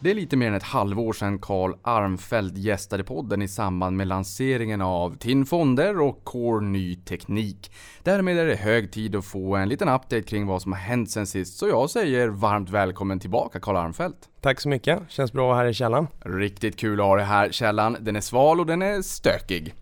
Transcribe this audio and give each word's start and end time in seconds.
Det 0.00 0.10
är 0.10 0.14
lite 0.14 0.36
mer 0.36 0.48
än 0.48 0.54
ett 0.54 0.62
halvår 0.62 1.12
sedan 1.12 1.38
Carl 1.38 1.74
Armfelt 1.82 2.56
gästade 2.56 3.04
podden 3.04 3.42
i 3.42 3.48
samband 3.48 3.96
med 3.96 4.06
lanseringen 4.06 4.80
av 4.80 5.16
TIN 5.16 5.46
Fonder 5.46 6.00
och 6.00 6.24
Core 6.24 6.66
Ny 6.66 6.96
Teknik. 6.96 7.72
Därmed 8.02 8.38
är 8.38 8.46
det 8.46 8.56
hög 8.56 8.92
tid 8.92 9.16
att 9.16 9.24
få 9.24 9.56
en 9.56 9.68
liten 9.68 9.88
update 9.88 10.22
kring 10.22 10.46
vad 10.46 10.62
som 10.62 10.72
har 10.72 10.78
hänt 10.78 11.10
sen 11.10 11.26
sist, 11.26 11.58
så 11.58 11.68
jag 11.68 11.90
säger 11.90 12.28
varmt 12.28 12.70
välkommen 12.70 13.20
tillbaka 13.20 13.60
Carl 13.60 13.76
Armfelt. 13.76 14.28
Tack 14.40 14.60
så 14.60 14.68
mycket, 14.68 14.98
känns 15.08 15.32
bra 15.32 15.54
här 15.54 15.66
i 15.66 15.74
källaren. 15.74 16.06
Riktigt 16.20 16.76
kul 16.76 17.00
att 17.00 17.06
ha 17.06 17.16
dig 17.16 17.24
här 17.24 17.50
källan. 17.50 17.96
Den 18.00 18.16
är 18.16 18.20
sval 18.20 18.60
och 18.60 18.66
den 18.66 18.82
är 18.82 19.02
stökig. 19.02 19.74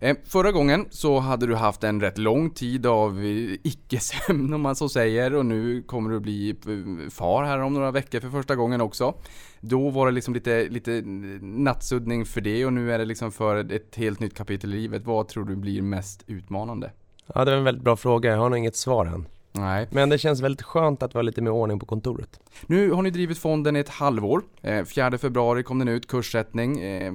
Eh, 0.00 0.16
förra 0.24 0.52
gången 0.52 0.86
så 0.90 1.18
hade 1.18 1.46
du 1.46 1.54
haft 1.54 1.84
en 1.84 2.00
rätt 2.00 2.18
lång 2.18 2.50
tid 2.50 2.86
av 2.86 3.18
eh, 3.18 3.58
icke-sömn 3.62 4.54
om 4.54 4.60
man 4.60 4.76
så 4.76 4.88
säger 4.88 5.34
och 5.34 5.46
nu 5.46 5.82
kommer 5.82 6.10
du 6.10 6.20
bli 6.20 6.50
eh, 6.50 7.10
far 7.10 7.44
här 7.44 7.58
om 7.58 7.74
några 7.74 7.90
veckor 7.90 8.20
för 8.20 8.30
första 8.30 8.56
gången 8.56 8.80
också. 8.80 9.14
Då 9.60 9.90
var 9.90 10.06
det 10.06 10.12
liksom 10.12 10.34
lite, 10.34 10.68
lite 10.68 11.02
nattsuddning 11.40 12.24
för 12.24 12.40
det 12.40 12.66
och 12.66 12.72
nu 12.72 12.92
är 12.92 12.98
det 12.98 13.04
liksom 13.04 13.32
för 13.32 13.72
ett 13.72 13.96
helt 13.96 14.20
nytt 14.20 14.34
kapitel 14.36 14.74
i 14.74 14.76
livet. 14.76 15.04
Vad 15.04 15.28
tror 15.28 15.44
du 15.44 15.56
blir 15.56 15.82
mest 15.82 16.24
utmanande? 16.26 16.90
Ja, 17.34 17.44
det 17.44 17.52
är 17.52 17.56
en 17.56 17.64
väldigt 17.64 17.84
bra 17.84 17.96
fråga. 17.96 18.30
Jag 18.30 18.38
har 18.38 18.48
nog 18.48 18.58
inget 18.58 18.76
svar 18.76 19.06
än. 19.06 19.26
Nej. 19.58 19.88
Men 19.90 20.08
det 20.08 20.18
känns 20.18 20.40
väldigt 20.40 20.62
skönt 20.62 21.02
att 21.02 21.14
har 21.14 21.22
lite 21.22 21.42
mer 21.42 21.50
ordning 21.50 21.78
på 21.78 21.86
kontoret. 21.86 22.40
Nu 22.66 22.90
har 22.90 23.02
ni 23.02 23.10
drivit 23.10 23.38
fonden 23.38 23.76
i 23.76 23.78
ett 23.78 23.88
halvår. 23.88 24.42
Eh, 24.62 24.84
4 24.84 25.18
februari 25.18 25.62
kom 25.62 25.78
den 25.78 25.88
ut, 25.88 26.06
kurssättning. 26.08 26.80
Eh, 26.80 27.12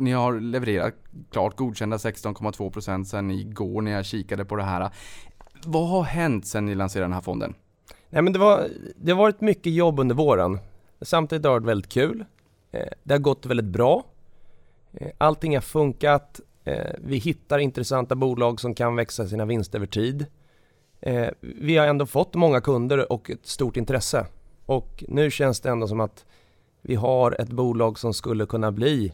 ni 0.00 0.12
har 0.12 0.40
levererat 0.40 0.94
klart 1.32 1.56
godkända 1.56 1.96
16,2% 1.96 3.04
sen 3.04 3.30
igår 3.30 3.82
när 3.82 3.90
jag 3.90 4.04
kikade 4.04 4.44
på 4.44 4.56
det 4.56 4.62
här. 4.62 4.90
Vad 5.66 5.88
har 5.88 6.02
hänt 6.02 6.46
sen 6.46 6.66
ni 6.66 6.74
lanserade 6.74 7.04
den 7.04 7.12
här 7.12 7.20
fonden? 7.20 7.54
Nej 8.10 8.22
men 8.22 8.32
det, 8.32 8.38
var, 8.38 8.68
det 8.96 9.12
har 9.12 9.18
varit 9.18 9.40
mycket 9.40 9.72
jobb 9.72 10.00
under 10.00 10.14
våren. 10.14 10.58
Samtidigt 11.00 11.44
har 11.46 11.52
det 11.52 11.60
varit 11.60 11.68
väldigt 11.68 11.92
kul. 11.92 12.24
Eh, 12.72 12.86
Det 13.02 13.14
har 13.14 13.18
gått 13.18 13.46
väldigt 13.46 13.66
bra. 13.66 14.04
Eh, 14.92 15.08
Allting 15.18 15.54
har 15.54 15.60
funkat. 15.62 16.40
Eh, 16.64 16.92
Vi 16.98 17.16
hittar 17.16 17.58
intressanta 17.58 18.14
bolag 18.14 18.60
som 18.60 18.74
kan 18.74 18.96
växa 18.96 19.26
sina 19.28 19.44
vinster 19.44 19.78
över 19.78 19.86
tid. 19.86 20.26
Eh, 21.00 21.28
Vi 21.40 21.76
har 21.76 21.86
ändå 21.86 22.06
fått 22.06 22.34
många 22.34 22.60
kunder 22.60 23.12
och 23.12 23.30
ett 23.30 23.46
stort 23.46 23.76
intresse. 23.76 24.26
Och 24.66 25.04
nu 25.08 25.30
känns 25.30 25.60
det 25.60 25.70
ändå 25.70 25.88
som 25.88 26.00
att 26.00 26.24
vi 26.82 26.94
har 26.94 27.40
ett 27.40 27.48
bolag 27.48 27.98
som 27.98 28.14
skulle 28.14 28.46
kunna 28.46 28.72
bli 28.72 29.12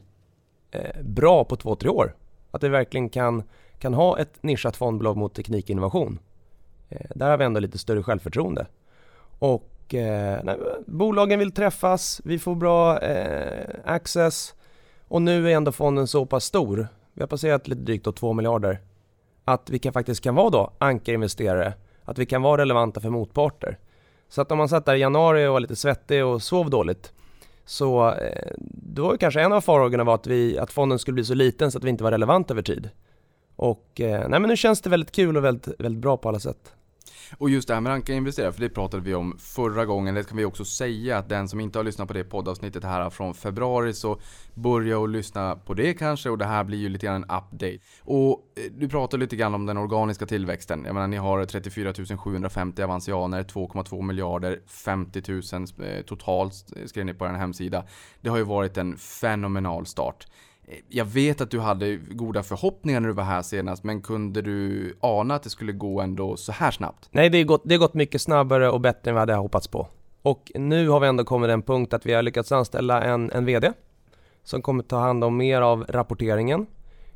eh, 0.70 1.02
bra 1.02 1.44
på 1.44 1.56
två, 1.56 1.74
tre 1.76 1.90
år. 1.90 2.14
Att 2.50 2.62
vi 2.62 2.68
verkligen 2.68 3.08
kan, 3.08 3.42
kan 3.78 3.94
ha 3.94 4.18
ett 4.18 4.42
nischat 4.42 4.76
fondbolag 4.76 5.16
mot 5.16 5.34
teknikinnovation. 5.34 6.18
Eh, 6.88 7.10
Där 7.14 7.30
har 7.30 7.36
vi 7.36 7.44
ändå 7.44 7.60
lite 7.60 7.78
större 7.78 8.02
självförtroende. 8.02 8.66
Och 9.38 9.94
eh, 9.94 10.40
nej, 10.44 10.56
bolagen 10.86 11.38
vill 11.38 11.52
träffas, 11.52 12.20
vi 12.24 12.38
får 12.38 12.54
bra 12.54 12.98
eh, 12.98 13.68
access 13.84 14.54
och 15.08 15.22
nu 15.22 15.50
är 15.50 15.56
ändå 15.56 15.72
fonden 15.72 16.06
så 16.06 16.26
pass 16.26 16.44
stor, 16.44 16.88
vi 17.12 17.22
har 17.22 17.26
passerat 17.28 17.68
lite 17.68 17.82
drygt 17.82 18.16
2 18.16 18.32
miljarder, 18.32 18.80
att 19.46 19.70
vi 19.70 19.78
kan 19.78 19.92
faktiskt 19.92 20.20
kan 20.20 20.34
vara 20.34 20.50
då 20.50 20.72
ankarinvesterare, 20.78 21.74
att 22.04 22.18
vi 22.18 22.26
kan 22.26 22.42
vara 22.42 22.60
relevanta 22.60 23.00
för 23.00 23.10
motparter. 23.10 23.78
Så 24.28 24.40
att 24.40 24.52
om 24.52 24.58
man 24.58 24.68
satt 24.68 24.86
där 24.86 24.94
i 24.94 24.98
januari 24.98 25.46
och 25.46 25.52
var 25.52 25.60
lite 25.60 25.76
svettig 25.76 26.24
och 26.24 26.42
sov 26.42 26.70
dåligt, 26.70 27.12
så 27.64 28.10
eh, 28.10 28.52
då 28.58 29.04
var 29.04 29.12
ju 29.12 29.18
kanske 29.18 29.40
en 29.40 29.52
av 29.52 29.60
farhågorna 29.60 30.04
var 30.04 30.14
att, 30.14 30.26
vi, 30.26 30.58
att 30.58 30.72
fonden 30.72 30.98
skulle 30.98 31.14
bli 31.14 31.24
så 31.24 31.34
liten 31.34 31.70
så 31.70 31.78
att 31.78 31.84
vi 31.84 31.90
inte 31.90 32.04
var 32.04 32.10
relevanta 32.10 32.54
över 32.54 32.62
tid. 32.62 32.90
Och 33.56 34.00
eh, 34.00 34.28
nej 34.28 34.40
men 34.40 34.42
nu 34.42 34.56
känns 34.56 34.80
det 34.80 34.90
väldigt 34.90 35.12
kul 35.12 35.36
och 35.36 35.44
väldigt, 35.44 35.80
väldigt 35.80 36.02
bra 36.02 36.16
på 36.16 36.28
alla 36.28 36.40
sätt. 36.40 36.74
Och 37.38 37.50
just 37.50 37.68
det 37.68 37.74
här 37.74 37.80
med 37.80 37.90
ranka 37.90 38.12
investerare, 38.12 38.52
för 38.52 38.60
det 38.60 38.68
pratade 38.68 39.02
vi 39.02 39.14
om 39.14 39.38
förra 39.38 39.84
gången. 39.84 40.14
Det 40.14 40.28
kan 40.28 40.36
vi 40.36 40.44
också 40.44 40.64
säga 40.64 41.18
att 41.18 41.28
den 41.28 41.48
som 41.48 41.60
inte 41.60 41.78
har 41.78 41.84
lyssnat 41.84 42.08
på 42.08 42.14
det 42.14 42.24
poddavsnittet 42.24 42.84
här 42.84 43.10
från 43.10 43.34
februari 43.34 43.92
så 43.92 44.20
börja 44.54 44.98
och 44.98 45.08
lyssna 45.08 45.56
på 45.56 45.74
det 45.74 45.94
kanske 45.94 46.30
och 46.30 46.38
det 46.38 46.44
här 46.44 46.64
blir 46.64 46.78
ju 46.78 46.88
lite 46.88 47.06
grann 47.06 47.16
en 47.16 47.22
update. 47.22 47.78
Och 48.00 48.52
eh, 48.56 48.72
du 48.72 48.88
pratade 48.88 49.20
lite 49.20 49.36
grann 49.36 49.54
om 49.54 49.66
den 49.66 49.76
organiska 49.76 50.26
tillväxten. 50.26 50.84
Jag 50.84 50.94
menar 50.94 51.06
ni 51.06 51.16
har 51.16 51.44
34 51.44 51.92
750 52.18 52.82
avansianer, 52.82 53.42
2,2 53.42 54.02
miljarder, 54.02 54.60
50 54.66 55.22
000 55.28 55.42
eh, 55.90 56.02
totalt 56.02 56.54
eh, 56.76 56.86
skrev 56.86 57.06
ni 57.06 57.14
på 57.14 57.26
er 57.26 57.30
hemsida. 57.30 57.84
Det 58.20 58.28
har 58.28 58.36
ju 58.36 58.44
varit 58.44 58.76
en 58.76 58.96
fenomenal 58.96 59.86
start. 59.86 60.26
Jag 60.88 61.04
vet 61.04 61.40
att 61.40 61.50
du 61.50 61.60
hade 61.60 61.96
goda 61.96 62.42
förhoppningar 62.42 63.00
när 63.00 63.08
du 63.08 63.14
var 63.14 63.24
här 63.24 63.42
senast, 63.42 63.84
men 63.84 64.02
kunde 64.02 64.42
du 64.42 64.96
ana 65.00 65.34
att 65.34 65.42
det 65.42 65.50
skulle 65.50 65.72
gå 65.72 66.00
ändå 66.00 66.36
så 66.36 66.52
här 66.52 66.70
snabbt? 66.70 67.08
Nej, 67.10 67.30
det 67.30 67.38
har 67.38 67.44
gått, 67.44 67.62
det 67.64 67.74
har 67.74 67.78
gått 67.78 67.94
mycket 67.94 68.22
snabbare 68.22 68.70
och 68.70 68.80
bättre 68.80 69.10
än 69.10 69.14
vad 69.14 69.20
jag 69.20 69.22
hade 69.22 69.34
hoppats 69.34 69.68
på. 69.68 69.88
Och 70.22 70.52
nu 70.54 70.88
har 70.88 71.00
vi 71.00 71.06
ändå 71.06 71.24
kommit 71.24 71.46
till 71.46 71.52
en 71.52 71.62
punkt 71.62 71.94
att 71.94 72.06
vi 72.06 72.12
har 72.12 72.22
lyckats 72.22 72.52
anställa 72.52 73.02
en, 73.02 73.30
en 73.30 73.44
VD 73.44 73.72
som 74.44 74.62
kommer 74.62 74.82
ta 74.82 74.98
hand 74.98 75.24
om 75.24 75.36
mer 75.36 75.60
av 75.60 75.84
rapporteringen, 75.88 76.66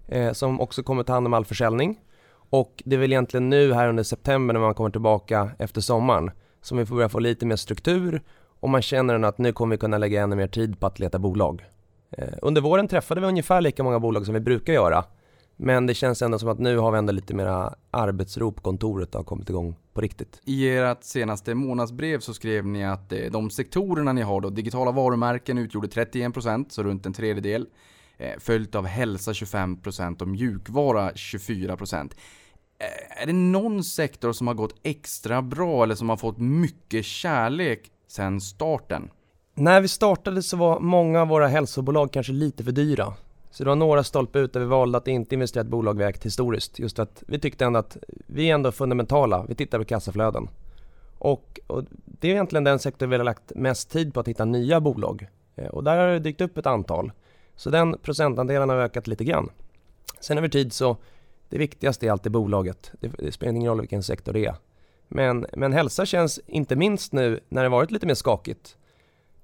eh, 0.09 0.33
som 0.33 0.61
också 0.61 0.83
kommer 0.83 1.03
ta 1.03 1.13
hand 1.13 1.27
om 1.27 1.35
all 1.35 1.45
försäljning. 1.45 1.99
Och 2.51 2.83
det 2.87 2.97
är 2.97 3.01
väl 3.01 3.13
egentligen 3.13 3.51
nu 3.51 3.73
här 3.73 3.89
under 3.89 4.03
september 4.03 4.55
när 4.55 4.61
man 4.61 4.75
kommer 4.75 4.91
tillbaka 4.91 5.51
efter 5.59 5.81
sommaren 5.81 6.31
som 6.63 6.79
vi 6.79 6.87
får 6.87 6.95
börja 6.97 7.09
få 7.09 7.19
lite 7.19 7.47
mer 7.47 7.57
struktur 7.57 8.23
och 8.61 8.69
man 8.69 8.83
känner 8.83 9.23
att 9.23 9.39
nu 9.39 9.53
kommer 9.53 9.75
vi 9.75 9.79
kunna 9.79 9.99
lägga 9.99 10.23
ännu 10.23 10.37
mer 10.37 10.49
tid 10.49 10.81
på 10.81 10.87
att 10.87 10.99
leta 10.99 11.19
bolag. 11.19 11.65
Eh, 12.11 12.29
under 12.43 12.61
våren 12.61 12.89
träffade 12.89 13.21
vi 13.21 13.27
ungefär 13.27 13.61
lika 13.61 13.83
många 13.83 14.01
bolag 14.01 14.25
som 14.25 14.35
vi 14.35 14.41
brukar 14.41 14.73
göra. 14.73 15.05
Men 15.57 15.87
det 15.87 15.95
känns 15.95 16.23
ändå 16.23 16.39
som 16.39 16.49
att 16.49 16.59
nu 16.59 16.79
har 16.79 16.93
vi 16.93 16.99
ändå 16.99 17.13
lite 17.13 17.35
mera 17.35 17.75
arbetsro 17.91 18.53
på 18.53 18.63
kontoret 18.63 19.15
och 19.15 19.19
har 19.19 19.25
kommit 19.25 19.51
igång 19.51 19.77
på 19.93 20.01
riktigt. 20.01 20.41
I 20.45 20.69
ert 20.69 21.05
senaste 21.05 21.55
månadsbrev 21.55 22.21
så 22.21 22.35
skrev 22.35 22.67
ni 22.67 22.85
att 22.85 23.13
eh, 23.13 23.19
de 23.31 23.51
sektorerna 23.51 24.13
ni 24.13 24.23
har 24.23 24.41
då, 24.41 24.51
digitala 24.51 24.93
varumärken 24.93 25.59
utgjorde 25.59 25.89
31%, 25.89 26.67
så 26.69 26.83
runt 26.83 27.07
en 27.07 27.13
tredjedel. 27.13 27.67
Eh, 28.19 28.39
följt 28.39 28.75
av 28.75 28.87
hälsa 28.87 29.33
25% 29.33 30.23
och 30.23 30.29
mjukvara 30.29 31.11
24%. 31.11 32.13
Är 33.23 33.27
det 33.27 33.33
någon 33.33 33.85
sektor 33.85 34.33
som 34.33 34.47
har 34.47 34.55
gått 34.55 34.75
extra 34.83 35.43
bra 35.43 35.83
eller 35.83 35.95
som 35.95 36.09
har 36.09 36.17
fått 36.17 36.39
mycket 36.39 37.05
kärlek 37.05 37.91
sedan 38.09 38.41
starten? 38.41 39.11
När 39.61 39.81
vi 39.81 39.89
startade 39.89 40.43
så 40.43 40.57
var 40.57 40.81
många 40.81 41.23
av 41.23 41.29
våra 41.29 41.49
hälsobolag 41.49 42.13
kanske 42.13 42.33
lite 42.33 42.65
för 42.65 42.73
dyra. 42.73 43.15
Så 43.51 43.65
det 43.65 43.69
var 43.69 43.77
några 43.77 44.05
stolpar 44.05 44.41
ut 44.41 44.53
där 44.53 44.61
vi 44.61 44.67
valde 44.67 44.99
att 44.99 45.09
inte 45.09 45.35
investera 45.35 45.63
i 45.63 45.65
ett 45.65 45.71
bolag 45.71 45.99
vi 45.99 46.05
ägt 46.05 46.27
historiskt. 46.27 46.79
Just 46.79 46.99
att 46.99 47.23
vi 47.27 47.39
tyckte 47.39 47.65
ändå 47.65 47.79
att 47.79 47.97
vi 48.27 48.51
är 48.51 48.55
ändå 48.55 48.73
fundamentala, 48.73 49.45
vi 49.49 49.55
tittar 49.55 49.79
på 49.79 49.85
kassaflöden. 49.85 50.49
Och, 51.19 51.61
och 51.67 51.85
det 52.05 52.29
är 52.29 52.33
egentligen 52.33 52.65
den 52.65 52.79
sektor 52.79 53.07
vi 53.07 53.17
har 53.17 53.25
lagt 53.25 53.53
mest 53.55 53.91
tid 53.91 54.15
på 54.15 54.21
att 54.21 54.29
hitta 54.29 54.45
nya 54.45 54.81
bolag. 54.81 55.29
Eh, 55.57 55.67
och 55.67 55.85
där 55.85 55.99
har 55.99 56.07
det 56.07 56.19
dykt 56.19 56.41
upp 56.41 56.59
ett 56.59 56.67
antal. 56.67 57.13
Så 57.57 57.71
den 57.71 57.99
procentandelen 58.03 58.69
har 58.69 58.77
ökat 58.77 59.07
lite 59.07 59.25
grann. 59.25 59.49
Sen 60.21 60.39
över 60.39 60.49
tid 60.49 60.73
så, 60.73 60.97
det 61.49 61.59
viktigaste 61.59 62.07
är 62.07 62.11
alltid 62.11 62.33
bolaget. 62.33 62.93
Det, 63.01 63.09
det 63.09 63.33
spelar 63.33 63.53
ingen 63.53 63.71
roll 63.71 63.81
vilken 63.81 64.03
sektor 64.03 64.33
det 64.33 64.47
är. 64.47 64.55
Men, 65.09 65.47
men 65.53 65.73
hälsa 65.73 66.07
känns 66.07 66.41
inte 66.47 66.77
minst 66.77 67.13
nu 67.13 67.41
när 67.49 67.63
det 67.63 67.69
varit 67.69 67.91
lite 67.91 68.07
mer 68.07 68.15
skakigt. 68.15 68.77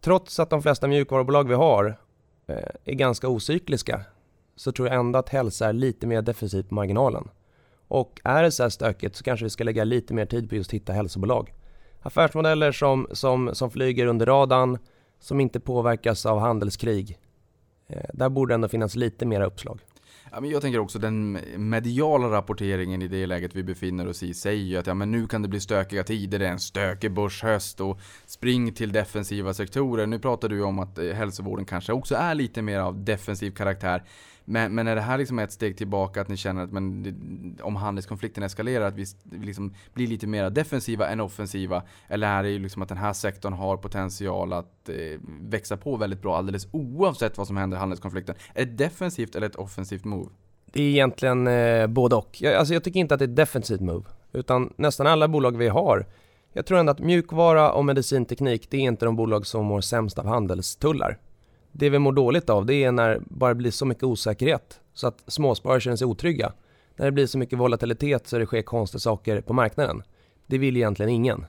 Trots 0.06 0.41
att 0.41 0.50
de 0.50 0.62
flesta 0.62 0.89
mjukvarubolag 0.89 1.49
vi 1.49 1.55
har 1.55 1.99
eh, 2.47 2.56
är 2.84 2.94
ganska 2.94 3.28
ocykliska 3.28 4.05
så 4.56 4.72
tror 4.72 4.89
jag 4.89 4.97
ändå 4.97 5.19
att 5.19 5.28
hälsa 5.28 5.69
är 5.69 5.72
lite 5.72 6.06
mer 6.06 6.22
defensivt 6.22 6.69
på 6.69 6.75
marginalen. 6.75 7.28
Och 7.89 8.21
är 8.25 8.43
det 8.43 8.50
så 8.50 8.62
här 8.62 8.71
stökigt 8.71 9.16
så 9.16 9.25
kanske 9.25 9.45
vi 9.45 9.50
ska 9.50 9.65
lägga 9.65 9.84
lite 9.84 10.15
mer 10.15 10.27
tid 10.27 10.49
på 10.49 10.55
just 10.55 10.71
att 10.71 10.75
hitta 10.75 10.93
hälsobolag. 10.93 11.55
Affärsmodeller 12.03 12.72
som, 12.72 13.06
som, 13.12 13.55
som 13.55 13.71
flyger 13.71 14.06
under 14.06 14.27
radarn, 14.27 14.78
som 15.21 15.41
inte 15.41 15.61
påverkas 15.61 16.27
av 16.27 16.39
handelskrig. 16.39 17.19
Eh, 17.87 18.11
där 18.12 18.28
borde 18.28 18.54
ändå 18.54 18.69
finnas 18.69 18.97
lite 18.97 19.27
mera 19.27 19.47
uppslag. 19.47 19.80
Ja, 20.33 20.41
men 20.41 20.51
jag 20.51 20.63
tänker 20.63 20.78
också 20.78 20.99
den 20.99 21.39
mediala 21.57 22.31
rapporteringen 22.31 23.03
i 23.03 23.09
det 23.09 23.27
läget 23.27 23.57
vi 23.57 23.63
befinner 23.63 24.09
oss 24.09 24.23
i 24.23 24.34
säger 24.34 24.65
ju 24.65 24.77
att 24.77 24.87
ja, 24.87 24.95
men 24.95 25.11
nu 25.11 25.27
kan 25.27 25.43
det 25.43 25.49
bli 25.49 25.61
stökiga 25.61 26.05
tider, 26.05 26.39
det 26.39 26.47
är 26.47 26.51
en 26.51 26.61
stökig 26.61 27.13
börshöst 27.13 27.81
och 27.81 28.01
spring 28.27 28.73
till 28.73 28.93
defensiva 28.93 29.55
sektorer. 29.55 30.07
Nu 30.07 30.19
pratar 30.19 30.49
du 30.49 30.63
om 30.63 30.78
att 30.78 30.99
eh, 30.99 31.05
hälsovården 31.05 31.65
kanske 31.65 31.93
också 31.93 32.15
är 32.15 32.34
lite 32.34 32.63
mer 32.63 32.78
av 32.78 33.05
defensiv 33.05 33.51
karaktär. 33.51 34.03
Men, 34.48 34.75
men 34.75 34.87
är 34.89 34.95
det 34.95 35.01
här 35.01 35.19
liksom 35.19 35.39
ett 35.39 35.53
steg 35.53 35.77
tillbaka 35.77 36.21
att 36.21 36.28
ni 36.28 36.37
känner 36.37 36.65
att 36.65 36.72
men, 36.72 37.03
det- 37.03 37.63
om 37.63 37.77
handelskonflikten 37.77 38.43
eskalerar 38.43 38.89
att 38.89 38.95
vi 38.95 39.04
vi 39.25 39.47
liksom 39.47 39.75
blir 39.95 40.07
lite 40.07 40.27
mer 40.27 40.51
defensiva 40.51 41.09
än 41.09 41.21
offensiva? 41.21 41.83
Eller 42.09 42.27
är 42.28 42.43
det 42.43 42.48
ju 42.51 42.59
liksom 42.59 42.83
att 42.83 42.89
den 42.89 42.98
här 42.98 43.13
sektorn 43.13 43.53
har 43.53 43.77
potential 43.77 44.53
att 44.53 44.89
eh, 44.89 44.95
växa 45.41 45.77
på 45.77 45.97
väldigt 45.97 46.22
bra 46.22 46.37
alldeles 46.37 46.69
oavsett 46.71 47.39
vad 47.39 47.47
som 47.47 47.57
händer 47.57 47.77
i 47.77 47.81
handelskonflikten? 47.81 48.34
Är 48.54 48.65
det 48.65 48.72
defensivt 48.72 49.34
eller 49.37 49.47
ett 49.47 49.57
offensivt 49.57 50.04
move? 50.04 50.31
Det 50.72 50.83
är 50.83 50.89
egentligen 50.91 51.47
eh, 51.47 51.87
både 51.87 52.16
och. 52.16 52.37
Jag, 52.41 52.54
alltså 52.54 52.75
jag 52.75 52.84
tycker 52.84 53.01
inte 53.01 53.15
att 53.15 53.19
det 53.19 53.25
är 53.25 53.28
ett 53.28 53.37
defensivt 53.37 53.81
move. 53.81 54.04
Utan 54.33 54.72
nästan 54.77 55.07
alla 55.07 55.28
bolag 55.28 55.57
vi 55.57 55.69
har. 55.69 56.07
Jag 56.53 56.66
tror 56.66 56.78
ändå 56.78 56.92
att 56.92 56.99
mjukvara 57.01 57.72
och 57.72 57.84
medicinteknik, 57.84 58.71
det 58.71 58.77
är 58.77 58.81
inte 58.81 59.04
de 59.04 59.16
bolag 59.16 59.47
som 59.47 59.65
mår 59.66 59.81
sämst 59.81 60.19
av 60.19 60.27
handelstullar. 60.27 61.19
Det 61.78 61.91
vi 61.91 61.99
mår 61.99 62.13
dåligt 62.13 62.51
av 62.51 62.67
det 62.67 62.75
är 62.75 62.93
när 62.93 63.09
det 63.11 63.21
bara 63.21 63.55
blir 63.55 63.71
så 63.71 63.87
mycket 63.87 64.05
osäkerhet 64.05 64.81
så 64.95 65.07
att 65.07 65.23
småsparare 65.27 65.81
känner 65.81 65.97
sig 65.97 66.07
otrygga. 66.07 66.53
När 66.97 67.07
det 67.07 67.13
blir 67.13 67.27
så 67.27 67.39
mycket 67.39 67.59
volatilitet 67.59 68.27
så 68.27 68.39
det 68.39 68.47
sker 68.47 68.63
konstiga 68.63 69.01
saker 69.01 69.41
på 69.41 69.53
marknaden. 69.53 70.03
Det 70.47 70.59
vill 70.59 70.77
egentligen 70.77 71.11
ingen. 71.11 71.47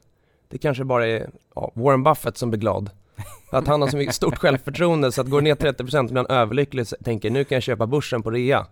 Det 0.47 0.57
kanske 0.57 0.83
bara 0.83 1.07
är 1.07 1.29
ja, 1.55 1.71
Warren 1.75 2.03
Buffett 2.03 2.37
som 2.37 2.49
blir 2.49 2.59
glad. 2.59 2.89
Att 3.51 3.67
han 3.67 3.81
har 3.81 3.89
så 3.89 3.97
mycket 3.97 4.15
stort 4.15 4.37
självförtroende 4.37 5.11
så 5.11 5.21
att 5.21 5.27
går 5.27 5.41
det 5.41 5.43
ner 5.43 5.55
30% 5.55 6.07
blir 6.07 6.15
han 6.15 6.37
överlycklig 6.37 6.81
och 6.81 7.05
tänker 7.05 7.29
nu 7.29 7.43
kan 7.43 7.55
jag 7.55 7.63
köpa 7.63 7.87
börsen 7.87 8.23
på 8.23 8.31
rea. 8.31 8.67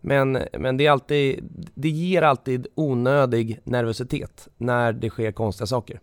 Men, 0.00 0.38
men 0.58 0.76
det, 0.76 0.86
är 0.86 0.90
alltid, 0.90 1.48
det 1.74 1.88
ger 1.88 2.22
alltid 2.22 2.66
onödig 2.74 3.60
nervositet 3.64 4.48
när 4.56 4.92
det 4.92 5.10
sker 5.10 5.32
konstiga 5.32 5.66
saker. 5.66 6.00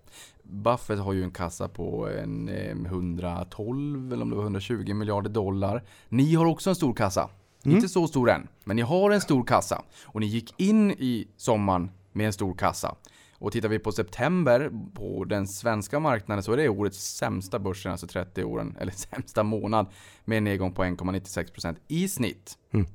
Buffett 0.50 1.00
har 1.00 1.13
ju 1.13 1.24
en 1.24 1.31
kassa 1.31 1.68
på 1.68 2.09
en 2.09 2.50
112 2.86 4.13
eller 4.13 4.24
om 4.24 4.30
det 4.30 4.36
var 4.36 4.44
120 4.44 4.94
miljarder 4.94 5.30
dollar. 5.30 5.83
Ni 6.09 6.36
har 6.36 6.45
också 6.45 6.69
en 6.69 6.75
stor 6.75 6.94
kassa. 6.94 7.30
Mm. 7.63 7.75
Inte 7.75 7.89
så 7.89 8.07
stor 8.07 8.30
än, 8.30 8.47
men 8.63 8.75
ni 8.75 8.81
har 8.81 9.12
en 9.12 9.21
stor 9.21 9.44
kassa. 9.44 9.81
Och 10.03 10.19
ni 10.19 10.25
gick 10.25 10.59
in 10.59 10.92
i 10.92 11.27
sommaren 11.38 11.92
med 12.12 12.25
en 12.25 12.33
stor 12.33 12.53
kassa. 12.53 12.95
Och 13.38 13.51
tittar 13.51 13.69
vi 13.69 13.80
på 13.80 13.92
september 13.92 14.71
på 14.94 15.24
den 15.24 15.47
svenska 15.47 16.00
marknaden 16.00 16.44
så 16.44 16.53
är 16.53 16.57
det 16.57 16.69
årets 16.69 17.15
sämsta 17.15 17.59
börsen, 17.59 17.92
alltså 17.92 18.07
30 18.07 18.44
åren, 18.44 18.75
eller 18.80 18.92
sämsta 18.92 19.44
månad 19.44 19.88
med 20.25 20.38
en 20.38 20.44
nedgång 20.44 20.74
på 20.74 20.83
1,96% 20.83 21.75
i 21.88 22.07
snitt. 22.07 22.57
Mm. 22.71 22.86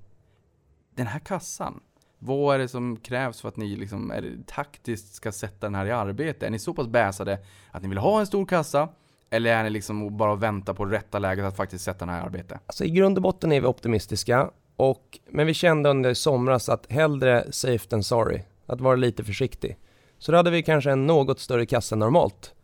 Den 0.95 1.07
här 1.07 1.19
kassan, 1.19 1.81
vad 2.23 2.55
är 2.55 2.59
det 2.59 2.69
som 2.69 2.97
krävs 2.97 3.41
för 3.41 3.49
att 3.49 3.57
ni 3.57 3.77
liksom, 3.77 4.11
är 4.11 4.37
taktiskt 4.47 5.15
ska 5.15 5.33
sätta 5.33 5.67
den 5.67 5.75
här 5.75 5.87
i 5.87 5.91
arbete? 5.91 6.47
Är 6.47 6.51
ni 6.51 6.59
så 6.59 6.75
pass 6.75 6.87
bäsade 6.87 7.39
att 7.71 7.83
ni 7.83 7.89
vill 7.89 7.99
ha 7.99 8.21
en 8.21 8.27
stor 8.27 8.47
kassa? 8.47 8.89
Eller 9.31 9.51
är 9.53 9.63
ni 9.63 9.71
liksom 9.71 10.17
bara 10.17 10.35
vänta 10.35 10.75
på 10.75 10.85
rätta 10.85 11.19
läget 11.19 11.45
att 11.45 11.57
faktiskt 11.57 11.85
sätta 11.85 11.99
den 11.99 12.15
här 12.15 12.21
i 12.21 12.25
arbete? 12.25 12.59
Alltså 12.67 12.85
i 12.85 12.91
grund 12.91 13.19
och 13.19 13.23
botten 13.23 13.53
är 13.53 13.61
vi 13.61 13.67
optimistiska. 13.67 14.51
Och, 14.77 15.19
men 15.31 15.47
vi 15.47 15.55
kände 15.55 15.91
under 15.91 16.15
somras 16.15 16.69
att 16.69 16.93
hellre 16.93 17.53
safe 17.53 17.89
than 17.89 18.03
sorry. 18.03 18.43
Att 18.67 18.81
vara 18.81 18.97
lite 18.97 19.25
försiktig. 19.25 19.77
Så 20.19 20.33
då 20.33 20.39
hade 20.39 20.51
vi 20.51 20.63
kanske 20.63 20.91
en 20.91 21.07
något 21.07 21.41
större 21.41 21.67
kassa 21.67 21.95
än 21.95 21.99
normalt. 21.99 22.55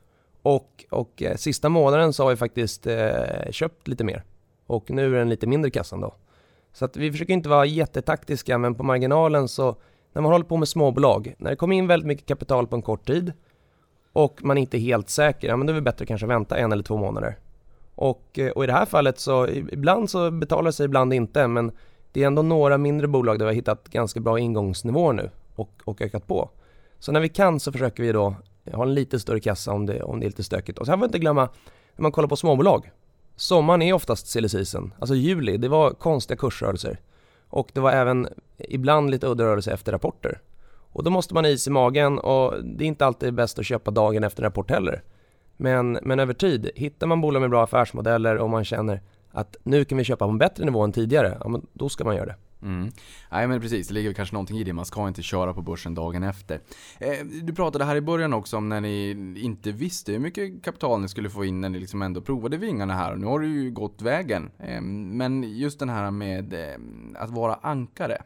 Och, 0.42 0.84
och 0.90 1.22
eh, 1.22 1.36
sista 1.36 1.68
månaden 1.68 2.12
så 2.12 2.22
har 2.22 2.30
vi 2.30 2.36
faktiskt 2.36 2.86
eh, 2.86 3.50
köpt 3.50 3.88
lite 3.88 4.04
mer. 4.04 4.24
Och 4.66 4.90
nu 4.90 5.14
är 5.14 5.18
den 5.18 5.28
lite 5.28 5.46
mindre 5.46 5.70
kassan 5.70 6.00
då. 6.00 6.14
Så 6.76 6.84
att 6.84 6.96
vi 6.96 7.12
försöker 7.12 7.32
inte 7.32 7.48
vara 7.48 7.66
jättetaktiska 7.66 8.58
men 8.58 8.74
på 8.74 8.82
marginalen 8.82 9.48
så 9.48 9.76
när 10.12 10.22
man 10.22 10.32
håller 10.32 10.44
på 10.44 10.56
med 10.56 10.68
småbolag, 10.68 11.34
när 11.38 11.50
det 11.50 11.56
kommer 11.56 11.76
in 11.76 11.86
väldigt 11.86 12.06
mycket 12.06 12.26
kapital 12.26 12.66
på 12.66 12.76
en 12.76 12.82
kort 12.82 13.06
tid 13.06 13.32
och 14.12 14.44
man 14.44 14.58
inte 14.58 14.76
är 14.76 14.80
helt 14.80 15.10
säker, 15.10 15.48
ja 15.48 15.56
men 15.56 15.66
då 15.66 15.72
är 15.72 15.74
det 15.74 15.80
bättre 15.80 16.02
att 16.02 16.08
kanske 16.08 16.26
vänta 16.26 16.56
en 16.56 16.72
eller 16.72 16.82
två 16.82 16.96
månader. 16.96 17.38
Och, 17.94 18.38
eh, 18.38 18.50
och 18.50 18.64
i 18.64 18.66
det 18.66 18.72
här 18.72 18.86
fallet 18.86 19.18
så 19.18 19.48
ibland 19.48 20.10
så 20.10 20.30
betalar 20.30 20.64
det 20.64 20.72
sig, 20.72 20.84
ibland 20.84 21.12
inte 21.12 21.48
men 21.48 21.72
det 22.12 22.22
är 22.22 22.26
ändå 22.26 22.42
några 22.42 22.78
mindre 22.78 23.08
bolag 23.08 23.38
där 23.38 23.46
vi 23.46 23.50
har 23.50 23.54
hittat 23.54 23.88
ganska 23.88 24.20
bra 24.20 24.38
ingångsnivåer 24.38 25.12
nu 25.12 25.30
och, 25.54 25.70
och 25.84 26.02
ökat 26.02 26.26
på. 26.26 26.50
Så 26.98 27.12
när 27.12 27.20
vi 27.20 27.28
kan 27.28 27.60
så 27.60 27.72
försöker 27.72 28.02
vi 28.02 28.12
då 28.12 28.34
ha 28.72 28.82
en 28.82 28.94
lite 28.94 29.20
större 29.20 29.40
kassa 29.40 29.72
om 29.72 29.86
det, 29.86 30.02
om 30.02 30.20
det 30.20 30.26
är 30.26 30.28
lite 30.28 30.44
stökigt. 30.44 30.78
Och 30.78 30.86
sen 30.86 30.92
får 30.92 31.00
vi 31.00 31.04
inte 31.04 31.18
glömma, 31.18 31.48
när 31.96 32.02
man 32.02 32.12
kollar 32.12 32.28
på 32.28 32.36
småbolag. 32.36 32.90
Sommaren 33.36 33.82
är 33.82 33.92
oftast 33.92 34.26
silly 34.26 34.48
season. 34.48 34.94
Alltså 34.98 35.14
juli, 35.14 35.56
det 35.56 35.68
var 35.68 35.90
konstiga 35.90 36.36
kursrörelser. 36.36 37.00
Och 37.48 37.70
det 37.72 37.80
var 37.80 37.92
även 37.92 38.28
ibland 38.58 39.10
lite 39.10 39.26
udda 39.26 39.44
rörelser 39.44 39.72
efter 39.72 39.92
rapporter. 39.92 40.40
Och 40.92 41.04
då 41.04 41.10
måste 41.10 41.34
man 41.34 41.44
ha 41.44 41.50
is 41.50 41.66
i 41.66 41.70
magen 41.70 42.18
och 42.18 42.64
det 42.64 42.84
är 42.84 42.88
inte 42.88 43.06
alltid 43.06 43.34
bäst 43.34 43.58
att 43.58 43.66
köpa 43.66 43.90
dagen 43.90 44.24
efter 44.24 44.42
en 44.42 44.46
rapport 44.46 44.70
heller. 44.70 45.02
Men, 45.56 45.98
men 46.02 46.20
över 46.20 46.34
tid, 46.34 46.70
hittar 46.74 47.06
man 47.06 47.20
bolag 47.20 47.40
med 47.40 47.50
bra 47.50 47.64
affärsmodeller 47.64 48.36
och 48.36 48.50
man 48.50 48.64
känner 48.64 49.00
att 49.30 49.56
nu 49.62 49.84
kan 49.84 49.98
vi 49.98 50.04
köpa 50.04 50.24
på 50.24 50.30
en 50.30 50.38
bättre 50.38 50.64
nivå 50.64 50.82
än 50.82 50.92
tidigare, 50.92 51.38
ja, 51.40 51.48
men 51.48 51.66
då 51.72 51.88
ska 51.88 52.04
man 52.04 52.16
göra 52.16 52.26
det. 52.26 52.36
Mm. 52.66 52.90
Nej 53.30 53.48
men 53.48 53.60
precis, 53.60 53.88
det 53.88 53.94
ligger 53.94 54.12
kanske 54.12 54.34
någonting 54.34 54.58
i 54.58 54.64
det. 54.64 54.72
Man 54.72 54.84
ska 54.84 55.08
inte 55.08 55.22
köra 55.22 55.54
på 55.54 55.62
börsen 55.62 55.94
dagen 55.94 56.22
efter. 56.22 56.60
Eh, 56.98 57.26
du 57.42 57.54
pratade 57.54 57.84
här 57.84 57.96
i 57.96 58.00
början 58.00 58.32
också 58.32 58.56
om 58.56 58.68
när 58.68 58.80
ni 58.80 59.10
inte 59.36 59.72
visste 59.72 60.12
hur 60.12 60.18
mycket 60.18 60.62
kapital 60.62 61.00
ni 61.00 61.08
skulle 61.08 61.30
få 61.30 61.44
in 61.44 61.60
när 61.60 61.68
ni 61.68 61.78
liksom 61.78 62.02
ändå 62.02 62.20
provade 62.20 62.56
vingarna 62.56 62.94
här. 62.94 63.16
Nu 63.16 63.26
har 63.26 63.38
du 63.38 63.48
ju 63.48 63.70
gått 63.70 64.02
vägen. 64.02 64.50
Eh, 64.58 64.80
men 64.80 65.42
just 65.42 65.78
den 65.78 65.88
här 65.88 66.10
med 66.10 66.52
eh, 66.52 66.76
att 67.14 67.30
vara 67.30 67.54
ankare. 67.54 68.22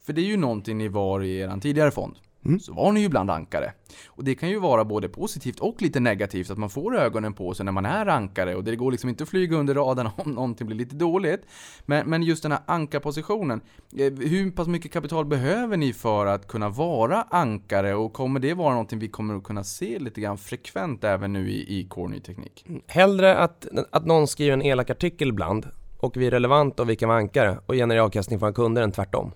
För 0.00 0.12
det 0.12 0.20
är 0.20 0.26
ju 0.26 0.36
någonting 0.36 0.78
ni 0.78 0.88
var 0.88 1.22
i 1.22 1.38
er 1.38 1.60
tidigare 1.60 1.90
fond. 1.90 2.16
Mm. 2.46 2.60
Så 2.60 2.72
var 2.72 2.92
ni 2.92 3.00
ju 3.00 3.08
bland 3.08 3.30
ankare. 3.30 3.72
Och 4.08 4.24
det 4.24 4.34
kan 4.34 4.48
ju 4.48 4.58
vara 4.58 4.84
både 4.84 5.08
positivt 5.08 5.60
och 5.60 5.82
lite 5.82 6.00
negativt 6.00 6.50
att 6.50 6.58
man 6.58 6.70
får 6.70 6.96
ögonen 6.96 7.32
på 7.32 7.54
sig 7.54 7.64
när 7.64 7.72
man 7.72 7.86
är 7.86 8.06
ankare 8.06 8.54
och 8.54 8.64
det 8.64 8.76
går 8.76 8.92
liksom 8.92 9.10
inte 9.10 9.22
att 9.22 9.28
flyga 9.28 9.56
under 9.56 9.74
radarn 9.74 10.08
om 10.16 10.30
någonting 10.30 10.66
blir 10.66 10.76
lite 10.76 10.96
dåligt. 10.96 11.40
Men, 11.86 12.10
men 12.10 12.22
just 12.22 12.42
den 12.42 12.52
här 12.52 12.60
ankarpositionen, 12.66 13.60
eh, 13.96 14.12
hur 14.12 14.50
pass 14.50 14.68
mycket 14.68 14.92
kapital 14.92 15.24
behöver 15.24 15.76
ni 15.76 15.92
för 15.92 16.26
att 16.26 16.48
kunna 16.48 16.68
vara 16.68 17.22
ankare 17.22 17.94
och 17.94 18.12
kommer 18.12 18.40
det 18.40 18.54
vara 18.54 18.70
någonting 18.70 18.98
vi 18.98 19.08
kommer 19.08 19.36
att 19.36 19.44
kunna 19.44 19.64
se 19.64 19.98
lite 19.98 20.20
grann 20.20 20.38
frekvent 20.38 21.04
även 21.04 21.32
nu 21.32 21.50
i, 21.50 21.80
i 21.80 21.84
Core 21.88 22.10
Ny 22.10 22.20
Teknik? 22.20 22.64
Mm. 22.68 22.82
Hellre 22.86 23.36
att, 23.36 23.66
att 23.90 24.06
någon 24.06 24.26
skriver 24.26 24.52
en 24.52 24.62
elak 24.62 24.90
artikel 24.90 25.28
ibland 25.28 25.66
och 25.98 26.16
vi 26.16 26.26
är 26.26 26.30
relevanta 26.30 26.82
och 26.82 26.90
vi 26.90 26.96
kan 26.96 27.08
vara 27.08 27.18
ankare 27.18 27.58
och 27.66 27.74
generera 27.74 28.04
avkastning 28.04 28.38
för 28.38 28.52
kunder 28.52 28.82
än 28.82 28.92
tvärtom. 28.92 29.32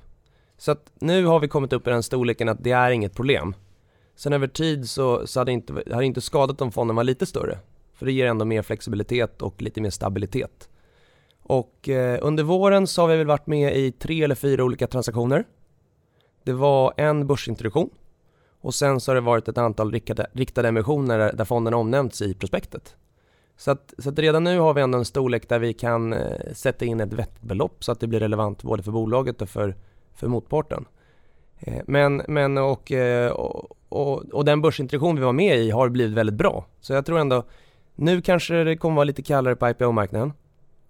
Så 0.61 0.73
att 0.73 0.93
nu 0.95 1.25
har 1.25 1.41
vi 1.41 1.49
kommit 1.49 1.73
upp 1.73 1.87
i 1.87 1.91
den 1.91 2.03
storleken 2.03 2.49
att 2.49 2.65
det 2.65 2.71
är 2.71 2.91
inget 2.91 3.15
problem. 3.15 3.55
Sen 4.15 4.33
över 4.33 4.47
tid 4.47 4.89
så, 4.91 5.27
så 5.27 5.41
hade 5.41 5.51
det 5.51 5.55
inte, 5.55 5.83
hade 5.91 6.05
inte 6.05 6.21
skadat 6.21 6.61
om 6.61 6.73
fonden 6.73 6.97
var 6.97 7.05
lite 7.05 7.27
större. 7.27 7.59
För 7.95 8.07
det 8.07 8.13
ger 8.13 8.27
ändå 8.27 8.45
mer 8.45 8.63
flexibilitet 8.63 9.43
och 9.43 9.63
lite 9.63 9.81
mer 9.81 9.91
stabilitet. 9.91 10.69
Och 11.43 11.89
eh, 11.89 12.19
under 12.23 12.43
våren 12.43 12.87
så 12.87 13.03
har 13.03 13.09
vi 13.09 13.17
väl 13.17 13.27
varit 13.27 13.47
med 13.47 13.77
i 13.77 13.93
tre 13.93 14.23
eller 14.23 14.35
fyra 14.35 14.65
olika 14.65 14.87
transaktioner. 14.87 15.45
Det 16.45 16.53
var 16.53 16.95
en 16.97 17.27
börsintroduktion 17.27 17.91
och 18.61 18.75
sen 18.75 19.01
så 19.01 19.11
har 19.11 19.15
det 19.15 19.21
varit 19.21 19.49
ett 19.49 19.59
antal 19.59 19.93
riktade, 19.93 20.27
riktade 20.33 20.69
emissioner 20.69 21.19
där, 21.19 21.33
där 21.33 21.45
fonden 21.45 21.75
omnämnts 21.75 22.23
i 22.23 22.35
prospektet. 22.35 22.97
Så 23.57 23.71
att, 23.71 23.95
så 23.99 24.09
att 24.09 24.19
redan 24.19 24.45
nu 24.45 24.59
har 24.59 24.75
vi 24.75 24.81
ändå 24.81 24.99
en 24.99 25.05
storlek 25.05 25.49
där 25.49 25.59
vi 25.59 25.73
kan 25.73 26.13
eh, 26.13 26.53
sätta 26.53 26.85
in 26.85 27.01
ett 27.01 27.13
vettbelopp 27.13 27.85
så 27.85 27.93
att 27.93 28.01
det 28.01 28.07
blir 28.07 28.21
relevant 28.21 28.63
både 28.63 28.83
för 28.83 28.93
bolaget 28.93 29.43
och 29.43 29.49
för 29.49 29.77
för 30.21 30.29
motparten. 30.29 30.85
Eh, 31.59 31.83
men, 31.87 32.23
men 32.29 32.59
och, 32.59 32.93
eh, 32.93 33.31
och, 33.31 33.77
och, 33.89 34.25
och, 34.33 34.45
den 34.45 34.63
börsintroduktion 34.63 35.17
vi 35.17 35.23
var 35.23 35.33
med 35.33 35.59
i 35.59 35.71
har 35.71 35.89
blivit 35.89 36.17
väldigt 36.17 36.37
bra. 36.37 36.67
Så 36.81 36.93
jag 36.93 37.07
tror 37.07 37.19
ändå, 37.19 37.45
nu 37.95 38.23
kanske 38.23 38.65
det 38.65 38.77
kommer 38.77 38.97
vara 38.97 39.05
lite 39.05 39.23
kallare 39.23 39.57
på 39.57 39.69
IPO-marknaden. 39.69 40.33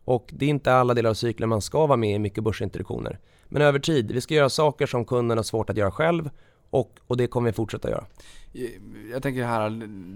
Och 0.05 0.31
det 0.33 0.45
är 0.45 0.49
inte 0.49 0.73
alla 0.73 0.95
delar 0.95 1.11
av 1.11 1.15
cykeln 1.15 1.49
man 1.49 1.63
ska 1.63 1.87
vara 1.87 1.97
med 1.97 2.15
i 2.15 2.19
mycket 2.19 2.45
börsintroduktioner. 2.45 3.19
Men 3.49 3.63
över 3.63 3.79
tid, 3.79 4.13
vi 4.13 4.21
ska 4.21 4.35
göra 4.35 4.49
saker 4.49 4.87
som 4.87 5.05
kunden 5.05 5.39
har 5.39 5.43
svårt 5.43 5.71
att 5.71 5.77
göra 5.77 5.91
själv 5.91 6.31
och, 6.71 6.99
och 7.07 7.17
det 7.17 7.27
kommer 7.27 7.51
vi 7.51 7.53
fortsätta 7.53 7.91
göra. 7.91 8.07
Eh, 8.55 8.71
jag 9.13 9.23
tänker 9.23 9.45
här, 9.45 9.71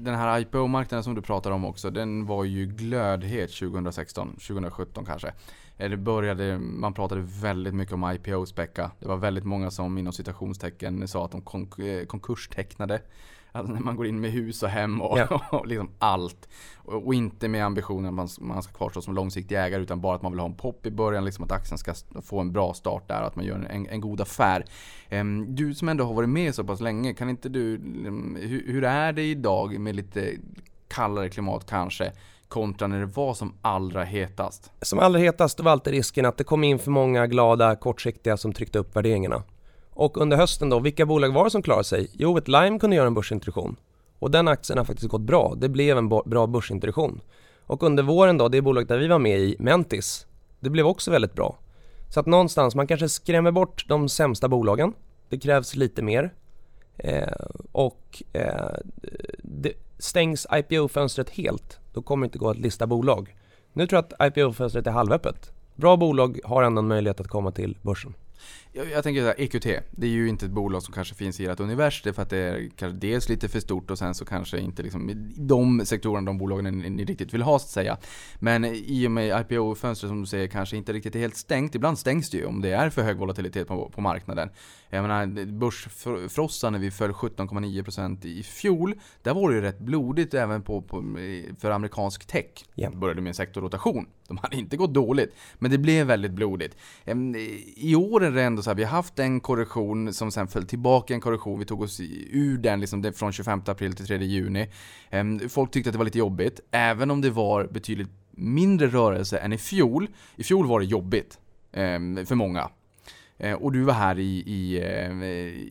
den 0.05 0.15
här 0.15 0.41
IPO-marknaden 0.41 1.03
som 1.03 1.15
du 1.15 1.23
pratar 1.23 1.51
om 1.51 1.65
också, 1.65 1.91
den 1.91 2.27
var 2.27 2.45
ju 2.45 2.67
glödhet 2.67 3.53
2016, 3.53 4.29
2017 4.31 5.05
kanske. 5.05 5.33
Det 5.77 5.97
började, 5.97 6.59
man 6.59 6.95
pratade 6.95 7.21
väldigt 7.21 7.75
mycket 7.75 7.95
om 7.95 8.13
IPO-späcka. 8.13 8.91
Det 8.99 9.09
var 9.09 9.17
väldigt 9.17 9.45
många 9.45 9.71
som 9.71 9.99
inom 9.99 10.13
citationstecken 10.13 11.09
sa 11.09 11.25
att 11.25 11.33
de 11.33 11.69
eh, 11.85 12.07
konkurstecknade. 12.07 13.01
Alltså 13.53 13.73
när 13.73 13.81
man 13.81 13.97
går 13.97 14.07
in 14.07 14.21
med 14.21 14.31
hus 14.31 14.63
och 14.63 14.69
hem 14.69 15.03
och, 15.03 15.19
ja. 15.19 15.43
och 15.51 15.67
liksom 15.67 15.91
allt. 15.99 16.49
Och, 16.77 17.07
och, 17.07 17.15
inte 17.15 17.49
med 17.49 17.65
ambitionen 17.65 18.07
att 18.07 18.15
man, 18.15 18.29
man 18.41 18.63
ska 18.63 18.73
kvarstå 18.73 19.03
som 19.03 19.15
långsiktig 19.15 19.55
ägare 19.59 19.83
utan 19.83 20.01
bara 20.01 20.17
att 20.17 20.23
man 20.23 20.33
vill 20.33 20.39
ha 20.39 20.47
en 20.47 20.55
pop 20.55 20.87
i 20.87 20.91
början. 20.91 21.25
Liksom 21.25 21.45
att 21.45 21.53
aktien 21.53 21.79
ska 21.79 21.95
få 22.23 22.41
en 22.41 22.53
bra 22.53 22.75
start 22.75 23.09
där 23.09 23.21
och 23.21 23.27
att 23.27 23.37
man 23.37 23.45
gör 23.45 23.67
en, 23.71 23.87
en 23.87 24.01
god 24.01 24.21
affär. 24.21 24.65
Um, 25.11 25.55
du 25.55 25.75
som 25.75 25.89
ändå 25.89 26.05
har 26.05 26.15
varit 26.15 26.29
med 26.29 26.55
så 26.55 26.65
pass 26.65 26.81
länge, 26.81 27.15
kan 27.15 27.31
inte 27.31 27.49
du... 27.49 27.77
Um, 27.77 28.37
hur, 28.41 28.73
hur 28.73 28.85
är 28.85 29.13
det 29.13 29.23
idag 29.23 29.79
med 29.81 29.97
lite 29.97 30.33
kallare 30.89 31.29
klimat 31.29 31.67
kanske? 31.67 32.13
Kontra 32.55 32.87
när 32.87 33.01
det 33.01 33.07
var 33.07 33.35
som 33.35 33.55
allra 33.63 34.05
hetast? 34.05 34.71
Som 34.83 34.99
allra 34.99 35.19
hetast 35.19 35.61
var 35.61 35.73
alltid 35.73 35.93
risken 35.93 36.27
att 36.27 36.37
det 36.37 36.45
kom 36.45 36.65
in 36.65 36.79
för 36.79 36.91
många 36.91 37.27
glada 37.27 37.77
kortsiktiga 37.77 38.37
som 38.37 38.53
tryckte 38.53 38.79
upp 38.79 38.97
värderingarna. 38.97 39.43
Och 39.91 40.17
under 40.17 40.37
hösten 40.37 40.71
då, 40.71 40.79
vilka 40.79 41.07
bolag 41.07 41.33
var 41.33 41.45
det 41.45 41.51
som 41.51 41.63
klarade 41.63 41.85
sig? 41.85 42.11
Jo, 42.13 42.39
ett 42.39 42.49
Lime 42.49 42.79
kunde 42.79 42.97
göra 42.97 43.07
en 43.07 43.15
börsintroduktion. 43.15 43.77
Och 44.19 44.31
den 44.31 44.49
aktien 44.49 44.79
har 44.79 44.85
faktiskt 44.85 45.09
gått 45.09 45.21
bra. 45.21 45.55
Det 45.57 45.69
blev 45.69 45.99
en 45.99 46.09
bra 46.09 46.47
börsintroduktion. 46.47 47.21
Och 47.67 47.83
under 47.83 48.03
våren 48.03 48.39
då, 48.39 48.49
det 48.49 48.63
bolaget 48.63 48.89
där 48.89 48.99
vi 48.99 49.09
var 49.09 49.19
med 49.19 49.39
i, 49.39 49.57
Mentis, 49.59 50.27
det 50.61 50.71
blev 50.71 50.87
också 50.87 51.11
väldigt 51.11 51.35
bra. 51.35 51.59
Så 52.09 52.21
att 52.21 52.27
någonstans, 52.27 52.75
man 52.75 52.87
kanske 52.87 53.09
skrämmer 53.09 53.51
bort 53.51 53.85
de 53.89 54.09
sämsta 54.09 54.49
bolagen. 54.49 54.93
Det 55.29 55.39
krävs 55.39 55.77
lite 55.77 56.03
mer. 56.03 56.35
Eh, 56.97 57.47
och 57.73 58.23
eh, 58.33 58.77
det, 59.43 59.73
stängs 59.99 60.47
IPO-fönstret 60.51 61.31
helt, 61.31 61.79
då 61.95 62.03
kommer 62.03 62.27
det 62.27 62.27
inte 62.27 62.39
gå 62.39 62.51
att 62.51 62.59
lista 62.59 62.87
bolag. 62.87 63.37
Nu 63.73 63.87
tror 63.87 63.97
jag 63.97 64.05
att 64.05 64.37
IPO-fönstret 64.37 64.87
är 64.87 64.91
halvöppet. 64.91 65.53
Bra 65.75 65.97
bolag 65.97 66.41
har 66.45 66.63
ändå 66.63 66.79
en 66.79 66.89
möjlighet 66.89 67.21
att 67.21 67.29
komma 67.29 67.51
till 67.51 67.79
börsen. 67.83 68.15
Jag, 68.73 68.91
jag 68.91 69.03
tänker 69.03 69.21
så 69.21 69.27
här, 69.27 69.41
EQT, 69.41 69.67
det 69.91 70.07
är 70.07 70.11
ju 70.11 70.29
inte 70.29 70.47
ett 70.47 70.53
bolag 70.53 70.83
som 70.83 70.95
kanske 70.95 71.15
finns 71.15 71.41
i 71.41 71.47
ert 71.47 71.61
univers. 71.61 72.03
Det 72.03 72.09
är 72.09 72.13
för 72.13 72.23
att 72.23 72.31
det 72.31 72.39
är 72.39 72.69
kanske 72.77 72.99
dels 72.99 73.29
lite 73.29 73.49
för 73.49 73.61
stort 73.61 73.91
och 73.91 73.99
sen 73.99 74.15
så 74.15 74.25
kanske 74.25 74.59
inte 74.59 74.83
liksom 74.83 75.33
de 75.37 75.87
sektorerna, 75.87 76.27
de 76.27 76.39
bolagen 76.39 76.79
ni, 76.79 76.91
ni 76.91 77.05
riktigt 77.05 77.35
vill 77.35 77.43
ha 77.43 77.59
så 77.59 77.65
att 77.65 77.71
säga. 77.71 77.97
Men 78.39 78.65
i 78.65 79.07
och 79.07 79.11
med 79.11 79.41
IPO-fönstret 79.41 80.09
som 80.09 80.21
du 80.21 80.27
säger 80.27 80.47
kanske 80.47 80.77
inte 80.77 80.93
riktigt 80.93 81.15
är 81.15 81.19
helt 81.19 81.37
stängt. 81.37 81.75
Ibland 81.75 81.99
stängs 81.99 82.31
det 82.31 82.37
ju 82.37 82.47
om 82.47 82.61
det 82.61 82.73
är 82.73 82.91
för 82.91 83.03
hög 83.03 83.17
volatilitet 83.17 83.69
på, 83.69 83.91
på 83.91 84.01
marknaden. 84.01 84.49
Jag 84.91 85.03
menar, 85.03 85.47
börsfrossan 85.47 86.73
när 86.73 86.81
vi 86.81 86.91
föll 86.91 87.13
17,9% 87.13 88.27
i 88.27 88.43
fjol. 88.43 88.95
Där 89.23 89.35
var 89.35 89.51
det 89.51 89.57
ju 89.57 89.63
rätt 89.63 89.79
blodigt 89.79 90.35
även 90.35 90.63
på, 90.63 90.83
på 90.83 91.05
för 91.59 91.71
amerikansk 91.71 92.27
tech. 92.27 92.65
Ja. 92.75 92.91
Det 92.91 92.97
började 92.97 93.21
med 93.21 93.31
en 93.31 93.35
sektorrotation. 93.35 94.07
De 94.29 94.39
hade 94.39 94.57
inte 94.57 94.77
gått 94.77 94.95
dåligt, 94.95 95.35
men 95.59 95.71
det 95.71 95.79
blev 95.79 96.07
väldigt 96.07 96.33
blodigt. 96.33 96.77
I 97.77 97.95
år 97.95 98.24
det 98.31 98.43
ändå 98.43 98.63
så 98.63 98.71
här, 98.71 98.75
vi 98.75 98.85
har 98.85 98.91
haft 98.91 99.19
en 99.19 99.41
korrektion 99.41 100.13
som 100.13 100.31
sen 100.31 100.49
föll 100.49 100.67
tillbaka 100.67 101.15
en 101.15 101.21
korrektion. 101.21 101.59
Vi 101.59 101.65
tog 101.65 101.83
oss 101.83 102.01
ur 102.31 102.59
den 102.59 102.81
liksom 102.81 103.13
från 103.17 103.33
25 103.33 103.63
april 103.67 103.93
till 103.93 104.07
3 104.07 104.17
juni. 104.25 104.69
Em, 105.11 105.49
Folk 105.49 105.71
tyckte 105.71 105.91
att 105.91 105.95
det 105.95 105.99
var 105.99 106.05
lite 106.05 106.19
jobbigt, 106.19 106.61
även 106.71 107.11
om 107.11 107.21
det 107.21 107.31
var 107.31 107.65
betydligt 107.71 108.09
mindre 108.31 108.87
rörelse 108.87 109.39
än 109.39 109.53
i 109.53 109.59
fjol. 109.59 110.09
I 110.37 110.45
fjol 110.45 110.67
var 110.67 110.81
det 110.81 110.87
jobbigt 110.87 111.39
em, 111.73 112.27
för 112.27 112.35
många. 112.35 112.69
Eh, 113.39 113.53
Och 113.55 113.73
du 113.73 113.81
var 113.83 113.95
här 113.95 114.19
i, 114.19 114.39
i, 114.47 114.77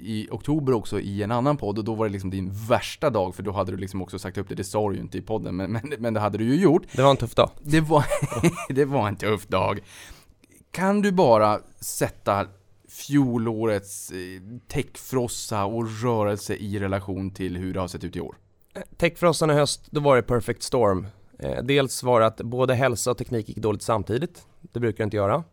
i 0.02 0.28
oktober 0.32 0.74
också 0.74 1.00
i 1.00 1.24
en 1.24 1.32
annan 1.32 1.58
podd 1.58 1.78
och 1.78 1.84
då 1.86 1.94
var 1.96 2.06
det 2.06 2.12
liksom 2.12 2.30
din 2.30 2.52
värsta 2.68 3.10
dag 3.10 3.36
för 3.36 3.44
då 3.44 3.52
hade 3.52 3.72
du 3.72 3.78
liksom 3.78 4.02
också 4.02 4.20
sagt 4.20 4.38
upp 4.38 4.50
det. 4.50 4.56
Det 4.56 4.64
sa 4.64 4.90
du 4.90 4.96
ju 4.96 5.02
inte 5.02 5.18
i 5.18 5.22
podden 5.22 5.56
men, 5.56 5.72
men, 5.72 5.94
men 6.00 6.14
det 6.14 6.20
hade 6.20 6.38
du 6.38 6.44
ju 6.46 6.56
gjort. 6.62 6.84
Det 6.96 7.02
var 7.02 7.12
en 7.12 7.18
tuff 7.18 7.36
dag. 7.36 7.50
Det 7.62 7.82
var, 7.82 8.06
det 8.74 8.86
var 8.86 9.08
en 9.08 9.16
tuff 9.16 9.48
dag. 9.48 9.80
Kan 10.74 11.02
du 11.02 11.12
bara 11.12 11.60
sätta 11.80 12.48
fjolårets 12.90 14.12
eh, 14.12 14.18
techfrossa 14.68 15.66
och 15.66 16.02
rörelse 16.04 16.56
i 16.56 16.80
relation 16.80 17.32
till 17.32 17.58
hur 17.58 17.74
det 17.74 17.80
har 17.80 17.88
sett 17.88 18.04
ut 18.04 18.16
i 18.16 18.22
år? 18.22 18.36
Eh, 18.76 18.82
Techfrossan 18.98 19.50
i 19.50 19.54
höst, 19.54 19.88
då 19.92 20.00
var 20.02 20.16
det 20.16 20.22
perfect 20.22 20.64
storm. 20.64 21.08
Eh, 21.40 21.64
dels 21.64 22.04
var 22.04 22.20
det 22.20 22.26
att 22.26 22.38
både 22.38 22.74
hälsa 22.74 23.12
och 23.12 23.18
teknik 23.18 23.50
gick 23.50 23.58
dåligt 23.58 23.82
samtidigt. 23.82 24.48
Det 24.62 24.80
brukar 24.80 24.98
det 24.98 25.04
inte 25.04 25.18
göra. 25.18 25.44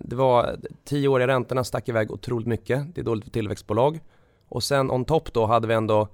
Det 0.00 0.16
var 0.16 0.56
tioåriga 0.84 1.26
räntorna 1.28 1.64
stack 1.64 1.88
iväg 1.88 2.10
otroligt 2.10 2.46
mycket. 2.46 2.94
Det 2.94 3.00
är 3.00 3.04
dåligt 3.04 3.24
för 3.24 3.30
tillväxtbolag. 3.30 4.00
Och 4.48 4.62
sen 4.62 4.90
on 4.90 5.04
top 5.04 5.32
då 5.32 5.46
hade 5.46 5.68
vi 5.68 5.74
ändå 5.74 6.08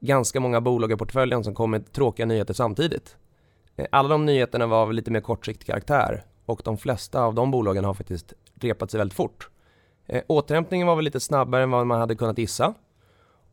ganska 0.00 0.40
många 0.40 0.60
bolag 0.60 0.92
i 0.92 0.96
portföljen 0.96 1.44
som 1.44 1.54
kom 1.54 1.70
med 1.70 1.92
tråkiga 1.92 2.26
nyheter 2.26 2.54
samtidigt. 2.54 3.16
Alla 3.90 4.08
de 4.08 4.26
nyheterna 4.26 4.66
var 4.66 4.82
av 4.82 4.92
lite 4.92 5.10
mer 5.10 5.20
kortsiktig 5.20 5.66
karaktär 5.66 6.24
och 6.46 6.60
de 6.64 6.78
flesta 6.78 7.22
av 7.22 7.34
de 7.34 7.50
bolagen 7.50 7.84
har 7.84 7.94
faktiskt 7.94 8.32
repat 8.54 8.90
sig 8.90 8.98
väldigt 8.98 9.16
fort. 9.16 9.48
Eh, 10.06 10.22
återhämtningen 10.26 10.86
var 10.86 10.96
väl 10.96 11.04
lite 11.04 11.20
snabbare 11.20 11.62
än 11.62 11.70
vad 11.70 11.86
man 11.86 12.00
hade 12.00 12.14
kunnat 12.14 12.38
gissa. 12.38 12.74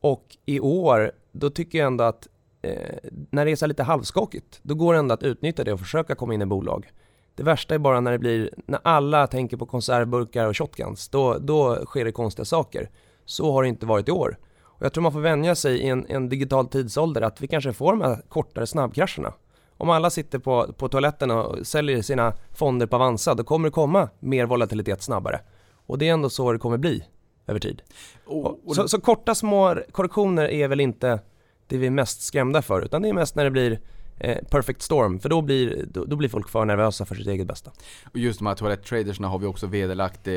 Och 0.00 0.36
i 0.46 0.60
år, 0.60 1.12
då 1.32 1.50
tycker 1.50 1.78
jag 1.78 1.86
ändå 1.86 2.04
att 2.04 2.28
eh, 2.62 2.94
när 3.30 3.44
det 3.44 3.50
är 3.50 3.56
så 3.56 3.64
här 3.64 3.68
lite 3.68 3.82
halvskakigt, 3.82 4.60
då 4.62 4.74
går 4.74 4.92
det 4.92 4.98
ändå 4.98 5.14
att 5.14 5.22
utnyttja 5.22 5.64
det 5.64 5.72
och 5.72 5.80
försöka 5.80 6.14
komma 6.14 6.34
in 6.34 6.42
i 6.42 6.46
bolag. 6.46 6.92
Det 7.34 7.42
värsta 7.42 7.74
är 7.74 7.78
bara 7.78 8.00
när 8.00 8.12
det 8.12 8.18
blir, 8.18 8.50
när 8.66 8.80
alla 8.84 9.26
tänker 9.26 9.56
på 9.56 9.66
konservburkar 9.66 10.46
och 10.46 10.56
shotguns, 10.56 11.08
då, 11.08 11.38
då 11.38 11.84
sker 11.84 12.04
det 12.04 12.12
konstiga 12.12 12.44
saker. 12.44 12.90
Så 13.24 13.52
har 13.52 13.62
det 13.62 13.68
inte 13.68 13.86
varit 13.86 14.08
i 14.08 14.12
år. 14.12 14.38
Och 14.62 14.84
jag 14.84 14.92
tror 14.92 15.02
man 15.02 15.12
får 15.12 15.20
vänja 15.20 15.54
sig 15.54 15.78
i 15.78 15.88
en, 15.88 16.06
en 16.08 16.28
digital 16.28 16.68
tidsålder 16.68 17.22
att 17.22 17.40
vi 17.40 17.48
kanske 17.48 17.72
får 17.72 17.92
de 17.92 18.00
här 18.00 18.22
kortare 18.28 18.66
snabbkrascherna. 18.66 19.32
Om 19.76 19.90
alla 19.90 20.10
sitter 20.10 20.38
på, 20.38 20.72
på 20.72 20.88
toaletten 20.88 21.30
och 21.30 21.66
säljer 21.66 22.02
sina 22.02 22.32
fonder 22.52 22.86
på 22.86 22.96
Avanza, 22.96 23.34
då 23.34 23.44
kommer 23.44 23.68
det 23.68 23.72
komma 23.72 24.08
mer 24.20 24.46
volatilitet 24.46 25.02
snabbare. 25.02 25.40
Och 25.86 25.98
det 25.98 26.08
är 26.08 26.12
ändå 26.12 26.30
så 26.30 26.52
det 26.52 26.58
kommer 26.58 26.78
bli 26.78 27.04
över 27.46 27.60
tid. 27.60 27.82
Och, 28.26 28.68
och, 28.68 28.76
Så, 28.76 28.88
så 28.88 29.00
korta 29.00 29.34
små 29.34 29.76
korrektioner 29.92 30.48
är 30.48 30.68
väl 30.68 30.80
inte 30.80 31.20
det 31.66 31.78
vi 31.78 31.86
är 31.86 31.90
mest 31.90 32.22
skrämda 32.22 32.62
för, 32.62 32.82
utan 32.82 33.02
det 33.02 33.08
är 33.08 33.12
mest 33.12 33.34
när 33.34 33.44
det 33.44 33.50
blir 33.50 33.80
Eh, 34.18 34.38
perfect 34.50 34.82
storm, 34.82 35.18
för 35.18 35.28
då 35.28 35.42
blir, 35.42 35.84
då, 35.90 36.04
då 36.04 36.16
blir 36.16 36.28
folk 36.28 36.48
för 36.48 36.64
nervösa 36.64 37.04
för 37.04 37.14
sitt 37.14 37.26
eget 37.26 37.46
bästa. 37.46 37.72
och 38.12 38.18
just 38.18 38.38
de 38.38 38.46
här 38.46 38.54
toaletttradersna 38.54 39.28
har 39.28 39.38
vi 39.38 39.46
också 39.46 39.66
vederlagt 39.66 40.28
eh, 40.28 40.32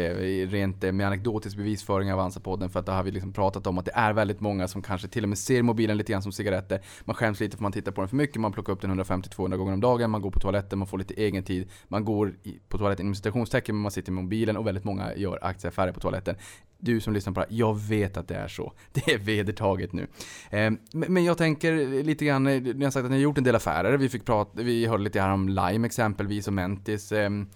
rent 0.48 0.84
eh, 0.84 0.92
med 0.92 1.08
anekdotisk 1.08 1.58
bevisföring 1.58 2.14
av 2.14 2.20
Avanza-podden 2.20 2.70
för 2.70 2.80
att 2.80 2.86
det 2.86 2.92
har 2.92 3.04
vi 3.04 3.12
liksom 3.12 3.34
pratat 3.34 3.68
om 3.68 3.78
att 3.78 3.86
det 3.86 3.92
är 3.96 4.14
väldigt 4.14 4.40
många 4.40 4.68
som 4.68 4.82
kanske 4.82 5.08
till 5.08 5.24
och 5.24 5.30
med 5.30 5.38
ser 5.38 5.62
mobilen 5.62 5.98
lite 5.98 6.12
grann 6.12 6.22
som 6.22 6.32
cigaretter. 6.32 6.82
Man 7.06 7.16
skäms 7.16 7.40
lite 7.40 7.58
för 7.58 7.64
man 7.64 7.72
tittar 7.72 7.92
på 7.92 8.02
den 8.02 8.10
för 8.10 8.16
mycket, 8.16 8.42
man 8.42 8.52
plockar 8.52 8.74
upp 8.74 8.82
den 8.82 9.02
150-200 9.04 9.56
gånger 9.56 9.74
om 9.74 9.82
dagen, 9.82 10.12
man 10.12 10.22
går 10.22 10.32
på 10.32 10.40
toaletten, 10.40 10.80
man 10.80 10.88
får 10.88 10.98
lite 10.98 11.14
egen 11.14 11.44
tid. 11.44 11.70
Man 11.88 12.06
går 12.06 12.36
i, 12.44 12.60
på 12.70 12.78
toaletten 12.78 13.06
inom 13.06 13.16
citationstecken, 13.16 13.76
men 13.76 13.82
man 13.82 13.92
sitter 13.92 14.12
med 14.12 14.24
mobilen 14.24 14.58
och 14.58 14.68
väldigt 14.68 14.84
många 14.84 15.16
gör 15.16 15.40
aktieaffärer 15.42 15.92
på 15.92 16.00
toaletten. 16.00 16.36
Du 16.80 17.02
som 17.02 17.14
lyssnar 17.14 17.34
på 17.34 17.40
det 17.40 17.48
här, 17.50 17.58
jag 17.58 17.80
vet 17.80 18.18
att 18.18 18.28
det 18.28 18.36
är 18.36 18.48
så. 18.48 18.74
Det 18.94 19.14
är 19.14 19.18
vedertaget 19.18 19.94
nu. 19.94 20.08
Eh, 20.50 20.72
men, 20.94 21.26
jag 21.26 21.38
tänker 21.38 22.04
lite 22.04 22.26
grann, 22.26 22.48
eh, 22.48 22.62
ni 22.62 22.84
har 22.84 22.92
sagt 22.92 23.06
att 23.06 23.12
ni 23.12 23.18
har 23.18 23.24
gjort 23.24 23.38
en 23.38 23.44
del 23.44 23.56
affärer. 23.56 23.98
Vi 23.98 24.10
fick 24.10 24.26
prata, 24.26 24.62
vi 24.62 24.86
hörde 24.86 25.04
lite 25.04 25.22
här 25.22 25.34
om 25.34 25.50
Lime 25.50 25.86
exempelvis 25.86 26.48
och 26.48 26.54
Mentis. 26.54 27.12
Ehm, 27.12 27.42
ehm, 27.42 27.48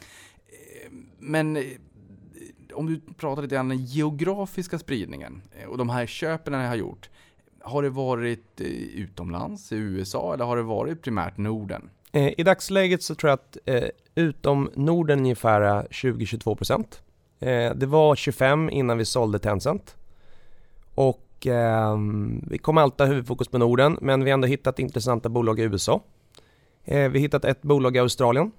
eh, 0.47 0.91
men 1.19 1.57
om 2.73 2.85
du 2.85 3.13
pratar 3.17 3.41
lite 3.41 3.55
grann 3.55 3.65
om 3.65 3.77
den 3.77 3.85
geografiska 3.85 4.79
spridningen 4.79 5.41
eh, 5.59 5.69
och 5.69 5.77
de 5.77 5.89
här 5.89 6.05
köpen 6.05 6.53
ni 6.53 6.67
har 6.67 6.75
gjort. 6.75 7.09
Har 7.61 7.83
det 7.83 7.89
varit 7.89 8.61
eh, 8.61 8.67
utomlands, 8.67 9.71
i 9.71 9.75
USA, 9.75 10.33
eller 10.33 10.45
har 10.45 10.57
det 10.57 10.63
varit 10.63 11.01
primärt 11.01 11.37
Norden? 11.37 11.89
I 12.13 12.43
dagsläget 12.43 13.03
så 13.03 13.15
tror 13.15 13.29
jag 13.29 13.33
att 13.33 13.57
eh, 13.65 13.89
utom 14.15 14.69
Norden 14.75 15.19
ungefär 15.19 15.87
20-22 15.89 16.55
procent. 16.55 17.01
Eh, 17.41 17.73
det 17.75 17.85
var 17.85 18.15
25 18.15 18.69
innan 18.69 18.97
vi 18.97 19.05
sålde 19.05 19.39
Tencent. 19.39 19.95
Och 20.95 21.47
ehm, 21.47 22.45
vi 22.49 22.57
kommer 22.57 22.81
alltid 22.81 23.07
ha 23.07 23.13
huvudfokus 23.13 23.47
på 23.47 23.57
Norden, 23.57 23.97
men 24.01 24.23
vi 24.23 24.29
har 24.29 24.33
ändå 24.33 24.47
hittat 24.47 24.79
intressanta 24.79 25.29
bolag 25.29 25.59
i 25.59 25.63
USA. 25.63 26.01
Eh, 26.85 27.09
vi 27.09 27.19
har 27.19 27.23
hittat 27.23 27.45
ett 27.45 27.61
bolag 27.61 27.95
i 27.95 27.99
Australien, 27.99 28.51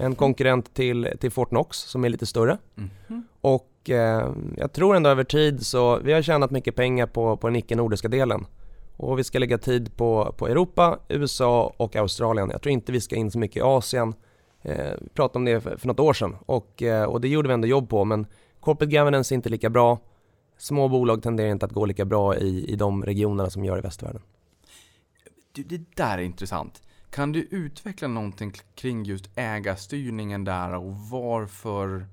en 0.00 0.14
konkurrent 0.14 0.74
till, 0.74 1.08
till 1.20 1.30
Fortnox 1.30 1.78
som 1.78 2.04
är 2.04 2.08
lite 2.08 2.26
större. 2.26 2.58
Mhm. 2.74 3.22
Och 3.40 3.90
eh, 3.90 4.28
jag 4.56 4.72
tror 4.72 4.96
ändå 4.96 5.10
över 5.10 5.24
tid 5.24 5.66
så, 5.66 5.98
vi 5.98 6.12
har 6.12 6.22
tjänat 6.22 6.50
mycket 6.50 6.76
pengar 6.76 7.06
på, 7.06 7.36
på 7.36 7.46
den 7.46 7.56
icke-nordiska 7.56 8.08
delen. 8.08 8.46
Och 8.96 9.18
vi 9.18 9.24
ska 9.24 9.38
lägga 9.38 9.58
tid 9.58 9.96
på, 9.96 10.34
på 10.38 10.48
Europa, 10.48 10.98
USA 11.08 11.74
och 11.76 11.96
Australien. 11.96 12.50
Jag 12.50 12.62
tror 12.62 12.72
inte 12.72 12.92
vi 12.92 13.00
ska 13.00 13.16
in 13.16 13.30
så 13.30 13.38
mycket 13.38 13.56
i 13.56 13.60
Asien. 13.60 14.14
Eh, 14.64 14.92
vi 15.00 15.08
pratade 15.08 15.38
om 15.38 15.44
det 15.44 15.60
för, 15.60 15.76
för 15.76 15.86
något 15.88 16.00
år 16.00 16.12
sedan 16.12 16.36
och, 16.46 16.82
eh, 16.82 17.04
och 17.04 17.20
det 17.20 17.28
gjorde 17.28 17.48
vi 17.48 17.54
ändå 17.54 17.68
jobb 17.68 17.88
på 17.88 18.04
men 18.04 18.26
corporate 18.60 18.96
governance 18.96 19.34
är 19.34 19.36
inte 19.36 19.48
lika 19.48 19.70
bra. 19.70 19.98
Små 20.58 20.88
bolag 20.88 21.22
tenderar 21.22 21.48
inte 21.50 21.66
att 21.66 21.72
gå 21.72 21.86
lika 21.86 22.04
bra 22.04 22.36
i, 22.36 22.64
i 22.72 22.76
de 22.76 23.04
regionerna 23.04 23.50
som 23.50 23.64
gör 23.64 23.78
i 23.78 23.80
västvärlden. 23.80 24.22
Du, 25.52 25.62
det 25.62 25.82
där 25.96 26.18
är 26.18 26.22
intressant. 26.22 26.82
Kan 27.10 27.32
du 27.32 27.40
utveckla 27.50 28.08
någonting 28.08 28.52
kring 28.74 29.04
just 29.04 29.30
ägarstyrningen 29.34 30.44
där 30.44 30.74
och 30.74 30.94
varför 31.10 32.06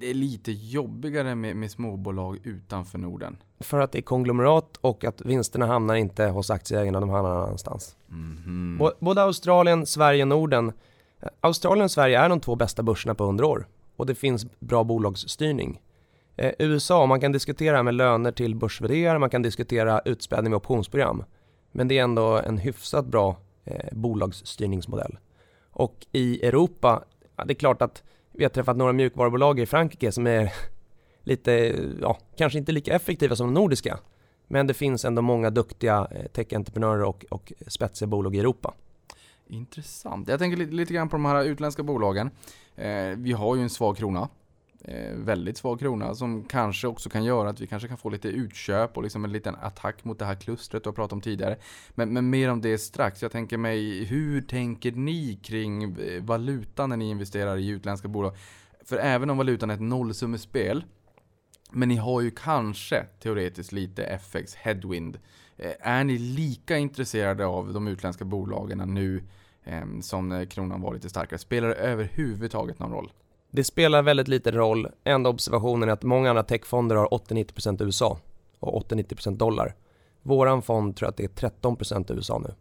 det 0.00 0.10
är 0.10 0.14
lite 0.14 0.52
jobbigare 0.52 1.34
med, 1.34 1.56
med 1.56 1.70
småbolag 1.70 2.38
utanför 2.46 2.98
Norden? 2.98 3.36
För 3.60 3.78
att 3.80 3.92
det 3.92 3.98
är 3.98 4.02
konglomerat 4.02 4.76
och 4.80 5.04
att 5.04 5.20
vinsterna 5.20 5.66
hamnar 5.66 5.94
inte 5.94 6.24
hos 6.24 6.50
aktieägarna, 6.50 7.00
de 7.00 7.08
hamnar 7.10 7.30
någon 7.34 7.42
annanstans. 7.42 7.96
Mhm. 8.06 8.76
Bo- 8.78 8.92
Både 9.00 9.22
Australien, 9.22 9.86
Sverige 9.86 10.22
och 10.22 10.28
Norden. 10.28 10.72
Eh, 11.22 11.28
Australien 11.40 11.84
och 11.84 11.90
Sverige 11.90 12.18
är 12.18 12.28
de 12.28 12.40
två 12.40 12.56
bästa 12.56 12.82
börserna 12.82 13.14
på 13.14 13.24
100 13.24 13.46
år 13.46 13.66
och 13.96 14.06
det 14.06 14.14
finns 14.14 14.46
bra 14.60 14.84
bolagsstyrning. 14.84 15.80
Eh, 16.36 16.52
USA, 16.58 17.06
man 17.06 17.20
kan 17.20 17.32
diskutera 17.32 17.82
med 17.82 17.94
löner 17.94 18.32
till 18.32 18.54
börs 18.54 18.80
man 19.20 19.30
kan 19.30 19.42
diskutera 19.42 20.00
utspädning 20.04 20.50
med 20.50 20.56
optionsprogram. 20.56 21.24
Men 21.72 21.88
det 21.88 21.98
är 21.98 22.02
ändå 22.02 22.38
en 22.38 22.58
hyfsat 22.58 23.06
bra 23.06 23.36
eh, 23.64 23.88
bolagsstyrningsmodell. 23.92 25.18
Och 25.70 26.06
i 26.12 26.46
Europa, 26.46 27.04
ja, 27.36 27.44
det 27.44 27.52
är 27.52 27.54
klart 27.54 27.82
att 27.82 28.02
vi 28.32 28.44
har 28.44 28.50
träffat 28.50 28.76
några 28.76 28.92
mjukvarubolag 28.92 29.60
i 29.60 29.66
Frankrike 29.66 30.12
som 30.12 30.26
är 30.26 30.52
lite, 31.22 31.52
ja, 32.00 32.18
kanske 32.36 32.58
inte 32.58 32.72
lika 32.72 32.94
effektiva 32.94 33.36
som 33.36 33.46
de 33.46 33.60
nordiska. 33.60 33.98
Men 34.46 34.66
det 34.66 34.74
finns 34.74 35.04
ändå 35.04 35.22
många 35.22 35.50
duktiga 35.50 36.08
eh, 36.10 36.26
tech-entreprenörer 36.26 37.02
och, 37.02 37.24
och 37.30 37.52
spetsiga 37.66 38.06
bolag 38.06 38.36
i 38.36 38.40
Europa. 38.40 38.74
Intressant. 39.52 40.28
Jag 40.28 40.38
tänker 40.38 40.56
lite, 40.56 40.72
lite 40.72 40.94
grann 40.94 41.08
på 41.08 41.16
de 41.16 41.24
här 41.24 41.44
utländska 41.44 41.82
bolagen. 41.82 42.30
Eh, 42.76 43.08
vi 43.16 43.32
har 43.32 43.56
ju 43.56 43.62
en 43.62 43.70
svag 43.70 43.96
krona. 43.96 44.28
Eh, 44.84 45.14
väldigt 45.14 45.56
svag 45.56 45.80
krona 45.80 46.14
som 46.14 46.44
kanske 46.44 46.86
också 46.86 47.10
kan 47.10 47.24
göra 47.24 47.50
att 47.50 47.60
vi 47.60 47.66
kanske 47.66 47.88
kan 47.88 47.98
få 47.98 48.10
lite 48.10 48.28
utköp 48.28 48.96
och 48.96 49.02
liksom 49.02 49.24
en 49.24 49.32
liten 49.32 49.54
attack 49.54 50.04
mot 50.04 50.18
det 50.18 50.24
här 50.24 50.34
klustret 50.34 50.84
du 50.84 50.88
har 50.88 50.94
pratat 50.94 51.12
om 51.12 51.20
tidigare. 51.20 51.56
Men, 51.90 52.12
men 52.12 52.30
mer 52.30 52.50
om 52.50 52.60
det 52.60 52.78
strax. 52.78 53.22
Jag 53.22 53.32
tänker 53.32 53.56
mig, 53.56 54.04
hur 54.04 54.40
tänker 54.40 54.92
ni 54.92 55.38
kring 55.42 55.82
eh, 55.84 56.22
valutan 56.22 56.88
när 56.88 56.96
ni 56.96 57.10
investerar 57.10 57.56
i 57.56 57.68
utländska 57.68 58.08
bolag? 58.08 58.36
För 58.84 58.96
även 58.96 59.30
om 59.30 59.38
valutan 59.38 59.70
är 59.70 59.74
ett 59.74 59.80
nollsummespel 59.80 60.84
men 61.70 61.88
ni 61.88 61.96
har 61.96 62.20
ju 62.20 62.30
kanske 62.30 63.06
teoretiskt 63.22 63.72
lite 63.72 64.04
FX 64.04 64.54
headwind. 64.54 65.18
Eh, 65.56 65.72
är 65.80 66.04
ni 66.04 66.18
lika 66.18 66.78
intresserade 66.78 67.46
av 67.46 67.72
de 67.72 67.88
utländska 67.88 68.24
bolagen 68.24 68.78
nu 68.78 69.22
Ehm, 69.64 70.02
som 70.02 70.28
när 70.28 70.44
kronan 70.44 70.80
var 70.80 70.94
lite 70.94 71.08
starkare? 71.08 71.38
Spelar 71.38 71.68
det 71.68 71.74
överhuvudtaget 71.74 72.78
någon 72.78 72.92
roll? 72.92 73.12
Det 73.50 73.64
spelar 73.64 74.02
väldigt 74.02 74.28
liten 74.28 74.54
roll. 74.54 74.88
Enda 75.04 75.30
observationen 75.30 75.88
är 75.88 75.92
att 75.92 76.02
många 76.02 76.30
andra 76.30 76.42
techfonder 76.42 76.96
har 76.96 77.06
80-90% 77.06 77.84
USA 77.84 78.18
och 78.58 78.90
80-90% 78.90 79.36
dollar. 79.36 79.74
Våran 80.22 80.62
fond 80.62 80.96
tror 80.96 81.06
jag 81.06 81.10
att 81.10 81.16
det 81.16 81.42
är 81.42 81.50
13% 81.50 82.16
USA 82.16 82.38
nu. 82.38 82.54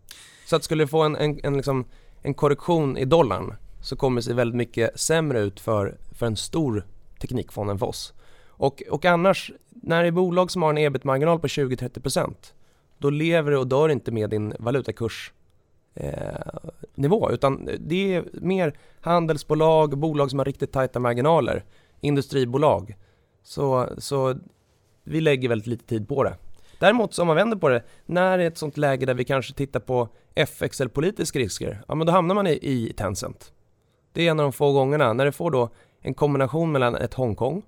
Så 0.45 0.55
att 0.55 0.63
skulle 0.63 0.83
du 0.83 0.87
få 0.87 1.01
en, 1.01 1.15
en, 1.15 1.39
en, 1.43 1.57
liksom, 1.57 1.85
en 2.21 2.33
korrektion 2.33 2.97
i 2.97 3.05
dollarn 3.05 3.55
så 3.81 3.95
kommer 3.95 4.21
det 4.21 4.25
se 4.25 4.33
väldigt 4.33 4.55
mycket 4.55 4.99
sämre 4.99 5.39
ut 5.39 5.59
för, 5.59 5.97
för 6.11 6.25
en 6.25 6.35
stor 6.35 6.87
teknikfond 7.19 7.69
än 7.69 7.79
för 7.79 7.85
oss. 7.85 8.13
Och, 8.47 8.83
och 8.89 9.05
annars, 9.05 9.51
när 9.69 10.01
det 10.01 10.07
är 10.07 10.11
bolag 10.11 10.51
som 10.51 10.61
har 10.61 10.69
en 10.69 10.77
ebit-marginal 10.77 11.39
på 11.39 11.47
20-30% 11.47 12.35
då 12.97 13.09
lever 13.09 13.51
du 13.51 13.57
och 13.57 13.67
dör 13.67 13.89
inte 13.89 14.11
med 14.11 14.29
din 14.29 14.53
valutakurs 14.59 15.33
eh, 15.95 16.13
nivå 16.95 17.31
utan 17.31 17.69
det 17.79 18.15
är 18.15 18.25
mer 18.33 18.77
handelsbolag, 19.01 19.97
bolag 19.97 20.29
som 20.29 20.39
har 20.39 20.45
riktigt 20.45 20.71
tajta 20.71 20.99
marginaler, 20.99 21.63
industribolag. 21.99 22.95
Så, 23.43 23.89
så 23.97 24.35
vi 25.03 25.21
lägger 25.21 25.49
väldigt 25.49 25.67
lite 25.67 25.85
tid 25.85 26.07
på 26.07 26.23
det. 26.23 26.37
Däremot 26.79 27.13
så 27.13 27.21
om 27.21 27.27
man 27.27 27.35
vänder 27.35 27.57
på 27.57 27.69
det, 27.69 27.83
när 28.05 28.37
det 28.37 28.43
är 28.43 28.47
ett 28.47 28.57
sånt 28.57 28.77
läge 28.77 29.05
där 29.05 29.13
vi 29.13 29.23
kanske 29.23 29.53
tittar 29.53 29.79
på 29.79 30.09
FX 30.35 30.81
eller 30.81 30.91
politiska 30.91 31.39
risker, 31.39 31.83
ja 31.87 31.95
men 31.95 32.07
då 32.07 32.13
hamnar 32.13 32.35
man 32.35 32.47
i, 32.47 32.59
i 32.61 32.93
Tencent. 32.97 33.53
Det 34.13 34.27
är 34.27 34.31
en 34.31 34.39
av 34.39 34.43
de 34.43 34.53
få 34.53 34.73
gångerna 34.73 35.13
när 35.13 35.25
det 35.25 35.31
får 35.31 35.51
då 35.51 35.69
en 36.01 36.13
kombination 36.13 36.71
mellan 36.71 36.95
ett 36.95 37.13
Hongkong 37.13 37.63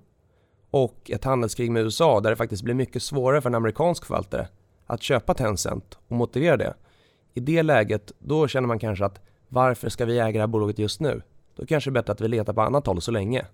och 0.70 1.10
ett 1.10 1.24
handelskrig 1.24 1.70
med 1.70 1.82
USA 1.82 2.20
där 2.20 2.30
det 2.30 2.36
faktiskt 2.36 2.62
blir 2.62 2.74
mycket 2.74 3.02
svårare 3.02 3.40
för 3.40 3.50
en 3.50 3.54
amerikansk 3.54 4.04
förvaltare 4.04 4.48
att 4.86 5.02
köpa 5.02 5.34
Tencent 5.34 5.98
och 6.08 6.16
motivera 6.16 6.56
det. 6.56 6.74
I 7.34 7.40
det 7.40 7.62
läget, 7.62 8.12
då 8.18 8.48
känner 8.48 8.68
man 8.68 8.78
kanske 8.78 9.04
att 9.04 9.20
varför 9.48 9.88
ska 9.88 10.04
vi 10.04 10.18
äga 10.18 10.32
det 10.32 10.40
här 10.40 10.46
bolaget 10.46 10.78
just 10.78 11.00
nu? 11.00 11.22
Då 11.56 11.66
kanske 11.66 11.90
det 11.90 11.92
är 11.92 12.02
bättre 12.02 12.12
att 12.12 12.20
vi 12.20 12.28
letar 12.28 12.52
på 12.52 12.62
annat 12.62 12.86
håll 12.86 13.00
så 13.02 13.10
länge. 13.10 13.46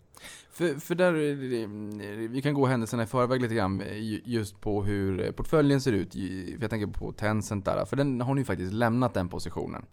För, 0.53 0.81
för 0.81 0.95
där, 0.95 1.15
eh, 1.15 2.29
vi 2.31 2.41
kan 2.43 2.55
gå 2.55 2.67
händelserna 2.67 3.03
i 3.03 3.07
förväg 3.07 3.43
lite 3.43 3.55
grann 3.55 3.81
eh, 3.81 4.29
just 4.29 4.61
på 4.61 4.83
hur 4.83 5.25
eh, 5.25 5.31
portföljen 5.31 5.81
ser 5.81 5.93
ut. 5.93 6.15
Jag 6.61 6.71
tänker 6.71 6.87
på 6.87 7.13
Tencent 7.13 7.65
där, 7.65 7.85
för 7.85 7.97
den 7.97 8.21
har 8.21 8.35
ni 8.35 8.41
ju 8.41 8.45
faktiskt 8.45 8.73
lämnat 8.73 9.15
den 9.15 9.29
positionen. 9.29 9.87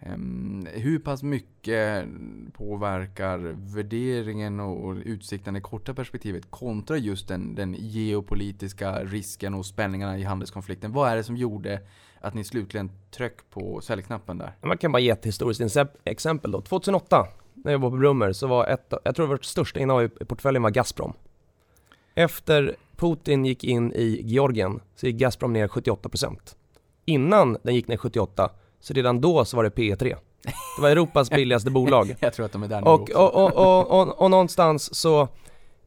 Ehm, 0.00 0.66
hur 0.72 0.98
pass 0.98 1.22
mycket 1.22 2.04
påverkar 2.52 3.38
värderingen 3.74 4.60
och 4.60 4.96
utsikten 5.04 5.56
i 5.56 5.60
korta 5.60 5.94
perspektivet 5.94 6.50
kontra 6.50 6.96
just 6.96 7.28
den, 7.28 7.54
den 7.54 7.74
geopolitiska 7.78 9.04
risken 9.04 9.54
och 9.54 9.66
spänningarna 9.66 10.18
i 10.18 10.22
handelskonflikten? 10.22 10.92
Vad 10.92 11.10
är 11.10 11.16
det 11.16 11.24
som 11.24 11.36
gjorde 11.36 11.80
att 12.20 12.34
ni 12.34 12.44
slutligen 12.44 12.90
tryck 13.10 13.50
på 13.50 13.80
säljknappen 13.80 14.38
där? 14.38 14.52
Man 14.62 14.78
kan 14.78 14.92
bara 14.92 15.00
ge 15.00 15.10
ett 15.10 15.26
historiskt 15.26 15.78
exempel 16.04 16.50
då. 16.50 16.60
2008 16.60 17.26
när 17.54 17.72
jag 17.72 17.78
var 17.78 17.90
på 17.90 17.96
Brummer 17.96 18.32
så 18.32 18.46
var 18.46 18.66
ett, 18.66 18.92
jag 19.04 19.16
tror 19.16 19.26
vårt 19.26 19.44
största 19.44 19.80
innehav 19.80 20.04
i 20.04 20.08
portföljen 20.08 20.62
var 20.62 20.70
Gazprom. 20.70 21.12
Efter 22.14 22.76
Putin 22.96 23.44
gick 23.44 23.64
in 23.64 23.92
i 23.92 24.20
Georgien 24.24 24.80
så 24.94 25.06
gick 25.06 25.16
Gazprom 25.16 25.52
ner 25.52 25.68
78%. 25.68 26.36
Innan 27.04 27.58
den 27.62 27.74
gick 27.74 27.88
ner 27.88 27.96
78 27.96 28.50
så 28.80 28.94
redan 28.94 29.20
då 29.20 29.44
så 29.44 29.56
var 29.56 29.64
det 29.64 29.70
P3. 29.70 30.16
Det 30.76 30.82
var 30.82 30.90
Europas 30.90 31.30
billigaste 31.38 31.70
bolag. 31.70 32.16
jag 32.20 32.32
tror 32.32 32.46
att 32.46 32.52
de 32.52 32.62
är 32.62 32.68
där 32.68 32.80
nu 32.80 32.86
och, 32.86 33.10
och, 33.10 33.90
och, 33.90 34.22
och 34.22 34.30
någonstans 34.30 34.94
så 34.94 35.28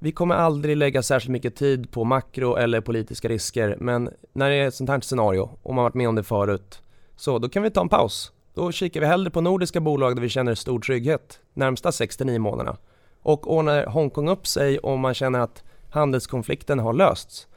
vi 0.04 0.12
kommer 0.12 0.36
aldrig 0.36 0.78
lägga 0.78 1.04
särskilt 1.04 1.32
mycket 1.32 1.56
tid 1.56 1.92
på 1.92 2.04
makro 2.04 2.56
eller 2.56 2.82
politiska 2.82 3.30
risker 3.30 3.78
men 3.80 4.10
när 4.34 4.50
det 4.50 4.56
är 4.56 4.68
ett 4.68 4.76
sånt 4.76 4.90
här 4.90 5.02
scenario 5.02 5.50
och 5.64 5.76
man 5.76 5.84
varit 5.84 5.94
med 5.94 6.10
om 6.10 6.16
det 6.16 6.24
förut 6.24 6.82
så 7.16 7.40
då 7.40 7.50
kan 7.50 7.64
vi 7.64 7.72
ta 7.72 7.82
en 7.82 7.90
paus. 7.90 8.32
Då 8.54 8.72
kikar 8.72 9.00
vi 9.00 9.06
hellre 9.06 9.32
på 9.32 9.42
nordiska 9.42 9.80
bolag 9.80 10.16
där 10.16 10.22
vi 10.22 10.30
känner 10.30 10.56
stor 10.56 10.80
trygghet 10.80 11.40
närmsta 11.54 11.90
6-9 11.90 12.40
månaderna. 12.40 12.78
Och 13.22 13.54
ordnar 13.54 13.86
Hongkong 13.86 14.30
upp 14.30 14.48
sig 14.48 14.80
och 14.80 15.00
man 15.00 15.14
känner 15.14 15.40
att 15.40 15.64
handelskonflikten 15.90 16.80
har 16.80 16.94
lösts 16.94 17.48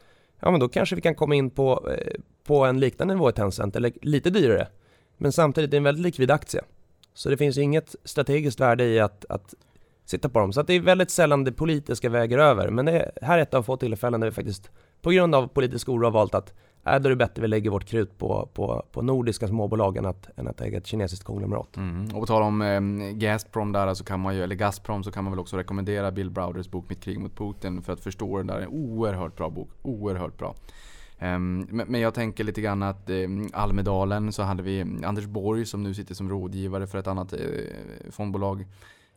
ja 0.40 0.50
men 0.50 0.60
då 0.60 0.68
kanske 0.68 0.94
vi 0.94 1.02
kan 1.02 1.14
komma 1.14 1.34
in 1.34 1.50
på, 1.50 1.90
eh, 1.90 2.20
på 2.44 2.64
en 2.64 2.80
liknande 2.80 3.14
nivå 3.14 3.30
i 3.30 3.32
Tencent 3.32 3.76
eller 3.76 3.92
lite 4.02 4.30
dyrare. 4.30 4.68
Men 5.16 5.32
samtidigt 5.32 5.68
är 5.68 5.70
det 5.70 5.76
en 5.76 5.84
väldigt 5.84 6.02
likvid 6.02 6.30
aktie. 6.30 6.62
Så 7.14 7.30
det 7.30 7.36
finns 7.36 7.58
ju 7.58 7.62
inget 7.62 7.94
strategiskt 8.04 8.60
värde 8.60 8.84
i 8.84 9.00
att, 9.00 9.24
att 9.28 9.54
sitta 10.04 10.28
på 10.28 10.38
dem. 10.38 10.52
Så 10.52 10.60
att 10.60 10.66
det 10.66 10.74
är 10.74 10.80
väldigt 10.80 11.10
sällan 11.10 11.44
det 11.44 11.52
politiska 11.52 12.08
väger 12.08 12.38
över. 12.38 12.70
Men 12.70 12.84
det 12.84 13.10
här 13.22 13.38
är 13.38 13.42
ett 13.42 13.54
av 13.54 13.62
få 13.62 13.76
tillfällen 13.76 14.20
där 14.20 14.28
vi 14.28 14.34
faktiskt 14.34 14.70
på 15.02 15.10
grund 15.10 15.34
av 15.34 15.46
politisk 15.48 15.88
oro 15.88 16.04
har 16.04 16.10
valt 16.10 16.34
att 16.34 16.54
äh, 16.86 16.92
är 16.92 17.00
det 17.00 17.16
bättre 17.16 17.42
vi 17.42 17.48
lägger 17.48 17.70
vårt 17.70 17.84
krut 17.84 18.18
på, 18.18 18.48
på, 18.54 18.86
på 18.92 19.02
nordiska 19.02 19.48
småbolag 19.48 19.96
än 19.96 20.06
att, 20.06 20.38
än 20.38 20.48
att 20.48 20.60
äga 20.60 20.78
ett 20.78 20.86
kinesiskt 20.86 21.24
konglomerat. 21.24 21.76
Mm. 21.76 22.04
Och 22.04 22.20
på 22.20 22.26
tal 22.26 22.42
om 22.42 22.62
eh, 22.62 22.80
Gazprom 23.12 23.72
där 23.72 23.94
så 23.94 24.04
kan 24.04 24.20
man 24.20 24.36
ju, 24.36 24.42
eller 24.42 24.54
Gazprom 24.54 25.04
så 25.04 25.10
kan 25.10 25.24
man 25.24 25.32
väl 25.32 25.40
också 25.40 25.56
rekommendera 25.56 26.10
Bill 26.10 26.30
Browders 26.30 26.68
bok 26.68 26.84
Mitt 26.88 27.00
krig 27.00 27.18
mot 27.18 27.36
Putin 27.36 27.82
för 27.82 27.92
att 27.92 28.00
förstå 28.00 28.38
den 28.38 28.46
där. 28.46 28.60
En 28.60 28.68
oerhört 28.68 29.36
bra 29.36 29.50
bok. 29.50 29.70
Oerhört 29.82 30.38
bra. 30.38 30.54
Ehm, 31.18 31.66
men, 31.70 32.00
jag 32.00 32.14
tänker 32.14 32.44
lite 32.44 32.60
grann 32.60 32.82
att 32.82 33.10
eh, 33.10 33.28
Almedalen 33.52 34.32
så 34.32 34.42
hade 34.42 34.62
vi 34.62 34.80
Anders 35.04 35.26
Borg 35.26 35.66
som 35.66 35.82
nu 35.82 35.94
sitter 35.94 36.14
som 36.14 36.28
rådgivare 36.28 36.86
för 36.86 36.98
ett 36.98 37.06
annat 37.06 37.32
eh, 37.32 37.38
fondbolag. 38.10 38.66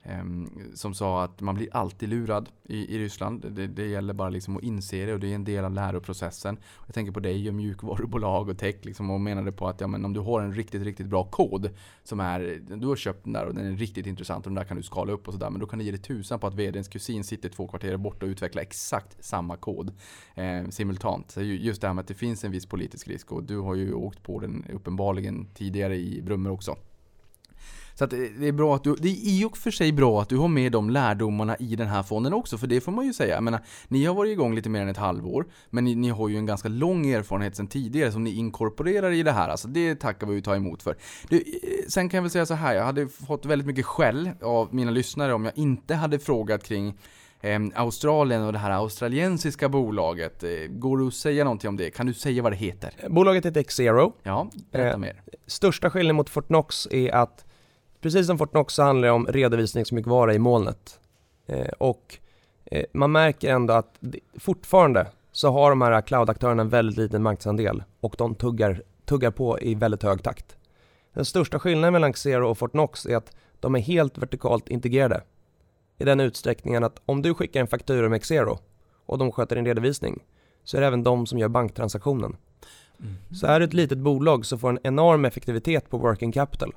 Ehm, 0.10 0.50
som 0.74 0.94
sa 0.94 1.24
att 1.24 1.42
man 1.42 1.56
blir 1.56 1.68
alltid 1.72 2.10
lurad 2.10 2.50
i, 2.64 2.96
i 2.96 3.00
Ryssland. 3.00 3.46
Det, 3.52 3.68
det, 3.68 3.88
gäller 3.88 4.14
bara 4.14 4.30
liksom 4.30 4.58
att 4.58 4.64
inse 4.64 5.06
det 5.06 5.14
och 5.14 5.20
det 5.20 5.32
är 5.32 5.36
en 5.36 5.44
del 5.44 5.66
av 5.66 5.74
läroprocessen. 5.74 6.58
Jag 6.86 6.96
tänker 6.96 7.12
på 7.12 7.20
dig 7.20 7.48
och 7.50 7.56
mjukvarubolag 7.56 8.50
och 8.50 8.58
tech 8.58 8.76
liksom 8.82 9.10
och 9.12 9.22
menade 9.22 9.52
på 9.52 9.68
att 9.68 9.82
ja, 9.82 9.88
men 9.88 10.06
om 10.06 10.14
du 10.14 10.20
har 10.20 10.42
en 10.42 10.54
riktigt, 10.54 10.84
riktigt 10.84 11.08
bra 11.08 11.24
kod 11.24 11.70
som 12.04 12.20
är, 12.20 12.62
du 12.76 12.88
har 12.88 12.96
köpt 12.96 13.24
den 13.24 13.34
där 13.34 13.46
och 13.46 13.54
den 13.54 13.66
är 13.66 13.78
riktigt 13.78 14.06
intressant 14.06 14.46
och 14.46 14.52
den 14.52 14.56
där 14.56 14.64
kan 14.64 14.78
du 14.78 14.84
skala 14.84 15.12
upp 15.14 15.28
och 15.28 15.34
sådär. 15.34 15.50
Men 15.50 15.60
då 15.60 15.68
kan 15.68 15.80
du 15.80 15.86
ge 15.86 15.92
dig 15.92 16.02
tusan 16.02 16.40
på 16.40 16.48
att 16.48 16.54
vdns 16.54 16.88
kusin 16.88 17.24
sitter 17.24 17.50
två 17.50 17.68
kvarter 17.68 17.98
bort 17.98 18.24
och 18.24 18.28
utvecklar 18.28 18.62
exakt 18.62 19.24
samma 19.26 19.58
kod 19.58 19.92
eh, 20.36 20.68
simultant. 20.70 21.32
Så 21.32 21.42
just 21.42 21.82
det 21.82 21.88
här 21.88 21.94
med 21.94 22.02
att 22.02 22.08
det 22.08 22.14
finns 22.14 22.44
en 22.44 22.52
viss 22.52 22.66
politisk 22.66 23.08
risk 23.08 23.32
och 23.32 23.44
du 23.44 23.58
har 23.58 23.76
ju 23.76 23.94
åkt 23.94 24.24
på 24.24 24.40
den 24.40 24.66
uppenbarligen 24.74 25.48
tidigare 25.54 25.96
i 25.96 26.22
Brummer 26.22 26.50
också. 26.50 26.76
Så 27.98 28.04
att 28.04 28.10
det 28.10 28.48
är 28.48 28.52
bra 28.52 28.76
att 28.76 28.84
du, 28.84 28.96
det 28.96 29.10
är 29.10 29.30
i 29.30 29.46
och 29.46 29.58
för 29.58 29.72
sig 29.72 29.92
bra 29.92 30.22
att 30.22 30.30
du 30.30 30.38
har 30.38 30.48
med 30.48 30.72
de 30.72 30.90
lärdomarna 30.90 31.58
i 31.58 31.76
den 31.76 31.88
här 31.88 32.04
fonden 32.04 32.34
också, 32.34 32.58
för 32.58 32.68
det 32.68 32.82
får 32.82 32.92
man 32.92 33.06
ju 33.06 33.14
säga. 33.14 33.36
Jag 33.36 33.44
menar, 33.44 33.60
ni 33.88 34.06
har 34.06 34.16
varit 34.16 34.32
igång 34.32 34.56
lite 34.56 34.70
mer 34.70 34.82
än 34.82 34.88
ett 34.88 34.98
halvår, 34.98 35.46
men 35.70 35.84
ni, 35.84 35.96
ni 35.96 36.10
har 36.10 36.30
ju 36.30 36.38
en 36.38 36.46
ganska 36.46 36.70
lång 36.70 37.08
erfarenhet 37.08 37.56
sedan 37.56 37.68
tidigare 37.68 38.12
som 38.12 38.24
ni 38.24 38.36
inkorporerar 38.36 39.12
i 39.12 39.24
det 39.24 39.32
här. 39.32 39.50
Alltså 39.50 39.68
det 39.68 39.96
tackar 39.96 40.28
vi 40.28 40.40
och 40.40 40.44
ta 40.44 40.56
emot 40.56 40.84
för. 40.84 40.98
Du, 41.30 41.44
sen 41.88 42.10
kan 42.10 42.18
jag 42.18 42.22
väl 42.22 42.32
säga 42.32 42.46
så 42.46 42.54
här, 42.54 42.76
jag 42.76 42.84
hade 42.84 43.08
fått 43.08 43.46
väldigt 43.46 43.68
mycket 43.68 43.86
skäll 43.86 44.30
av 44.42 44.76
mina 44.76 44.92
lyssnare 44.92 45.34
om 45.34 45.46
jag 45.46 45.58
inte 45.58 45.96
hade 45.96 46.20
frågat 46.20 46.64
kring 46.64 46.98
eh, 47.42 47.60
Australien 47.76 48.44
och 48.44 48.54
det 48.54 48.60
här 48.60 48.72
australiensiska 48.72 49.70
bolaget. 49.70 50.44
Eh, 50.44 50.50
går 50.70 50.98
det 50.98 51.08
att 51.08 51.14
säga 51.14 51.44
någonting 51.44 51.70
om 51.70 51.78
det? 51.78 51.92
Kan 51.92 52.06
du 52.06 52.14
säga 52.14 52.44
vad 52.44 52.52
det 52.52 52.56
heter? 52.56 52.94
Bolaget 53.10 53.46
heter 53.46 53.64
Xero. 53.64 54.14
Ja, 54.24 54.50
berätta 54.72 54.94
Eh, 54.94 54.98
mer. 54.98 55.22
Största 55.48 55.90
skillnaden 55.90 56.16
mot 56.16 56.30
Fortnox 56.30 56.88
är 56.92 57.16
att 57.16 57.44
precis 58.02 58.28
som 58.28 58.38
Fortnox 58.38 58.74
så 58.74 58.84
handlar 58.84 59.08
det 59.08 59.14
om 59.14 59.28
redovisningsmjukvara 59.28 60.34
i 60.34 60.40
molnet. 60.40 61.00
Eh, 61.46 61.68
och 61.78 62.18
eh, 62.66 62.86
man 62.94 63.12
märker 63.12 63.54
ändå 63.54 63.74
att 63.74 63.96
det, 64.00 64.20
fortfarande 64.40 65.08
så 65.32 65.52
har 65.52 65.70
de 65.70 65.82
här 65.82 66.02
cloud-aktörerna 66.02 66.62
en 66.62 66.70
väldigt 66.70 66.98
liten 66.98 67.24
marknadsandel 67.24 67.84
och 68.00 68.16
de 68.18 68.36
tuggar, 68.36 68.82
tuggar 69.06 69.32
på 69.32 69.60
i 69.60 69.76
väldigt 69.76 70.04
hög 70.04 70.24
takt. 70.24 70.58
Den 71.14 71.26
största 71.26 71.60
skillnaden 71.60 71.94
mellan 71.94 72.14
Xero 72.14 72.50
och 72.50 72.58
Fortnox 72.58 73.06
är 73.06 73.16
att 73.16 73.36
de 73.60 73.76
är 73.76 73.80
helt 73.80 74.18
vertikalt 74.18 74.70
integrerade. 74.70 75.22
I 75.98 76.04
den 76.04 76.20
utsträckningen 76.20 76.84
att 76.84 77.02
om 77.06 77.22
du 77.22 77.34
skickar 77.34 77.60
en 77.60 77.68
faktura 77.68 78.10
med 78.10 78.22
Xero 78.24 78.60
och 79.06 79.18
de 79.18 79.32
sköter 79.32 79.56
din 79.56 79.66
redovisning 79.66 80.24
så 80.64 80.78
är 80.78 80.82
det 80.82 80.88
även 80.88 81.04
de 81.04 81.26
som 81.26 81.40
gör 81.40 81.48
banktransaktionen. 81.48 82.36
Så 83.32 83.48
är 83.48 83.60
du 83.60 83.66
ett 83.66 83.74
litet 83.74 83.98
bolag 83.98 84.46
så 84.46 84.58
får 84.58 84.70
en 84.70 84.80
enorm 84.84 85.26
effektivitet 85.26 85.90
på 85.90 85.98
working 85.98 86.32
capital. 86.32 86.74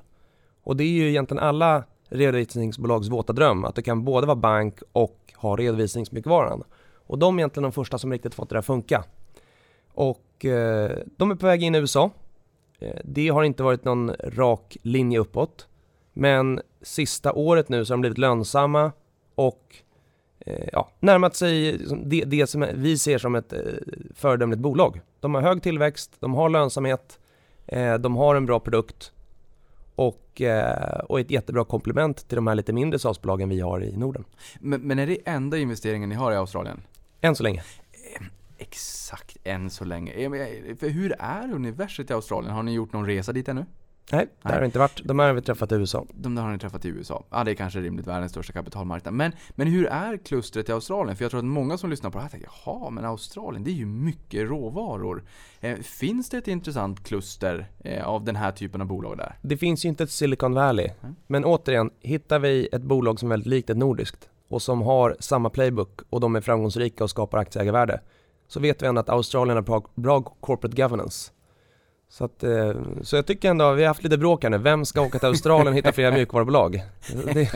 Och 0.71 0.77
det 0.77 0.83
är 0.83 0.91
ju 0.91 1.09
egentligen 1.09 1.43
alla 1.43 1.83
redovisningsbolags 2.09 3.09
våta 3.09 3.33
dröm, 3.33 3.65
att 3.65 3.75
du 3.75 3.81
kan 3.81 4.03
både 4.03 4.27
vara 4.27 4.35
bank 4.35 4.79
och 4.91 5.33
ha 5.35 5.55
redovisningsmjukvaran. 5.55 6.63
Och 6.93 7.19
de 7.19 7.35
är 7.35 7.39
egentligen 7.39 7.63
de 7.63 7.71
första 7.71 7.97
som 7.97 8.11
riktigt 8.11 8.33
fått 8.33 8.49
det 8.49 8.59
att 8.59 8.65
funka. 8.65 9.03
Och 9.93 10.45
eh, 10.45 10.91
de 11.17 11.31
är 11.31 11.35
på 11.35 11.45
väg 11.45 11.63
in 11.63 11.75
i 11.75 11.77
USA. 11.77 12.11
Eh, 12.79 12.99
det 13.03 13.29
har 13.29 13.43
inte 13.43 13.63
varit 13.63 13.83
någon 13.83 14.11
rak 14.23 14.77
linje 14.81 15.19
uppåt. 15.19 15.67
Men 16.13 16.61
sista 16.81 17.33
året 17.33 17.69
nu 17.69 17.85
så 17.85 17.93
har 17.93 17.97
de 17.97 18.01
blivit 18.01 18.17
lönsamma 18.17 18.91
och 19.35 19.75
eh, 20.39 20.69
ja, 20.71 20.91
närmat 20.99 21.35
sig 21.35 21.77
liksom 21.77 22.09
det, 22.09 22.23
det 22.25 22.47
som 22.47 22.67
vi 22.73 22.97
ser 22.97 23.17
som 23.17 23.35
ett 23.35 23.53
eh, 23.53 23.59
föredömligt 24.15 24.61
bolag. 24.61 25.01
De 25.19 25.35
har 25.35 25.41
hög 25.41 25.63
tillväxt, 25.63 26.11
de 26.19 26.33
har 26.33 26.49
lönsamhet, 26.49 27.19
eh, 27.67 27.93
de 27.93 28.15
har 28.15 28.35
en 28.35 28.45
bra 28.45 28.59
produkt 28.59 29.11
och, 30.31 30.41
eh, 30.41 30.99
och 30.99 31.19
ett 31.19 31.31
jättebra 31.31 31.65
komplement 31.65 32.27
till 32.27 32.35
de 32.35 32.47
här 32.47 32.55
lite 32.55 32.73
mindre 32.73 32.99
SaaS-bolagen 32.99 33.49
vi 33.49 33.59
har 33.59 33.83
i 33.83 33.97
Norden. 33.97 34.23
Men, 34.59 34.81
men 34.81 34.99
är 34.99 35.07
det 35.07 35.17
enda 35.25 35.57
investeringen 35.57 36.09
ni 36.09 36.15
har 36.15 36.31
i 36.31 36.35
Australien? 36.35 36.81
Än 37.21 37.35
så 37.35 37.43
länge. 37.43 37.63
Exakt, 38.57 39.37
än 39.43 39.69
så 39.69 39.85
länge. 39.85 40.13
Eh, 40.13 40.31
hur 40.79 41.15
är 41.19 41.53
universet 41.53 42.09
i 42.09 42.13
Australien? 42.13 42.53
Har 42.53 42.63
ni 42.63 42.73
gjort 42.73 42.93
någon 42.93 43.05
resa 43.05 43.33
dit 43.33 43.47
ännu? 43.47 43.65
Nej, 44.11 44.25
det 44.25 44.31
Nej. 44.41 44.53
har 44.53 44.59
det 44.59 44.65
inte 44.65 44.79
varit. 44.79 45.01
De 45.03 45.19
har 45.19 45.33
vi 45.33 45.41
träffat 45.41 45.71
i 45.71 45.75
USA. 45.75 46.05
De 46.13 46.35
där 46.35 46.43
har 46.43 46.51
ni 46.51 46.59
träffat 46.59 46.85
i 46.85 46.87
USA. 46.87 47.23
Ja, 47.29 47.43
det 47.43 47.51
är 47.51 47.55
kanske 47.55 47.79
rimligt 47.79 48.07
världens 48.07 48.31
största 48.31 48.53
kapitalmarknad. 48.53 49.13
Men, 49.13 49.31
men 49.51 49.67
hur 49.67 49.85
är 49.85 50.17
klustret 50.17 50.69
i 50.69 50.71
Australien? 50.71 51.17
För 51.17 51.23
jag 51.23 51.31
tror 51.31 51.39
att 51.39 51.45
många 51.45 51.77
som 51.77 51.89
lyssnar 51.89 52.09
på 52.09 52.17
det 52.17 52.21
här 52.21 52.29
tänker, 52.29 52.49
jaha, 52.65 52.89
men 52.89 53.05
Australien, 53.05 53.63
det 53.63 53.71
är 53.71 53.75
ju 53.75 53.85
mycket 53.85 54.49
råvaror. 54.49 55.23
Eh, 55.59 55.77
finns 55.77 56.29
det 56.29 56.37
ett 56.37 56.47
intressant 56.47 57.03
kluster 57.03 57.69
eh, 57.83 58.07
av 58.07 58.23
den 58.23 58.35
här 58.35 58.51
typen 58.51 58.81
av 58.81 58.87
bolag 58.87 59.17
där? 59.17 59.35
Det 59.41 59.57
finns 59.57 59.85
ju 59.85 59.89
inte 59.89 60.03
ett 60.03 60.11
Silicon 60.11 60.53
Valley. 60.53 60.89
Nej. 61.01 61.11
Men 61.27 61.45
återigen, 61.45 61.91
hittar 61.99 62.39
vi 62.39 62.69
ett 62.71 62.83
bolag 62.83 63.19
som 63.19 63.27
är 63.27 63.33
väldigt 63.33 63.47
likt 63.47 63.69
ett 63.69 63.77
nordiskt 63.77 64.29
och 64.47 64.61
som 64.61 64.81
har 64.81 65.15
samma 65.19 65.49
playbook 65.49 66.01
och 66.09 66.19
de 66.19 66.35
är 66.35 66.41
framgångsrika 66.41 67.03
och 67.03 67.09
skapar 67.09 67.37
aktieägarvärde 67.37 68.01
så 68.47 68.59
vet 68.59 68.81
vi 68.81 68.87
ändå 68.87 69.01
att 69.01 69.09
Australien 69.09 69.57
har 69.57 69.63
bra, 69.63 69.83
bra 69.95 70.21
corporate 70.21 70.81
governance. 70.81 71.31
Så, 72.11 72.25
att, 72.25 72.43
eh, 72.43 72.73
så 73.01 73.15
jag 73.15 73.25
tycker 73.25 73.49
ändå, 73.49 73.71
vi 73.71 73.83
har 73.83 73.87
haft 73.87 74.03
lite 74.03 74.17
bråk 74.17 74.43
här 74.43 74.49
nu, 74.49 74.57
vem 74.57 74.85
ska 74.85 75.01
åka 75.01 75.19
till 75.19 75.27
Australien 75.27 75.67
och 75.67 75.73
hitta 75.73 75.91
flera 75.91 76.11
mjukvarubolag? 76.11 76.83
Det, 77.33 77.51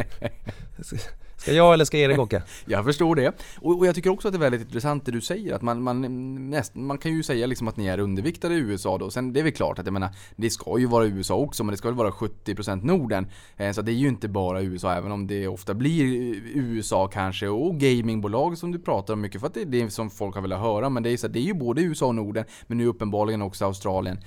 ska 1.46 1.54
jag 1.54 1.74
eller 1.74 1.86
ska 1.86 1.98
Erik 1.98 2.20
åka? 2.20 2.42
Jag 2.66 2.86
förstår 2.86 3.16
det. 3.16 3.32
Och, 3.62 3.78
och 3.78 3.88
jag 3.88 3.96
tycker 3.96 4.10
också 4.10 4.28
att 4.28 4.34
det 4.34 4.38
är 4.38 4.40
väldigt 4.40 4.62
intressant 4.62 5.06
det 5.06 5.12
du 5.12 5.22
säger. 5.22 5.54
Att 5.54 5.62
man, 5.62 5.82
man, 5.84 6.50
näst, 6.50 6.76
man 6.76 6.98
kan 6.98 7.12
ju 7.14 7.24
säga 7.24 7.48
liksom 7.48 7.68
att 7.68 7.78
ni 7.78 7.88
är 7.88 8.00
underviktade 8.00 8.56
i 8.56 8.58
USA 8.58 8.98
då. 8.98 9.10
Sen 9.10 9.34
det 9.34 9.40
är 9.40 9.44
väl 9.44 9.54
klart 9.54 9.80
att 9.80 9.86
jag 9.86 9.94
menar, 9.94 10.10
det 10.36 10.50
ska 10.50 10.80
ju 10.80 10.86
vara 10.86 11.06
USA 11.06 11.36
också, 11.36 11.64
men 11.64 11.72
det 11.72 11.78
ska 11.78 11.88
väl 11.88 11.98
vara 11.98 12.10
70% 12.10 12.86
Norden. 12.86 13.28
Eh, 13.58 13.72
så 13.72 13.82
det 13.82 13.92
är 13.92 13.94
ju 13.94 14.08
inte 14.08 14.28
bara 14.28 14.62
USA, 14.62 14.94
även 14.94 15.12
om 15.12 15.28
det 15.28 15.48
ofta 15.48 15.74
blir 15.74 16.04
USA 16.46 17.08
kanske. 17.08 17.48
Och 17.48 17.76
gamingbolag 17.76 18.58
som 18.58 18.72
du 18.72 18.80
pratar 18.80 19.14
om 19.14 19.22
mycket, 19.22 19.42
för 19.42 19.48
att 19.48 19.54
det 19.54 19.62
är 19.62 19.66
det 19.66 19.90
som 19.90 20.10
folk 20.10 20.36
har 20.36 20.42
velat 20.42 20.60
höra. 20.60 20.90
Men 20.90 21.04
det 21.04 21.10
är, 21.10 21.18
så, 21.18 21.28
det 21.28 21.40
är 21.40 21.44
ju 21.44 21.54
både 21.54 21.82
USA 21.82 22.06
och 22.06 22.16
Norden, 22.16 22.46
men 22.68 22.78
nu 22.78 22.86
uppenbarligen 22.86 23.42
också 23.42 23.66
Australien. 23.66 24.20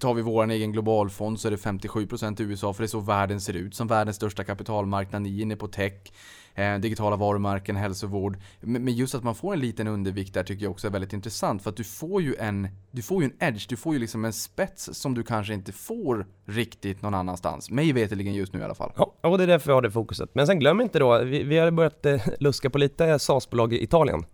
Tar 0.00 0.14
vi 0.14 0.22
vår 0.22 0.50
egen 0.50 0.72
globalfond 0.72 1.40
så 1.40 1.48
är 1.48 1.50
det 1.50 1.56
57% 1.56 2.42
USA, 2.42 2.72
för 2.72 2.82
det 2.82 2.86
är 2.86 2.88
så 2.88 3.00
världen 3.00 3.40
ser 3.40 3.54
ut. 3.54 3.74
Som 3.74 3.86
världens 3.86 4.16
största 4.16 4.44
kapitalmarknad, 4.44 5.22
ni 5.22 5.38
är 5.38 5.42
inne 5.42 5.56
på 5.56 5.68
tech 5.68 6.12
eh, 6.54 6.78
digitala 6.78 7.16
varumärken, 7.16 7.76
hälsovård. 7.76 8.38
Men 8.60 8.84
men 8.84 8.94
just 8.94 9.14
att 9.14 9.24
man 9.24 9.34
får 9.34 9.52
en 9.52 9.60
liten 9.60 9.86
undervikt 9.86 10.34
där 10.34 10.42
tycker 10.42 10.64
jag 10.64 10.70
också 10.70 10.86
är 10.86 10.90
väldigt 10.90 11.12
intressant. 11.12 11.62
För 11.62 11.70
att 11.70 11.76
du 11.76 11.84
får 11.84 12.22
ju 12.22 12.36
en, 12.36 12.68
du 12.90 13.02
får 13.02 13.22
ju 13.22 13.30
en 13.30 13.48
edge, 13.48 13.66
du 13.68 13.76
får 13.76 13.94
ju 13.94 13.98
liksom 13.98 14.24
en 14.24 14.32
spets 14.32 14.90
som 14.92 15.14
du 15.14 15.22
kanske 15.22 15.54
inte 15.54 15.72
får 15.72 16.26
riktigt 16.44 17.02
någon 17.02 17.14
annanstans. 17.14 17.70
Mig 17.70 17.92
veterligen 17.92 18.34
just 18.34 18.52
nu 18.52 18.60
i 18.60 18.62
alla 18.62 18.74
fall. 18.74 18.92
Ja, 18.96 19.14
och 19.20 19.38
det 19.38 19.44
är 19.44 19.48
därför 19.48 19.66
vi 19.66 19.72
har 19.72 19.82
det 19.82 19.90
fokuset. 19.90 20.30
Men 20.32 20.46
sen 20.46 20.58
glöm 20.58 20.80
inte 20.80 20.98
då, 20.98 21.18
vi, 21.18 21.42
vi 21.42 21.58
har 21.58 21.70
börjat 21.70 22.06
eh, 22.06 22.20
luska 22.40 22.70
på 22.70 22.78
lite 22.78 23.18
SAS-bolag 23.18 23.72
i 23.72 23.82
Italien. 23.82 24.24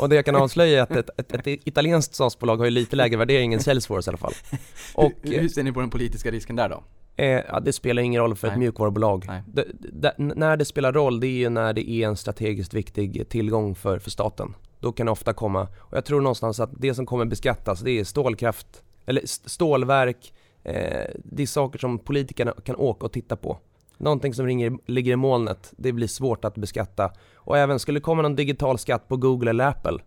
Och 0.00 0.08
det 0.08 0.16
jag 0.16 0.24
kan 0.24 0.36
avslöja 0.36 0.78
är 0.78 0.82
att 0.82 0.90
ett, 0.90 1.10
ett, 1.20 1.32
ett 1.32 1.46
italienskt 1.46 2.14
SAS-bolag 2.14 2.56
har 2.56 2.64
ju 2.64 2.70
lite 2.70 2.96
lägre 2.96 3.16
värdering 3.16 3.54
än 3.54 3.60
Salesforce 3.60 4.08
i 4.08 4.10
alla 4.10 4.18
fall. 4.18 4.32
Och 4.94 5.12
hur, 5.22 5.40
hur 5.40 5.48
ser 5.48 5.62
ni 5.62 5.72
på 5.72 5.80
den 5.80 5.90
politiska 5.90 6.30
risken 6.30 6.56
där 6.56 6.68
då? 6.68 6.82
Eh, 7.16 7.26
ja, 7.48 7.60
det 7.60 7.72
spelar 7.72 8.02
ingen 8.02 8.22
roll 8.22 8.34
för 8.34 8.48
ett 8.48 8.52
Nej. 8.52 8.58
mjukvarubolag. 8.58 9.24
Nej. 9.28 9.42
Det, 9.46 9.64
det, 9.92 10.14
när 10.18 10.56
det 10.56 10.64
spelar 10.64 10.92
roll, 10.92 11.20
det 11.20 11.26
är 11.26 11.30
ju 11.38 11.48
när 11.48 11.72
det 11.72 11.90
är 11.90 12.06
en 12.08 12.16
strategiskt 12.16 12.74
viktig 12.74 13.28
tillgång 13.28 13.74
för, 13.74 13.98
för 13.98 14.10
staten. 14.10 14.54
Då 14.80 14.92
kan 14.92 15.06
det 15.06 15.12
ofta 15.12 15.32
komma, 15.32 15.68
och 15.78 15.96
jag 15.96 16.04
tror 16.04 16.20
någonstans 16.20 16.60
att 16.60 16.70
det 16.78 16.94
som 16.94 17.06
kommer 17.06 17.24
beskattas, 17.24 17.80
det 17.80 17.90
är 17.90 18.04
stålkraft, 18.04 18.82
eller 19.06 19.22
st- 19.22 19.48
stålverk, 19.48 20.32
eh, 20.64 21.06
det 21.24 21.42
är 21.42 21.46
saker 21.46 21.78
som 21.78 21.98
politikerna 21.98 22.52
kan 22.64 22.76
åka 22.76 23.06
och 23.06 23.12
titta 23.12 23.36
på. 23.36 23.58
Någonting 23.98 24.34
som 24.34 24.46
ringer, 24.46 24.72
ligger 24.86 25.12
i 25.12 25.16
molnet, 25.16 25.72
det 25.76 25.92
blir 25.92 26.06
svårt 26.08 26.44
att 26.44 26.54
beskatta. 26.54 27.12
Och 27.34 27.58
även 27.58 27.78
skulle 27.78 27.98
det 27.98 28.02
komma 28.02 28.22
någon 28.22 28.36
digital 28.36 28.78
skatt 28.78 29.08
på 29.08 29.16
Google 29.16 29.50
eller 29.50 29.66
Apple, 29.68 29.98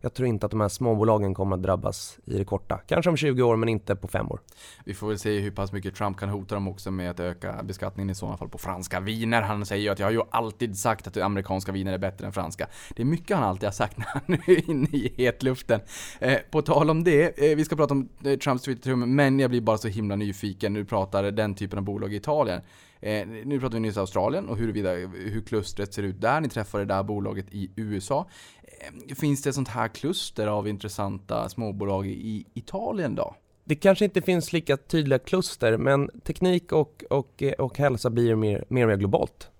jag 0.00 0.14
tror 0.14 0.28
inte 0.28 0.46
att 0.46 0.50
de 0.50 0.60
här 0.60 0.68
småbolagen 0.68 1.34
kommer 1.34 1.56
att 1.56 1.62
drabbas 1.62 2.18
i 2.24 2.38
det 2.38 2.44
korta. 2.44 2.80
Kanske 2.86 3.10
om 3.10 3.16
20 3.16 3.42
år 3.42 3.56
men 3.56 3.68
inte 3.68 3.96
på 3.96 4.08
5 4.08 4.30
år. 4.30 4.40
Vi 4.84 4.94
får 4.94 5.08
väl 5.08 5.18
se 5.18 5.40
hur 5.40 5.50
pass 5.50 5.72
mycket 5.72 5.94
Trump 5.94 6.18
kan 6.18 6.28
hota 6.28 6.54
dem 6.54 6.68
också 6.68 6.90
med 6.90 7.10
att 7.10 7.20
öka 7.20 7.62
beskattningen 7.62 8.10
i 8.10 8.14
sådana 8.14 8.36
fall 8.36 8.48
på 8.48 8.58
franska 8.58 9.00
viner. 9.00 9.42
Han 9.42 9.66
säger 9.66 9.82
ju 9.82 9.88
att 9.88 9.98
jag 9.98 10.06
har 10.06 10.12
ju 10.12 10.22
alltid 10.30 10.78
sagt 10.78 11.06
att 11.06 11.16
amerikanska 11.16 11.72
viner 11.72 11.92
är 11.92 11.98
bättre 11.98 12.26
än 12.26 12.32
franska. 12.32 12.66
Det 12.96 13.02
är 13.02 13.06
mycket 13.06 13.36
han 13.36 13.46
alltid 13.46 13.66
har 13.66 13.72
sagt 13.72 13.96
när 13.98 14.06
han 14.06 14.34
är 14.46 14.70
inne 14.70 14.88
i 14.92 15.12
hetluften. 15.16 15.80
Eh, 16.18 16.38
på 16.50 16.62
tal 16.62 16.90
om 16.90 17.04
det, 17.04 17.50
eh, 17.50 17.56
vi 17.56 17.64
ska 17.64 17.76
prata 17.76 17.94
om 17.94 18.08
eh, 18.24 18.38
Trumps 18.38 18.62
Twitter-tum, 18.62 19.14
men 19.14 19.38
jag 19.38 19.50
blir 19.50 19.60
bara 19.60 19.78
så 19.78 19.88
himla 19.88 20.16
nyfiken 20.16 20.72
Nu 20.72 20.78
du 20.82 20.84
pratar 20.84 21.30
den 21.30 21.54
typen 21.54 21.78
av 21.78 21.84
bolag 21.84 22.12
i 22.12 22.16
Italien. 22.16 22.60
Eh, 23.00 23.26
nu 23.26 23.60
pratar 23.60 23.74
vi 23.74 23.80
nyss 23.80 23.96
Australien 23.96 24.48
och 24.48 24.56
huruvida, 24.56 24.92
hur 24.92 25.40
klustret 25.40 25.94
ser 25.94 26.02
ut 26.02 26.20
där. 26.20 26.40
Ni 26.40 26.48
träffade 26.48 26.84
det 26.84 26.94
där 26.94 27.02
bolaget 27.02 27.46
i 27.50 27.70
USA. 27.76 28.28
Eh, 28.62 29.14
finns 29.14 29.42
det 29.42 29.48
ett 29.48 29.54
sånt 29.54 29.68
här 29.68 29.88
kluster 29.88 30.46
av 30.46 30.68
intressanta 30.68 31.48
småbolag 31.48 32.06
i 32.06 32.46
Italien 32.54 33.14
då? 33.14 33.34
Det 33.64 33.74
kanske 33.74 34.04
inte 34.04 34.22
finns 34.22 34.52
lika 34.52 34.76
tydliga 34.76 35.18
kluster, 35.18 35.76
men 35.76 36.20
teknik 36.20 36.72
och, 36.72 37.04
och, 37.10 37.42
eh, 37.42 37.52
och 37.52 37.78
hälsa 37.78 38.10
blir 38.10 38.34
mer, 38.34 38.64
mer 38.68 38.82
och 38.82 38.88
mer 38.88 38.96
globalt. 38.96 39.50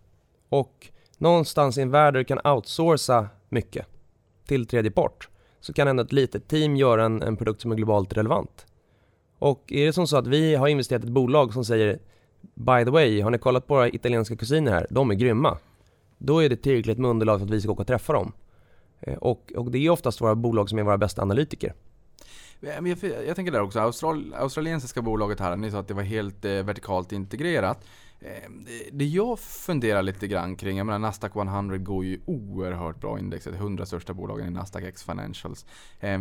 Och 0.49 0.91
någonstans 1.19 1.79
i 1.79 1.83
en 1.83 1.91
värld 1.91 2.15
där 2.15 2.19
du 2.19 2.25
kan 2.25 2.47
outsourca 2.47 3.29
mycket 3.49 3.87
till 4.47 4.67
tredje 4.67 4.91
part, 4.91 5.29
så 5.61 5.73
kan 5.73 5.89
ändå 5.89 6.03
ett 6.03 6.13
litet 6.13 6.49
team 6.49 6.77
göra 6.77 7.05
en, 7.05 7.23
en 7.23 7.37
produkt 7.37 7.61
som 7.61 7.73
är 7.73 7.77
globalt 7.77 8.13
relevant. 8.13 8.67
Och 9.39 9.73
är 9.73 9.87
det 9.87 9.93
som 9.93 10.07
så 10.07 10.17
att 10.17 10.27
vi 10.27 10.55
har 10.55 10.69
investerat 10.69 11.05
i 11.05 11.07
ett 11.07 11.13
bolag 11.13 11.53
som 11.53 11.65
säger 11.65 11.99
By 12.55 12.85
the 12.85 12.91
way, 12.91 13.21
har 13.21 13.31
ni 13.31 13.39
kollat 13.39 13.67
på 13.67 13.75
våra 13.75 13.89
italienska 13.89 14.37
kusiner 14.37 14.73
här? 14.73 14.87
De 14.91 15.11
är 15.11 15.15
grymma. 15.15 15.59
Då 16.19 16.39
är 16.45 16.49
det 16.49 16.57
tillräckligt 16.57 16.99
med 16.99 17.11
underlag 17.11 17.39
för 17.41 17.45
att 17.47 17.51
vi 17.53 17.61
ska 17.61 17.73
åka 17.73 17.81
och 17.83 17.87
träffa 17.87 18.13
dem. 18.13 18.33
Eh, 19.01 19.15
och, 19.15 19.53
och 19.57 19.71
det 19.71 19.79
är 19.87 19.91
oftast 19.91 20.21
våra 20.21 20.35
bolag 20.35 20.69
som 20.69 20.79
är 20.79 20.83
våra 20.83 20.99
bästa 20.99 21.23
analytiker. 21.23 21.75
Jag, 22.61 22.89
jag 23.27 23.37
tänker 23.37 23.53
där 23.53 23.63
också, 23.63 23.81
Austral, 23.81 24.35
australiensiska 24.39 25.03
bolaget 25.03 25.41
här, 25.41 25.57
ni 25.57 25.71
sa 25.71 25.79
att 25.79 25.89
det 25.89 25.95
var 25.95 26.03
helt 26.03 26.45
eh, 26.45 26.51
vertikalt 26.53 27.13
integrerat. 27.13 27.85
Eh, 28.21 28.29
det- 28.67 28.91
det 28.93 29.05
jag 29.05 29.39
funderar 29.39 30.03
lite 30.03 30.27
grann 30.27 30.57
kring, 30.57 30.77
jag 30.79 30.87
menar 30.87 30.99
Nasdaq 30.99 31.37
100 31.37 31.79
går 31.79 32.05
ju 32.05 32.21
oerhört 32.27 33.01
bra 33.01 33.19
indexet, 33.19 33.55
100 33.55 33.87
största 33.87 34.15
bolagen 34.15 34.47
i 34.47 34.51
Nasdaq 34.51 34.85
X 34.85 35.05
Financials. 35.05 35.67
Eh, 36.01 36.19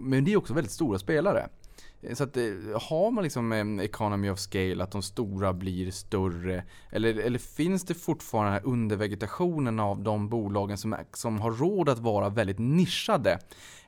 men 0.00 0.24
det 0.24 0.32
är 0.32 0.36
också 0.36 0.54
väldigt 0.54 0.72
stora 0.72 0.98
spelare. 0.98 1.48
Eh, 2.02 2.14
så 2.14 2.24
att 2.24 2.36
eh, 2.36 2.44
har 2.88 3.10
man 3.10 3.24
liksom 3.24 3.52
en 3.52 3.80
economy 3.80 4.30
of 4.30 4.38
scale, 4.38 4.84
att 4.84 4.90
de 4.90 5.02
stora 5.02 5.52
blir 5.52 5.90
större? 5.90 6.64
Eller, 6.90 7.18
eller 7.18 7.38
finns 7.38 7.84
det 7.84 7.94
fortfarande 7.94 8.50
den 8.50 8.62
här 8.62 8.72
undervegetationen 8.72 9.80
av 9.80 10.02
de 10.02 10.28
bolagen 10.28 10.78
som, 10.78 10.96
som 11.12 11.40
har 11.40 11.50
råd 11.50 11.88
att 11.88 11.98
vara 11.98 12.28
väldigt 12.28 12.58
nischade? 12.58 13.38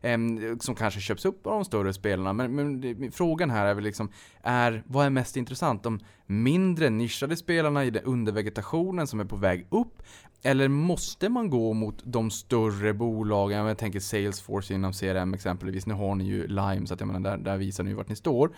Ehm, 0.05 0.59
som 0.61 0.75
kanske 0.75 1.01
köps 1.01 1.25
upp 1.25 1.47
av 1.47 1.53
de 1.53 1.65
större 1.65 1.93
spelarna. 1.93 2.33
Men, 2.33 2.55
men 2.55 3.13
frågan 3.13 3.51
här 3.51 3.67
är 3.67 3.75
väl 3.75 3.85
liksom, 3.85 4.13
är, 4.43 4.83
vad 4.87 5.07
är 5.07 5.11
mest 5.11 5.37
intressant? 5.37 5.83
De 5.83 6.01
mindre 6.27 6.91
nischade 6.91 7.37
spelarna 7.37 7.85
i 7.85 7.91
den 7.91 8.05
undervegetationen 8.05 9.07
som 9.07 9.21
är 9.21 9.25
på 9.25 9.37
väg 9.37 9.67
upp? 9.71 10.03
Eller 10.47 10.69
måste 10.69 11.29
man 11.29 11.51
gå 11.51 11.73
mot 11.73 12.03
de 12.05 12.31
större 12.31 12.95
bolagen? 12.95 13.67
Jag 13.67 13.79
tänker 13.79 14.01
Salesforce 14.01 14.75
inom 14.75 14.93
CRM 14.93 15.35
exempelvis. 15.35 15.87
Nu 15.87 15.95
har 15.95 16.15
ni 16.15 16.25
ju 16.25 16.47
Lime, 16.47 16.87
så 16.87 16.95
att 16.95 17.01
jag 17.01 17.07
menar, 17.07 17.21
där, 17.21 17.37
där 17.37 17.57
visar 17.57 17.85
ni 17.85 17.91
ju 17.91 17.97
vart 17.97 18.09
ni 18.09 18.17
står. 18.17 18.57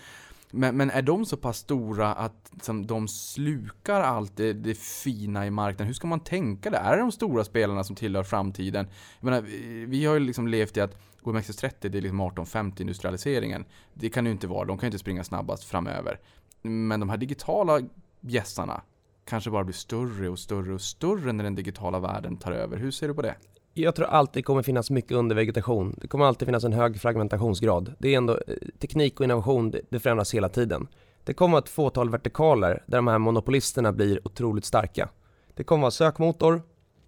Men, 0.51 0.77
men 0.77 0.90
är 0.90 1.03
de 1.03 1.27
så 1.27 1.37
pass 1.37 1.59
stora 1.59 2.14
att 2.14 2.53
som, 2.62 2.87
de 2.87 3.09
slukar 3.09 4.01
allt 4.01 4.37
det, 4.37 4.53
det 4.53 4.79
fina 4.79 5.46
i 5.46 5.51
marknaden? 5.51 5.87
Hur 5.87 5.94
ska 5.94 6.07
man 6.07 6.20
tänka 6.20 6.70
där? 6.70 6.79
Är 6.79 6.96
det 6.96 7.03
de 7.03 7.12
stora 7.12 7.44
spelarna 7.44 7.85
som 7.85 7.96
tillhör 7.96 8.22
framtiden? 8.22 8.87
Jag 9.20 9.25
menar, 9.25 9.40
vi, 9.40 9.87
vi 9.88 10.05
har 10.05 10.14
ju 10.14 10.20
liksom 10.20 10.49
levt 10.49 10.77
i 10.77 10.81
att 10.81 10.99
OMXS30 11.22 11.72
det 11.81 11.88
är 11.88 12.03
liksom 12.03 12.20
1850 12.20 12.83
industrialiseringen. 12.83 13.64
Det 13.94 14.11
kan 14.11 14.27
ju 14.27 14.33
inte 14.33 14.46
vara, 14.46 14.64
de 14.64 14.79
kan 14.79 14.87
ju 14.87 14.88
inte 14.88 14.99
springa 14.99 15.25
snabbast 15.25 15.64
framöver. 15.64 16.20
Men 16.62 17.01
de 17.01 17.09
här 17.09 17.16
digitala 17.16 17.81
bjässarna 18.20 18.83
kanske 19.27 19.51
bara 19.51 19.65
blir 19.65 19.75
större 19.75 20.29
och 20.29 20.39
större 20.39 20.75
och 20.75 20.81
större 20.81 21.33
när 21.33 21.45
den 21.45 21.55
digitala 21.55 21.99
världen 21.99 22.37
tar 22.37 22.53
över. 22.53 22.77
Hur 22.77 22.91
ser 22.91 23.09
du 23.09 23.15
på 23.15 23.23
det? 23.23 23.35
Jag 23.75 23.95
tror 23.95 24.07
alltid 24.07 24.45
kommer 24.45 24.62
finnas 24.62 24.91
mycket 24.91 25.12
undervegetation. 25.12 25.95
Det 26.01 26.09
kommer 26.09 26.25
alltid 26.25 26.49
finnas 26.49 26.65
en 26.65 26.73
hög 26.73 27.01
fragmentationsgrad. 27.01 27.95
Det 27.99 28.15
är 28.15 28.17
ändå 28.17 28.33
eh, 28.33 28.55
teknik 28.79 29.21
och 29.21 29.25
innovation, 29.25 29.75
det, 29.91 30.01
förändras 30.01 30.35
hela 30.35 30.49
tiden. 30.49 30.89
Det 31.25 31.35
kommer 31.35 31.53
vara 31.53 31.62
ett 31.62 31.69
fåtal 31.69 32.11
vertikaler 32.11 32.83
där 32.87 32.99
de 32.99 33.07
här 33.07 33.19
monopolisterna 33.19 33.93
blir 33.93 34.27
otroligt 34.27 34.65
starka. 34.65 35.09
Det 35.55 35.65
kommer 35.65 35.81
vara 35.81 35.91
sökmotor, 35.91 36.62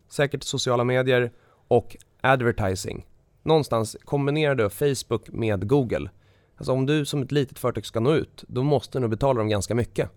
säkert 0.08 0.42
sociala 0.42 0.84
medier 0.84 1.32
och 1.68 1.96
advertising. 2.20 3.06
Någonstans 3.42 3.96
kombinerar 4.04 4.54
du 4.54 4.70
Facebook 4.70 5.28
med 5.28 5.68
Google. 5.68 6.10
Alltså 6.56 6.72
om 6.72 6.86
du 6.86 7.04
som 7.04 7.22
ett 7.22 7.32
litet 7.32 7.58
företag 7.58 7.86
ska 7.86 8.00
nå 8.00 8.14
ut, 8.14 8.44
då 8.48 8.62
måste 8.62 8.98
du 8.98 9.00
nog 9.00 9.10
betala 9.10 9.38
dem 9.38 9.48
ganska 9.48 9.74
mycket. 9.74 10.10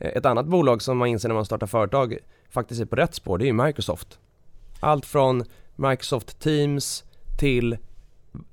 Eh, 0.00 0.08
ett 0.08 0.26
annat 0.26 0.46
bolag 0.46 0.82
som 0.82 0.98
man 0.98 1.08
inser 1.08 1.28
när 1.28 1.34
man 1.34 1.44
startar 1.44 1.66
företag 1.66 2.16
faktiskt 2.50 2.80
är 2.80 2.84
på 2.84 2.96
rätt 2.96 3.14
spår, 3.14 3.38
det 3.38 3.44
är 3.44 3.46
ju 3.46 3.52
Microsoft. 3.52 4.18
Allt 4.80 5.06
från 5.06 5.44
Microsoft 5.76 6.40
Teams 6.40 7.04
till 7.38 7.76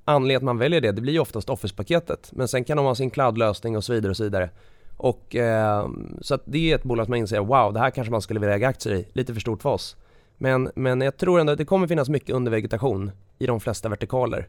anledningen 0.04 0.36
att 0.36 0.42
man 0.42 0.58
väljer 0.58 0.80
det, 0.80 0.92
det 0.92 1.00
blir 1.00 1.12
ju 1.12 1.20
oftast 1.20 1.50
Office-paketet. 1.50 2.30
Men 2.32 2.48
sen 2.48 2.64
kan 2.64 2.76
de 2.76 2.86
ha 2.86 2.94
sin 2.94 3.10
cloud-lösning 3.10 3.76
och 3.76 3.84
så 3.84 3.92
vidare 3.92 4.10
och 4.10 4.16
så 4.16 4.24
vidare. 4.24 4.50
Och, 4.96 5.36
eh, 5.36 5.88
så 6.20 6.34
att 6.34 6.42
det 6.44 6.70
är 6.70 6.74
ett 6.74 6.82
bolag 6.82 7.06
som 7.06 7.12
man 7.12 7.18
inser, 7.18 7.40
wow, 7.40 7.72
det 7.72 7.80
här 7.80 7.90
kanske 7.90 8.10
man 8.10 8.22
skulle 8.22 8.40
vilja 8.40 8.54
äga 8.54 8.68
aktier 8.68 8.94
i. 8.94 9.08
Lite 9.12 9.34
för 9.34 9.40
stort 9.40 9.62
för 9.62 9.70
oss. 9.70 9.96
Men, 10.36 10.70
men 10.74 11.00
jag 11.00 11.16
tror 11.16 11.40
ändå 11.40 11.52
att 11.52 11.58
det 11.58 11.64
kommer 11.64 11.86
finnas 11.86 12.08
mycket 12.08 12.34
undervegetation 12.34 13.10
i 13.38 13.46
de 13.46 13.60
flesta 13.60 13.88
vertikaler. 13.88 14.48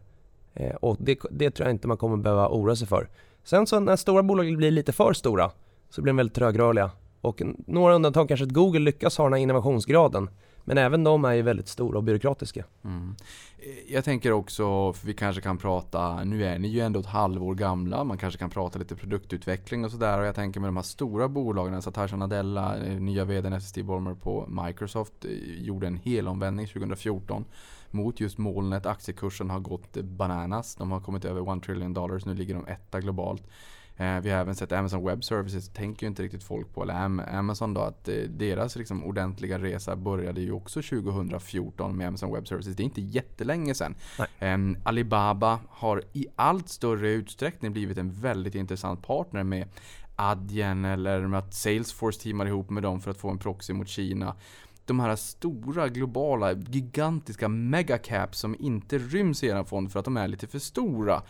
Eh, 0.53 0.75
och 0.75 0.97
det, 0.99 1.19
det 1.31 1.51
tror 1.51 1.67
jag 1.67 1.73
inte 1.73 1.87
man 1.87 1.97
kommer 1.97 2.17
behöva 2.17 2.49
oroa 2.49 2.75
sig 2.75 2.87
för. 2.87 3.09
Sen 3.43 3.67
så 3.67 3.79
när 3.79 3.95
stora 3.95 4.23
bolag 4.23 4.57
blir 4.57 4.71
lite 4.71 4.91
för 4.91 5.13
stora, 5.13 5.51
så 5.89 6.01
blir 6.01 6.13
de 6.13 6.17
väldigt 6.17 6.35
trögrörliga. 6.35 6.91
Och 7.21 7.41
några 7.67 7.95
undantag 7.95 8.27
kanske 8.27 8.45
att 8.45 8.51
Google 8.51 8.79
lyckas 8.79 9.17
ha 9.17 9.25
den 9.25 9.33
här 9.33 9.39
innovationsgraden. 9.39 10.29
Men 10.69 10.77
även 10.77 11.03
de 11.03 11.25
är 11.25 11.33
ju 11.33 11.41
väldigt 11.41 11.67
stora 11.67 11.97
och 11.97 12.03
byråkratiska. 12.03 12.65
Mm. 12.83 13.15
Eh, 13.57 13.93
jag 13.93 14.03
tänker 14.03 14.31
också, 14.31 14.93
för 14.93 15.07
vi 15.07 15.13
kanske 15.13 15.41
kan 15.41 15.57
prata, 15.57 16.23
nu 16.23 16.45
är 16.45 16.59
ni 16.59 16.67
ju 16.67 16.79
ändå 16.79 16.99
ett 16.99 17.05
halvår 17.05 17.55
gamla, 17.55 18.03
man 18.03 18.17
kanske 18.17 18.39
kan 18.39 18.49
prata 18.49 18.79
lite 18.79 18.95
produktutveckling 18.95 19.85
och 19.85 19.91
sådär. 19.91 20.19
Och 20.19 20.25
jag 20.25 20.35
tänker 20.35 20.59
med 20.59 20.67
de 20.67 20.75
här 20.75 20.83
stora 20.83 21.27
bolagen, 21.27 21.73
alltså 21.73 21.91
Satya 21.91 22.17
Nadella, 22.17 22.77
eh, 22.77 22.99
nya 22.99 23.25
vdn 23.25 23.53
efter 23.53 23.69
Steve 23.69 23.87
Ballmer 23.87 24.13
på 24.13 24.47
Microsoft, 24.65 25.25
eh, 25.25 25.31
gjorde 25.63 25.87
en 25.87 25.95
helomvändning 25.95 26.67
2014 26.67 27.45
mot 27.91 28.19
just 28.19 28.37
molnet. 28.37 28.85
Aktiekursen 28.85 29.49
har 29.49 29.59
gått 29.59 29.93
bananas. 29.93 30.75
De 30.75 30.91
har 30.91 30.99
kommit 30.99 31.25
över 31.25 31.41
1 31.41 31.63
trillion 31.63 31.93
dollars. 31.93 32.25
Nu 32.25 32.33
ligger 32.33 32.55
de 32.55 32.67
etta 32.67 32.99
globalt. 32.99 33.43
Eh, 33.99 34.19
vi 34.19 34.29
har 34.29 34.39
även 34.39 34.55
sett 34.55 34.71
Amazon 34.71 35.05
Web 35.05 35.23
Services, 35.23 35.69
tänker 35.69 36.03
ju 36.03 36.07
inte 36.07 36.23
riktigt 36.23 36.43
folk 36.43 36.73
på, 36.73 36.83
eller 36.83 36.93
Amazon 37.35 37.73
då, 37.73 37.81
att 37.81 38.07
eh, 38.07 38.15
deras 38.15 38.75
liksom 38.75 39.03
ordentliga 39.03 39.59
resa 39.59 39.95
började 39.95 40.41
ju 40.41 40.51
också 40.51 40.81
2014 40.81 41.97
med 41.97 42.07
Amazon 42.07 42.33
Web 42.33 42.47
Services. 42.47 42.75
Det 42.75 42.83
är 42.83 42.85
inte 42.85 43.01
jättelänge 43.01 43.75
sedan. 43.75 43.95
Um, 44.41 44.77
Alibaba 44.83 45.59
har 45.69 46.03
i 46.13 46.27
allt 46.35 46.69
större 46.69 47.09
utsträckning 47.09 47.73
blivit 47.73 47.97
en 47.97 48.11
väldigt 48.11 48.55
intressant 48.55 49.07
partner 49.07 49.43
med 49.43 49.67
Adyen 50.15 50.85
eller 50.85 51.27
med 51.27 51.39
att 51.39 51.53
Salesforce 51.53 52.21
teamar 52.21 52.45
ihop 52.45 52.69
med 52.69 52.83
dem 52.83 53.01
för 53.01 53.11
att 53.11 53.17
få 53.17 53.29
en 53.29 53.37
proxy 53.37 53.73
mot 53.73 53.87
Kina 53.87 54.35
de 54.85 54.99
här 54.99 55.15
stora, 55.15 55.89
globala, 55.89 56.53
gigantiska 56.53 57.47
megacaps 57.47 58.39
som 58.39 58.55
inte 58.59 58.97
ryms 58.97 59.43
i 59.43 59.47
er 59.47 59.63
fond 59.63 59.91
för 59.91 59.99
att 59.99 60.05
de 60.05 60.17
är 60.17 60.27
lite 60.27 60.47
för 60.47 60.59
stora. 60.59 61.21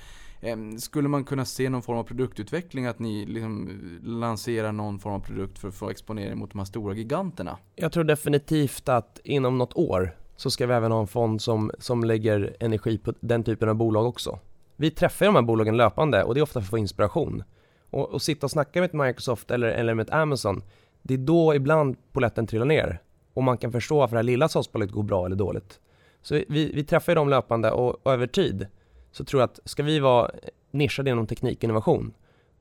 Ehm, 0.42 0.80
skulle 0.80 1.08
man 1.08 1.24
kunna 1.24 1.46
se 1.46 1.70
någon 1.70 1.82
form 1.82 1.98
av 1.98 2.04
produktutveckling? 2.04 2.86
Att 2.86 3.00
ni 3.00 3.26
liksom 3.26 3.68
eh, 3.68 4.10
lanserar 4.10 4.72
någon 4.72 5.00
form 5.00 5.14
av 5.14 5.20
produkt 5.20 5.60
för 5.60 5.68
att 5.68 5.76
få 5.76 5.90
exponering 5.90 6.38
mot 6.38 6.52
de 6.52 6.58
här 6.58 6.66
stora 6.66 6.94
giganterna? 6.94 7.58
Jag 7.76 7.92
tror 7.92 8.04
definitivt 8.04 8.90
att 8.90 9.20
inom 9.24 9.58
något 9.58 9.78
år 9.78 10.16
så 10.36 10.52
ska 10.52 10.68
vi 10.68 10.74
även 10.74 10.92
ha 10.92 11.00
en 11.00 11.08
fond 11.08 11.42
som, 11.42 11.72
som 11.80 12.04
lägger 12.04 12.56
energi 12.60 12.98
på 12.98 13.14
den 13.20 13.44
typen 13.44 13.70
av 13.70 13.76
bolag 13.76 14.06
också. 14.06 14.40
Vi 14.76 14.92
träffar 14.92 15.26
de 15.26 15.36
här 15.36 15.42
bolagen 15.42 15.78
löpande 15.78 16.24
och 16.24 16.34
det 16.34 16.40
är 16.40 16.42
ofta 16.42 16.54
för 16.54 16.66
att 16.66 16.70
få 16.70 16.78
inspiration. 16.78 17.44
Och, 17.90 18.10
och 18.10 18.22
sitta 18.22 18.46
och 18.46 18.52
snacka 18.52 18.80
med 18.80 18.88
ett 18.88 18.94
Microsoft 18.94 19.52
eller, 19.52 19.68
eller 19.68 19.94
med 19.94 20.04
ett 20.08 20.14
Amazon, 20.14 20.64
det 21.02 21.14
är 21.14 21.18
då 21.18 21.56
ibland 21.56 21.96
poletten 22.12 22.48
trillar 22.48 22.66
ner 22.66 23.02
och 23.34 23.44
man 23.44 23.58
kan 23.58 23.72
förstå 23.72 23.98
varför 23.98 24.16
det 24.16 24.18
här 24.18 24.24
lilla 24.24 24.48
såsbolaget 24.48 24.94
går 24.94 25.04
bra 25.04 25.26
eller 25.26 25.36
dåligt. 25.36 25.80
Så 26.22 26.34
vi, 26.34 26.72
vi 26.74 26.84
träffar 26.84 27.16
dem 27.16 27.30
löpande 27.30 27.72
och, 27.72 28.06
och, 28.06 28.14
över 28.14 28.28
tid 28.28 28.68
så 29.12 29.24
tror 29.24 29.42
jag 29.42 29.48
att 29.48 29.60
ska 29.66 29.84
vi 29.84 30.00
vara 30.00 30.32
nischade 30.72 31.10
inom 31.10 31.28
teknikinnovation 31.28 32.14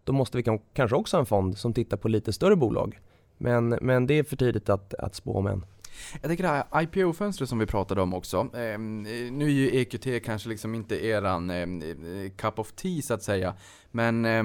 då 0.05 0.13
måste 0.13 0.37
vi 0.37 0.59
kanske 0.73 0.97
också 0.97 1.17
ha 1.17 1.21
en 1.21 1.27
fond 1.27 1.59
som 1.59 1.73
tittar 1.73 1.97
på 1.97 2.09
lite 2.09 2.33
större 2.33 2.57
bolag. 2.57 3.01
Men, 3.37 3.69
men 3.69 4.07
det 4.07 4.15
är 4.15 4.23
för 4.23 4.37
tidigt 4.37 4.69
att, 4.69 4.95
att 4.95 5.15
spå 5.15 5.33
om 5.33 5.47
än. 5.47 5.65
Jag 6.13 6.23
tänker 6.23 6.45
det 6.45 6.49
här 6.49 6.83
IPO-fönstret 6.83 7.49
som 7.49 7.59
vi 7.59 7.67
pratade 7.67 8.03
om 8.03 8.15
också. 8.15 8.39
Eh, 8.39 8.79
nu 8.79 9.45
är 9.45 9.49
ju 9.49 9.81
EQT 9.81 10.25
kanske 10.25 10.49
liksom 10.49 10.75
inte 10.75 11.05
eran 11.07 11.51
eh, 11.51 12.31
cup 12.37 12.59
of 12.59 12.73
tea 12.73 13.03
så 13.03 13.15
att 13.15 13.23
säga. 13.23 13.55
Men 13.91 14.25
eh, 14.25 14.45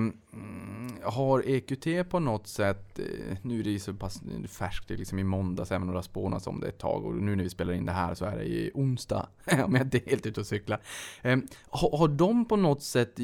har 1.04 1.50
EQT 1.50 2.10
på 2.10 2.20
något 2.20 2.48
sätt, 2.48 3.00
eh, 3.00 3.38
nu 3.42 3.60
är 3.60 3.64
det 3.64 3.70
ju 3.70 3.80
så 3.80 3.94
pass 3.94 4.22
färskt, 4.48 4.88
det 4.88 4.94
är 4.94 4.98
liksom 4.98 5.20
i 5.20 5.24
måndags, 5.24 5.72
även 5.72 5.82
om 5.82 5.88
det 5.88 5.98
har 5.98 6.02
spånats 6.02 6.48
om 6.48 6.60
det 6.60 6.68
ett 6.68 6.80
tag. 6.80 7.06
Och 7.06 7.16
nu 7.16 7.36
när 7.36 7.44
vi 7.44 7.50
spelar 7.50 7.74
in 7.74 7.86
det 7.86 7.92
här 7.92 8.16
så 8.16 8.26
är 8.26 8.38
det 8.38 8.44
i 8.44 8.72
onsdag, 8.74 9.28
om 9.66 9.76
jag 9.76 9.86
inte 9.86 9.98
är 9.98 10.10
helt 10.10 10.26
ute 10.26 10.40
och 10.40 10.48
cyklar. 10.48 10.82
Ehm, 11.22 11.48
har, 11.70 11.98
har 11.98 12.08
de 12.08 12.48
på 12.48 12.56
något 12.56 12.84
sätt 12.84 13.18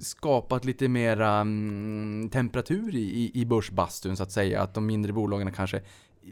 skapat 0.00 0.64
lite 0.64 0.88
mera 0.88 1.30
mm, 1.30 2.28
temperatur 2.30 2.94
i, 2.94 3.30
i 3.34 3.44
börsbastun 3.44 4.16
så 4.16 4.22
att 4.22 4.32
säga? 4.32 4.62
Att 4.62 4.74
de 4.74 4.86
mindre 4.86 5.12
bolagen 5.12 5.52
kanske 5.52 5.80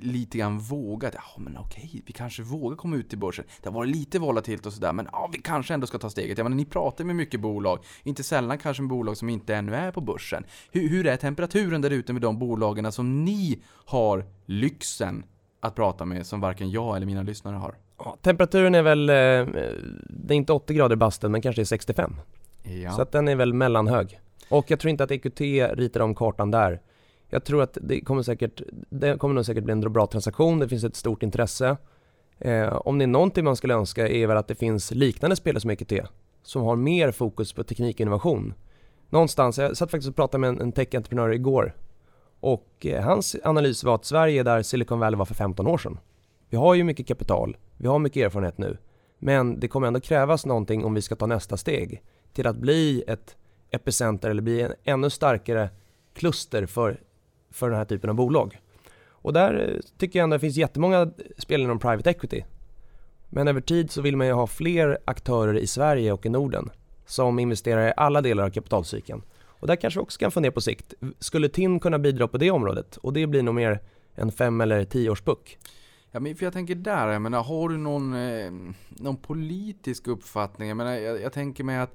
lite 0.03 0.39
grann 0.39 0.59
vågat. 0.59 1.15
Ja, 1.15 1.43
men 1.43 1.59
okej, 1.59 2.03
vi 2.07 2.13
kanske 2.13 2.43
vågar 2.43 2.77
komma 2.77 2.97
ut 2.97 3.09
till 3.09 3.19
börsen. 3.19 3.45
Det 3.63 3.69
har 3.69 3.75
varit 3.75 3.97
lite 3.97 4.19
volatilt 4.19 4.67
och 4.67 4.73
sådär, 4.73 4.93
men 4.93 5.09
ja, 5.13 5.31
vi 5.33 5.39
kanske 5.39 5.75
ändå 5.75 5.87
ska 5.87 5.99
ta 5.99 6.11
steget. 6.11 6.39
Jag 6.39 6.45
menar, 6.45 6.57
ni 6.57 6.65
pratar 6.65 7.05
med 7.05 7.17
mycket 7.17 7.41
bolag, 7.41 7.79
inte 8.03 8.23
sällan 8.23 8.59
kanske 8.59 8.83
med 8.83 8.91
bolag 8.91 9.17
som 9.17 9.29
inte 9.29 9.55
ännu 9.55 9.75
är 9.75 9.93
på 9.93 10.01
börsen. 10.01 10.45
Hur, 10.71 10.89
hur 10.89 11.07
är 11.07 11.17
temperaturen 11.17 11.81
där 11.81 11.91
ute 11.91 12.13
med 12.13 12.23
de 12.23 12.39
bolagen 12.39 12.93
som 12.93 13.25
ni 13.25 13.59
har 13.85 14.25
lyxen 14.47 15.25
att 15.61 15.75
prata 15.75 16.05
med, 16.05 16.27
som 16.27 16.41
varken 16.41 16.71
jag 16.71 16.97
eller 16.97 17.07
mina 17.07 17.23
lyssnare 17.23 17.57
har? 17.57 17.75
Ja, 17.99 18.17
temperaturen 18.23 18.75
är 18.75 18.83
väl, 18.83 19.09
eh, 19.09 19.15
det 20.09 20.35
är 20.35 20.37
inte 20.37 20.53
80 20.53 20.75
grader 20.75 20.97
i 20.97 20.97
bastun, 20.97 21.33
men 21.33 21.43
kanske 21.43 21.63
är 21.63 21.65
65. 21.65 22.15
Ja. 22.63 22.93
Så 22.93 23.03
att 23.03 23.13
den 23.13 23.29
är 23.29 23.37
väl 23.37 23.53
mellanhög. 23.53 24.21
Och 24.49 24.71
jag 24.71 24.81
tror 24.81 24.91
inte 24.91 25.05
att 25.05 25.11
EQT 25.11 25.41
ritar 25.75 26.01
om 26.01 26.15
kartan 26.15 26.51
där. 26.51 26.81
Jag 27.29 27.45
tror 27.45 27.63
att 27.63 27.79
det 27.81 28.01
kommer 28.01 28.23
säkert, 28.23 28.63
det 28.91 29.19
kommer 29.19 29.35
nog 29.35 29.47
säkert 29.47 29.65
bli 29.65 29.73
en 29.73 29.93
bra 29.93 30.07
transaktion, 30.07 30.59
det 30.59 30.69
finns 30.69 30.85
ett 30.85 30.97
stort 30.97 31.23
intresse. 31.23 31.77
Eh, 32.39 32.77
om 32.77 32.99
det 32.99 33.05
är 33.05 33.07
någonting 33.07 33.45
man 33.45 33.57
skulle 33.57 33.75
önska 33.75 34.09
är 34.09 34.27
väl 34.27 34.37
att 34.37 34.49
det 34.49 34.55
finns 34.55 34.91
liknande 34.91 35.37
spelare 35.37 35.61
som 35.61 35.71
EQT, 35.71 35.93
som 36.43 36.63
har 36.63 36.77
mer 36.77 37.11
fokus 37.11 37.53
på 37.53 37.65
teknikinnovation. 37.65 38.55
Någonstans, 39.11 39.59
jag 39.59 39.77
satt 39.77 39.91
faktiskt 39.91 40.11
och 40.11 40.17
pratade 40.17 40.41
med 40.41 40.49
en, 40.49 40.61
en 40.61 40.73
tech-entreprenör 40.73 41.33
igår 41.33 41.75
och 42.41 42.87
eh, 42.87 43.05
hans 43.05 43.37
analys 43.45 43.85
var 43.85 43.95
att 43.95 44.05
Sverige 44.05 44.41
är 44.41 44.45
där 44.45 44.63
Silicon 44.63 44.99
Valley 44.99 45.19
var 45.19 45.25
för 45.25 45.35
15 45.35 45.67
år 45.67 45.79
sedan. 45.79 45.99
Vi 46.49 46.57
har 46.57 46.75
ju 46.75 46.85
mycket 46.85 47.07
kapital, 47.07 47.57
vi 47.77 47.89
har 47.89 47.99
mycket 47.99 48.25
erfarenhet 48.27 48.59
nu, 48.59 48.79
men 49.19 49.61
det 49.61 49.69
kommer 49.69 49.87
ändå 49.87 50.01
krävas 50.01 50.47
någonting 50.47 50.85
om 50.85 50.95
vi 50.95 51.03
ska 51.03 51.17
ta 51.17 51.27
nästa 51.27 51.57
steg 51.57 52.03
till 52.33 52.47
att 52.47 52.57
bli 52.57 53.05
ett 53.09 53.37
epicenter 53.71 54.31
eller 54.31 54.43
bli 54.43 54.61
en 54.61 54.73
ännu 54.85 55.11
starkare 55.11 55.71
kluster 56.15 56.67
för 56.67 57.01
för 57.57 57.71
den 57.71 57.79
här 57.79 57.85
typen 57.85 58.11
av 58.11 58.17
bolag. 58.17 58.61
Och 59.09 59.33
där 59.33 59.69
eh, 59.69 59.81
tycker 59.99 60.19
jag 60.19 60.25
ändå 60.25 60.35
att 60.35 60.41
det 60.41 60.47
finns 60.47 60.57
jättemånga 60.57 61.11
spel 61.39 61.63
inom 61.63 61.79
private 61.79 62.11
equity. 62.11 62.45
Men 63.31 63.49
över 63.49 63.61
tid 63.61 63.91
så 63.91 64.03
vill 64.03 64.17
man 64.17 64.27
ju 64.27 64.33
ha 64.33 64.47
fler 64.47 64.99
aktörer 65.05 65.59
i 65.59 65.67
Sverige 65.67 66.13
och 66.13 66.27
i 66.27 66.29
Norden 66.29 66.71
som 67.07 67.39
investerar 67.39 67.89
i 67.89 67.93
alla 67.97 68.21
delar 68.21 68.45
av 68.45 68.51
kapitalcykeln. 68.51 69.23
Och 69.45 69.67
där 69.67 69.77
kanske 69.77 70.01
vi 70.01 70.05
också 70.05 70.19
kan 70.19 70.31
fundera 70.31 70.53
på 70.53 70.61
sikt. 70.61 70.95
Skulle 71.19 71.49
TIN 71.49 71.81
kunna 71.81 71.99
bidra 71.99 72.29
på 72.29 72.39
det 72.39 72.51
området? 72.51 72.97
Och 72.97 73.13
det 73.13 73.27
blir 73.27 73.43
nog 73.43 73.55
mer 73.55 73.81
en 74.15 74.33
fem 74.33 74.61
eller 74.61 74.85
tio 74.85 75.11
års 75.11 75.23
puck. 75.23 75.59
Ja, 76.11 76.21
men 76.21 76.37
för 76.37 76.47
jag 76.47 76.53
tänker 76.53 76.75
där, 76.75 77.09
jag 77.09 77.23
menar, 77.23 77.43
har 77.43 77.69
du 77.69 77.77
någon, 77.77 78.15
eh, 78.15 78.53
någon 78.89 79.17
politisk 79.17 80.07
uppfattning? 80.07 80.69
Jag, 80.69 80.77
menar, 80.77 80.95
jag, 80.95 81.21
jag 81.23 81.33
tänker 81.33 81.65
mig 81.65 81.79
att 81.79 81.95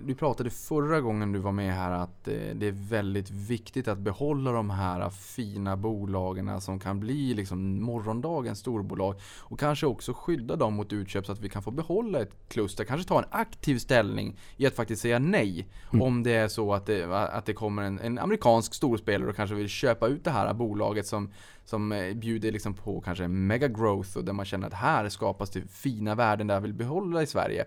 du 0.00 0.14
pratade 0.14 0.50
förra 0.50 1.00
gången 1.00 1.32
du 1.32 1.38
var 1.38 1.52
med 1.52 1.74
här 1.74 1.90
att 1.90 2.28
eh, 2.28 2.34
det 2.54 2.66
är 2.66 2.88
väldigt 2.88 3.30
viktigt 3.30 3.88
att 3.88 3.98
behålla 3.98 4.52
de 4.52 4.70
här 4.70 5.10
fina 5.10 5.76
bolagen 5.76 6.60
som 6.60 6.80
kan 6.80 7.00
bli 7.00 7.34
liksom 7.34 7.82
morgondagens 7.82 8.58
storbolag. 8.58 9.20
Och 9.38 9.60
kanske 9.60 9.86
också 9.86 10.12
skydda 10.12 10.56
dem 10.56 10.74
mot 10.74 10.92
utköp 10.92 11.26
så 11.26 11.32
att 11.32 11.40
vi 11.40 11.48
kan 11.48 11.62
få 11.62 11.70
behålla 11.70 12.20
ett 12.20 12.48
kluster. 12.48 12.84
Kanske 12.84 13.08
ta 13.08 13.18
en 13.18 13.28
aktiv 13.30 13.78
ställning 13.78 14.38
i 14.56 14.66
att 14.66 14.74
faktiskt 14.74 15.02
säga 15.02 15.18
nej. 15.18 15.68
Mm. 15.92 16.02
Om 16.02 16.22
det 16.22 16.34
är 16.34 16.48
så 16.48 16.74
att 16.74 16.86
det, 16.86 17.04
att 17.14 17.46
det 17.46 17.52
kommer 17.52 17.82
en, 17.82 17.98
en 17.98 18.18
amerikansk 18.18 18.74
storspelare 18.74 19.30
och 19.30 19.36
kanske 19.36 19.56
vill 19.56 19.68
köpa 19.68 20.06
ut 20.06 20.24
det 20.24 20.30
här 20.30 20.54
bolaget 20.54 21.06
som 21.06 21.30
som 21.68 21.92
eh, 21.92 22.14
bjuder 22.14 22.52
liksom 22.52 22.74
på 22.74 23.00
kanske 23.00 23.28
mega 23.28 23.68
growth 23.68 24.16
och 24.16 24.24
där 24.24 24.32
man 24.32 24.44
känner 24.44 24.66
att 24.66 24.74
här 24.74 25.08
skapas 25.08 25.50
det 25.50 25.62
fina 25.70 26.14
värden 26.14 26.46
där 26.46 26.54
jag 26.54 26.60
vill 26.60 26.74
behålla 26.74 27.22
i 27.22 27.26
Sverige. 27.26 27.64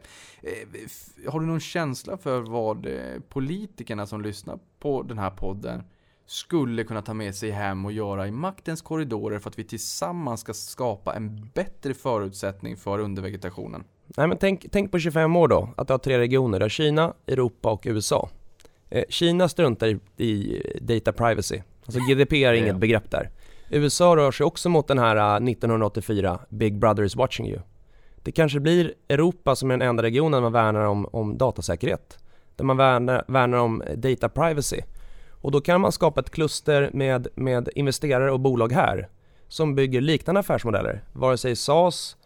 Har 1.27 1.39
du 1.39 1.45
någon 1.45 1.59
känsla 1.59 1.98
känsla 1.99 2.17
för 2.17 2.41
vad 2.41 2.85
eh, 2.85 2.93
politikerna 3.29 4.05
som 4.05 4.21
lyssnar 4.21 4.59
på 4.79 5.03
den 5.03 5.17
här 5.17 5.29
podden 5.29 5.83
skulle 6.25 6.83
kunna 6.83 7.01
ta 7.01 7.13
med 7.13 7.35
sig 7.35 7.51
hem 7.51 7.85
och 7.85 7.91
göra 7.91 8.27
i 8.27 8.31
maktens 8.31 8.81
korridorer 8.81 9.39
för 9.39 9.49
att 9.49 9.59
vi 9.59 9.63
tillsammans 9.63 10.41
ska 10.41 10.53
skapa 10.53 11.15
en 11.15 11.49
bättre 11.53 11.93
förutsättning 11.93 12.77
för 12.77 12.99
undervegetationen? 12.99 13.83
Nej 14.17 14.27
men 14.27 14.37
tänk, 14.37 14.65
tänk 14.71 14.91
på 14.91 14.99
25 14.99 15.35
år 15.35 15.47
då, 15.47 15.69
att 15.77 15.87
du 15.87 15.93
har 15.93 15.97
tre 15.97 16.17
regioner, 16.17 16.59
du 16.59 16.69
Kina, 16.69 17.13
Europa 17.27 17.71
och 17.71 17.81
USA. 17.85 18.29
Eh, 18.89 19.03
Kina 19.09 19.49
struntar 19.49 19.87
i, 19.87 19.99
i, 20.23 20.61
data 20.81 21.13
privacy, 21.13 21.61
alltså 21.85 21.99
GDP 22.09 22.43
är 22.43 22.53
inget 22.53 22.77
begrepp 22.77 23.11
där. 23.11 23.29
USA 23.69 24.15
rör 24.15 24.31
sig 24.31 24.45
också 24.45 24.69
mot 24.69 24.87
den 24.87 24.99
här 24.99 25.49
1984, 25.49 26.31
uh, 26.31 26.39
Big 26.49 26.79
Brother 26.79 27.03
is 27.03 27.15
watching 27.15 27.47
you. 27.47 27.59
Det 28.23 28.31
kanske 28.31 28.59
blir 28.59 28.93
Europa 29.09 29.55
som 29.55 29.71
är 29.71 29.77
den 29.77 29.89
enda 29.89 30.03
regionen 30.03 30.43
man 30.43 30.51
värnar 30.51 30.85
om, 30.85 31.05
om 31.05 31.37
datasäkerhet. 31.37 32.19
Där 32.55 32.65
man 32.65 32.77
värnar, 32.77 33.25
värnar 33.27 33.57
om 33.57 33.83
data 33.95 34.29
privacy. 34.29 34.81
Och 35.41 35.51
då 35.51 35.61
kan 35.61 35.81
man 35.81 35.91
skapa 35.91 36.19
ett 36.19 36.29
kluster 36.29 36.89
med, 36.93 37.27
med 37.35 37.69
investerare 37.75 38.31
och 38.31 38.39
bolag 38.39 38.71
här 38.71 39.09
som 39.47 39.75
bygger 39.75 40.01
liknande 40.01 40.39
affärsmodeller. 40.39 41.03
Vare 41.13 41.37
sig 41.37 41.55
SaaS, 41.55 42.17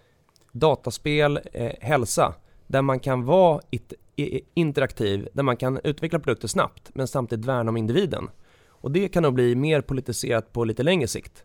dataspel, 0.51 1.39
eh, 1.53 1.71
hälsa. 1.79 2.33
Där 2.67 2.81
man 2.81 2.99
kan 2.99 3.25
vara 3.25 3.61
it, 3.69 3.93
interaktiv, 4.53 5.27
där 5.33 5.43
man 5.43 5.57
kan 5.57 5.79
utveckla 5.83 6.19
produkter 6.19 6.47
snabbt 6.47 6.91
men 6.93 7.07
samtidigt 7.07 7.45
värna 7.45 7.69
om 7.69 7.77
individen. 7.77 8.29
Och 8.67 8.91
det 8.91 9.07
kan 9.07 9.23
nog 9.23 9.33
bli 9.33 9.55
mer 9.55 9.81
politiserat 9.81 10.53
på 10.53 10.63
lite 10.63 10.83
längre 10.83 11.07
sikt. 11.07 11.43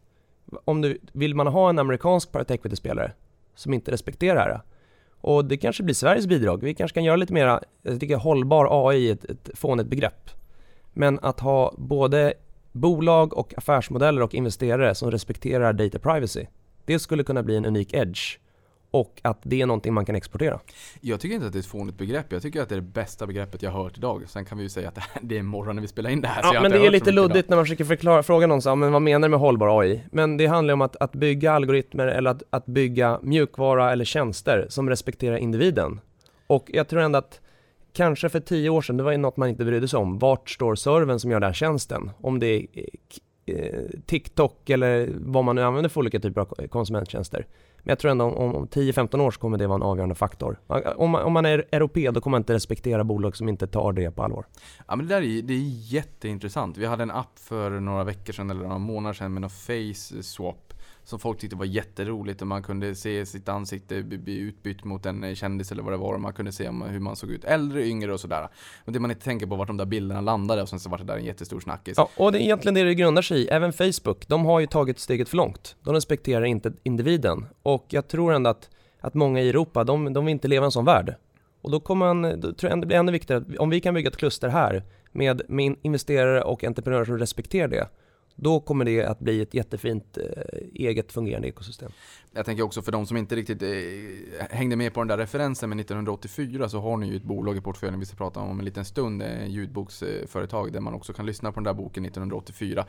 Om 0.65 0.81
du, 0.81 0.99
vill 1.13 1.35
man 1.35 1.47
ha 1.47 1.69
en 1.71 1.79
amerikansk 1.79 2.33
private 2.33 2.55
equity-spelare 2.55 3.13
som 3.59 3.75
inte 3.75 3.91
respekterar 3.91 4.49
det 4.49 4.55
här. 4.55 4.63
Och 5.21 5.45
det 5.45 5.57
kanske 5.57 5.83
blir 5.83 5.95
Sveriges 5.95 6.27
bidrag. 6.27 6.63
Vi 6.63 6.75
kanske 6.75 6.95
kan 6.95 7.05
göra 7.05 7.17
lite 7.17 7.33
mera, 7.33 7.61
jag 7.83 8.01
tycker 8.01 8.17
hållbar 8.17 8.89
AI 8.89 9.09
är 9.09 9.13
ett, 9.13 9.25
ett 9.25 9.51
fånigt 9.55 9.89
begrepp. 9.89 10.31
Men 10.93 11.19
att 11.23 11.41
ha 11.41 11.75
både 11.79 12.35
bolag 12.73 13.39
och 13.39 13.55
affärsmodeller 13.57 14.23
och 14.23 14.35
investerare 14.35 14.95
som 14.95 15.11
respekterar 15.11 15.73
data 15.73 15.99
privacy. 15.99 16.47
Det 16.85 16.99
skulle 16.99 17.25
kunna 17.25 17.43
bli 17.43 17.57
en 17.57 17.65
unik 17.65 17.95
edge 17.95 18.39
och 18.91 19.21
att 19.23 19.39
det 19.43 19.61
är 19.61 19.67
någonting 19.67 19.95
man 19.95 20.05
kan 20.05 20.15
exportera. 20.15 20.61
Jag 21.01 21.21
tycker 21.21 21.35
inte 21.35 21.47
att 21.47 21.53
det 21.53 21.59
är 21.59 21.61
ett 21.61 21.67
fånigt 21.67 21.99
begrepp. 21.99 22.33
Jag 22.33 22.43
tycker 22.43 22.63
att 22.63 22.69
det 22.69 22.75
är 22.75 22.81
det 22.81 22.83
bästa 22.83 23.27
begreppet 23.27 23.63
jag 23.63 23.71
hört 23.71 23.99
idag. 23.99 24.23
Sen 24.27 24.45
kan 24.45 24.59
vi 24.59 24.65
ju 24.65 24.71
säga 24.71 24.89
att 24.89 24.99
det, 25.23 25.35
är 25.35 25.39
imorgon 25.39 25.77
när 25.77 25.83
vi 25.83 25.89
spelar 25.89 26.11
in 26.11 26.21
det 26.21 26.29
här. 26.29 26.55
Ja, 26.55 26.61
men 26.63 26.71
det 26.71 26.77
är 26.77 26.81
lite 26.81 26.93
mycket 26.93 27.09
idag. 27.09 27.29
luddigt 27.29 27.49
när 27.49 27.57
man 27.57 27.65
försöker 27.65 27.85
förklara, 27.85 28.23
fråga 28.23 28.47
någon 28.47 28.63
så, 28.63 28.77
men 28.77 28.93
vad 28.93 29.03
menar 29.03 29.29
du 29.29 29.31
med 29.31 29.41
hållbar 29.41 29.81
AI? 29.81 30.03
Men 30.13 30.37
det 30.37 30.47
handlar 30.47 30.75
om 30.75 30.81
att, 30.81 30.97
att 30.97 31.13
bygga 31.13 31.53
algoritmer 31.53 32.07
eller 32.07 32.31
att, 32.31 32.43
att 32.51 32.67
bygga 32.67 33.21
mjukvara 33.23 33.93
eller 33.93 34.05
tjänster 34.05 34.67
som 34.69 34.89
respekterar 34.89 35.37
individen. 35.37 36.01
Och 36.47 36.71
jag 36.73 36.89
tror 36.89 37.01
ändå 37.01 37.19
att 37.19 37.41
kanske 37.93 38.29
för 38.29 38.41
tio 38.41 38.71
år 38.71 38.83
sedan, 38.83 38.97
det 38.97 39.03
var 39.03 39.13
ju 39.13 39.19
något 39.19 39.37
man 39.37 39.49
inte 39.49 39.65
brydde 39.65 39.89
sig 39.89 39.99
om. 39.99 40.19
Vart 40.19 40.51
står 40.51 40.75
servern 40.75 41.19
som 41.19 41.31
gör 41.31 41.41
den 41.41 41.47
här 41.47 41.55
tjänsten? 41.55 42.11
Om 42.21 42.39
det 42.39 42.47
är 42.47 42.67
eh, 43.47 43.57
eh, 43.57 43.85
TikTok 44.07 44.71
eller 44.71 45.09
vad 45.15 45.45
man 45.45 45.57
nu 45.57 45.63
använder 45.63 45.89
för 45.89 46.01
olika 46.01 46.21
typer 46.21 46.41
av 46.41 46.67
konsumenttjänster. 46.69 47.47
Men 47.83 47.91
jag 47.91 47.99
tror 47.99 48.11
ändå 48.11 48.25
om, 48.25 48.55
om 48.55 48.67
10-15 48.67 49.21
år 49.21 49.31
så 49.31 49.41
kommer 49.41 49.59
det 49.59 49.67
vara 49.67 49.77
en 49.77 49.83
avgörande 49.83 50.15
faktor. 50.15 50.61
Om 50.97 51.11
man, 51.11 51.23
om 51.23 51.33
man 51.33 51.47
är 51.47 51.65
europé 51.73 52.11
då 52.11 52.21
kommer 52.21 52.35
man 52.35 52.41
inte 52.41 52.55
respektera 52.55 53.05
bolag 53.05 53.37
som 53.37 53.49
inte 53.49 53.67
tar 53.67 53.93
det 53.93 54.11
på 54.11 54.23
allvar. 54.23 54.45
Ja 54.89 54.97
men 54.97 55.07
det 55.07 55.15
där 55.15 55.23
är, 55.23 55.43
det 55.43 55.55
är 55.55 55.93
jätteintressant. 55.95 56.77
Vi 56.77 56.87
hade 56.87 57.03
en 57.03 57.11
app 57.11 57.39
för 57.39 57.71
några 57.71 58.05
veckor 58.05 58.33
sedan 58.33 58.51
eller 58.51 58.63
några 58.63 58.79
månader 58.79 59.15
sedan 59.15 59.33
med 59.33 59.41
någon 59.41 59.51
face 59.51 60.23
swap. 60.23 60.68
Som 61.09 61.19
folk 61.19 61.39
tyckte 61.39 61.57
var 61.57 61.65
jätteroligt 61.65 62.41
och 62.41 62.47
man 62.47 62.63
kunde 62.63 62.95
se 62.95 63.27
sitt 63.27 63.49
ansikte 63.49 64.03
bli- 64.03 64.39
utbytt 64.39 64.85
mot 64.85 65.07
en 65.07 65.35
kändis 65.37 65.73
eller 65.73 65.83
vad 65.83 65.93
det 65.93 65.97
var. 65.97 66.15
Och 66.15 66.21
man 66.21 66.33
kunde 66.33 66.53
se 66.53 66.65
hur 66.67 67.01
man 67.01 67.17
såg 67.17 67.31
ut 67.31 67.45
äldre, 67.45 67.87
yngre 67.87 68.13
och 68.13 68.21
sådär. 68.21 68.49
Men 68.85 68.93
det 68.93 69.01
man 69.01 69.11
inte 69.11 69.25
tänker 69.25 69.47
på 69.47 69.57
vart 69.57 69.67
de 69.67 69.77
där 69.77 69.85
bilderna 69.85 70.21
landade 70.21 70.63
och 70.63 70.69
sen 70.69 70.81
så 70.81 70.91
var 70.91 70.99
det 70.99 71.05
där 71.05 71.17
en 71.17 71.25
jättestor 71.25 71.61
snackis. 71.61 71.95
Ja, 71.97 72.09
och 72.17 72.33
det 72.33 72.39
är 72.39 72.41
egentligen 72.41 72.75
det 72.75 72.85
det 72.85 72.95
grundar 72.95 73.23
sig 73.23 73.39
i. 73.41 73.49
Även 73.49 73.73
Facebook, 73.73 74.29
de 74.29 74.45
har 74.45 74.61
ju 74.61 74.67
tagit 74.67 74.99
steget 74.99 75.29
för 75.29 75.37
långt. 75.37 75.77
De 75.85 75.95
respekterar 75.95 76.45
inte 76.45 76.73
individen. 76.83 77.47
Och 77.63 77.87
jag 77.89 78.09
tror 78.09 78.33
ändå 78.33 78.51
att, 78.51 78.71
att 79.01 79.15
många 79.15 79.41
i 79.41 79.49
Europa, 79.49 79.85
de, 79.85 80.13
de 80.13 80.25
vill 80.25 80.33
inte 80.33 80.49
leva 80.49 80.65
i 80.65 80.67
en 80.67 80.73
sån 80.73 80.85
värld. 80.85 81.15
Och 81.61 81.71
då 81.71 81.81
kommer 81.81 82.15
man, 82.15 82.41
då 82.41 82.53
tror 82.53 82.71
jag 82.71 82.81
det 82.81 82.87
blir 82.87 82.97
ännu 82.97 83.13
viktigare 83.13 83.59
om 83.59 83.71
vi 83.71 83.81
kan 83.81 83.95
bygga 83.95 84.09
ett 84.09 84.17
kluster 84.17 84.49
här 84.49 84.83
med, 85.13 85.43
med 85.49 85.77
investerare 85.83 86.43
och 86.43 86.65
entreprenörer 86.65 87.05
som 87.05 87.19
respekterar 87.19 87.69
det, 87.69 87.89
då 88.41 88.61
kommer 88.61 88.85
det 88.85 89.05
att 89.05 89.19
bli 89.19 89.41
ett 89.41 89.55
jättefint 89.55 90.19
eh, 90.19 90.59
eget 90.75 91.13
fungerande 91.13 91.49
ekosystem. 91.49 91.93
Jag 92.33 92.47
tänker 92.47 92.63
också 92.63 92.83
för 92.83 92.93
de 92.93 93.07
som 93.07 93.17
inte 93.17 93.37
riktigt 93.37 93.63
eh, 93.63 94.47
hängde 94.51 94.77
med 94.77 94.95
på 94.95 95.01
den 95.01 95.09
där 95.09 95.19
referensen 95.19 95.69
med 95.69 95.81
1984 95.81 96.69
så 96.69 96.81
har 96.81 96.97
ni 96.97 97.09
ju 97.09 97.17
ett 97.17 97.23
bolag 97.23 97.57
i 97.57 97.61
portföljen 97.61 98.01
vi 98.01 98.07
ska 98.07 98.17
prata 98.17 98.41
om 98.41 98.51
om 98.51 98.59
en 98.59 98.65
liten 98.65 98.85
stund. 98.85 99.23
eh, 99.23 99.47
ljudboksföretag 99.47 100.73
där 100.73 100.81
man 100.81 100.95
också 100.95 101.13
kan 101.13 101.27
lyssna 101.27 101.53
på 101.53 101.61
den 101.61 101.65
där 101.65 101.75
boken 101.75 102.05
1984. 102.05 102.87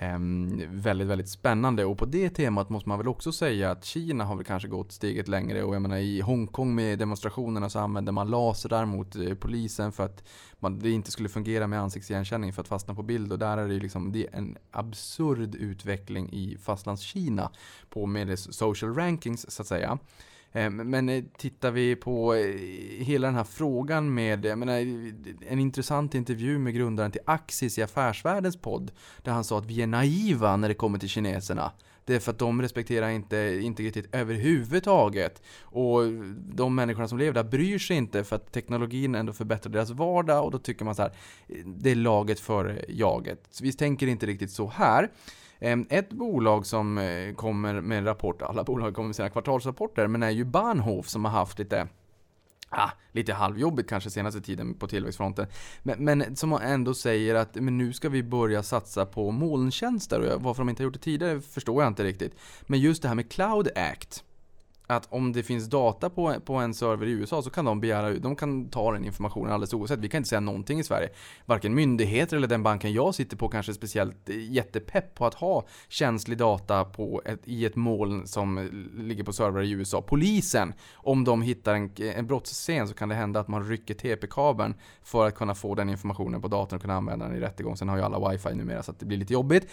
Ehm, 0.00 0.62
väldigt, 0.70 1.08
väldigt 1.08 1.28
spännande. 1.28 1.84
Och 1.84 1.98
på 1.98 2.04
det 2.04 2.30
temat 2.30 2.70
måste 2.70 2.88
man 2.88 2.98
väl 2.98 3.08
också 3.08 3.32
säga 3.32 3.70
att 3.70 3.84
Kina 3.84 4.24
har 4.24 4.36
väl 4.36 4.44
kanske 4.44 4.68
gått 4.68 4.92
steget 4.92 5.28
längre. 5.28 5.62
Och 5.62 5.74
jag 5.74 5.82
menar 5.82 5.96
i 5.96 6.20
Hongkong 6.20 6.74
med 6.74 6.98
demonstrationerna 6.98 7.70
så 7.70 7.78
använde 7.78 8.12
man 8.12 8.30
lasrar 8.30 8.84
mot 8.84 9.16
eh, 9.16 9.34
polisen 9.34 9.92
för 9.92 10.04
att 10.04 10.24
man, 10.58 10.78
det 10.78 10.90
inte 10.90 11.10
skulle 11.10 11.28
fungera 11.28 11.66
med 11.66 11.80
ansiktsigenkänning 11.80 12.52
för 12.52 12.62
att 12.62 12.68
fastna 12.68 12.94
på 12.94 13.02
bild. 13.02 13.32
Och 13.32 13.38
där 13.38 13.58
är 13.58 13.68
det 13.68 13.74
ju 13.74 13.80
liksom, 13.80 14.12
det 14.12 14.26
är 14.26 14.38
en 14.38 14.56
absurd 14.70 15.54
utveckling 15.54 16.32
i 16.32 16.56
fastlandskina 16.62 17.50
på 17.90 18.06
med 18.06 18.38
social 18.38 18.87
official 18.88 18.94
rankings 18.94 19.50
så 19.50 19.62
att 19.62 19.68
säga. 19.68 19.98
Ehm, 20.52 20.76
men 20.76 21.08
eh, 21.08 21.24
tittar 21.38 21.70
vi 21.70 21.96
på 21.96 22.34
eh, 22.34 23.04
hela 23.04 23.26
den 23.26 23.34
här 23.34 23.44
frågan 23.44 24.14
med, 24.14 24.44
jag 24.44 24.58
menar, 24.58 24.74
en 25.48 25.58
intressant 25.58 26.14
intervju 26.14 26.58
med 26.58 26.74
grundaren 26.74 27.12
till 27.12 27.20
Axis 27.24 27.78
i 27.78 27.82
Affärsvärldens 27.82 28.56
podd. 28.56 28.90
Där 29.22 29.32
han 29.32 29.44
sa 29.44 29.58
att 29.58 29.66
vi 29.66 29.82
är 29.82 29.86
naiva 29.86 30.56
när 30.56 30.68
det 30.68 30.74
kommer 30.74 30.98
till 30.98 31.08
kineserna. 31.08 31.72
Det 32.04 32.14
är 32.14 32.20
för 32.20 32.32
att 32.32 32.38
de 32.38 32.62
respekterar 32.62 33.08
inte 33.08 33.60
integritet 33.62 34.06
överhuvudtaget. 34.12 35.42
Och 35.62 36.00
de 36.36 36.74
människorna 36.74 37.08
som 37.08 37.18
lever 37.18 37.32
där 37.32 37.50
bryr 37.50 37.78
sig 37.78 37.96
inte 37.96 38.24
för 38.24 38.36
att 38.36 38.52
teknologin 38.52 39.14
ändå 39.14 39.32
förbättrar 39.32 39.72
deras 39.72 39.90
vardag 39.90 40.44
och 40.44 40.50
då 40.50 40.58
tycker 40.58 40.84
man 40.84 40.94
så 40.94 41.02
här, 41.02 41.12
det 41.66 41.90
är 41.90 41.94
laget 41.94 42.40
före 42.40 42.84
jaget. 42.88 43.46
Så 43.50 43.64
vi 43.64 43.72
tänker 43.72 44.06
inte 44.06 44.26
riktigt 44.26 44.50
så 44.50 44.68
här. 44.68 45.10
Ehm, 45.60 45.86
ett 45.90 46.10
bolag 46.10 46.66
som 46.66 46.98
eh, 46.98 47.34
kommer 47.34 47.80
med 47.80 47.98
en 47.98 48.04
rapport, 48.04 48.42
alla 48.42 48.64
bolag 48.64 48.94
kommer 48.94 49.06
med 49.06 49.16
sina 49.16 49.30
kvartalsrapporter, 49.30 50.06
men 50.06 50.22
är 50.22 50.30
ju 50.30 50.44
Bahnhof 50.44 51.08
som 51.08 51.24
har 51.24 51.32
haft 51.32 51.58
lite 51.58 51.88
Ah, 52.70 52.90
lite 53.12 53.32
halvjobbigt 53.32 53.88
kanske 53.88 54.10
senaste 54.10 54.40
tiden 54.40 54.74
på 54.74 54.86
tillväxtfronten. 54.86 55.46
Men, 55.82 56.04
men 56.04 56.36
som 56.36 56.52
ändå 56.52 56.94
säger 56.94 57.34
att 57.34 57.54
men 57.54 57.78
nu 57.78 57.92
ska 57.92 58.08
vi 58.08 58.22
börja 58.22 58.62
satsa 58.62 59.06
på 59.06 59.30
molntjänster. 59.30 60.20
Och 60.20 60.42
varför 60.42 60.60
de 60.62 60.68
inte 60.68 60.82
har 60.82 60.84
gjort 60.84 60.94
det 60.94 61.00
tidigare 61.00 61.40
förstår 61.40 61.82
jag 61.82 61.90
inte 61.90 62.04
riktigt. 62.04 62.34
Men 62.62 62.80
just 62.80 63.02
det 63.02 63.08
här 63.08 63.14
med 63.14 63.30
Cloud 63.30 63.68
Act. 63.76 64.24
Att 64.90 65.12
om 65.12 65.32
det 65.32 65.42
finns 65.42 65.66
data 65.66 66.10
på, 66.10 66.34
på 66.44 66.54
en 66.54 66.74
server 66.74 67.06
i 67.06 67.10
USA 67.10 67.42
så 67.42 67.50
kan 67.50 67.64
de 67.64 67.80
begära 67.80 68.14
de 68.14 68.36
kan 68.36 68.68
ta 68.68 68.92
den 68.92 69.04
informationen 69.04 69.52
alldeles 69.52 69.74
oavsett. 69.74 69.98
Vi 69.98 70.08
kan 70.08 70.18
inte 70.18 70.28
säga 70.28 70.40
någonting 70.40 70.80
i 70.80 70.84
Sverige. 70.84 71.08
Varken 71.46 71.74
myndigheter 71.74 72.36
eller 72.36 72.48
den 72.48 72.62
banken 72.62 72.92
jag 72.92 73.14
sitter 73.14 73.36
på 73.36 73.48
kanske 73.48 73.72
är 73.72 73.74
speciellt 73.74 74.28
eh, 74.28 74.52
jättepepp 74.52 75.14
på 75.14 75.26
att 75.26 75.34
ha 75.34 75.66
känslig 75.88 76.38
data 76.38 76.84
på 76.84 77.22
ett, 77.24 77.40
i 77.44 77.64
ett 77.64 77.76
moln 77.76 78.26
som 78.26 78.70
ligger 78.96 79.24
på 79.24 79.32
servrar 79.32 79.62
i 79.62 79.70
USA. 79.70 80.02
Polisen, 80.02 80.72
om 80.94 81.24
de 81.24 81.42
hittar 81.42 81.74
en, 81.74 81.90
en 81.98 82.26
brottsscen 82.26 82.88
så 82.88 82.94
kan 82.94 83.08
det 83.08 83.14
hända 83.14 83.40
att 83.40 83.48
man 83.48 83.68
rycker 83.68 83.94
TP-kabeln 83.94 84.74
för 85.02 85.26
att 85.26 85.34
kunna 85.34 85.54
få 85.54 85.74
den 85.74 85.90
informationen 85.90 86.42
på 86.42 86.48
datorn 86.48 86.76
och 86.76 86.82
kunna 86.82 86.94
använda 86.94 87.26
den 87.26 87.36
i 87.36 87.40
rättegång. 87.40 87.76
Sen 87.76 87.88
har 87.88 87.96
ju 87.96 88.02
alla 88.02 88.30
wifi 88.30 88.54
numera 88.54 88.82
så 88.82 88.90
att 88.90 88.98
det 89.00 89.06
blir 89.06 89.18
lite 89.18 89.32
jobbigt. 89.32 89.68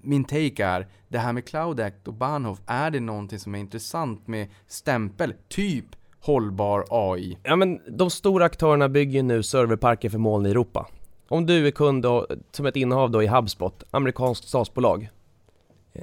Min 0.00 0.24
take 0.24 0.64
är, 0.64 0.88
det 1.08 1.18
här 1.18 1.32
med 1.32 1.44
Cloud 1.44 1.80
Act 1.80 2.08
och 2.08 2.14
Bahnhof, 2.14 2.58
är 2.66 2.90
det 2.90 3.00
någonting 3.00 3.38
som 3.38 3.54
är 3.54 3.58
intressant 3.58 4.26
med 4.26 4.48
stämpel, 4.66 5.34
typ 5.48 5.86
hållbar 6.20 6.84
AI? 6.90 7.38
Ja 7.42 7.56
men 7.56 7.80
de 7.98 8.10
stora 8.10 8.44
aktörerna 8.44 8.88
bygger 8.88 9.12
ju 9.12 9.22
nu 9.22 9.42
serverparker 9.42 10.10
för 10.10 10.18
moln 10.18 10.46
i 10.46 10.50
Europa. 10.50 10.88
Om 11.28 11.46
du 11.46 11.66
är 11.66 11.70
kund 11.70 12.02
då, 12.02 12.26
som 12.50 12.66
ett 12.66 12.76
innehav 12.76 13.10
då 13.10 13.22
i 13.22 13.26
HubSpot, 13.26 13.84
amerikanskt 13.90 14.48
SaaS-bolag. 14.48 15.08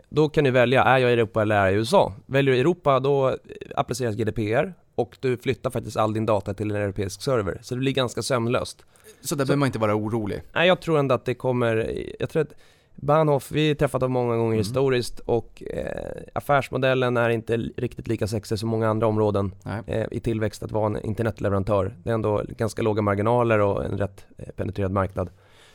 Då 0.10 0.30
kan 0.30 0.44
du 0.44 0.52
välja, 0.52 0.84
är 0.84 0.98
jag 0.98 1.12
i 1.12 1.14
Europa 1.14 1.42
eller 1.42 1.56
är 1.56 1.66
jag 1.66 1.74
i 1.74 1.76
USA? 1.76 2.14
Väljer 2.26 2.54
du 2.54 2.60
Europa 2.60 3.00
då 3.00 3.38
appliceras 3.76 4.16
GDPR 4.16 4.74
och 4.96 5.18
du 5.20 5.38
flyttar 5.38 5.70
faktiskt 5.70 5.98
all 5.98 6.14
din 6.14 6.26
data 6.26 6.54
till 6.54 6.72
en 6.72 6.78
europeisk 6.78 7.22
server. 7.22 7.60
Så 7.62 7.76
det 7.76 7.80
blir 7.80 7.94
ganska 7.94 8.22
sömlöst. 8.22 8.86
Så 9.22 9.36
där 9.36 9.46
behöver 9.46 9.60
man 9.60 9.66
inte 9.66 9.80
vara 9.80 9.96
orolig. 9.96 10.42
Nej, 10.54 10.68
jag 10.68 10.82
tror 10.82 11.00
ändå 11.00 11.16
att 11.16 11.26
det 11.26 11.34
kommer, 11.34 11.92
jag 12.20 12.30
tror 12.30 12.42
att 12.42 12.54
Bahnhof, 13.02 13.52
vi 13.52 13.68
har 13.68 13.76
träffat 13.76 14.02
dem 14.02 14.12
många 14.12 14.36
gånger 14.36 14.54
Mm. 14.54 14.58
historiskt 14.58 15.20
och 15.20 15.64
eh, 15.74 16.22
affärsmodellen 16.34 17.18
är 17.18 17.30
inte 17.30 17.58
riktigt 17.58 18.08
lika 18.08 18.28
sexig 18.28 18.60
som 18.60 18.70
många 18.70 18.90
andra 18.90 19.08
områden 19.08 19.52
eh, 19.88 20.06
i 20.12 20.20
tillväxt 20.20 20.64
att 20.64 20.72
vara 20.72 20.86
en 20.86 21.06
internetleverantör. 21.06 21.96
Det 22.04 22.10
är 22.10 22.14
ändå 22.14 22.44
ganska 22.58 22.82
låga 22.82 23.02
marginaler 23.02 23.60
och 23.60 23.86
en 23.86 23.98
rätt 23.98 24.26
eh, 24.38 24.46
penetrerad 24.56 24.92
marknad. 24.92 25.30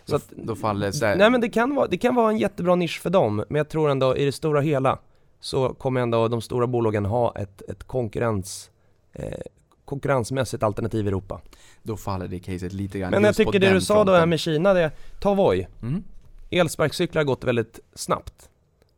Så 0.04 0.16
att, 0.16 0.30
då 0.36 0.56
faller 0.56 1.06
här, 1.06 1.16
nej 1.16 1.30
men 1.30 1.40
det 1.40 1.48
kan, 1.48 1.74
vara, 1.74 1.86
det 1.86 1.96
kan 1.96 2.14
vara 2.14 2.30
en 2.30 2.38
jättebra 2.38 2.74
nisch 2.74 3.00
för 3.00 3.10
dem, 3.10 3.44
men 3.48 3.56
jag 3.56 3.68
tror 3.68 3.90
ändå 3.90 4.16
i 4.16 4.24
det 4.24 4.32
stora 4.32 4.60
hela 4.60 4.98
så 5.40 5.68
kommer 5.68 6.00
ändå 6.00 6.28
de 6.28 6.40
stora 6.40 6.66
bolagen 6.66 7.04
ha 7.04 7.34
ett, 7.36 7.62
ett 7.68 7.84
konkurrens, 7.84 8.70
eh, 9.12 9.38
konkurrensmässigt 9.84 10.62
alternativ 10.62 11.04
i 11.04 11.08
Europa. 11.08 11.40
då 11.82 11.96
faller 11.96 12.28
det 12.28 12.38
caset 12.38 12.72
lite 12.72 12.98
grann 12.98 13.10
Men 13.10 13.24
jag 13.24 13.36
tycker 13.36 13.58
det 13.58 13.72
du 13.72 13.80
sa 13.80 14.04
då 14.04 14.12
här 14.12 14.26
med 14.26 14.40
Kina, 14.40 14.74
det, 14.74 14.90
ta 15.20 15.34
Voi. 15.34 15.66
Mm. 15.82 16.02
Elsparkcyklar 16.58 17.20
har 17.20 17.26
gått 17.26 17.44
väldigt 17.44 17.80
snabbt. 17.94 18.48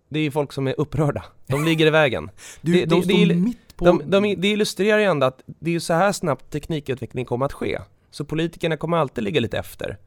Det 0.09 0.19
är 0.19 0.23
ju 0.23 0.31
folk 0.31 0.53
som 0.53 0.67
är 0.67 0.75
upprörda. 0.81 1.25
De 1.47 1.65
ligger 1.65 1.87
i 1.87 1.91
vägen. 1.91 2.31
Du, 2.61 2.73
Det- 2.73 2.85
de 2.87 3.01
det- 3.01 3.03
står 3.03 3.27
det 3.27 3.35
mitt 3.35 3.77
på... 3.77 3.85
De, 3.85 4.03
de, 4.07 4.35
det 4.35 4.49
illustrerar 4.49 4.99
ju 4.99 5.05
ändå 5.05 5.27
att 5.27 5.43
det 5.47 5.75
är 5.75 5.79
så 5.81 5.93
här 5.95 6.13
snabbt 6.13 6.51
teknikutveckling 6.51 7.25
kommer 7.25 7.47
att 7.47 7.53
ske. 7.53 7.79
Så 8.11 8.25
politikerna 8.25 8.77
kommer 8.77 8.97
alltid 8.97 9.25
ligga 9.25 9.41
lite 9.41 9.59
efter. 9.59 9.99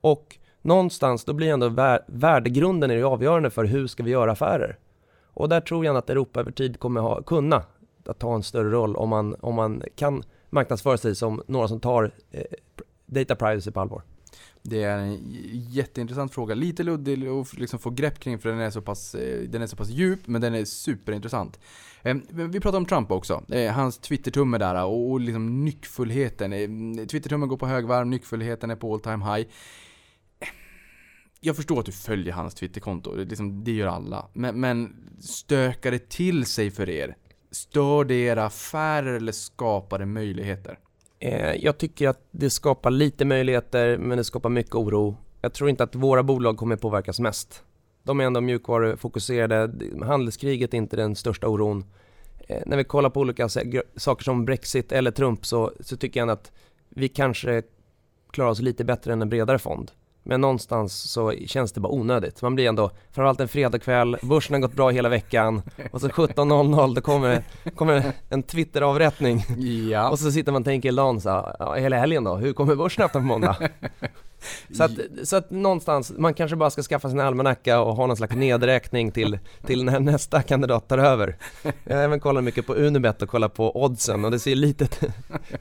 Och 0.00 0.36
någonstans, 0.62 1.24
då 1.24 1.32
blir 1.32 1.48
ändå 1.52 1.68
vär, 1.68 2.00
värdegrunden 2.06 2.90
är 2.90 2.96
det 2.96 3.02
avgörande 3.04 3.50
för 3.50 3.64
hur 3.64 3.86
ska 3.86 4.02
vi 4.02 4.10
göra 4.10 4.32
affärer. 4.32 4.78
Och 5.32 5.48
där 5.48 5.60
tror 5.60 5.84
jag 5.84 5.96
att 5.96 6.10
Europa 6.10 6.40
över 6.40 6.50
tid 6.52 6.80
kommer 6.80 7.00
ha, 7.00 7.22
kunna 7.22 7.62
att 8.06 8.18
ta 8.18 8.34
en 8.34 8.42
större 8.42 8.70
roll 8.70 8.96
om 8.96 9.08
man, 9.08 9.36
om 9.40 9.54
man 9.54 9.82
kan 9.96 10.22
marknadsföra 10.50 10.96
sig 10.98 11.14
som 11.14 11.42
några 11.46 11.68
som 11.68 11.80
tar 11.80 12.10
eh, 12.30 12.42
data 13.06 13.36
privacy 13.36 13.70
på 13.70 13.80
allvar. 13.80 14.02
Det 14.62 14.82
är 14.82 14.98
en 14.98 15.18
jätteintressant 15.70 16.34
fråga. 16.34 16.54
Lite 16.54 16.82
luddig 16.82 17.26
att 17.28 17.54
liksom 17.54 17.78
få 17.78 17.90
grepp 17.90 18.18
kring 18.18 18.38
för 18.38 18.48
den 18.48 18.60
är 18.60 18.70
så 18.70 18.82
pass, 18.82 19.14
eh, 19.14 19.42
den 19.42 19.62
är 19.62 19.66
så 19.66 19.76
pass 19.76 19.88
djup, 19.88 20.26
men 20.26 20.40
den 20.40 20.54
är 20.54 20.64
superintressant. 20.64 21.60
Ehm, 22.02 22.22
vi 22.30 22.60
pratar 22.60 22.78
om 22.78 22.86
Trump 22.86 23.10
också. 23.10 23.44
Eh, 23.48 23.72
hans 23.72 23.98
twittertumme 23.98 24.58
där 24.58 24.84
och 24.84 25.20
liksom 25.20 25.64
nyckfullheten. 25.64 26.52
Ehm, 26.52 27.06
Twittertummen 27.06 27.48
går 27.48 27.56
på 27.56 27.66
högvarv, 27.66 28.06
nyckfullheten 28.06 28.70
är 28.70 28.76
på 28.76 28.94
all 28.94 29.00
time 29.00 29.24
high. 29.24 29.48
Jag 31.40 31.56
förstår 31.56 31.80
att 31.80 31.86
du 31.86 31.92
följer 31.92 32.32
hans 32.32 32.54
Twitterkonto, 32.54 33.14
det, 33.14 33.24
liksom, 33.24 33.64
det 33.64 33.72
gör 33.72 33.86
alla. 33.86 34.28
Men, 34.32 34.60
men 34.60 34.96
stökar 35.20 35.90
det 35.90 36.08
till 36.08 36.46
sig 36.46 36.70
för 36.70 36.88
er? 36.88 37.16
Stör 37.50 38.04
det 38.04 38.14
era 38.14 38.44
affärer 38.44 39.12
eller 39.12 39.32
skapar 39.32 39.98
det 39.98 40.06
möjligheter? 40.06 40.78
Eh, 41.18 41.54
jag 41.54 41.78
tycker 41.78 42.08
att 42.08 42.20
det 42.30 42.50
skapar 42.50 42.90
lite 42.90 43.24
möjligheter, 43.24 43.98
men 43.98 44.18
det 44.18 44.24
skapar 44.24 44.48
mycket 44.50 44.74
oro. 44.74 45.16
Jag 45.40 45.52
tror 45.52 45.70
inte 45.70 45.84
att 45.84 45.94
våra 45.94 46.22
bolag 46.22 46.56
kommer 46.56 46.76
påverkas 46.76 47.20
mest. 47.20 47.62
De 48.02 48.20
är 48.20 48.24
ändå 48.24 48.40
mjukvarufokuserade. 48.40 49.70
Handelskriget 50.04 50.74
är 50.74 50.78
inte 50.78 50.96
den 50.96 51.16
största 51.16 51.48
oron. 51.48 51.84
Eh, 52.48 52.62
när 52.66 52.76
vi 52.76 52.84
kollar 52.84 53.10
på 53.10 53.20
olika 53.20 53.48
saker 53.96 54.24
som 54.24 54.44
Brexit 54.44 54.92
eller 54.92 55.10
Trump 55.10 55.46
så, 55.46 55.72
så 55.80 55.96
tycker 55.96 56.20
jag 56.20 56.22
ändå 56.22 56.32
att 56.32 56.52
vi 56.88 57.08
kanske 57.08 57.62
klarar 58.30 58.50
oss 58.50 58.60
lite 58.60 58.84
bättre 58.84 59.12
än 59.12 59.22
en 59.22 59.28
bredare 59.28 59.58
fond. 59.58 59.90
Men 60.28 60.40
någonstans 60.40 61.10
så 61.10 61.32
känns 61.46 61.72
det 61.72 61.80
bara 61.80 61.92
onödigt. 61.92 62.42
Man 62.42 62.54
blir 62.54 62.68
ändå, 62.68 62.90
framförallt 63.10 63.40
en 63.40 63.48
fredagkväll, 63.48 64.16
börsen 64.22 64.54
har 64.54 64.60
gått 64.60 64.72
bra 64.72 64.90
hela 64.90 65.08
veckan 65.08 65.62
och 65.92 66.00
så 66.00 66.08
17.00 66.08 66.94
då 66.94 67.00
kommer, 67.00 67.42
kommer 67.74 68.12
en 68.28 68.42
Twitter-avrättning. 68.42 69.44
Ja. 69.90 70.10
Och 70.10 70.18
så 70.18 70.30
sitter 70.32 70.52
man 70.52 70.62
och 70.62 70.66
tänker 70.66 70.92
hela 70.92 71.20
så 71.20 71.30
här, 71.30 71.56
ja, 71.58 71.74
hela 71.74 71.96
helgen 71.96 72.24
då, 72.24 72.34
hur 72.34 72.52
kommer 72.52 72.74
börsen 72.74 73.04
öppna 73.04 73.20
på 73.20 73.26
måndag? 73.26 73.56
Så 74.70 74.84
att, 74.84 74.92
så 75.24 75.36
att 75.36 75.50
någonstans, 75.50 76.12
man 76.18 76.34
kanske 76.34 76.56
bara 76.56 76.70
ska 76.70 76.82
skaffa 76.82 77.10
sin 77.10 77.20
almanacka 77.20 77.80
och 77.80 77.96
ha 77.96 78.06
någon 78.06 78.16
slags 78.16 78.34
nedräkning 78.34 79.12
till, 79.12 79.38
till 79.66 79.84
när 79.84 80.00
nästa 80.00 80.42
kandidat 80.42 80.88
tar 80.88 80.98
över. 80.98 81.36
Jag 81.84 81.96
har 81.96 82.02
även 82.02 82.20
kollat 82.20 82.44
mycket 82.44 82.66
på 82.66 82.74
Unibet 82.74 83.22
och 83.22 83.28
kollat 83.28 83.54
på 83.54 83.82
oddsen 83.82 84.24
och 84.24 84.30
det 84.30 84.38
ser 84.38 84.54
lite 84.54 84.88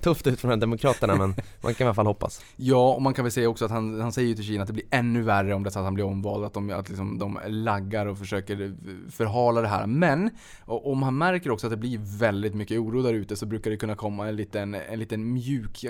tufft 0.01 0.27
ut 0.27 0.39
för 0.39 0.47
de 0.47 0.53
här 0.53 0.61
demokraterna 0.61 1.15
men 1.15 1.35
man 1.61 1.73
kan 1.73 1.85
i 1.85 1.87
alla 1.87 1.93
fall 1.93 2.05
hoppas. 2.05 2.41
Ja, 2.55 2.93
och 2.93 3.01
man 3.01 3.13
kan 3.13 3.25
väl 3.25 3.31
säga 3.31 3.49
också 3.49 3.65
att 3.65 3.71
han, 3.71 4.01
han 4.01 4.11
säger 4.11 4.27
ju 4.27 4.35
till 4.35 4.43
Kina 4.43 4.61
att 4.61 4.67
det 4.67 4.73
blir 4.73 4.85
ännu 4.91 5.21
värre 5.21 5.53
om 5.53 5.63
det 5.63 5.71
så 5.71 5.79
att 5.79 5.85
han 5.85 5.93
blir 5.93 6.05
omvald, 6.05 6.45
att 6.45 6.53
de, 6.53 6.69
att 6.69 6.89
liksom, 6.89 7.19
de 7.19 7.39
laggar 7.47 8.05
och 8.05 8.17
försöker 8.17 8.75
förhala 9.11 9.61
det 9.61 9.67
här. 9.67 9.87
Men 9.87 10.29
om 10.65 11.03
han 11.03 11.17
märker 11.17 11.51
också 11.51 11.67
att 11.67 11.71
det 11.71 11.77
blir 11.77 12.19
väldigt 12.19 12.55
mycket 12.55 12.79
oro 12.79 13.01
där 13.01 13.13
ute 13.13 13.35
så 13.35 13.45
brukar 13.45 13.71
det 13.71 13.77
kunna 13.77 13.95
komma 13.95 14.27
en 14.27 14.35
liten, 14.35 14.73
en 14.75 14.99
liten 14.99 15.33
mjuk 15.33 15.85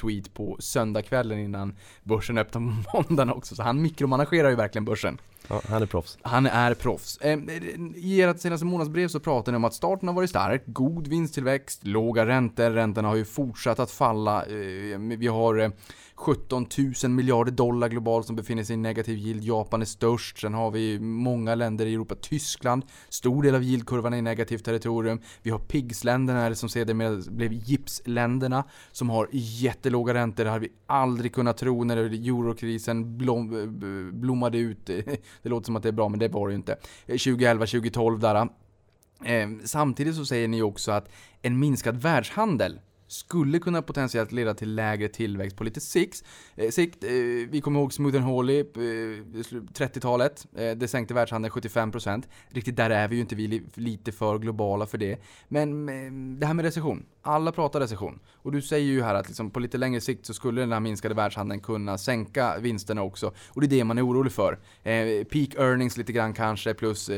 tweet 0.00 0.34
på 0.34 0.56
söndagskvällen 0.60 1.38
innan 1.38 1.76
börsen 2.02 2.27
öppnar 2.36 2.60
på 2.92 2.96
måndagen 2.96 3.32
också, 3.32 3.54
så 3.54 3.62
han 3.62 3.82
mikromanagerar 3.82 4.50
ju 4.50 4.56
verkligen 4.56 4.84
börsen. 4.84 5.18
Ja, 5.48 5.60
han 5.68 5.82
är 5.82 5.86
proffs. 5.86 6.18
Han 6.22 6.46
är 6.46 6.74
proffs. 6.74 7.16
Eh, 7.16 7.38
I 7.96 8.22
ert 8.22 8.40
senaste 8.40 8.66
månadsbrev 8.66 9.08
så 9.08 9.20
pratar 9.20 9.52
ni 9.52 9.56
om 9.56 9.64
att 9.64 9.74
starten 9.74 10.08
har 10.08 10.14
varit 10.14 10.30
stark, 10.30 10.62
god 10.66 11.06
vinsttillväxt, 11.06 11.84
låga 11.84 12.26
räntor, 12.26 12.70
räntorna 12.70 13.08
har 13.08 13.16
ju 13.16 13.24
fortsatt 13.24 13.78
att 13.78 13.90
falla. 13.90 14.42
Eh, 14.42 14.98
vi 14.98 15.26
har 15.26 15.72
17 16.18 16.66
000 17.02 17.10
miljarder 17.10 17.52
dollar 17.52 17.88
globalt 17.88 18.26
som 18.26 18.36
befinner 18.36 18.64
sig 18.64 18.74
i 18.74 18.76
negativ 18.76 19.18
yield. 19.18 19.44
Japan 19.44 19.82
är 19.82 19.86
störst. 19.86 20.40
Sen 20.40 20.54
har 20.54 20.70
vi 20.70 21.00
många 21.00 21.54
länder 21.54 21.86
i 21.86 21.94
Europa. 21.94 22.14
Tyskland, 22.14 22.82
stor 23.08 23.42
del 23.42 23.54
av 23.54 23.62
yieldkurvan 23.62 24.14
är 24.14 24.18
i 24.18 24.22
negativt 24.22 24.64
territorium. 24.64 25.20
Vi 25.42 25.50
har 25.50 25.58
PIGS-länderna 25.58 26.54
som 26.54 26.68
sedermera 26.68 27.22
blev 27.30 27.52
GIPS-länderna 27.52 28.64
som 28.92 29.10
har 29.10 29.28
jättelåga 29.32 30.14
räntor. 30.14 30.44
Det 30.44 30.50
hade 30.50 30.60
vi 30.60 30.72
aldrig 30.86 31.34
kunnat 31.34 31.56
tro 31.56 31.84
när 31.84 31.96
eurokrisen 31.96 33.18
blom, 33.18 33.78
blommade 34.12 34.58
ut. 34.58 34.86
Det 35.42 35.48
låter 35.48 35.66
som 35.66 35.76
att 35.76 35.82
det 35.82 35.88
är 35.88 35.92
bra 35.92 36.08
men 36.08 36.18
det 36.18 36.28
var 36.28 36.48
det 36.48 36.52
ju 36.52 36.56
inte. 36.56 36.76
2011, 37.06 37.66
2012 37.66 38.18
där. 38.18 38.48
Eh, 39.24 39.48
samtidigt 39.64 40.16
så 40.16 40.24
säger 40.24 40.48
ni 40.48 40.62
också 40.62 40.92
att 40.92 41.08
en 41.42 41.58
minskad 41.58 41.96
världshandel 41.96 42.80
skulle 43.08 43.58
kunna 43.58 43.82
potentiellt 43.82 44.32
leda 44.32 44.54
till 44.54 44.74
lägre 44.74 45.08
tillväxt 45.08 45.56
på 45.56 45.64
lite 45.64 45.80
sikt. 45.80 46.24
Eh, 46.56 46.64
eh, 46.64 47.48
vi 47.50 47.60
kommer 47.64 47.80
ihåg 47.80 47.92
Smooth 47.92 48.16
and 48.16 48.24
Holy, 48.24 48.60
eh, 48.60 48.64
30-talet. 49.72 50.46
Det 50.76 50.88
sänkte 50.88 51.14
världshandeln 51.14 51.52
75%. 51.52 52.28
Riktigt 52.48 52.76
där 52.76 52.90
är 52.90 53.08
vi 53.08 53.14
ju 53.14 53.20
inte, 53.20 53.34
vi 53.34 53.56
är 53.56 53.80
lite 53.80 54.12
för 54.12 54.38
globala 54.38 54.86
för 54.86 54.98
det. 54.98 55.18
Men 55.48 55.86
det 56.40 56.46
här 56.46 56.54
med 56.54 56.64
recession. 56.64 57.06
Alla 57.22 57.52
pratar 57.52 57.80
recession. 57.80 58.20
Och 58.34 58.52
du 58.52 58.62
säger 58.62 58.86
ju 58.86 59.02
här 59.02 59.14
att 59.14 59.26
liksom, 59.26 59.50
på 59.50 59.60
lite 59.60 59.78
längre 59.78 60.00
sikt 60.00 60.26
så 60.26 60.34
skulle 60.34 60.60
den 60.60 60.72
här 60.72 60.80
minskade 60.80 61.14
världshandeln 61.14 61.60
kunna 61.60 61.98
sänka 61.98 62.58
vinsterna 62.58 63.02
också. 63.02 63.32
Och 63.48 63.60
det 63.60 63.66
är 63.66 63.68
det 63.68 63.84
man 63.84 63.98
är 63.98 64.06
orolig 64.06 64.32
för. 64.32 64.58
Peak 65.24 65.54
earnings 65.54 65.96
lite 65.96 66.12
grann 66.12 66.34
kanske, 66.34 66.74
plus 66.74 67.10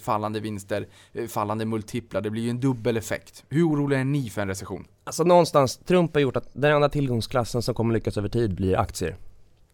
fallande 0.00 0.40
vinster, 0.40 0.88
fallande 1.28 1.64
multiplar. 1.64 2.20
Det 2.20 2.30
blir 2.30 2.42
ju 2.42 2.50
en 2.50 2.60
dubbel 2.60 2.96
effekt. 2.96 3.44
Hur 3.48 3.68
oroliga 3.68 4.00
är 4.00 4.04
ni 4.04 4.30
för 4.30 4.42
en 4.42 4.48
recession? 4.48 4.86
Alltså 5.10 5.24
någonstans, 5.24 5.76
Trump 5.76 6.14
har 6.14 6.20
gjort 6.20 6.36
att 6.36 6.48
den 6.52 6.72
enda 6.72 6.88
tillgångsklassen 6.88 7.62
som 7.62 7.74
kommer 7.74 7.94
lyckas 7.94 8.18
över 8.18 8.28
tid 8.28 8.54
blir 8.54 8.78
aktier. 8.78 9.16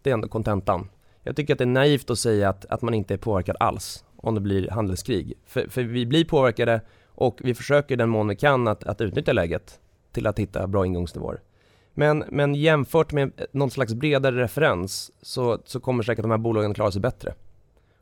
Det 0.01 0.09
är 0.09 0.13
ändå 0.13 0.27
kontentan. 0.27 0.89
Jag 1.23 1.35
tycker 1.35 1.53
att 1.53 1.57
det 1.57 1.63
är 1.63 1.65
naivt 1.65 2.09
att 2.09 2.19
säga 2.19 2.49
att, 2.49 2.65
att 2.65 2.81
man 2.81 2.93
inte 2.93 3.13
är 3.13 3.17
påverkad 3.17 3.55
alls 3.59 4.05
om 4.15 4.35
det 4.35 4.41
blir 4.41 4.69
handelskrig. 4.69 5.33
För, 5.45 5.67
för 5.69 5.83
vi 5.83 6.05
blir 6.05 6.25
påverkade 6.25 6.81
och 7.07 7.39
vi 7.43 7.55
försöker 7.55 7.97
den 7.97 8.09
mån 8.09 8.27
vi 8.27 8.35
kan 8.35 8.67
att, 8.67 8.83
att 8.83 9.01
utnyttja 9.01 9.33
läget 9.33 9.79
till 10.11 10.27
att 10.27 10.39
hitta 10.39 10.67
bra 10.67 10.85
ingångsnivåer. 10.85 11.41
Men, 11.93 12.23
men 12.29 12.55
jämfört 12.55 13.11
med 13.11 13.31
någon 13.51 13.71
slags 13.71 13.93
bredare 13.93 14.43
referens 14.43 15.11
så, 15.21 15.59
så 15.65 15.79
kommer 15.79 16.03
säkert 16.03 16.23
de 16.23 16.31
här 16.31 16.37
bolagen 16.37 16.73
klara 16.73 16.91
sig 16.91 17.01
bättre. 17.01 17.33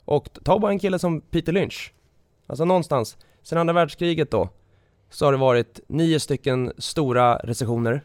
Och 0.05 0.29
ta 0.43 0.59
bara 0.59 0.71
en 0.71 0.79
kille 0.79 0.99
som 0.99 1.21
Peter 1.21 1.53
Lynch. 1.53 1.93
Alltså 2.47 2.65
någonstans, 2.65 3.17
sen 3.43 3.57
andra 3.57 3.73
världskriget 3.73 4.31
då, 4.31 4.49
så 5.09 5.25
har 5.25 5.31
det 5.31 5.37
varit 5.37 5.79
nio 5.87 6.19
stycken 6.19 6.71
stora 6.77 7.35
recessioner 7.35 8.01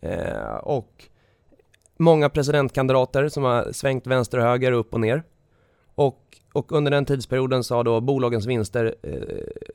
eh, 0.00 0.54
och 0.62 1.04
många 1.96 2.28
presidentkandidater 2.28 3.28
som 3.28 3.42
har 3.42 3.72
svängt 3.72 4.06
vänster 4.06 4.38
och 4.38 4.44
höger, 4.44 4.72
upp 4.72 4.94
och 4.94 5.00
ner. 5.00 5.22
Och, 5.94 6.38
och 6.52 6.72
under 6.72 6.90
den 6.90 7.04
tidsperioden 7.04 7.64
så 7.64 7.74
har 7.74 7.84
då 7.84 8.00
bolagens 8.00 8.46
vinster 8.46 8.94
eh, 9.02 9.72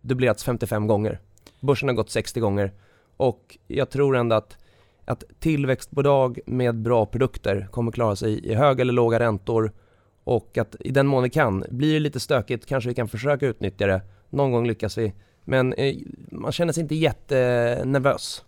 dubblerats 0.00 0.44
55 0.44 0.86
gånger. 0.86 1.20
Börsen 1.60 1.88
har 1.88 1.96
gått 1.96 2.10
60 2.10 2.40
gånger 2.40 2.72
och 3.16 3.58
jag 3.66 3.90
tror 3.90 4.16
ändå 4.16 4.36
att, 4.36 4.58
att 5.04 5.24
tillväxtbolag 5.38 6.38
med 6.46 6.74
bra 6.74 7.06
produkter 7.06 7.68
kommer 7.70 7.92
klara 7.92 8.16
sig 8.16 8.46
i 8.46 8.54
höga 8.54 8.82
eller 8.82 8.92
låga 8.92 9.20
räntor 9.20 9.72
och 10.24 10.58
att 10.58 10.76
i 10.80 10.90
den 10.90 11.06
mån 11.06 11.22
vi 11.22 11.30
kan, 11.30 11.64
blir 11.70 11.94
det 11.94 12.00
lite 12.00 12.20
stökigt 12.20 12.66
kanske 12.66 12.88
vi 12.88 12.94
kan 12.94 13.08
försöka 13.08 13.46
utnyttja 13.46 13.86
det. 13.86 14.02
Någon 14.30 14.52
gång 14.52 14.66
lyckas 14.66 14.98
vi 14.98 15.12
men 15.48 15.72
eh, 15.72 15.96
man 16.30 16.52
känner 16.52 16.72
sig 16.72 16.80
inte 16.80 16.94
jättenervös 16.94 18.44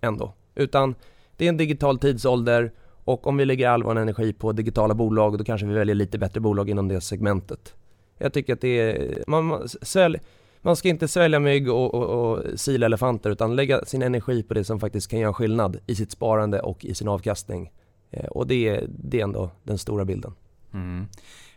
ändå. 0.00 0.32
Utan 0.54 0.94
det 1.36 1.44
är 1.44 1.48
en 1.48 1.56
digital 1.56 1.98
tidsålder 1.98 2.72
och 3.04 3.26
om 3.26 3.36
vi 3.36 3.44
lägger 3.44 3.68
all 3.68 3.82
vår 3.82 3.98
energi 3.98 4.32
på 4.32 4.52
digitala 4.52 4.94
bolag 4.94 5.38
då 5.38 5.44
kanske 5.44 5.66
vi 5.66 5.74
väljer 5.74 5.94
lite 5.94 6.18
bättre 6.18 6.40
bolag 6.40 6.70
inom 6.70 6.88
det 6.88 7.00
segmentet. 7.00 7.74
Jag 8.18 8.32
tycker 8.32 8.52
att 8.52 8.60
det 8.60 8.80
är, 8.80 9.24
man, 9.26 9.68
svälj, 9.68 10.18
man 10.60 10.76
ska 10.76 10.88
inte 10.88 11.08
svälja 11.08 11.38
mygg 11.38 11.70
och, 11.70 11.94
och, 11.94 12.32
och 12.32 12.60
sila 12.60 12.86
elefanter 12.86 13.30
utan 13.30 13.56
lägga 13.56 13.84
sin 13.84 14.02
energi 14.02 14.42
på 14.42 14.54
det 14.54 14.64
som 14.64 14.80
faktiskt 14.80 15.10
kan 15.10 15.20
göra 15.20 15.34
skillnad 15.34 15.78
i 15.86 15.94
sitt 15.94 16.10
sparande 16.10 16.60
och 16.60 16.84
i 16.84 16.94
sin 16.94 17.08
avkastning. 17.08 17.72
Eh, 18.10 18.26
och 18.26 18.46
det 18.46 18.68
är, 18.68 18.86
det 18.88 19.20
är 19.20 19.24
ändå 19.24 19.50
den 19.62 19.78
stora 19.78 20.04
bilden. 20.04 20.32
Mm. 20.74 21.06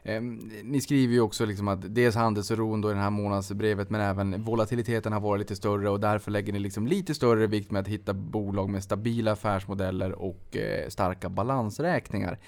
Eh, 0.08 0.22
ni 0.64 0.82
skriver 0.82 1.14
ju 1.14 1.22
också 1.22 1.46
liksom 1.46 1.68
att 1.68 1.96
dels 1.96 2.16
handelsoron 2.16 2.82
då 2.82 2.92
i 2.92 2.94
det 2.94 3.00
här 3.00 3.10
månadsbrevet 3.10 3.90
men 3.90 4.02
även 4.02 4.44
volatiliteten 4.44 5.14
har 5.14 5.20
varit 5.20 5.40
lite 5.40 5.56
större 5.56 5.90
och 5.90 6.00
därför 6.00 6.32
lägger 6.32 6.54
ni 6.54 6.60
liksom 6.60 6.88
lite 6.88 7.14
större 7.14 7.48
vikt 7.48 7.72
med 7.72 7.82
att 7.82 7.88
hitta 7.88 8.14
bolag 8.14 8.70
med 8.70 8.84
stabila 8.84 9.32
affärsmodeller 9.32 10.12
och 10.12 10.58
eh, 10.58 10.90
starka 10.90 11.30
balansräkningar. 11.30 12.40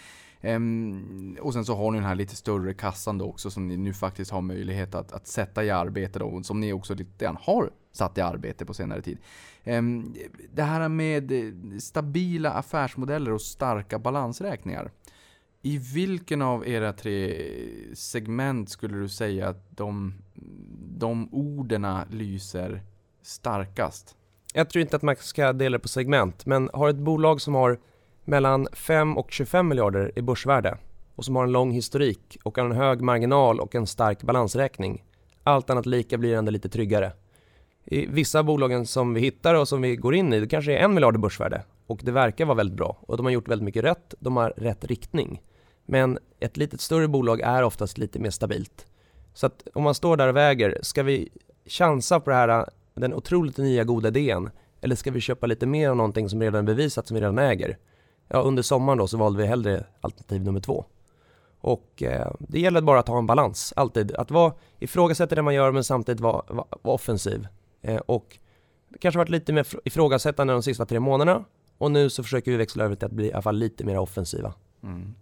Um, 0.41 1.37
och 1.41 1.53
sen 1.53 1.65
så 1.65 1.75
har 1.75 1.91
ni 1.91 1.97
den 1.97 2.07
här 2.07 2.15
lite 2.15 2.35
större 2.35 2.73
kassan 2.73 3.17
då 3.17 3.25
också 3.25 3.51
som 3.51 3.67
ni 3.67 3.77
nu 3.77 3.93
faktiskt 3.93 4.31
har 4.31 4.41
möjlighet 4.41 4.95
att, 4.95 5.11
att 5.11 5.27
sätta 5.27 5.63
i 5.63 5.69
arbete 5.69 6.19
då, 6.19 6.43
som 6.43 6.59
ni 6.59 6.73
också 6.73 6.93
lite 6.93 7.25
grann 7.25 7.37
har 7.41 7.71
satt 7.91 8.17
i 8.17 8.21
arbete 8.21 8.65
på 8.65 8.73
senare 8.73 9.01
tid. 9.01 9.17
Um, 9.65 10.15
det 10.53 10.63
här 10.63 10.89
med 10.89 11.31
stabila 11.79 12.51
affärsmodeller 12.51 13.31
och 13.31 13.41
starka 13.41 13.99
balansräkningar. 13.99 14.91
I 15.61 15.77
vilken 15.77 16.41
av 16.41 16.67
era 16.67 16.93
tre 16.93 17.45
segment 17.93 18.69
skulle 18.69 18.97
du 18.97 19.09
säga 19.09 19.47
att 19.47 19.63
de, 19.69 20.13
de 20.97 21.29
orden 21.31 21.87
lyser 22.11 22.81
starkast? 23.21 24.15
Jag 24.53 24.69
tror 24.69 24.81
inte 24.81 24.95
att 24.95 25.01
man 25.01 25.15
ska 25.15 25.53
dela 25.53 25.77
det 25.77 25.81
på 25.81 25.87
segment, 25.87 26.45
men 26.45 26.69
har 26.73 26.89
ett 26.89 26.95
bolag 26.95 27.41
som 27.41 27.55
har 27.55 27.79
mellan 28.25 28.67
5 28.73 29.17
och 29.17 29.31
25 29.31 29.67
miljarder 29.67 30.11
i 30.15 30.21
börsvärde 30.21 30.77
och 31.15 31.25
som 31.25 31.35
har 31.35 31.43
en 31.43 31.51
lång 31.51 31.71
historik 31.71 32.37
och 32.43 32.57
en 32.57 32.71
hög 32.71 33.01
marginal 33.01 33.59
och 33.59 33.75
en 33.75 33.87
stark 33.87 34.23
balansräkning. 34.23 35.03
Allt 35.43 35.69
annat 35.69 35.85
lika 35.85 36.17
blir 36.17 36.35
ändå 36.35 36.51
lite 36.51 36.69
tryggare. 36.69 37.11
I 37.85 38.05
vissa 38.05 38.43
bolagen 38.43 38.85
som 38.85 39.13
vi 39.13 39.21
hittar 39.21 39.55
och 39.55 39.67
som 39.67 39.81
vi 39.81 39.95
går 39.95 40.15
in 40.15 40.33
i, 40.33 40.39
det 40.39 40.47
kanske 40.47 40.73
är 40.73 40.77
en 40.77 40.93
miljard 40.93 41.15
i 41.15 41.17
börsvärde 41.17 41.63
och 41.87 41.99
det 42.03 42.11
verkar 42.11 42.45
vara 42.45 42.57
väldigt 42.57 42.77
bra 42.77 42.97
och 43.01 43.17
de 43.17 43.25
har 43.25 43.33
gjort 43.33 43.47
väldigt 43.47 43.65
mycket 43.65 43.83
rätt, 43.83 44.13
de 44.19 44.37
har 44.37 44.53
rätt 44.57 44.83
riktning. 44.83 45.41
Men 45.89 46.19
ett 46.39 46.57
litet 46.57 46.81
större 46.81 47.07
bolag 47.07 47.41
är 47.41 47.63
oftast 47.63 47.97
lite 47.97 48.19
mer 48.19 48.29
stabilt. 48.29 48.85
Så 49.33 49.45
att 49.45 49.67
om 49.73 49.83
man 49.83 49.95
står 49.95 50.17
där 50.17 50.27
och 50.27 50.35
väger, 50.35 50.79
ska 50.81 51.03
vi 51.03 51.29
chansa 51.65 52.19
på 52.19 52.29
det 52.29 52.35
här, 52.35 52.69
den 52.93 53.13
otroligt 53.13 53.57
nya 53.57 53.83
goda 53.83 54.07
idén? 54.07 54.49
Eller 54.81 54.95
ska 54.95 55.11
vi 55.11 55.21
köpa 55.21 55.47
lite 55.47 55.65
mer 55.65 55.89
av 55.89 55.95
någonting 55.95 56.29
som 56.29 56.41
redan 56.41 56.59
är 56.59 56.63
bevisat, 56.63 57.07
som 57.07 57.15
vi 57.15 57.21
redan 57.21 57.39
äger? 57.39 57.77
Ja, 58.27 58.41
under 58.41 58.63
sommaren 58.63 58.97
då 58.97 59.07
så 59.07 59.17
valde 59.17 59.41
vi 59.41 59.47
hellre 59.47 59.85
alternativ 60.01 60.43
nummer 60.43 60.59
två. 60.59 60.85
Och 61.61 62.03
eh, 62.03 62.31
det 62.39 62.59
gäller 62.59 62.81
bara 62.81 62.99
att 62.99 63.07
ha 63.07 63.17
en 63.17 63.27
balans, 63.27 63.73
alltid. 63.75 64.15
Att 64.15 64.31
vara, 64.31 64.53
ifrågasätta 64.79 65.35
det 65.35 65.41
man 65.41 65.53
gör 65.53 65.71
men 65.71 65.83
samtidigt 65.83 66.21
vara, 66.21 66.43
vara, 66.47 66.67
vara 66.81 66.95
offensiv. 66.95 67.47
Eh, 67.81 67.97
och 67.97 68.37
det 68.89 68.97
kanske 68.97 69.17
varit 69.17 69.29
lite 69.29 69.53
mer 69.53 69.67
ifrågasättande 69.83 70.53
de 70.53 70.63
sista 70.63 70.85
tre 70.85 70.99
månaderna 70.99 71.45
och 71.77 71.91
nu 71.91 72.09
så 72.09 72.23
försöker 72.23 72.51
vi 72.51 72.57
växla 72.57 72.83
över 72.83 72.95
till 72.95 73.05
att 73.05 73.11
bli 73.11 73.27
i 73.27 73.33
alla 73.33 73.41
fall 73.41 73.57
lite 73.57 73.83
mer 73.83 73.97
offensiva. 73.97 74.53
Mm. 74.83 75.15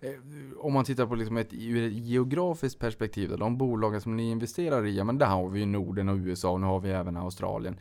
Eh, 0.00 0.10
om 0.58 0.72
man 0.72 0.84
tittar 0.84 1.06
på 1.06 1.14
liksom 1.14 1.36
ett, 1.36 1.52
ur 1.52 1.86
ett 1.86 2.06
geografiskt 2.06 2.78
perspektiv, 2.78 3.28
då, 3.30 3.36
de 3.36 3.56
bolagen 3.56 4.00
som 4.00 4.16
ni 4.16 4.30
investerar 4.30 4.86
i, 4.86 4.96
ja 4.96 5.04
men 5.04 5.18
där 5.18 5.26
har 5.26 5.48
vi 5.48 5.60
ju 5.60 5.66
Norden 5.66 6.08
och 6.08 6.16
USA 6.16 6.50
och 6.50 6.60
nu 6.60 6.66
har 6.66 6.80
vi 6.80 6.90
även 6.90 7.16
Australien. 7.16 7.76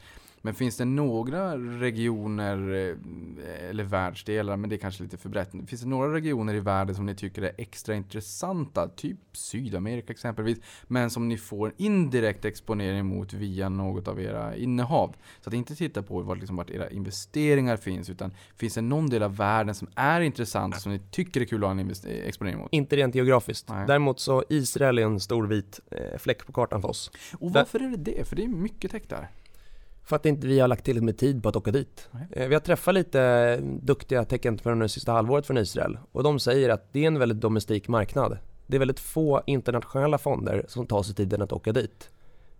Men 0.45 0.53
finns 0.53 0.77
det 0.77 0.85
några 0.85 1.57
regioner 1.57 2.73
eh, 2.73 3.69
eller 3.69 3.83
världsdelar, 3.83 4.57
men 4.57 4.69
det 4.69 4.75
är 4.75 4.77
kanske 4.77 5.03
lite 5.03 5.17
för 5.17 5.29
brett. 5.29 5.51
Finns 5.67 5.81
det 5.81 5.87
några 5.87 6.13
regioner 6.13 6.53
i 6.53 6.59
världen 6.59 6.95
som 6.95 7.05
ni 7.05 7.15
tycker 7.15 7.41
är 7.41 7.51
extra 7.57 7.95
intressanta? 7.95 8.87
Typ 8.87 9.17
Sydamerika 9.31 10.13
exempelvis. 10.13 10.57
Men 10.87 11.09
som 11.09 11.27
ni 11.27 11.37
får 11.37 11.73
indirekt 11.77 12.45
exponering 12.45 13.05
mot 13.05 13.33
via 13.33 13.69
något 13.69 14.07
av 14.07 14.21
era 14.21 14.55
innehav. 14.55 15.15
Så 15.41 15.49
att 15.49 15.53
inte 15.53 15.75
titta 15.75 16.03
på 16.03 16.21
vart, 16.21 16.37
liksom, 16.37 16.55
vart 16.55 16.69
era 16.69 16.89
investeringar 16.89 17.77
finns, 17.77 18.09
utan 18.09 18.31
finns 18.57 18.73
det 18.73 18.81
någon 18.81 19.09
del 19.09 19.23
av 19.23 19.37
världen 19.37 19.75
som 19.75 19.87
är 19.95 20.21
intressant, 20.21 20.81
som 20.81 20.91
ni 20.91 20.99
tycker 21.11 21.41
är 21.41 21.45
kul 21.45 21.63
att 21.63 21.67
ha 21.67 21.71
en 21.71 21.79
investe- 21.79 22.27
exponering 22.27 22.57
mot? 22.59 22.67
Inte 22.71 22.95
rent 22.95 23.15
geografiskt. 23.15 23.69
Nej. 23.69 23.87
Däremot 23.87 24.19
så 24.19 24.43
Israel 24.49 24.97
är 24.97 25.03
en 25.03 25.19
stor 25.19 25.47
vit 25.47 25.79
eh, 25.91 26.17
fläck 26.17 26.45
på 26.45 26.53
kartan 26.53 26.81
för 26.81 26.89
oss. 26.89 27.11
Och 27.39 27.53
varför 27.53 27.79
är 27.79 27.89
det 27.89 27.97
det? 27.97 28.27
För 28.27 28.35
det 28.35 28.43
är 28.43 28.47
mycket 28.47 28.91
tech 28.91 29.03
där. 29.07 29.29
För 30.05 30.15
att 30.15 30.25
inte 30.25 30.47
vi 30.47 30.59
har 30.59 30.67
lagt 30.67 30.85
tillräckligt 30.85 31.03
med 31.05 31.17
tid 31.17 31.43
på 31.43 31.49
att 31.49 31.55
åka 31.55 31.71
dit. 31.71 32.09
Eh, 32.31 32.47
Vi 32.47 32.53
har 32.55 32.61
träffat 32.61 32.93
lite 32.93 33.57
duktiga 33.81 34.23
tech-entreprenörer 34.25 34.81
det 34.81 34.89
sista 34.89 35.11
halvåret 35.11 35.45
från 35.45 35.57
Israel 35.57 35.97
och 36.11 36.23
de 36.23 36.39
säger 36.39 36.69
att 36.69 36.93
det 36.93 37.03
är 37.03 37.07
en 37.07 37.19
väldigt 37.19 37.41
domestik 37.41 37.87
marknad. 37.87 38.37
Det 38.67 38.77
är 38.77 38.79
väldigt 38.79 38.99
få 38.99 39.41
internationella 39.45 40.17
fonder 40.17 40.65
som 40.67 40.87
tar 40.87 41.03
sig 41.03 41.15
tiden 41.15 41.41
att 41.41 41.51
åka 41.53 41.71
dit. 41.71 42.09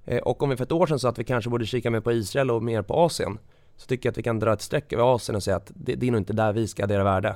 Eh, 0.06 0.18
Och 0.20 0.43
om 0.43 0.50
vi 0.50 0.56
för 0.58 0.64
ett 0.64 0.72
år 0.72 0.88
sedan 0.88 1.00
sa 1.00 1.10
att 1.10 1.20
vi 1.20 1.24
kanske 1.24 1.50
borde 1.50 1.66
kika 1.66 1.91
mer 1.91 2.00
på 2.02 2.12
Israel 2.12 2.52
och 2.52 2.64
mer 2.64 2.82
på 2.82 2.93
Asien 2.93 3.38
så 3.78 3.88
tycker 3.88 4.08
jag 4.08 4.12
att 4.12 4.18
vi 4.18 4.24
kan 4.24 4.39
dra 4.39 4.54
ett 4.54 4.62
streck 4.62 4.93
över 4.93 5.16
Asien 5.16 5.36
och 5.36 5.43
säga 5.43 5.58
att 5.58 5.72
det, 5.76 5.96
det 5.96 6.08
är 6.08 6.12
nog 6.12 6.22
inte 6.22 6.34
där 6.34 6.54
vi 6.54 6.68
ska 6.68 6.84
addera 6.84 7.04
värde. 7.04 7.36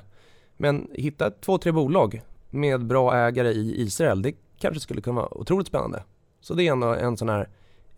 Men 0.58 0.88
hitta 0.94 1.32
två, 1.32 1.58
tre 1.58 1.72
bolag 1.72 2.22
med 2.50 2.86
bra 2.86 3.16
ägare 3.16 3.50
i 3.52 3.82
Israel, 3.82 4.22
det 4.22 4.34
kanske 4.60 4.80
skulle 4.80 5.02
kunna 5.02 5.16
vara 5.22 5.38
otroligt 5.38 5.68
spännande. 5.68 6.04
Så 6.42 6.54
det 6.54 6.68
är 6.68 6.72
en, 6.72 6.84
en 6.84 7.18
sån 7.18 7.30
här, 7.30 7.50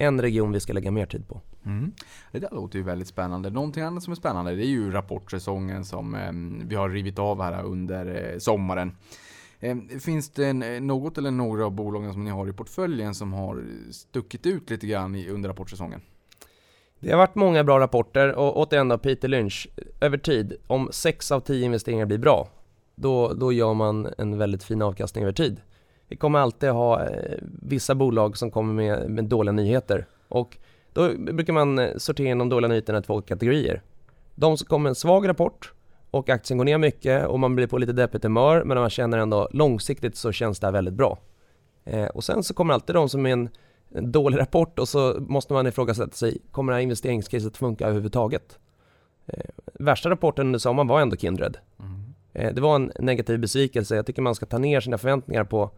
en 0.02 0.22
region 0.22 0.52
vi 0.52 0.60
ska 0.60 0.74
lägga 0.74 0.92
mer 0.92 1.06
tid 1.06 1.28
på. 1.28 1.42
Mm. 1.66 1.92
Det 2.32 2.40
där 2.40 2.50
låter 2.52 2.78
ju 2.78 2.84
väldigt 2.84 3.08
spännande. 3.08 3.50
Någonting 3.50 3.84
annat 3.84 4.04
som 4.04 4.12
är 4.12 4.16
spännande 4.16 4.56
det 4.56 4.66
är 4.66 4.70
ju 4.70 4.92
rapportsäsongen 4.92 5.86
som 5.86 6.16
eh, 6.16 6.68
vi 6.68 6.76
har 6.76 6.90
rivit 6.90 7.20
av 7.20 7.42
här 7.42 7.64
under 7.64 8.32
eh, 8.32 8.38
sommaren. 8.38 8.96
Eh, 9.60 9.76
finns 10.00 10.30
det 10.30 10.48
eh, 10.50 10.82
något 10.82 11.18
eller 11.18 11.32
några 11.32 11.66
av 11.66 11.72
bolagen 11.72 12.14
som 12.14 12.24
ni 12.24 12.32
har 12.32 12.50
i 12.50 12.54
portföljen 12.54 13.16
som 13.16 13.34
har 13.34 13.64
stuckit 13.92 14.46
ut 14.46 14.70
lite 14.70 14.88
grann 14.88 15.16
i, 15.16 15.30
under 15.30 15.50
rapportsäsongen? 15.50 16.02
Det 17.00 17.12
har 17.12 17.18
varit 17.18 17.36
många 17.36 17.64
bra 17.64 17.80
rapporter 17.80 18.36
och 18.36 18.58
återigen 18.58 18.88
då 18.88 18.98
Peter 18.98 19.28
Lynch, 19.28 19.68
över 20.02 20.18
tid, 20.18 20.54
om 20.68 20.90
6 20.92 21.32
av 21.32 21.40
10 21.40 21.66
investeringar 21.66 22.06
blir 22.06 22.18
bra, 22.18 22.48
då, 22.96 23.34
då 23.34 23.52
gör 23.52 23.74
man 23.74 24.08
en 24.18 24.38
väldigt 24.38 24.64
fin 24.64 24.82
avkastning 24.82 25.24
över 25.24 25.34
tid. 25.34 25.62
Vi 26.12 26.18
kommer 26.18 26.40
alltid 26.40 26.70
ha 26.70 27.04
eh, 27.06 27.38
vissa 27.62 27.96
bolag 27.96 28.38
som 28.38 28.52
kommer 28.52 28.74
med, 28.74 29.10
med 29.10 29.26
dåliga 29.26 29.52
nyheter 29.52 30.06
och 30.28 30.58
då 30.94 31.10
brukar 31.18 31.54
man 31.54 31.80
eh, 31.80 31.98
sortera 31.98 32.28
in 32.28 32.38
de 32.38 32.50
dåliga 32.50 32.70
nyheterna 32.70 33.00
i 33.00 33.02
två 33.02 33.22
kategorier. 33.22 33.82
De 34.36 34.58
som 34.58 34.68
kommer 34.68 34.84
med 34.84 34.90
en 34.90 34.96
svag 34.96 35.28
rapport 35.28 35.74
och 36.12 36.30
aktien 36.30 36.58
går 36.58 36.66
ner 36.66 36.78
mycket 36.78 37.28
och 37.28 37.40
man 37.40 37.56
blir 37.56 37.68
på 37.68 37.78
lite 37.78 37.94
deppigt 37.94 38.24
humör 38.24 38.64
men 38.64 38.78
man 38.78 38.90
känner 38.90 39.18
ändå 39.18 39.50
långsiktigt 39.52 40.16
så 40.16 40.32
känns 40.32 40.60
det 40.60 40.68
här 40.68 40.72
väldigt 40.72 40.94
bra. 40.94 41.20
Eh, 41.86 42.06
och 42.06 42.24
sen 42.24 42.44
så 42.44 42.54
kommer 42.54 42.74
alltid 42.74 42.96
de 42.96 43.10
som 43.10 43.26
är 43.26 43.32
en 43.34 43.50
en 43.94 44.12
dålig 44.12 44.40
rapport 44.40 44.80
och 44.80 44.90
så 44.90 45.18
måste 45.20 45.54
man 45.54 45.68
ifrågasätta 45.68 46.12
sig, 46.12 46.38
kommer 46.52 46.72
det 46.72 46.76
här 46.76 46.84
investeringscaset 46.84 47.58
funka 47.58 47.86
överhuvudtaget? 47.86 48.60
Eh, 49.28 49.46
värsta 49.74 50.10
rapporten 50.10 50.46
under 50.46 50.60
sommaren 50.60 50.88
var 50.88 51.02
ändå 51.02 51.16
Kindred. 51.16 51.58
Eh, 52.34 52.54
det 52.54 52.62
var 52.62 52.76
en 52.76 52.92
negativ 53.00 53.40
besvikelse, 53.40 53.96
jag 53.96 54.06
tycker 54.06 54.22
man 54.22 54.36
ska 54.36 54.46
ta 54.46 54.58
ner 54.58 54.80
sina 54.80 54.98
förväntningar 54.98 55.44
på, 55.44 55.72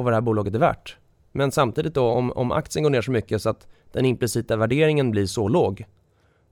på 0.00 0.04
vad 0.04 0.12
det 0.12 0.16
här 0.16 0.20
bolaget 0.20 0.54
är 0.54 0.58
värt. 0.58 0.96
Men 1.32 1.52
samtidigt 1.52 1.94
då, 1.94 2.06
om, 2.06 2.32
om 2.32 2.52
aktien 2.52 2.82
går 2.82 2.90
ner 2.90 3.02
så 3.02 3.10
mycket 3.10 3.42
så 3.42 3.50
att 3.50 3.68
den 3.92 4.04
implicita 4.04 4.56
värderingen 4.56 5.10
blir 5.10 5.26
så 5.26 5.48
låg, 5.48 5.84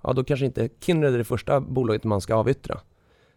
ja 0.03 0.13
då 0.13 0.25
kanske 0.25 0.47
inte 0.47 0.69
Kindred 0.81 1.15
är 1.15 1.19
det 1.19 1.25
första 1.25 1.61
bolaget 1.61 2.05
man 2.05 2.21
ska 2.21 2.35
avyttra. 2.35 2.81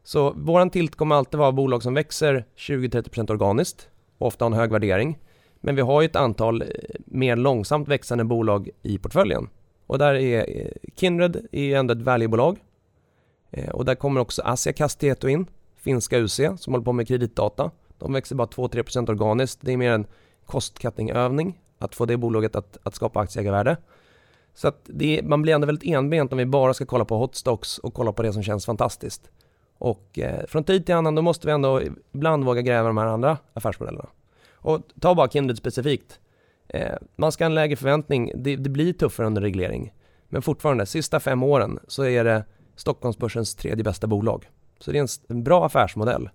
Så 0.03 0.31
våran 0.31 0.69
tilt 0.69 0.95
kommer 0.95 1.15
alltid 1.15 1.39
vara 1.39 1.51
bolag 1.51 1.83
som 1.83 1.93
växer 1.93 2.45
20-30% 2.57 3.31
organiskt 3.31 3.89
och 4.17 4.27
ofta 4.27 4.45
har 4.45 4.51
en 4.51 4.57
hög 4.57 4.71
värdering. 4.71 5.19
Men 5.59 5.75
vi 5.75 5.81
har 5.81 6.01
ju 6.01 6.05
ett 6.05 6.15
antal 6.15 6.61
eh, 6.61 6.67
mer 7.05 7.35
långsamt 7.35 7.87
växande 7.87 8.23
bolag 8.23 8.69
i 8.81 8.97
portföljen. 8.97 9.49
Och 9.87 9.97
där 9.97 10.13
är 10.13 10.39
eh, 10.39 10.71
Kindred 10.95 11.47
är 11.51 11.75
ändå 11.75 11.93
ett 11.93 12.01
valuebolag. 12.01 12.57
Eh, 13.51 13.69
och 13.69 13.85
där 13.85 13.95
kommer 13.95 14.21
också 14.21 14.41
Asia 14.41 14.73
Castieto 14.73 15.27
in, 15.27 15.45
finska 15.77 16.17
UC 16.17 16.35
som 16.57 16.73
håller 16.73 16.85
på 16.85 16.93
med 16.93 17.07
kreditdata. 17.07 17.71
De 18.01 18.13
växer 18.13 18.35
bara 18.35 18.47
2-3% 18.47 19.09
organiskt. 19.09 19.59
Det 19.61 19.73
är 19.73 19.77
mer 19.77 19.91
en 19.91 20.05
kostkattingövning 20.45 21.61
att 21.79 21.95
få 21.95 22.05
det 22.05 22.17
bolaget 22.17 22.55
att, 22.55 22.77
att 22.83 22.95
skapa 22.95 23.19
aktieägarvärde. 23.19 23.77
Så 24.53 24.67
att 24.67 24.81
det 24.85 25.19
är, 25.19 25.23
man 25.23 25.41
blir 25.41 25.53
ändå 25.53 25.65
väldigt 25.65 25.95
enbent 25.95 26.31
om 26.31 26.37
vi 26.37 26.45
bara 26.45 26.73
ska 26.73 26.85
kolla 26.85 27.05
på 27.05 27.17
hot 27.17 27.35
stocks 27.35 27.77
och 27.77 27.93
kolla 27.93 28.13
på 28.13 28.23
det 28.23 28.33
som 28.33 28.43
känns 28.43 28.65
fantastiskt. 28.65 29.29
Och 29.77 30.19
eh, 30.19 30.45
från 30.47 30.63
tid 30.63 30.85
till 30.85 30.95
annan 30.95 31.15
då 31.15 31.21
måste 31.21 31.47
vi 31.47 31.53
ändå 31.53 31.81
ibland 32.13 32.43
våga 32.43 32.61
gräva 32.61 32.87
de 32.87 32.97
här 32.97 33.05
andra 33.05 33.37
affärsmodellerna. 33.53 34.09
Och 34.53 34.79
ta 35.01 35.15
bara 35.15 35.29
Kindred 35.29 35.57
specifikt. 35.57 36.19
Eh, 36.67 36.95
man 37.15 37.31
ska 37.31 37.43
ha 37.43 37.45
en 37.49 37.55
lägre 37.55 37.75
förväntning. 37.75 38.31
Det, 38.35 38.55
det 38.55 38.69
blir 38.69 38.93
tuffare 38.93 39.27
under 39.27 39.41
reglering. 39.41 39.93
Men 40.29 40.41
fortfarande, 40.41 40.85
sista 40.85 41.19
fem 41.19 41.43
åren 41.43 41.79
så 41.87 42.05
är 42.05 42.23
det 42.23 42.45
Stockholmsbörsens 42.75 43.55
tredje 43.55 43.83
bästa 43.83 44.07
bolag. 44.07 44.49
Så 44.79 44.91
det 44.91 44.97
är 44.97 45.01
en, 45.01 45.07
en 45.27 45.43
bra 45.43 45.65
affärsmodell. 45.65 46.29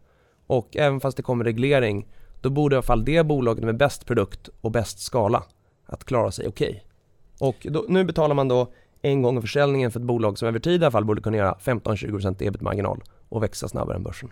Och 0.47 0.77
även 0.77 1.01
fast 1.01 1.17
det 1.17 1.23
kommer 1.23 1.45
reglering, 1.45 2.07
då 2.41 2.51
borde 2.51 2.75
i 2.75 2.77
alla 2.77 2.83
fall 2.83 3.05
det 3.05 3.27
bolaget 3.27 3.65
med 3.65 3.77
bäst 3.77 4.07
produkt 4.07 4.49
och 4.61 4.71
bäst 4.71 4.99
skala 4.99 5.43
att 5.87 6.05
klara 6.05 6.31
sig 6.31 6.49
okej. 6.49 6.85
Och 7.41 7.67
då, 7.71 7.85
nu 7.89 8.05
betalar 8.05 8.35
man 8.35 8.49
då 8.49 8.73
en 9.03 9.23
gång 9.23 9.41
försäljningen 9.41 9.91
för 9.91 10.01
ett 10.01 10.07
bolag 10.07 10.39
som 10.39 10.49
över 10.49 10.59
tid 10.59 10.83
i 10.83 10.85
alla 10.85 10.91
fall 10.91 11.05
borde 11.05 11.23
kunna 11.23 11.37
göra 11.37 11.57
15-20% 11.63 12.43
ebit-marginal 12.43 13.03
och 13.29 13.43
växa 13.43 13.69
snabbare 13.69 13.97
än 13.97 14.03
börsen. 14.03 14.31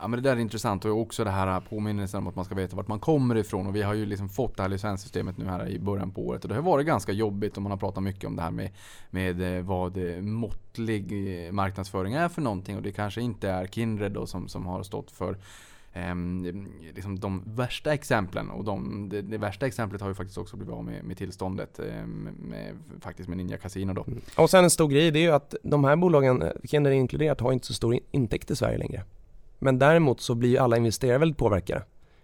Ja 0.00 0.08
men 0.08 0.22
det 0.22 0.30
där 0.30 0.36
är 0.36 0.40
intressant. 0.40 0.84
Och 0.84 1.00
också 1.00 1.24
det 1.24 1.30
här 1.30 1.60
påminnelsen 1.60 2.18
om 2.18 2.26
att 2.26 2.36
man 2.36 2.44
ska 2.44 2.54
veta 2.54 2.76
vart 2.76 2.88
man 2.88 3.00
kommer 3.00 3.36
ifrån. 3.36 3.66
Och 3.66 3.76
vi 3.76 3.82
har 3.82 3.94
ju 3.94 4.06
liksom 4.06 4.28
fått 4.28 4.56
det 4.56 4.62
här 4.62 4.68
licenssystemet 4.68 5.38
nu 5.38 5.44
här 5.44 5.68
i 5.68 5.78
början 5.78 6.10
på 6.10 6.26
året. 6.26 6.42
Och 6.42 6.48
det 6.48 6.54
har 6.54 6.62
varit 6.62 6.86
ganska 6.86 7.12
jobbigt 7.12 7.56
och 7.56 7.62
man 7.62 7.72
har 7.72 7.78
pratat 7.78 8.02
mycket 8.02 8.24
om 8.24 8.36
det 8.36 8.42
här 8.42 8.50
med, 8.50 8.70
med 9.10 9.56
eh, 9.56 9.64
vad 9.64 9.96
eh, 9.96 10.22
måttlig 10.22 11.12
eh, 11.46 11.52
marknadsföring 11.52 12.14
är 12.14 12.28
för 12.28 12.42
någonting. 12.42 12.76
Och 12.76 12.82
det 12.82 12.92
kanske 12.92 13.20
inte 13.20 13.48
är 13.50 13.66
Kindred 13.66 14.12
då 14.12 14.26
som, 14.26 14.48
som 14.48 14.66
har 14.66 14.82
stått 14.82 15.10
för 15.10 15.36
eh, 15.92 16.14
liksom 16.94 17.20
de 17.20 17.42
värsta 17.46 17.94
exemplen. 17.94 18.50
Och 18.50 18.64
de, 18.64 19.08
det, 19.08 19.22
det 19.22 19.38
värsta 19.38 19.66
exemplet 19.66 20.00
har 20.00 20.08
ju 20.08 20.14
faktiskt 20.14 20.38
också 20.38 20.56
blivit 20.56 20.74
av 20.74 20.84
med, 20.84 21.04
med 21.04 21.16
tillståndet 21.16 21.78
Eh, 21.78 22.06
med, 22.06 22.76
faktiskt 23.00 23.28
med 23.28 23.38
Ninja 23.38 23.56
Casino 23.56 23.92
då. 23.92 24.04
Mm. 24.06 24.20
Och 24.36 24.50
sen 24.50 24.64
en 24.64 24.70
stor 24.70 24.88
grej, 24.88 25.10
det 25.10 25.18
är 25.18 25.22
ju 25.22 25.32
att 25.32 25.54
de 25.62 25.84
här 25.84 25.96
bolagen, 25.96 26.44
Kindred 26.64 26.94
inkluderat, 26.94 27.40
har 27.40 27.52
inte 27.52 27.66
så 27.66 27.74
stor 27.74 27.98
intäkt 28.10 28.50
i 28.50 28.56
Sverige 28.56 28.78
längre. 28.78 29.04
Men 29.58 29.78
däremot 29.78 30.20
så 30.20 30.34
blir 30.34 30.50
ju 30.50 30.58
alla 30.58 30.76
investerare 30.76 31.18
väldigt 31.18 31.38
påverkade. 31.38 31.82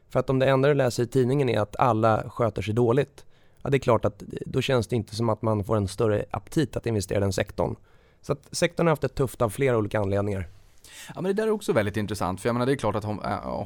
För 0.08 0.20
att 0.20 0.30
om 0.30 0.38
det 0.38 0.46
enda 0.46 0.68
du 0.68 0.74
läser 0.74 1.02
i 1.02 1.06
tidningen 1.06 1.48
är 1.48 1.60
att 1.60 1.76
alla 1.76 2.30
sköter 2.30 2.62
sig 2.62 2.74
dåligt, 2.74 3.24
ja 3.62 3.70
det 3.70 3.76
är 3.76 3.78
klart 3.78 4.04
att 4.04 4.22
då 4.46 4.60
känns 4.60 4.86
det 4.86 4.96
inte 4.96 5.16
som 5.16 5.28
att 5.28 5.42
man 5.42 5.64
får 5.64 5.76
en 5.76 5.88
större 5.88 6.24
aptit 6.30 6.76
att 6.76 6.86
investera 6.86 7.18
i 7.18 7.20
den 7.20 7.32
sektorn. 7.32 7.76
Så 8.20 8.32
att 8.32 8.48
sektorn 8.52 8.86
har 8.86 8.92
haft 8.92 9.02
det 9.02 9.08
tufft 9.08 9.42
av 9.42 9.50
flera 9.50 9.78
olika 9.78 10.00
anledningar. 10.00 10.48
Ja 11.14 11.20
men 11.20 11.24
det 11.24 11.42
där 11.42 11.46
är 11.46 11.50
också 11.50 11.72
väldigt 11.72 11.96
intressant 11.96 12.40
för 12.40 12.48
jag 12.48 12.54
menar 12.54 12.66
det 12.66 12.72
är 12.72 12.76
klart 12.76 12.96
att 12.96 13.04
äh, 13.04 13.10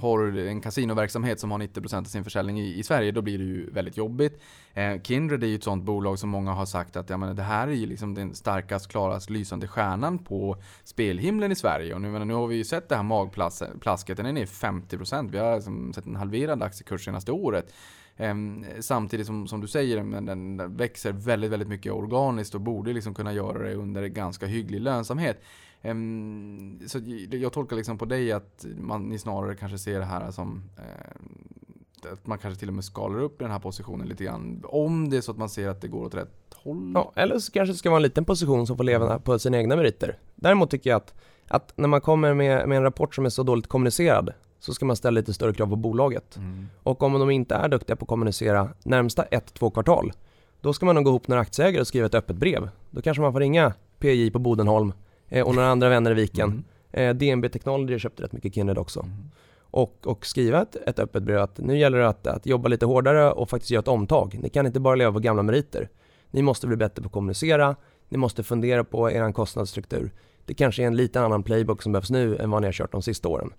har, 0.00 0.30
du 0.32 0.48
en 0.48 0.60
kasinoverksamhet 0.60 1.40
som 1.40 1.50
har 1.50 1.58
90% 1.58 1.98
av 1.98 2.04
sin 2.04 2.24
försäljning 2.24 2.60
i, 2.60 2.78
i 2.78 2.82
Sverige 2.82 3.12
då 3.12 3.22
blir 3.22 3.38
det 3.38 3.44
ju 3.44 3.70
väldigt 3.70 3.96
jobbigt. 3.96 4.40
Eh, 4.74 5.02
Kindred 5.02 5.44
är 5.44 5.48
ju 5.48 5.54
ett 5.54 5.64
sånt 5.64 5.84
bolag 5.84 6.18
som 6.18 6.30
många 6.30 6.52
har 6.52 6.66
sagt 6.66 6.96
att 6.96 7.10
ja, 7.10 7.16
men 7.16 7.36
det 7.36 7.42
här 7.42 7.68
är 7.68 7.72
ju 7.72 7.86
liksom 7.86 8.14
den 8.14 8.34
starkast, 8.34 8.88
klarast 8.88 9.30
lysande 9.30 9.68
stjärnan 9.68 10.18
på 10.18 10.56
spelhimlen 10.84 11.52
i 11.52 11.56
Sverige. 11.56 11.94
Och 11.94 12.00
nu, 12.00 12.10
menar, 12.10 12.26
nu 12.26 12.34
har 12.34 12.46
vi 12.46 12.56
ju 12.56 12.64
sett 12.64 12.88
det 12.88 12.96
här 12.96 13.02
magplasket, 13.02 14.16
den 14.16 14.26
är 14.26 14.32
ner 14.32 14.46
50%. 14.46 15.30
Vi 15.30 15.38
har 15.38 15.54
liksom 15.54 15.92
sett 15.92 16.06
en 16.06 16.16
halverad 16.16 16.62
aktiekurs 16.62 17.04
senaste 17.04 17.32
året. 17.32 17.72
Ehm, 18.18 18.64
samtidigt 18.80 19.26
som, 19.26 19.46
som 19.46 19.60
du 19.60 19.68
säger, 19.68 20.02
men 20.02 20.26
den, 20.26 20.56
den 20.56 20.76
växer 20.76 21.12
väldigt, 21.12 21.50
väldigt 21.50 21.68
mycket 21.68 21.92
organiskt 21.92 22.54
och 22.54 22.60
borde 22.60 22.92
liksom 22.92 23.14
kunna 23.14 23.32
göra 23.32 23.62
det 23.62 23.74
under 23.74 24.06
ganska 24.06 24.46
hygglig 24.46 24.80
lönsamhet. 24.80 25.42
Ehm, 25.82 26.80
så 26.86 26.98
jag 27.30 27.52
tolkar 27.52 27.76
liksom 27.76 27.98
på 27.98 28.04
dig 28.04 28.32
att 28.32 28.66
man, 28.76 29.08
ni 29.08 29.18
snarare 29.18 29.54
kanske 29.54 29.78
ser 29.78 29.98
det 29.98 30.04
här 30.04 30.30
som 30.30 30.62
eh, 30.76 32.12
att 32.12 32.26
man 32.26 32.38
kanske 32.38 32.58
till 32.60 32.68
och 32.68 32.74
med 32.74 32.84
skalar 32.84 33.18
upp 33.18 33.38
den 33.38 33.50
här 33.50 33.58
positionen 33.58 34.08
lite 34.08 34.24
grann. 34.24 34.62
Om 34.64 35.10
det 35.10 35.16
är 35.16 35.20
så 35.20 35.32
att 35.32 35.38
man 35.38 35.48
ser 35.48 35.68
att 35.68 35.80
det 35.80 35.88
går 35.88 36.04
åt 36.04 36.14
rätt 36.14 36.54
håll. 36.54 36.92
Ja, 36.94 37.12
eller 37.14 37.38
så 37.38 37.52
kanske 37.52 37.72
det 37.72 37.76
ska 37.76 37.90
vara 37.90 37.98
en 37.98 38.02
liten 38.02 38.24
position 38.24 38.66
som 38.66 38.76
får 38.76 38.84
leva 38.84 39.18
på 39.18 39.38
sina 39.38 39.58
egna 39.58 39.76
meriter. 39.76 40.18
Däremot 40.34 40.70
tycker 40.70 40.90
jag 40.90 40.96
att, 40.96 41.14
att 41.48 41.72
när 41.76 41.88
man 41.88 42.00
kommer 42.00 42.34
med, 42.34 42.68
med 42.68 42.76
en 42.76 42.82
rapport 42.82 43.14
som 43.14 43.24
är 43.24 43.30
så 43.30 43.42
dåligt 43.42 43.66
kommunicerad 43.66 44.32
så 44.60 44.74
ska 44.74 44.86
man 44.86 44.96
ställa 44.96 45.14
lite 45.14 45.34
större 45.34 45.54
krav 45.54 45.66
på 45.66 45.76
bolaget. 45.76 46.36
Mm. 46.36 46.66
Och 46.82 47.02
om 47.02 47.12
de 47.12 47.30
inte 47.30 47.54
är 47.54 47.68
duktiga 47.68 47.96
på 47.96 48.04
att 48.04 48.08
kommunicera 48.08 48.68
närmsta 48.84 49.22
ett, 49.22 49.54
två 49.54 49.70
kvartal, 49.70 50.12
då 50.60 50.72
ska 50.72 50.86
man 50.86 50.94
nog 50.94 51.04
gå 51.04 51.10
ihop 51.10 51.28
några 51.28 51.42
aktieägare 51.42 51.80
och 51.80 51.86
skriva 51.86 52.06
ett 52.06 52.14
öppet 52.14 52.36
brev. 52.36 52.68
Då 52.90 53.02
kanske 53.02 53.20
man 53.20 53.32
får 53.32 53.40
ringa 53.40 53.72
PJ 53.98 54.30
på 54.30 54.38
Bodenholm 54.38 54.92
eh, 55.28 55.46
och 55.46 55.54
några 55.54 55.68
andra 55.68 55.88
vänner 55.88 56.10
i 56.10 56.14
Viken. 56.14 56.48
Mm. 56.48 56.64
Eh, 56.92 57.14
DNB 57.14 57.48
Technology 57.48 57.98
köpte 57.98 58.22
rätt 58.22 58.32
mycket 58.32 58.54
Kindred 58.54 58.78
också. 58.78 59.00
Mm. 59.00 59.30
och, 59.70 60.06
och 60.06 60.26
skriva 60.26 60.62
ett, 60.62 60.76
ett 60.76 60.98
öppet 60.98 61.22
brev 61.22 61.38
att 61.38 61.58
nu 61.58 61.78
gäller 61.78 61.98
det 61.98 62.08
att, 62.08 62.26
att 62.26 62.46
jobba 62.46 62.68
lite 62.68 62.86
hårdare 62.86 63.32
och 63.32 63.50
faktiskt 63.50 63.70
göra 63.70 63.80
ett 63.80 63.88
omtag. 63.88 64.38
Ni 64.42 64.48
kan 64.48 64.66
inte 64.66 64.80
bara 64.80 64.94
leva 64.94 65.12
på 65.12 65.18
gamla 65.18 65.42
meriter. 65.42 65.88
Ni 66.30 66.42
måste 66.42 66.66
bli 66.66 66.76
bättre 66.76 67.02
på 67.02 67.06
att 67.06 67.12
kommunicera, 67.12 67.76
ni 68.08 68.18
måste 68.18 68.42
fundera 68.42 68.84
på 68.84 69.10
er 69.10 69.32
kostnadsstruktur. 69.32 70.10
Det 70.44 70.54
kanske 70.54 70.82
är 70.82 70.86
en 70.86 70.96
lite 70.96 71.20
annan 71.20 71.42
playbook 71.42 71.82
som 71.82 71.92
behövs 71.92 72.10
nu 72.10 72.36
än 72.36 72.50
vad 72.50 72.62
ni 72.62 72.68
har 72.68 72.72
kört 72.72 72.92
de 72.92 73.02
sista 73.02 73.28
åren. 73.28 73.52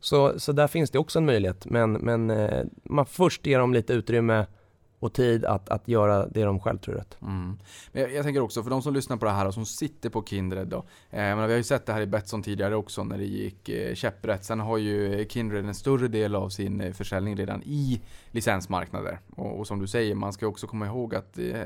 Så, 0.00 0.40
så 0.40 0.52
där 0.52 0.66
finns 0.66 0.90
det 0.90 0.98
också 0.98 1.18
en 1.18 1.26
möjlighet, 1.26 1.66
men, 1.66 1.92
men 1.92 2.30
eh, 2.30 2.64
man 2.84 3.06
först 3.06 3.46
ger 3.46 3.58
dem 3.58 3.74
lite 3.74 3.92
utrymme 3.92 4.46
och 5.00 5.12
tid 5.12 5.44
att, 5.44 5.68
att 5.68 5.88
göra 5.88 6.26
det 6.26 6.44
de 6.44 6.60
själv 6.60 6.78
tror 6.78 6.94
är 6.94 6.98
rätt. 6.98 7.16
Mm. 7.22 7.58
Men 7.92 8.02
jag, 8.02 8.12
jag, 8.12 8.24
tänker 8.24 8.40
också, 8.40 8.62
för 8.62 8.70
de 8.70 8.82
som 8.82 8.94
lyssnar 8.94 9.16
på 9.16 9.24
det 9.24 9.30
här 9.30 9.46
och 9.46 9.54
som 9.54 9.66
sitter 9.66 10.10
på 10.10 10.24
Kindred 10.24 10.68
då. 10.68 10.76
Eh, 10.76 10.84
men 11.10 11.46
vi 11.46 11.52
har 11.52 11.56
ju 11.58 11.62
sett 11.62 11.86
det 11.86 11.92
här 11.92 12.00
i 12.00 12.06
Betsson 12.06 12.42
tidigare 12.42 12.76
också 12.76 13.04
när 13.04 13.18
det 13.18 13.24
gick 13.24 13.68
eh, 13.68 13.94
käpprätt. 13.94 14.44
Sen 14.44 14.60
har 14.60 14.78
ju 14.78 15.26
Kindred 15.28 15.64
en 15.64 15.74
större 15.74 16.08
del 16.08 16.34
av 16.34 16.48
sin 16.48 16.80
eh, 16.80 16.92
försäljning 16.92 17.36
redan 17.36 17.62
i 17.62 18.00
licensmarknader. 18.30 19.20
Och, 19.36 19.58
och, 19.58 19.66
som 19.66 19.78
du 19.78 19.86
säger, 19.86 20.14
man 20.14 20.32
ska 20.32 20.46
också 20.46 20.66
komma 20.66 20.86
ihåg 20.86 21.14
att 21.14 21.38
eh, 21.38 21.62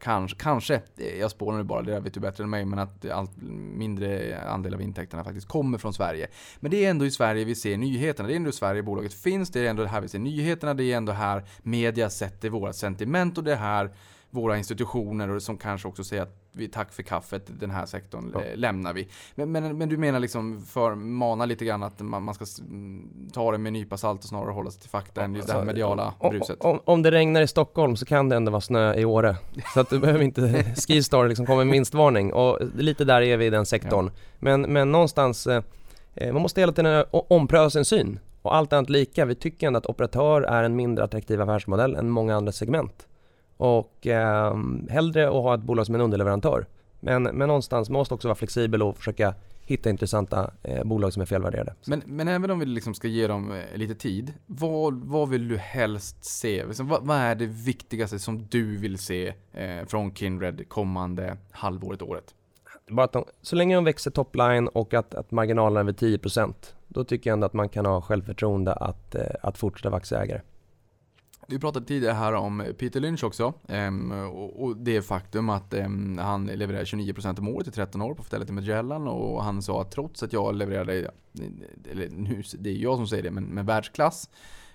kanske, 0.00 0.36
kanske, 0.38 0.74
eh, 0.74 1.20
jag 1.20 1.30
spånar 1.30 1.58
nu 1.58 1.64
bara, 1.64 1.82
det 1.82 2.00
vet 2.00 2.14
du 2.14 2.20
bättre 2.20 2.44
än 2.44 2.50
mig, 2.50 2.64
men 2.64 2.78
att 2.78 3.10
allt 3.10 3.42
mindre 3.74 4.40
andel 4.42 4.74
av 4.74 4.82
intäkterna 4.82 5.24
faktiskt 5.24 5.48
kommer 5.48 5.78
från 5.78 5.92
Sverige. 5.92 6.28
Men 6.60 6.70
det 6.70 6.84
är 6.84 6.90
ändå 6.90 7.06
i 7.06 7.10
Sverige 7.10 7.44
vi 7.44 7.54
ser 7.54 7.76
nyheterna. 7.76 8.28
Det 8.28 8.34
är 8.34 8.36
ändå 8.36 8.50
i 8.50 8.52
Sverige 8.52 8.82
bolaget 8.82 9.14
finns, 9.14 9.50
det 9.50 9.66
är 9.66 9.70
ändå 9.70 9.84
här 9.84 10.00
vi 10.00 10.08
ser 10.08 10.18
nyheterna, 10.18 10.74
det 10.74 10.84
är 10.84 10.96
ändå 10.96 11.12
här 11.12 11.44
media 11.62 12.10
sätter 12.10 12.49
är 12.50 12.60
våra 12.60 12.72
sentiment 12.72 13.38
och 13.38 13.44
det 13.44 13.56
här 13.56 13.90
våra 14.30 14.58
institutioner 14.58 15.30
och 15.30 15.42
som 15.42 15.56
kanske 15.56 15.88
också 15.88 16.04
säger 16.04 16.22
att 16.22 16.36
vi 16.52 16.68
tack 16.68 16.92
för 16.92 17.02
kaffet, 17.02 17.42
den 17.46 17.70
här 17.70 17.86
sektorn 17.86 18.30
ja. 18.34 18.40
lämnar 18.54 18.92
vi. 18.92 19.08
Men, 19.34 19.52
men, 19.52 19.78
men, 19.78 19.88
du 19.88 19.96
menar 19.96 20.20
liksom 20.20 20.62
för 20.62 20.94
mana 20.94 21.46
lite 21.46 21.64
grann 21.64 21.82
att 21.82 22.00
man, 22.00 22.22
man 22.22 22.34
ska 22.34 22.44
ta 23.32 23.52
det 23.52 23.58
med 23.58 23.70
en 23.70 23.72
nypa 23.72 23.96
salt 23.96 24.22
och 24.22 24.28
snarare 24.28 24.52
hålla 24.52 24.70
sig 24.70 24.80
till 24.80 24.90
fakta 24.90 25.20
ja, 25.20 25.24
än 25.24 25.34
just 25.34 25.42
alltså, 25.42 25.54
det 25.54 25.58
här 25.60 25.66
mediala 25.66 26.14
om, 26.18 26.30
bruset? 26.30 26.60
Om, 26.60 26.80
om, 26.84 27.02
det 27.02 27.10
regnar 27.10 27.42
i 27.42 27.46
Stockholm 27.46 27.96
så 27.96 28.06
kan 28.06 28.28
det 28.28 28.36
ändå 28.36 28.50
vara 28.50 28.60
snö 28.60 28.94
i 28.94 29.04
Åre. 29.04 29.36
Så 29.74 29.80
att 29.80 29.90
du 29.90 29.98
behöver 30.00 30.22
inte, 30.22 30.64
Skistar 30.86 31.28
liksom 31.28 31.46
kommer 31.46 31.64
med 31.64 31.72
minst 31.72 31.94
varning 31.94 32.32
och 32.32 32.58
lite 32.76 33.04
där 33.04 33.22
är 33.22 33.36
vi 33.36 33.46
i 33.46 33.50
den 33.50 33.66
sektorn. 33.66 34.10
Ja. 34.14 34.20
Men, 34.38 34.62
men 34.62 34.92
någonstans, 34.92 35.46
eh, 35.46 35.62
man 36.32 36.42
måste 36.42 36.60
hela 36.60 36.72
tiden 36.72 37.04
ompröva 37.10 37.70
sin 37.70 37.84
syn. 37.84 38.18
Och 38.42 38.56
allt 38.56 38.72
annat 38.72 38.90
lika, 38.90 39.24
vi 39.24 39.34
tycker 39.34 39.66
ändå 39.66 39.78
att 39.78 39.86
operatör 39.86 40.42
är 40.42 40.62
en 40.62 40.76
mindre 40.76 41.04
attraktiv 41.04 41.40
affärsmodell 41.40 41.96
än 41.96 42.10
många 42.10 42.36
andra 42.36 42.52
segment. 42.52 43.06
Och 43.56 44.06
eh, 44.06 44.56
hellre 44.88 45.28
att 45.28 45.34
ha 45.34 45.54
ett 45.54 45.62
bolag 45.62 45.86
som 45.86 45.94
en 45.94 46.00
underleverantör. 46.00 46.66
Men, 47.00 47.22
men 47.22 47.48
någonstans 47.48 47.90
måste 47.90 48.14
också 48.14 48.28
vara 48.28 48.34
flexibel 48.34 48.82
och 48.82 48.96
försöka 48.96 49.34
hitta 49.70 49.90
intressanta 49.90 50.50
eh, 50.62 50.84
bolag 50.84 51.12
som 51.12 51.22
är 51.22 51.26
felvärderade. 51.26 51.74
Men, 51.86 52.02
men 52.06 52.28
även 52.28 52.50
om 52.50 52.58
vi 52.58 52.66
liksom 52.66 52.94
ska 52.94 53.08
ge 53.08 53.26
dem 53.26 53.52
eh, 53.52 53.78
lite 53.78 53.94
tid, 53.94 54.34
vad, 54.46 55.04
vad 55.04 55.28
vill 55.28 55.48
du 55.48 55.56
helst 55.56 56.24
se? 56.24 56.66
Liksom, 56.66 56.88
vad, 56.88 57.06
vad, 57.06 57.16
är 57.16 57.34
det 57.34 57.46
viktigaste 57.46 58.18
som 58.18 58.46
du 58.50 58.76
vill 58.76 58.98
se 58.98 59.34
eh, 59.52 59.86
från 59.86 60.14
Kindred 60.14 60.68
kommande 60.68 61.36
halvåret, 61.50 62.02
året? 62.02 62.34
Bara 62.88 63.06
de, 63.06 63.24
så 63.42 63.56
länge 63.56 63.74
de 63.74 63.84
växer 63.84 64.10
topline 64.10 64.68
och 64.68 64.94
att, 64.94 65.14
att 65.14 65.30
marginalerna 65.30 65.80
är 65.80 65.84
vid 65.84 65.96
10% 65.96 66.54
då 66.92 67.04
tycker 67.04 67.30
jag 67.30 67.34
ändå 67.34 67.46
att 67.46 67.52
man 67.52 67.68
kan 67.68 67.86
ha 67.86 68.00
självförtroende 68.00 68.72
att, 68.72 69.14
eh, 69.14 69.22
att 69.42 69.58
fortsätta 69.58 69.90
vara 69.90 69.98
aktieägare. 69.98 70.40
Vi 71.46 71.58
pratade 71.58 71.86
tidigare 71.86 72.14
här 72.14 72.32
om 72.32 72.64
Peter 72.78 73.00
Lynch 73.00 73.24
också. 73.24 73.54
Ehm, 73.68 74.12
och, 74.30 74.76
det 74.76 75.02
faktum 75.02 75.48
att 75.48 75.74
ehm, 75.74 76.18
han 76.18 76.46
levererar 76.46 76.84
29% 76.84 77.38
om 77.38 77.48
året 77.48 77.68
i 77.68 77.70
13 77.70 78.02
år 78.02 78.14
på 78.14 78.22
Fidelity 78.22 78.52
Magellan. 78.52 79.08
Och 79.08 79.44
han 79.44 79.62
sa 79.62 79.80
att 79.80 79.90
trots 79.90 80.22
att 80.22 80.32
jag 80.32 80.54
levererade, 80.54 81.00
eh, 81.00 81.90
eller 81.90 82.08
nu, 82.08 82.42
det 82.58 82.70
är 82.70 82.74
jag 82.74 82.96
som 82.96 83.06
säger 83.06 83.22
det, 83.22 83.30
men 83.30 83.44
med 83.44 83.66
världsklass. 83.66 84.30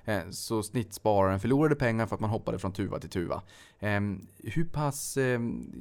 Eh, 0.06 0.30
så 0.30 0.64
snittspararen 0.64 1.40
förlorade 1.40 1.76
pengar 1.76 2.06
för 2.06 2.16
att 2.16 2.20
man 2.20 2.30
hoppade 2.30 2.60
från 2.60 2.74
tuva 2.74 3.00
till 3.00 3.10
tuva. 3.10 3.42
Ehm, 3.80 4.28
hur 4.44 4.66
pass... 4.66 5.18
Ehm, 5.18 5.74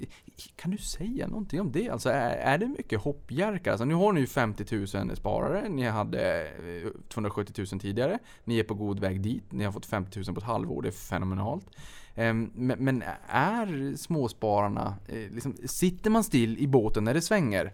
kan 0.56 0.70
du 0.70 0.78
säga 0.78 1.26
någonting 1.26 1.60
om 1.60 1.72
det? 1.72 1.88
Alltså 1.88 2.10
är 2.10 2.58
det 2.58 2.66
mycket 2.66 3.00
hoppjerkar? 3.00 3.70
Alltså 3.70 3.84
nu 3.84 3.94
har 3.94 4.12
ni 4.12 4.20
ju 4.20 4.26
50 4.26 4.76
000 4.76 5.16
sparare, 5.16 5.68
ni 5.68 5.82
hade 5.82 6.42
eh, 6.42 6.90
270 7.08 7.66
000 7.72 7.80
tidigare. 7.80 8.18
Ni 8.44 8.58
är 8.58 8.64
på 8.64 8.74
god 8.74 9.00
väg 9.00 9.20
dit, 9.20 9.52
ni 9.52 9.64
har 9.64 9.72
fått 9.72 9.86
50 9.86 10.18
000 10.18 10.34
på 10.34 10.40
ett 10.40 10.46
halvår, 10.46 10.82
det 10.82 10.88
är 10.88 10.92
fenomenalt. 10.92 11.66
Ehm, 12.14 12.50
men 12.54 13.02
är 13.28 13.96
småspararna, 13.96 14.94
eh, 15.08 15.32
liksom, 15.32 15.56
sitter 15.64 16.10
man 16.10 16.24
still 16.24 16.58
i 16.58 16.66
båten 16.66 17.04
när 17.04 17.14
det 17.14 17.22
svänger? 17.22 17.72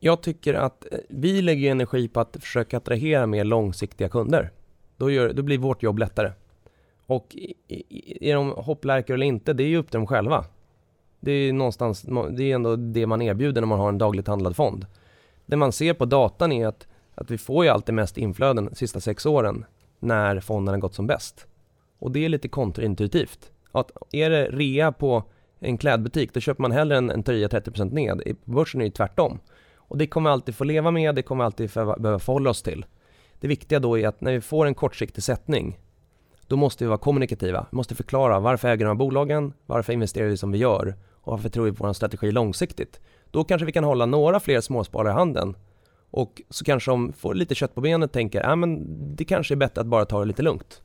Jag 0.00 0.22
tycker 0.22 0.54
att 0.54 0.86
vi 1.08 1.42
lägger 1.42 1.70
energi 1.70 2.08
på 2.08 2.20
att 2.20 2.36
försöka 2.40 2.76
attrahera 2.76 3.26
mer 3.26 3.44
långsiktiga 3.44 4.08
kunder. 4.08 4.50
Då, 4.96 5.10
gör, 5.10 5.32
då 5.32 5.42
blir 5.42 5.58
vårt 5.58 5.82
jobb 5.82 5.98
lättare. 5.98 6.32
Och 7.06 7.36
är 8.20 8.34
de 8.34 8.50
hopplärkor 8.50 9.14
eller 9.14 9.26
inte, 9.26 9.52
det 9.52 9.62
är 9.62 9.68
ju 9.68 9.76
upp 9.76 9.90
till 9.90 9.98
dem 9.98 10.06
själva. 10.06 10.44
Det 11.20 11.32
är 11.32 11.52
någonstans, 11.52 12.02
det 12.30 12.50
är 12.50 12.54
ändå 12.54 12.76
det 12.76 13.06
man 13.06 13.22
erbjuder 13.22 13.60
när 13.60 13.68
man 13.68 13.78
har 13.78 13.88
en 13.88 13.98
dagligt 13.98 14.26
handlad 14.26 14.56
fond. 14.56 14.86
Det 15.46 15.56
man 15.56 15.72
ser 15.72 15.94
på 15.94 16.04
datan 16.04 16.52
är 16.52 16.66
att, 16.66 16.86
att 17.14 17.30
vi 17.30 17.38
får 17.38 17.64
ju 17.64 17.70
alltid 17.70 17.94
mest 17.94 18.18
inflöden 18.18 18.64
de 18.64 18.74
sista 18.74 19.00
sex 19.00 19.26
åren 19.26 19.64
när 19.98 20.40
fonden 20.40 20.74
har 20.74 20.80
gått 20.80 20.94
som 20.94 21.06
bäst. 21.06 21.46
Och 21.98 22.10
det 22.10 22.24
är 22.24 22.28
lite 22.28 22.48
kontraintuitivt. 22.48 23.50
Att 23.72 23.90
är 24.12 24.30
det 24.30 24.46
rea 24.46 24.92
på 24.92 25.24
en 25.58 25.78
klädbutik, 25.78 26.34
då 26.34 26.40
köper 26.40 26.62
man 26.62 26.72
hellre 26.72 26.96
en, 26.96 27.10
en 27.10 27.22
tröja 27.22 27.48
30% 27.48 27.92
ned. 27.92 28.36
På 28.44 28.50
börsen 28.50 28.80
är 28.80 28.84
det 28.84 28.90
tvärtom. 28.90 29.38
Och 29.76 29.98
det 29.98 30.06
kommer 30.06 30.30
vi 30.30 30.32
alltid 30.32 30.54
få 30.54 30.64
leva 30.64 30.90
med, 30.90 31.14
det 31.14 31.22
kommer 31.22 31.44
vi 31.44 31.46
alltid 31.46 31.70
behöva 31.74 32.18
förhålla 32.18 32.50
oss 32.50 32.62
till. 32.62 32.84
Det 33.44 33.48
viktiga 33.48 33.80
då 33.80 33.98
är 33.98 34.08
att 34.08 34.20
när 34.20 34.32
vi 34.32 34.40
får 34.40 34.66
en 34.66 34.74
kortsiktig 34.74 35.22
sättning, 35.22 35.78
då 36.46 36.56
måste 36.56 36.84
vi 36.84 36.88
vara 36.88 36.98
kommunikativa. 36.98 37.66
Vi 37.70 37.76
måste 37.76 37.94
förklara 37.94 38.40
varför 38.40 38.68
äger 38.68 38.84
de 38.84 38.88
här 38.88 38.94
bolagen, 38.94 39.52
varför 39.66 39.92
investerar 39.92 40.28
vi 40.28 40.36
som 40.36 40.52
vi 40.52 40.58
gör 40.58 40.94
och 41.12 41.32
varför 41.32 41.48
tror 41.48 41.64
vi 41.64 41.72
på 41.72 41.86
vår 41.86 41.92
strategi 41.92 42.32
långsiktigt. 42.32 43.00
Då 43.30 43.44
kanske 43.44 43.66
vi 43.66 43.72
kan 43.72 43.84
hålla 43.84 44.06
några 44.06 44.40
fler 44.40 44.60
småsparare 44.60 45.12
i 45.12 45.14
handen 45.14 45.56
och 46.10 46.42
så 46.50 46.64
kanske 46.64 46.90
de 46.90 47.12
får 47.12 47.34
lite 47.34 47.54
kött 47.54 47.74
på 47.74 47.80
benet 47.80 48.08
och 48.08 48.12
tänker, 48.12 48.48
äh, 48.48 48.56
men 48.56 48.86
det 49.16 49.24
kanske 49.24 49.54
är 49.54 49.56
bättre 49.56 49.80
att 49.80 49.86
bara 49.86 50.04
ta 50.04 50.20
det 50.20 50.26
lite 50.26 50.42
lugnt. 50.42 50.82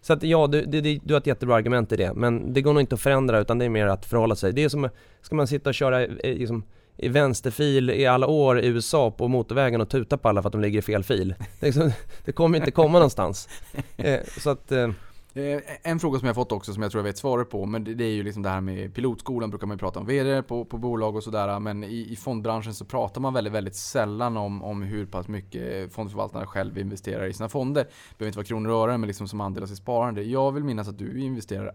Så 0.00 0.12
att 0.12 0.22
ja, 0.22 0.46
du, 0.46 0.64
du, 0.64 0.80
du 1.04 1.14
har 1.14 1.20
ett 1.20 1.26
jättebra 1.26 1.56
argument 1.56 1.92
i 1.92 1.96
det, 1.96 2.14
men 2.14 2.52
det 2.52 2.62
går 2.62 2.72
nog 2.72 2.82
inte 2.82 2.94
att 2.94 3.00
förändra 3.00 3.38
utan 3.38 3.58
det 3.58 3.64
är 3.64 3.68
mer 3.68 3.86
att 3.86 4.06
förhålla 4.06 4.36
sig. 4.36 4.52
Det 4.52 4.64
är 4.64 4.68
som, 4.68 4.88
ska 5.20 5.36
man 5.36 5.46
sitta 5.46 5.70
och 5.70 5.74
köra 5.74 6.04
eh, 6.04 6.10
liksom, 6.22 6.64
i 6.96 7.08
vänsterfil 7.08 7.90
i 7.90 8.06
alla 8.06 8.26
år 8.26 8.60
i 8.60 8.66
USA 8.66 9.10
på 9.10 9.28
motorvägen 9.28 9.80
och 9.80 9.88
tuta 9.88 10.16
på 10.16 10.28
alla 10.28 10.42
för 10.42 10.48
att 10.48 10.52
de 10.52 10.60
ligger 10.60 10.78
i 10.78 10.82
fel 10.82 11.04
fil. 11.04 11.34
Det, 11.60 11.66
liksom, 11.66 11.92
det 12.24 12.32
kommer 12.32 12.58
inte 12.58 12.70
komma 12.70 12.98
någonstans. 12.98 13.48
Eh, 13.96 14.20
så 14.38 14.50
att... 14.50 14.72
Eh, 14.72 14.90
Eh, 15.36 15.60
en 15.82 16.00
fråga 16.00 16.18
som 16.18 16.26
jag 16.26 16.34
fått 16.34 16.52
också 16.52 16.72
som 16.72 16.82
jag 16.82 16.92
tror 16.92 16.98
jag 16.98 17.04
vet 17.04 17.18
svaret 17.18 17.50
på, 17.50 17.66
men 17.66 17.84
det 17.84 18.04
är 18.04 18.12
ju 18.12 18.22
liksom 18.22 18.42
det 18.42 18.48
här 18.48 18.60
med 18.60 18.94
pilotskolan 18.94 19.50
brukar 19.50 19.66
man 19.66 19.74
ju 19.74 19.78
prata 19.78 20.00
om 20.00 20.06
VD 20.06 20.42
på, 20.42 20.64
på 20.64 20.78
bolag 20.78 21.16
och 21.16 21.22
sådär. 21.22 21.60
Men 21.60 21.84
i, 21.84 22.06
i 22.10 22.16
fondbranschen 22.16 22.74
så 22.74 22.84
pratar 22.84 23.20
man 23.20 23.34
väldigt, 23.34 23.52
väldigt 23.52 23.74
sällan 23.74 24.36
om, 24.36 24.62
om 24.62 24.82
hur 24.82 25.06
pass 25.06 25.28
mycket 25.28 25.92
fondförvaltarna 25.92 26.46
själv 26.46 26.78
investerar 26.78 27.26
i 27.26 27.32
sina 27.32 27.48
fonder. 27.48 27.82
Det 27.84 28.18
behöver 28.18 28.28
inte 28.28 28.38
vara 28.38 28.46
kronor 28.46 28.70
och 28.70 28.76
ören, 28.76 29.00
men 29.00 29.06
liksom 29.06 29.28
som 29.28 29.40
andel 29.40 29.62
av 29.62 29.66
sitt 29.66 29.78
sparande. 29.78 30.22
Jag 30.22 30.52
vill 30.52 30.64
minnas 30.64 30.88
att 30.88 30.98
du 30.98 31.20
investerar, 31.20 31.72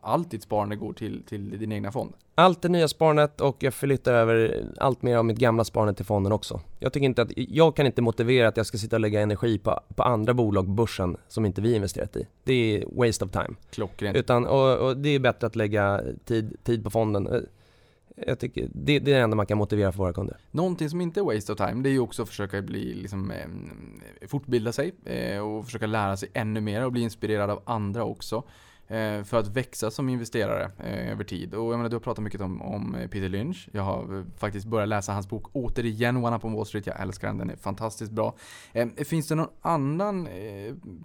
allt 0.00 0.30
ditt 0.30 0.42
sparande 0.42 0.76
går 0.76 0.92
till, 0.92 1.22
till 1.22 1.58
din 1.58 1.72
egna 1.72 1.92
fond. 1.92 2.12
Allt 2.34 2.62
det 2.62 2.68
nya 2.68 2.88
sparandet 2.88 3.40
och 3.40 3.56
jag 3.58 3.74
flyttar 3.74 4.12
över 4.12 4.64
allt 4.80 5.02
mer 5.02 5.16
av 5.16 5.24
mitt 5.24 5.38
gamla 5.38 5.64
sparande 5.64 5.94
till 5.94 6.06
fonden 6.06 6.32
också. 6.32 6.60
Jag 6.82 6.92
tycker 6.92 7.04
inte 7.06 7.22
att, 7.22 7.32
jag 7.36 7.76
kan 7.76 7.86
inte 7.86 8.02
motivera 8.02 8.48
att 8.48 8.56
jag 8.56 8.66
ska 8.66 8.78
sitta 8.78 8.96
och 8.96 9.00
lägga 9.00 9.20
energi 9.20 9.58
på, 9.58 9.80
på 9.96 10.02
andra 10.02 10.34
bolag 10.34 10.66
på 10.66 10.72
börsen 10.72 11.16
som 11.28 11.46
inte 11.46 11.60
vi 11.60 11.74
investerat 11.74 12.16
i. 12.16 12.26
Det 12.44 12.52
är 12.52 13.06
waste 13.06 13.24
of 13.24 13.30
time. 13.30 13.54
Klockrent. 13.70 14.16
Utan, 14.16 14.46
och, 14.46 14.78
och, 14.78 14.96
det 14.96 15.08
är 15.08 15.18
bättre 15.18 15.46
att 15.46 15.56
lägga 15.56 16.02
tid, 16.24 16.56
tid 16.64 16.84
på 16.84 16.90
fonden. 16.90 17.26
Eh, 17.26 17.40
jag 18.26 18.38
tycker 18.38 18.68
det, 18.74 18.98
det 18.98 19.12
är 19.12 19.16
det 19.16 19.20
enda 19.20 19.36
man 19.36 19.46
kan 19.46 19.58
motivera 19.58 19.92
för 19.92 19.98
våra 19.98 20.12
kunder. 20.12 20.36
Någonting 20.50 20.90
som 20.90 21.00
inte 21.00 21.20
är 21.20 21.24
waste 21.24 21.52
of 21.52 21.58
time, 21.58 21.82
det 21.82 21.88
är 21.88 21.92
ju 21.92 22.00
också 22.00 22.22
att 22.22 22.28
försöka 22.28 22.62
bli, 22.62 22.94
liksom, 22.94 23.30
eh, 23.30 24.28
fortbilda 24.28 24.72
sig 24.72 24.92
eh, 25.04 25.38
och 25.38 25.64
försöka 25.64 25.86
lära 25.86 26.16
sig 26.16 26.28
ännu 26.32 26.60
mer 26.60 26.84
och 26.84 26.92
bli 26.92 27.02
inspirerad 27.02 27.50
av 27.50 27.62
andra 27.64 28.04
också. 28.04 28.42
Eh, 28.92 29.24
för 29.24 29.38
att 29.38 29.48
växa 29.48 29.90
som 29.90 30.08
investerare 30.08 30.70
eh, 30.78 31.12
över 31.12 31.24
tid. 31.24 31.54
Och 31.54 31.72
jag 31.72 31.76
menar, 31.76 31.88
du 31.88 31.96
har 31.96 32.00
pratat 32.00 32.24
mycket 32.24 32.40
om, 32.40 32.62
om 32.62 32.94
eh, 32.94 33.08
Peter 33.08 33.28
Lynch. 33.28 33.68
Jag 33.72 33.82
har 33.82 34.18
eh, 34.18 34.24
faktiskt 34.36 34.66
börjat 34.66 34.88
läsa 34.88 35.12
hans 35.12 35.28
bok 35.28 35.50
återigen, 35.52 36.16
One 36.16 36.36
Up 36.36 36.44
on 36.44 36.52
Wall 36.52 36.66
Street. 36.66 36.86
Jag 36.86 37.00
älskar 37.00 37.28
den, 37.28 37.38
den 37.38 37.50
är 37.50 37.56
fantastiskt 37.56 38.12
bra. 38.12 38.34
Finns 39.04 39.28
det 39.28 39.34
någon 39.34 39.48
annan 39.60 40.28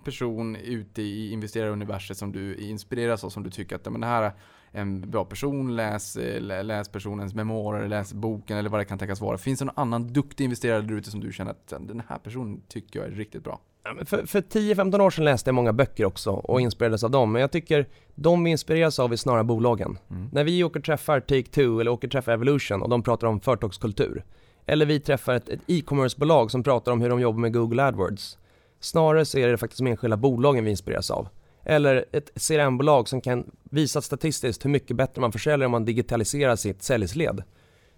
person 0.04 0.56
ute 0.56 1.02
i 1.02 1.32
investeraruniverset 1.32 2.18
som 2.18 2.32
du 2.32 2.56
inspireras 2.56 3.24
av, 3.24 3.30
som 3.30 3.44
du 3.44 3.50
tycker 3.50 3.76
att 3.76 3.92
men 3.92 4.02
det 4.02 4.08
här 4.08 4.24
är 4.24 4.34
en 4.72 5.12
bra 5.12 5.26
person, 5.26 5.76
läs, 5.76 6.18
läs 6.40 6.90
personens 6.90 7.34
memoarer, 7.34 7.88
läs 7.88 8.14
boken 8.14 8.58
eller 8.58 8.70
vad 8.70 8.80
det 8.80 8.86
kan 8.86 8.98
tänkas 8.98 9.22
vara. 9.22 9.38
Finns 9.38 9.60
det 9.60 9.66
någon 9.66 9.80
annan 9.80 10.08
duktig 10.08 10.44
investerare 10.44 10.82
där 10.82 10.96
ute 10.96 11.12
som 11.12 11.20
du 11.20 11.34
känner 11.34 11.52
att 11.52 11.68
den 11.68 12.02
här 12.08 12.18
personen 12.18 12.62
tycker 12.68 13.00
jag 13.00 13.08
är 13.08 13.12
riktigt 13.12 13.44
bra? 13.44 13.60
För, 14.06 14.26
för 14.26 14.42
10-15 14.42 15.02
år 15.02 15.10
sedan 15.10 15.26
läste 15.26 15.48
jag 15.48 15.56
många 15.56 15.74
böcker 15.74 16.06
också 16.06 16.32
och 16.32 16.62
inspirerades 16.62 17.04
av 17.04 17.12
dem. 17.12 17.32
Men 17.32 17.42
jag 17.42 17.52
tycker 17.52 17.88
de 18.16 18.44
vi 18.44 18.52
inspireras 18.52 19.00
av 19.00 19.14
är 19.14 19.16
snarare 19.16 19.44
bolagen. 19.44 19.98
Mm. 20.10 20.30
När 20.32 20.44
vi 20.44 20.64
åker 20.64 20.80
och 20.80 20.86
träffar 20.86 21.20
Take-Two 21.20 21.82
eller 21.82 21.92
åker 21.92 22.08
och 22.08 22.12
träffar 22.12 22.32
Evolution 22.32 22.82
och 22.82 22.90
de 22.90 23.04
pratar 23.04 23.28
om 23.28 23.40
företagskultur. 23.40 24.24
Eller 24.66 24.86
vi 24.86 25.00
träffar 25.00 25.34
ett, 25.34 25.50
ett 25.50 25.60
e-commerce-bolag 25.68 26.52
som 26.52 26.64
pratar 26.64 26.92
om 26.92 27.02
hur 27.02 27.10
de 27.10 27.20
jobbar 27.20 27.40
med 27.40 27.54
Google 27.54 27.84
AdWords. 27.84 28.38
Snarare 28.80 29.26
så 29.26 29.38
är 29.38 29.48
det 29.48 29.58
faktiskt 29.58 29.78
de 29.78 29.88
enskilda 29.88 30.18
bolagen 30.18 30.64
vi 30.64 30.72
inspireras 30.72 31.12
av. 31.12 31.28
Eller 31.64 32.06
ett 32.12 32.32
CRM-bolag 32.36 33.08
som 33.10 33.22
kan 33.22 33.52
visa 33.64 34.02
statistiskt 34.02 34.66
hur 34.66 34.70
mycket 34.70 34.98
bättre 34.98 35.22
man 35.22 35.32
försäljer 35.32 35.66
om 35.66 35.72
man 35.72 35.86
digitaliserar 35.86 36.56
sitt 36.56 36.84
säljsled. 36.84 37.44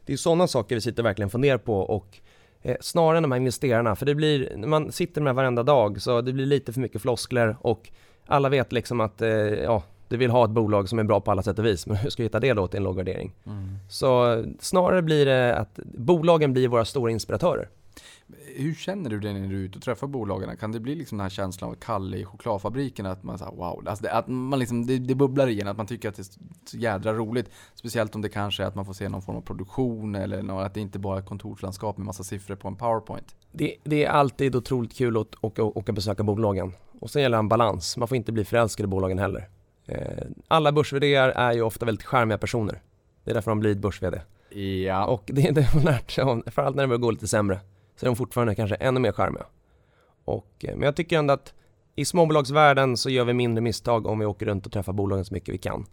Det 0.06 0.14
är 0.14 0.18
sådana 0.18 0.48
saker 0.48 0.76
vi 0.76 0.82
sitter 0.82 1.04
verkligen 1.04 1.30
funderar 1.30 1.58
på 1.58 1.76
och 1.76 2.20
eh, 2.62 2.78
snarare 2.82 3.18
än 3.18 3.24
de 3.24 3.32
här 3.32 3.40
investerarna, 3.40 3.96
för 3.96 4.06
det 4.06 4.16
blir, 4.16 4.58
man 4.58 4.92
sitter 4.92 5.22
med 5.22 5.36
varenda 5.36 5.64
dag 5.64 6.02
så 6.02 6.22
det 6.22 6.34
blir 6.34 6.46
lite 6.46 6.74
för 6.74 6.82
mycket 6.82 7.02
floskler 7.02 7.58
och 7.62 7.90
alla 8.26 8.50
vet 8.50 8.72
liksom 8.72 9.02
att, 9.02 9.22
eh, 9.22 9.30
ja, 9.30 9.84
du 10.08 10.18
vill 10.18 10.32
ha 10.32 10.46
ett 10.46 10.52
bolag 10.52 10.90
som 10.90 11.00
är 11.00 11.04
bra 11.04 11.22
på 11.22 11.32
alla 11.32 11.44
sätt 11.44 11.60
och 11.60 11.66
vis, 11.66 11.88
men 11.88 11.98
hur 11.98 12.10
ska 12.10 12.24
vi 12.24 12.26
hitta 12.26 12.40
det 12.40 12.54
då 12.54 12.68
till 12.68 12.78
en 12.78 12.84
låg 12.84 12.96
värdering? 12.96 13.36
Mm. 13.46 13.70
Så 13.90 14.44
snarare 14.60 15.02
blir 15.02 15.26
det 15.26 15.56
att 15.56 15.80
bolagen 15.84 16.54
blir 16.54 16.68
våra 16.68 16.86
stora 16.86 17.12
inspiratörer. 17.12 17.70
Hur 18.56 18.74
känner 18.74 19.10
du 19.10 19.20
det 19.20 19.34
när 19.34 19.48
du 19.48 19.56
är 19.56 19.60
ute 19.60 19.78
och 19.78 19.84
träffar 19.84 20.08
bolagen? 20.08 20.58
Kan 20.58 20.72
det 20.72 20.80
bli 20.80 20.96
liksom 20.96 21.18
den 21.18 21.24
här 21.24 21.30
känslan 21.30 21.70
av 21.70 21.76
Kalle 21.76 22.18
i 22.18 22.26
chokladfabriken? 22.26 23.06
Att 23.06 23.24
man 23.24 23.38
säger 23.38 23.52
wow, 23.52 23.84
alltså 23.88 24.04
det, 24.04 24.14
att 24.14 24.28
man 24.28 24.60
liksom, 24.60 24.86
det, 24.86 24.98
det 24.98 25.16
bubblar 25.16 25.48
igen, 25.48 25.68
att 25.68 25.78
man 25.78 25.88
tycker 25.88 26.10
att 26.10 26.16
det 26.16 26.22
är 26.22 26.68
så 26.70 26.78
jädra 26.78 27.14
roligt. 27.14 27.50
Speciellt 27.76 28.16
om 28.16 28.22
det 28.22 28.30
kanske 28.30 28.64
är 28.64 28.68
att 28.68 28.76
man 28.76 28.86
får 28.86 28.94
se 28.94 29.10
någon 29.10 29.22
form 29.22 29.36
av 29.36 29.42
produktion 29.42 30.16
eller 30.16 30.44
något, 30.44 30.66
att 30.66 30.74
det 30.74 30.80
inte 30.80 31.00
bara 31.00 31.18
är 31.18 31.22
kontorslandskap 31.22 31.98
med 31.98 32.06
massa 32.06 32.24
siffror 32.24 32.56
på 32.56 32.68
en 32.68 32.76
powerpoint. 32.76 33.36
Det, 33.52 33.76
det 33.84 34.06
är 34.06 34.10
alltid 34.10 34.56
otroligt 34.56 34.98
kul 34.98 35.18
att 35.18 35.36
åka, 35.42 35.64
åka 35.64 35.92
besöka 35.92 36.24
bolagen. 36.24 36.74
Och 37.00 37.10
sen 37.10 37.22
gäller 37.22 37.38
det 37.38 37.40
en 37.40 37.50
balans, 37.50 37.98
man 37.98 38.08
får 38.08 38.18
inte 38.18 38.32
bli 38.32 38.46
förälskad 38.46 38.84
i 38.84 38.88
bolagen 38.88 39.20
heller. 39.20 39.50
Eh, 39.86 40.28
alla 40.48 40.72
börs 40.72 40.94
är 40.94 41.52
ju 41.52 41.62
ofta 41.62 41.86
väldigt 41.86 42.06
charmiga 42.06 42.38
personer. 42.38 42.82
Det 43.24 43.32
är 43.32 43.36
därför 43.36 43.52
de 43.52 43.60
blir 43.60 43.76
börs 43.76 44.02
Ja. 44.86 45.06
Och 45.06 45.24
det, 45.26 45.52
det 45.52 45.62
har 45.62 45.76
man 45.76 45.86
lärt 45.86 46.12
sig 46.12 46.24
om, 46.24 46.42
framförallt 46.42 46.76
när 46.76 46.84
det 46.84 46.88
börjar 46.88 47.00
gå 47.00 47.12
lite 47.12 47.28
sämre 47.28 47.60
så 48.00 48.06
är 48.06 48.08
de 48.08 48.16
fortfarande 48.16 48.56
kanske 48.56 48.76
ännu 48.76 49.00
mer 49.00 49.12
charmiga. 49.12 49.46
Och, 50.26 50.66
eh, 50.66 50.76
men 50.76 50.82
jag 50.82 50.96
tycker 50.96 51.18
ändå 51.18 51.34
att 51.34 51.54
i 51.96 52.06
småbolagsvärlden 52.06 52.98
så 52.98 53.10
gör 53.10 53.26
vi 53.26 53.34
mindre 53.34 53.62
misstag 53.62 54.08
om 54.08 54.20
vi 54.20 54.26
åker 54.26 54.46
runt 54.46 54.66
och 54.66 54.72
träffar 54.72 54.94
bolagen 54.94 55.26
så 55.26 55.34
mycket 55.34 55.54
vi 55.54 55.58
kan. 55.58 55.86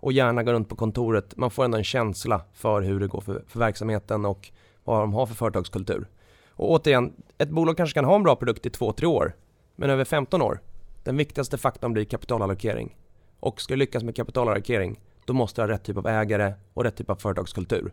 Och 0.00 0.12
gärna 0.12 0.42
går 0.42 0.52
runt 0.52 0.68
på 0.68 0.76
kontoret. 0.76 1.36
Man 1.36 1.50
får 1.50 1.64
ändå 1.64 1.78
en 1.78 1.84
känsla 1.84 2.40
för 2.52 2.82
hur 2.82 3.00
det 3.00 3.06
går 3.06 3.20
för, 3.20 3.44
för 3.46 3.58
verksamheten 3.58 4.24
och 4.24 4.50
vad 4.84 5.00
de 5.00 5.12
har 5.12 5.26
för 5.26 5.34
företagskultur. 5.34 6.08
Och 6.48 6.70
återigen, 6.70 7.12
ett 7.38 7.50
bolag 7.50 7.76
kanske 7.76 7.94
kan 7.94 8.04
ha 8.04 8.16
en 8.16 8.22
bra 8.22 8.36
produkt 8.36 8.66
i 8.66 8.70
två, 8.70 8.92
tre 8.92 9.06
år. 9.06 9.36
Men 9.76 9.90
över 9.90 10.04
15 10.04 10.42
år, 10.42 10.60
den 11.04 11.16
viktigaste 11.16 11.58
faktorn 11.58 11.92
blir 11.92 12.04
kapitalallokering. 12.04 12.96
Och 13.40 13.60
ska 13.60 13.74
du 13.74 13.78
lyckas 13.78 14.02
med 14.02 14.16
kapitalallokering, 14.16 15.00
då 15.24 15.32
måste 15.32 15.60
du 15.60 15.66
ha 15.66 15.74
rätt 15.74 15.84
typ 15.84 15.96
av 15.96 16.06
ägare 16.06 16.54
och 16.74 16.84
rätt 16.84 16.96
typ 16.96 17.10
av 17.10 17.16
företagskultur. 17.16 17.92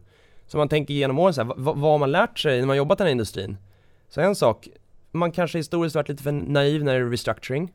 Så 0.50 0.58
man 0.58 0.70
tänker 0.70 0.94
genom 0.94 1.20
åren 1.20 1.34
så 1.34 1.42
här, 1.42 1.54
vad, 1.58 1.78
vad 1.78 1.92
har 1.92 1.98
man 1.98 2.12
lärt 2.12 2.40
sig 2.40 2.60
när 2.60 2.68
man 2.68 2.78
jobbat 2.78 2.98
i 2.98 3.02
den 3.02 3.08
här 3.08 3.12
industrin? 3.12 3.58
Så 4.08 4.22
en 4.22 4.36
sak, 4.36 4.68
man 5.12 5.32
kanske 5.32 5.58
historiskt 5.58 5.96
varit 5.96 6.10
lite 6.10 6.24
för 6.24 6.32
naiv 6.32 6.84
när 6.84 6.94
det 6.94 7.06
är 7.06 7.10
restructuring. 7.10 7.74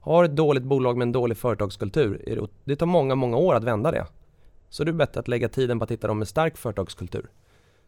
Har 0.00 0.24
ett 0.24 0.36
dåligt 0.36 0.62
bolag 0.62 0.96
med 0.96 1.06
en 1.06 1.12
dålig 1.12 1.36
företagskultur, 1.36 2.46
det 2.64 2.76
tar 2.76 2.86
många, 2.86 3.14
många 3.14 3.36
år 3.36 3.54
att 3.54 3.64
vända 3.64 3.90
det. 3.90 4.06
Så 4.68 4.84
det 4.84 4.90
är 4.90 4.92
bättre 4.92 5.20
att 5.20 5.28
lägga 5.28 5.48
tiden 5.48 5.78
på 5.78 5.84
att 5.84 5.90
hitta 5.90 6.06
dem 6.06 6.18
med 6.18 6.28
stark 6.28 6.56
företagskultur. 6.56 7.30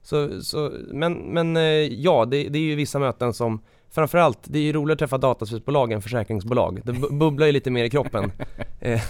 Så, 0.02 0.42
så, 0.42 0.72
men, 0.90 1.12
men 1.14 1.56
eh, 1.56 1.62
ja, 2.02 2.24
det, 2.24 2.48
det 2.48 2.58
är 2.58 2.62
ju 2.62 2.74
vissa 2.74 2.98
möten 2.98 3.32
som 3.32 3.62
Framförallt, 3.95 4.38
det 4.45 4.59
är 4.59 4.62
ju 4.62 4.72
roligare 4.72 4.93
att 4.93 4.99
träffa 4.99 5.18
dataspelsbolag 5.18 5.93
än 5.93 6.03
försäkringsbolag. 6.03 6.80
Det 6.84 6.93
bubblar 6.93 7.47
ju 7.47 7.53
lite 7.53 7.70
mer 7.70 7.84
i 7.84 7.90
kroppen. 7.90 8.32
Eh, 8.84 9.01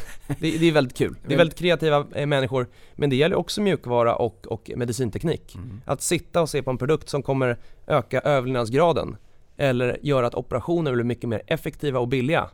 det, 0.41 0.59
det, 0.59 0.69
är 0.69 0.73
väldigt 0.73 0.97
kul. 0.97 1.17
Det 1.27 1.35
är 1.35 1.39
väldigt 1.39 1.59
kreativa 1.59 2.07
eh, 2.15 2.27
människor. 2.27 2.67
Men 2.95 3.11
det 3.11 3.17
gäller 3.17 3.37
också 3.37 3.61
mjukvara 3.61 4.17
och, 4.17 4.47
och 4.47 4.71
medicinteknik. 4.77 5.55
Mm. 5.55 5.81
Att 5.85 6.03
sitta 6.03 6.43
och 6.43 6.49
se 6.49 6.63
på 6.63 6.71
en 6.71 6.79
produkt 6.79 7.09
som 7.09 7.23
kommer 7.23 7.59
öka 7.87 8.21
överlevnadsgraden 8.21 9.17
eller 9.57 9.99
göra 10.03 10.27
att 10.27 10.35
operationer 10.35 10.93
blir 10.93 11.05
mycket 11.05 11.29
mer 11.29 11.43
effektiva 11.47 12.01
och 12.01 12.09
billiga. 12.09 12.51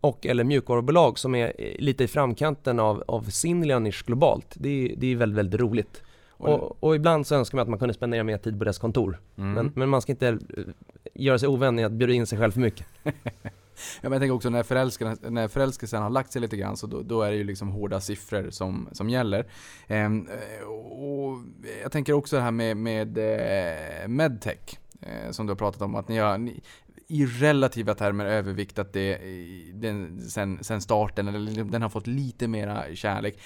Och 0.00 0.26
eller 0.26 0.44
mjukvarubolag 0.44 1.18
som 1.18 1.34
är 1.34 1.52
lite 1.78 2.04
i 2.04 2.08
framkanten 2.08 2.80
av, 2.80 3.04
av 3.06 3.22
sin 3.22 3.60
nisch 3.60 4.06
globalt. 4.06 4.54
Det 4.54 4.68
är, 4.68 4.96
det 4.96 5.12
är 5.12 5.16
väldigt, 5.16 5.38
väldigt 5.38 5.60
roligt. 5.60 6.02
Och, 6.38 6.84
och, 6.84 6.96
ibland 6.96 7.26
så 7.26 7.34
önskar 7.34 7.56
man 7.56 7.62
att 7.62 7.68
man 7.68 7.78
kunde 7.78 7.94
spendera 7.94 8.24
mer 8.24 8.38
tid 8.38 8.58
på 8.58 8.64
dess 8.64 8.78
kontor. 8.78 9.20
Mm. 9.36 9.52
Men, 9.52 9.72
men, 9.74 9.88
man 9.88 10.02
ska 10.02 10.12
inte 10.12 10.28
eh, 10.28 10.36
göra 11.14 11.38
sig 11.38 11.48
ovän 11.48 11.78
i 11.78 11.84
att 11.84 11.92
bjuda 11.92 12.12
in 12.12 12.26
sig 12.26 12.38
själv 12.38 12.52
för 12.52 12.60
mycket. 12.60 12.86
ja, 13.02 13.12
men 14.02 14.12
jag 14.12 14.20
tänker 14.20 14.34
också 14.34 14.50
när, 14.50 15.30
när 15.30 15.48
förälskelsen 15.48 16.02
har 16.02 16.10
lagt 16.10 16.32
sig 16.32 16.42
lite 16.42 16.56
grann 16.56 16.76
så 16.76 16.86
då, 16.86 17.02
då, 17.02 17.22
är 17.22 17.30
det 17.30 17.36
ju 17.36 17.44
liksom 17.44 17.68
hårda 17.68 18.00
siffror 18.00 18.50
som, 18.50 18.88
som 18.92 19.10
gäller. 19.10 19.46
Ehm, 19.86 20.28
och 20.90 21.38
jag 21.82 21.92
tänker 21.92 22.12
också 22.12 22.36
det 22.36 22.42
här 22.42 22.50
med, 22.50 22.76
med 22.76 23.18
eh, 23.18 24.08
medtech. 24.08 24.78
Eh, 25.00 25.30
som 25.30 25.46
du 25.46 25.50
har 25.50 25.56
pratat 25.56 25.82
om, 25.82 25.94
att 25.94 26.08
ni 26.08 26.18
har, 26.18 26.38
ni, 26.38 26.62
i 27.10 27.26
relativa 27.26 27.94
termer 27.94 28.26
överviktat 28.26 28.92
det 28.92 29.14
eh, 29.14 29.74
den, 29.74 30.20
sen, 30.20 30.64
sen 30.64 30.80
starten, 30.80 31.28
eller 31.28 31.38
liksom, 31.38 31.70
den 31.70 31.82
har 31.82 31.88
fått 31.88 32.06
lite 32.06 32.48
mera 32.48 32.94
kärlek. 32.94 33.40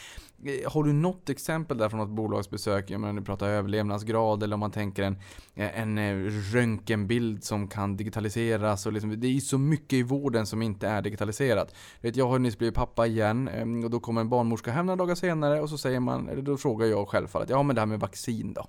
Eh, 0.45 0.73
har 0.73 0.85
du 0.85 0.93
något 0.93 1.29
exempel 1.29 1.79
där 1.79 1.89
från 1.89 2.01
något 2.01 2.17
bolagsbesök? 2.17 2.91
Jag 2.91 3.01
menar, 3.01 3.21
du 3.21 3.25
pratar 3.25 3.49
överlevnadsgrad 3.49 4.43
eller 4.43 4.55
om 4.55 4.61
man 4.61 4.71
tänker 4.71 5.03
en, 5.03 5.17
eh, 5.55 5.81
en 5.81 6.31
röntgenbild 6.31 7.45
som 7.45 7.69
kan 7.69 7.97
digitaliseras. 7.97 8.87
Och 8.87 8.93
liksom, 8.93 9.21
det 9.21 9.27
är 9.27 9.33
ju 9.33 9.41
så 9.41 9.59
mycket 9.59 9.93
i 9.93 10.03
vården 10.03 10.47
som 10.47 10.63
inte 10.63 10.89
är 10.89 11.03
digitaliserat. 11.03 11.75
Vet, 12.01 12.17
jag 12.17 12.29
har 12.29 12.39
nyss 12.39 12.59
blivit 12.59 12.75
pappa 12.75 13.07
igen 13.07 13.49
ehm, 13.49 13.85
och 13.85 13.91
då 13.91 14.01
kommer 14.01 14.21
en 14.21 14.29
barnmorska 14.29 14.71
hem 14.71 14.87
några 14.87 14.97
dagar 14.97 15.15
senare 15.15 15.61
och 15.61 15.69
så 15.69 15.79
säger 15.79 16.01
man, 16.01 16.29
eller 16.29 16.43
då 16.43 16.57
frågar 16.57 16.87
jag 16.87 17.09
självfallet, 17.09 17.51
ja 17.51 17.63
men 17.63 17.77
det 17.77 17.81
här 17.81 17.87
med 17.87 18.01
vaccin 18.01 18.53
då? 18.55 18.67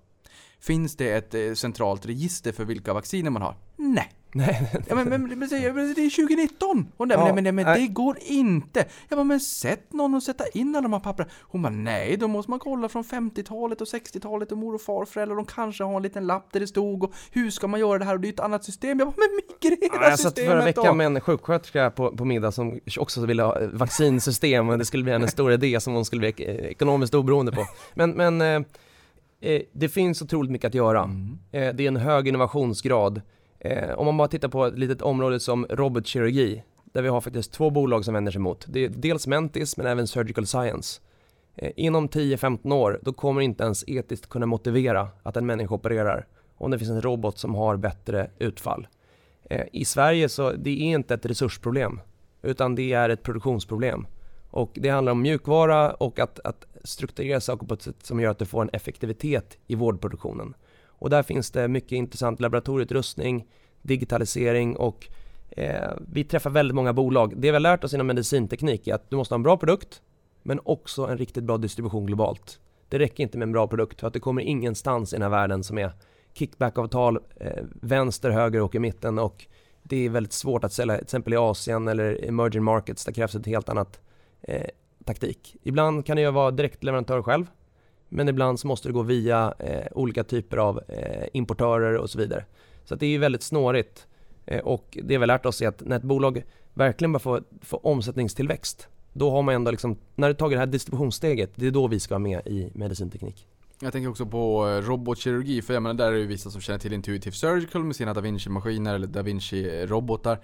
Finns 0.60 0.96
det 0.96 1.34
ett 1.36 1.58
centralt 1.58 2.06
register 2.06 2.52
för 2.52 2.66
vilka 2.66 2.94
vacciner 2.94 3.30
man 3.30 3.42
har? 3.42 3.56
Nej. 3.76 4.23
Nej. 4.34 4.72
Ja, 4.88 4.96
men, 4.96 5.10
men, 5.10 5.40
men, 5.40 5.50
det 5.50 5.56
är 5.56 6.10
2019! 6.10 6.88
Och 6.98 7.08
nej, 7.08 7.18
ja, 7.18 7.34
men, 7.34 7.44
men, 7.44 7.56
men 7.56 7.80
det 7.80 7.88
går 7.88 8.18
inte! 8.22 8.86
Jag 9.10 9.18
bara, 9.18 9.24
men 9.24 9.40
sätt 9.40 9.94
någon 9.94 10.14
och 10.14 10.24
sätta 10.24 10.48
in 10.48 10.76
alla 10.76 10.82
de 10.82 10.94
här 10.94 11.00
pappren. 11.00 11.30
Hon 11.42 11.62
bara, 11.62 11.70
nej, 11.70 12.18
då 12.18 12.28
måste 12.28 12.52
man 12.52 12.60
kolla 12.60 12.90
från 12.90 13.04
50-talet 13.04 13.82
och 13.82 13.88
60-talet 13.88 14.52
och 14.52 14.58
mor 14.58 14.76
och 14.76 14.82
farföräldrar. 14.82 15.36
De 15.36 15.46
kanske 15.46 15.84
har 15.84 15.96
en 15.96 16.04
liten 16.04 16.28
lapp 16.28 16.48
där 16.52 16.60
det 16.60 16.68
stod 16.68 17.04
och 17.04 17.14
hur 17.32 17.52
ska 17.52 17.68
man 17.68 17.80
göra 17.80 18.00
det 18.00 18.06
här? 18.06 18.14
Och 18.14 18.20
det 18.20 18.28
är 18.28 18.34
ett 18.34 18.40
annat 18.40 18.64
system. 18.64 19.00
Jag 19.00 19.08
bara, 19.08 19.16
men 19.18 19.42
migrera 19.62 20.04
ja, 20.04 20.10
Jag 20.10 20.20
satt 20.20 20.40
förra 20.40 20.66
veckan 20.66 20.98
med 20.98 21.06
en 21.06 21.22
sjuksköterska 21.22 21.92
på, 21.92 22.18
på 22.18 22.26
middag 22.26 22.52
som 22.52 22.80
också 23.00 23.26
ville 23.26 23.44
ha 23.44 23.58
vaccinsystem 23.74 24.70
och 24.70 24.78
det 24.78 24.86
skulle 24.86 25.04
bli 25.04 25.14
en 25.14 25.28
stor 25.32 25.52
idé 25.52 25.80
som 25.80 25.94
hon 25.94 26.06
skulle 26.06 26.20
bli 26.20 26.34
ekonomiskt 26.70 27.14
oberoende 27.14 27.52
på. 27.52 27.66
Men, 27.94 28.12
men 28.12 28.42
eh, 28.42 28.62
eh, 29.42 29.62
det 29.72 29.90
finns 29.90 30.22
otroligt 30.22 30.52
mycket 30.52 30.68
att 30.68 30.74
göra. 30.74 31.04
Mm. 31.04 31.40
Eh, 31.52 31.74
det 31.74 31.84
är 31.84 31.88
en 31.88 31.98
hög 31.98 32.28
innovationsgrad. 32.28 33.22
Eh, 33.64 33.94
om 33.94 34.06
man 34.06 34.18
bara 34.18 34.28
tittar 34.28 34.48
på 34.48 34.66
ett 34.66 34.80
litet 34.80 35.02
område 35.02 35.40
som 35.40 35.66
robotkirurgi, 35.70 36.64
där 36.84 37.02
vi 37.02 37.10
har 37.10 37.22
faktiskt 37.22 37.52
två 37.52 37.70
bolag 37.70 38.06
som 38.06 38.14
vänder 38.14 38.32
sig 38.32 38.42
mot. 38.42 38.66
Det 38.70 38.86
är 38.86 38.90
dels 38.90 39.28
Mentis 39.28 39.78
men 39.78 39.86
även 39.86 40.08
Surgical 40.08 40.48
Science. 40.48 41.02
Eh, 41.56 41.72
inom 41.76 42.10
10-15 42.10 42.74
år, 42.74 43.00
då 43.02 43.14
kommer 43.14 43.42
inte 43.42 43.64
ens 43.64 43.84
etiskt 43.88 44.30
kunna 44.30 44.46
motivera 44.46 45.08
att 45.24 45.38
en 45.38 45.46
människa 45.46 45.76
opererar 45.76 46.28
om 46.58 46.72
det 46.72 46.80
finns 46.80 46.92
en 46.92 47.02
robot 47.02 47.38
som 47.38 47.56
har 47.56 47.78
bättre 47.78 48.30
utfall. 48.40 48.88
Eh, 49.50 49.66
I 49.72 49.86
Sverige 49.86 50.30
så 50.30 50.52
det 50.52 50.70
är 50.70 50.84
inte 50.84 51.14
ett 51.14 51.26
resursproblem, 51.26 52.00
utan 52.42 52.76
det 52.76 52.94
är 52.94 53.10
ett 53.10 53.24
produktionsproblem. 53.24 54.08
Och 54.50 54.72
det 54.74 54.90
handlar 54.90 55.12
om 55.12 55.22
mjukvara 55.22 55.92
och 55.92 56.20
att, 56.20 56.40
att 56.44 56.66
strukturera 56.84 57.42
saker 57.42 57.68
på 57.68 57.74
ett 57.74 57.82
sätt 57.82 58.06
som 58.06 58.20
gör 58.20 58.32
att 58.32 58.40
du 58.40 58.46
får 58.46 58.62
en 58.62 58.70
effektivitet 58.74 59.58
i 59.68 59.76
vårdproduktionen. 59.76 60.54
Och 61.04 61.10
där 61.10 61.24
finns 61.24 61.52
det 61.52 61.68
mycket 61.68 61.92
intressant 61.92 62.40
laboratorieutrustning, 62.40 63.48
digitalisering 63.82 64.76
och 64.76 65.08
eh, 65.50 65.92
vi 66.12 66.24
träffar 66.24 66.50
väldigt 66.50 66.76
många 66.76 66.94
bolag. 66.94 67.34
Det 67.36 67.42
vi 67.42 67.50
har 67.50 67.60
lärt 67.60 67.84
oss 67.84 67.94
inom 67.94 68.08
medicinteknik 68.08 68.88
är 68.88 68.94
att 68.94 69.10
du 69.10 69.16
måste 69.16 69.34
ha 69.34 69.38
en 69.38 69.44
bra 69.44 69.58
produkt 69.58 70.02
men 70.44 70.60
också 70.64 71.06
en 71.06 71.18
riktigt 71.18 71.44
bra 71.44 71.58
distribution 71.58 72.06
globalt. 72.06 72.60
Det 72.90 73.00
räcker 73.00 73.24
inte 73.24 73.38
med 73.38 73.46
en 73.46 73.52
bra 73.52 73.68
produkt 73.68 74.00
för 74.00 74.08
att 74.08 74.14
det 74.14 74.20
kommer 74.20 74.42
ingenstans 74.42 75.14
i 75.14 75.16
den 75.16 75.22
här 75.22 75.30
världen 75.30 75.64
som 75.64 75.78
är 75.78 75.92
kickbackavtal, 76.34 77.20
eh, 77.36 77.64
vänster, 77.82 78.30
höger 78.30 78.62
och 78.62 78.76
i 78.76 78.80
mitten 78.80 79.20
och 79.20 79.46
det 79.84 80.06
är 80.06 80.10
väldigt 80.10 80.34
svårt 80.34 80.64
att 80.64 80.74
sälja 80.74 80.96
till 80.96 81.04
exempel 81.04 81.34
i 81.34 81.38
Asien 81.38 81.88
eller 81.88 82.28
emerging 82.28 82.64
markets. 82.64 83.06
Där 83.06 83.14
krävs 83.14 83.36
ett 83.36 83.46
helt 83.46 83.70
annat 83.70 84.00
eh, 84.42 84.68
taktik. 85.06 85.56
Ibland 85.64 86.06
kan 86.06 86.16
det 86.16 86.22
ju 86.22 86.32
vara 86.32 86.52
direktleverantör 86.52 87.22
själv 87.22 87.46
men 88.14 88.30
ibland 88.30 88.60
så 88.60 88.68
måste 88.68 88.90
det 88.90 88.94
gå 88.94 89.02
via 89.02 89.54
eh, 89.60 89.88
olika 89.92 90.24
typer 90.24 90.58
av 90.58 90.82
eh, 90.88 91.28
importörer 91.34 91.98
och 91.98 92.10
så 92.10 92.18
vidare. 92.18 92.46
Så 92.86 92.96
det 92.96 93.06
är 93.06 93.10
ju 93.10 93.18
väldigt 93.18 93.44
snårigt. 93.44 94.08
Eh, 94.46 94.60
och 94.60 94.98
det 95.04 95.08
vi 95.08 95.16
har 95.16 95.28
lärt 95.28 95.46
oss 95.46 95.62
är 95.62 95.68
att 95.68 95.82
när 95.86 95.96
ett 95.98 96.04
bolag 96.04 96.44
verkligen 96.74 97.12
bara 97.12 97.20
får, 97.20 97.44
får 97.62 97.86
omsättningstillväxt, 97.86 98.88
då 99.14 99.32
har 99.32 99.42
man 99.42 99.56
ändå 99.56 99.72
liksom, 99.72 99.98
när 100.16 100.28
du 100.28 100.34
tagit 100.34 100.56
det 100.56 100.60
här 100.60 100.66
distributionssteget, 100.66 101.52
det 101.56 101.68
är 101.68 101.72
då 101.72 101.88
vi 101.88 102.00
ska 102.00 102.14
vara 102.14 102.20
med 102.20 102.48
i 102.48 102.72
medicinteknik. 102.74 103.48
Jag 103.80 103.92
tänker 103.92 104.10
också 104.10 104.26
på 104.26 104.68
eh, 104.68 104.82
robotkirurgi, 104.82 105.62
för 105.62 105.74
jag 105.74 105.84
menar 105.84 105.94
där 105.94 106.08
är 106.08 106.12
det 106.12 106.20
ju 106.20 106.28
vissa 106.28 106.50
som 106.50 106.62
känner 106.62 106.80
till 106.80 106.94
Intuitive 106.94 107.36
Surgical 107.36 107.84
med 107.84 107.96
sina 107.96 108.14
Da 108.14 108.22
Vinci-maskiner 108.22 108.96
eller 108.96 109.08
Da 109.08 109.22
Vinci-robotar. 109.22 110.38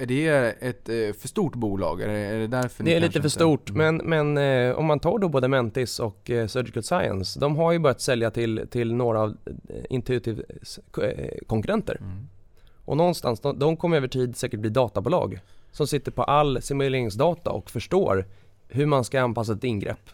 Är 0.00 0.06
det 0.06 0.28
ett 0.60 0.88
eh, 0.88 0.94
för 0.94 1.28
stort 1.28 1.54
bolag? 1.54 2.00
Är 2.00 2.08
det, 2.08 2.18
är 2.18 2.38
det 2.38 2.46
därför 2.46 2.84
Det 2.84 2.94
är 2.94 3.00
lite 3.00 3.22
för 3.22 3.28
stort, 3.28 3.70
men, 3.70 3.96
men 3.96 4.38
eh, 4.38 4.78
om 4.78 4.86
man 4.86 5.00
tar 5.00 5.18
då 5.18 5.28
både 5.28 5.48
Mentis 5.48 6.00
och 6.00 6.30
eh, 6.30 6.46
Surgical 6.46 6.82
Science, 6.82 7.40
de 7.40 7.56
har 7.56 7.72
ju 7.72 7.78
börjat 7.78 8.00
sälja 8.00 8.30
till, 8.30 8.66
till 8.70 8.94
några 8.94 9.20
av 9.20 9.36
Intuitives 9.90 10.80
konkurrenter. 11.46 11.96
Mm. 12.00 12.28
Och 12.84 12.96
någonstans, 12.96 13.40
de, 13.40 13.58
de 13.58 13.76
kommer 13.76 13.96
över 13.96 14.08
tid 14.08 14.36
säkert 14.36 14.60
bli 14.60 14.70
databolag 14.70 15.40
som 15.72 15.86
sitter 15.86 16.12
på 16.12 16.22
all 16.22 16.62
simuleringsdata 16.62 17.50
och 17.50 17.70
förstår 17.70 18.26
hur 18.68 18.86
man 18.86 19.04
ska 19.04 19.20
anpassa 19.20 19.52
ett 19.52 19.64
ingrepp. 19.64 20.10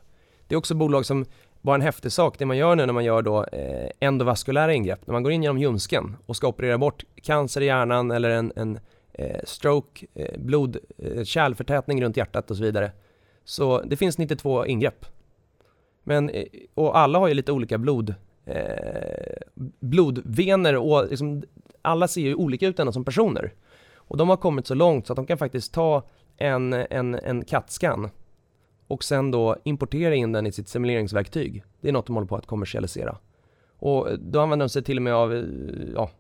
Det 0.49 0.55
är 0.55 0.59
också 0.59 0.75
bolag 0.75 1.07
som, 1.07 1.25
bara 1.63 1.75
en 1.75 1.83
häftig 1.83 2.13
sak, 2.13 2.39
det 2.39 2.47
man 2.47 2.57
gör 2.57 2.77
nu 2.77 2.87
när 2.87 2.93
man 2.93 3.05
gör 3.05 3.23
då 3.23 3.45
eh, 3.45 3.91
endovaskulära 4.01 4.75
ingrepp, 4.75 5.07
när 5.07 5.13
man 5.13 5.23
går 5.23 5.33
in 5.33 5.43
genom 5.43 5.59
ljumsken 5.59 6.17
och 6.27 6.37
ska 6.37 6.49
operera 6.49 6.79
bort 6.79 7.05
cancer 7.23 7.61
i 7.61 7.65
hjärnan 7.65 8.11
eller 8.11 8.31
en, 8.31 8.53
en 8.57 8.79
Eh, 9.19 9.41
stroke, 9.45 10.07
eh, 10.15 10.39
blod, 10.39 10.77
eh, 10.99 11.25
kärlförtätning 11.25 12.03
runt 12.03 12.17
hjärtat 12.17 12.51
och 12.51 12.57
så 12.57 12.63
vidare. 12.63 12.93
Så 13.45 13.81
det 13.81 13.97
finns 13.97 14.19
92 14.19 14.67
ingrepp. 14.67 15.07
Men, 16.03 16.31
eh, 16.31 16.45
och 16.75 16.99
alla 16.99 17.19
har 17.19 17.29
ju 17.29 17.35
lite 17.35 17.53
olika 17.53 17.79
blod, 17.79 18.15
eh, 18.45 19.37
blodvener 19.81 20.77
och 20.77 21.07
liksom, 21.11 21.43
alla 21.83 22.09
ser 22.09 22.21
ju 22.21 22.35
olika 22.35 22.67
ut 22.67 22.79
ändå 22.79 22.93
som 22.93 23.05
personer. 23.05 23.53
Och 23.95 24.17
de 24.17 24.29
har 24.29 24.37
kommit 24.37 24.67
så 24.67 24.75
långt 24.75 25.07
så 25.07 25.13
att 25.13 25.17
de 25.17 25.27
kan 25.27 25.39
faktiskt 25.39 25.75
ta 25.75 26.03
en, 26.37 26.73
en, 26.73 27.15
en 27.15 27.45
CAT-scan 27.45 28.11
och 28.87 29.05
sen 29.05 29.31
då 29.31 29.57
importera 29.65 30.15
in 30.15 30.33
den 30.33 30.47
i 30.47 30.53
sitt 30.53 30.69
simuleringsverktyg. 30.69 31.65
Det 31.81 31.89
är 31.89 31.93
något 31.93 32.07
de 32.07 32.17
håller 32.17 32.29
på 32.29 32.37
att 32.37 32.47
kommersialisera. 32.47 33.19
Och 33.79 34.19
då 34.19 34.41
använder 34.41 34.67
de 34.67 34.71
sig 34.71 34.83
till 34.83 34.97
och 34.99 35.03
med 35.03 35.15
av 35.15 35.35
eh, 35.35 35.45
ja, 35.95 36.11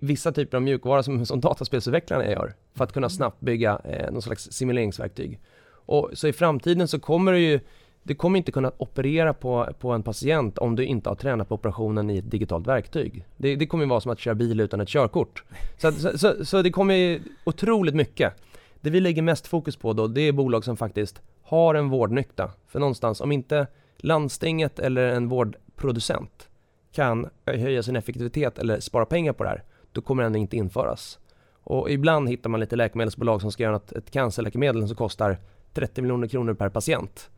vissa 0.00 0.32
typer 0.32 0.56
av 0.56 0.62
mjukvara 0.62 1.02
som, 1.02 1.26
som 1.26 1.40
dataspelsutvecklare 1.40 2.30
gör 2.30 2.54
för 2.74 2.84
att 2.84 2.92
kunna 2.92 3.08
snabbt 3.08 3.40
bygga 3.40 3.80
eh, 3.84 4.12
någon 4.12 4.22
slags 4.22 4.52
simuleringsverktyg. 4.52 5.40
Och 5.70 6.10
så 6.12 6.28
i 6.28 6.32
framtiden 6.32 6.88
så 6.88 7.00
kommer 7.00 7.32
det 7.32 7.38
ju 7.38 7.60
du 8.02 8.14
kommer 8.14 8.38
inte 8.38 8.52
kunna 8.52 8.72
operera 8.76 9.34
på, 9.34 9.68
på 9.80 9.90
en 9.92 10.02
patient 10.02 10.58
om 10.58 10.76
du 10.76 10.84
inte 10.84 11.08
har 11.08 11.16
tränat 11.16 11.48
på 11.48 11.54
operationen 11.54 12.10
i 12.10 12.18
ett 12.18 12.30
digitalt 12.30 12.66
verktyg. 12.66 13.24
Det, 13.36 13.56
det 13.56 13.66
kommer 13.66 13.84
ju 13.84 13.90
vara 13.90 14.00
som 14.00 14.12
att 14.12 14.18
köra 14.18 14.34
bil 14.34 14.60
utan 14.60 14.80
ett 14.80 14.88
körkort. 14.88 15.44
Så, 15.78 15.92
så, 15.92 16.18
så, 16.18 16.44
så 16.44 16.62
det 16.62 16.70
kommer 16.70 16.94
ju 16.94 17.20
otroligt 17.44 17.94
mycket. 17.94 18.32
Det 18.80 18.90
vi 18.90 19.00
lägger 19.00 19.22
mest 19.22 19.46
fokus 19.46 19.76
på 19.76 19.92
då, 19.92 20.06
det 20.06 20.20
är 20.20 20.32
bolag 20.32 20.64
som 20.64 20.76
faktiskt 20.76 21.20
har 21.42 21.74
en 21.74 21.88
vårdnytta. 21.88 22.50
För 22.66 22.80
någonstans, 22.80 23.20
om 23.20 23.32
inte 23.32 23.66
landstinget 23.96 24.78
eller 24.78 25.08
en 25.08 25.28
vårdproducent 25.28 26.49
kan 26.92 27.28
höja 27.46 27.82
sin 27.82 27.96
effektivitet 27.96 28.58
eller 28.58 28.80
spara 28.80 29.04
pengar 29.04 29.32
på 29.32 29.44
det 29.44 29.50
här, 29.50 29.62
då 29.92 30.00
kommer 30.00 30.22
den 30.22 30.36
inte 30.36 30.56
införas. 30.56 31.18
Och 31.62 31.90
ibland 31.90 32.28
hittar 32.28 32.50
man 32.50 32.60
lite 32.60 32.76
läkemedelsbolag 32.76 33.40
som 33.40 33.52
ska 33.52 33.62
göra 33.62 33.72
något, 33.72 33.92
ett 33.92 34.10
cancerläkemedel 34.10 34.86
som 34.86 34.96
kostar 34.96 35.38
30 35.74 36.02
miljoner 36.02 36.28
kronor 36.28 36.54
per 36.54 36.68
patient. 36.68 37.30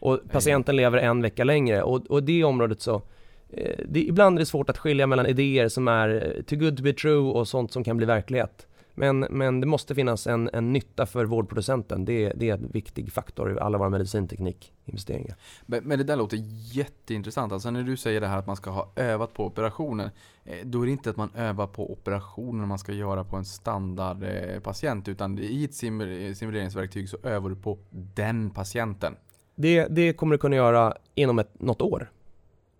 Och 0.00 0.20
patienten 0.30 0.76
lever 0.76 0.98
en 0.98 1.22
vecka 1.22 1.44
längre 1.44 1.82
och, 1.82 2.06
och 2.06 2.22
det 2.22 2.44
området 2.44 2.80
så 2.80 3.02
eh, 3.50 3.78
det, 3.88 4.00
ibland 4.00 4.36
är 4.36 4.40
det 4.40 4.46
svårt 4.46 4.70
att 4.70 4.78
skilja 4.78 5.06
mellan 5.06 5.26
idéer 5.26 5.68
som 5.68 5.88
är 5.88 6.36
eh, 6.36 6.42
too 6.42 6.58
good 6.58 6.76
to 6.76 6.82
be 6.82 6.92
true 6.92 7.32
och 7.32 7.48
sånt 7.48 7.72
som 7.72 7.84
kan 7.84 7.96
bli 7.96 8.06
verklighet. 8.06 8.66
Men, 8.94 9.20
men 9.20 9.60
det 9.60 9.66
måste 9.66 9.94
finnas 9.94 10.26
en, 10.26 10.50
en 10.52 10.72
nytta 10.72 11.06
för 11.06 11.24
vårdproducenten. 11.24 12.04
Det, 12.04 12.32
det 12.36 12.50
är 12.50 12.54
en 12.54 12.70
viktig 12.72 13.12
faktor 13.12 13.52
i 13.52 13.58
alla 13.58 13.78
våra 13.78 13.88
medicinteknikinvesteringar. 13.88 15.36
Men, 15.66 15.84
men 15.84 15.98
det 15.98 16.04
där 16.04 16.16
låter 16.16 16.38
jätteintressant. 16.72 17.52
Alltså 17.52 17.70
när 17.70 17.82
du 17.82 17.96
säger 17.96 18.20
det 18.20 18.26
här 18.26 18.38
att 18.38 18.46
man 18.46 18.56
ska 18.56 18.70
ha 18.70 18.92
övat 18.96 19.34
på 19.34 19.46
operationen. 19.46 20.10
Eh, 20.44 20.58
då 20.64 20.82
är 20.82 20.86
det 20.86 20.92
inte 20.92 21.10
att 21.10 21.16
man 21.16 21.30
övar 21.34 21.66
på 21.66 21.92
operationen 21.92 22.68
man 22.68 22.78
ska 22.78 22.92
göra 22.92 23.24
på 23.24 23.36
en 23.36 23.44
standardpatient. 23.44 25.08
Utan 25.08 25.38
i 25.38 25.64
ett 25.64 25.74
simuleringsverktyg 25.74 27.08
så 27.08 27.16
övar 27.22 27.48
du 27.50 27.56
på 27.56 27.78
den 27.90 28.50
patienten. 28.50 29.16
Det, 29.54 29.86
det 29.90 30.12
kommer 30.12 30.34
du 30.34 30.38
kunna 30.38 30.56
göra 30.56 30.94
inom 31.14 31.38
ett, 31.38 31.60
något 31.60 31.82
år 31.82 32.10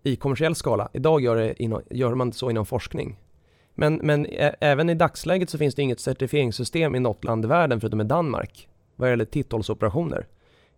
i 0.03 0.15
kommersiell 0.15 0.55
skala. 0.55 0.89
Idag 0.93 1.21
gör, 1.21 1.35
det 1.35 1.55
gör 1.95 2.15
man 2.15 2.33
så 2.33 2.49
inom 2.49 2.65
forskning. 2.65 3.19
Men, 3.75 3.95
men 3.95 4.27
även 4.59 4.89
i 4.89 4.93
dagsläget 4.93 5.49
så 5.49 5.57
finns 5.57 5.75
det 5.75 5.81
inget 5.81 5.99
certifieringssystem 5.99 6.95
i 6.95 6.99
något 6.99 7.23
land 7.23 7.45
i 7.45 7.47
världen 7.47 7.79
förutom 7.79 8.01
i 8.01 8.03
Danmark 8.03 8.67
vad 8.95 9.09
gäller 9.09 9.25
titthålsoperationer. 9.25 10.27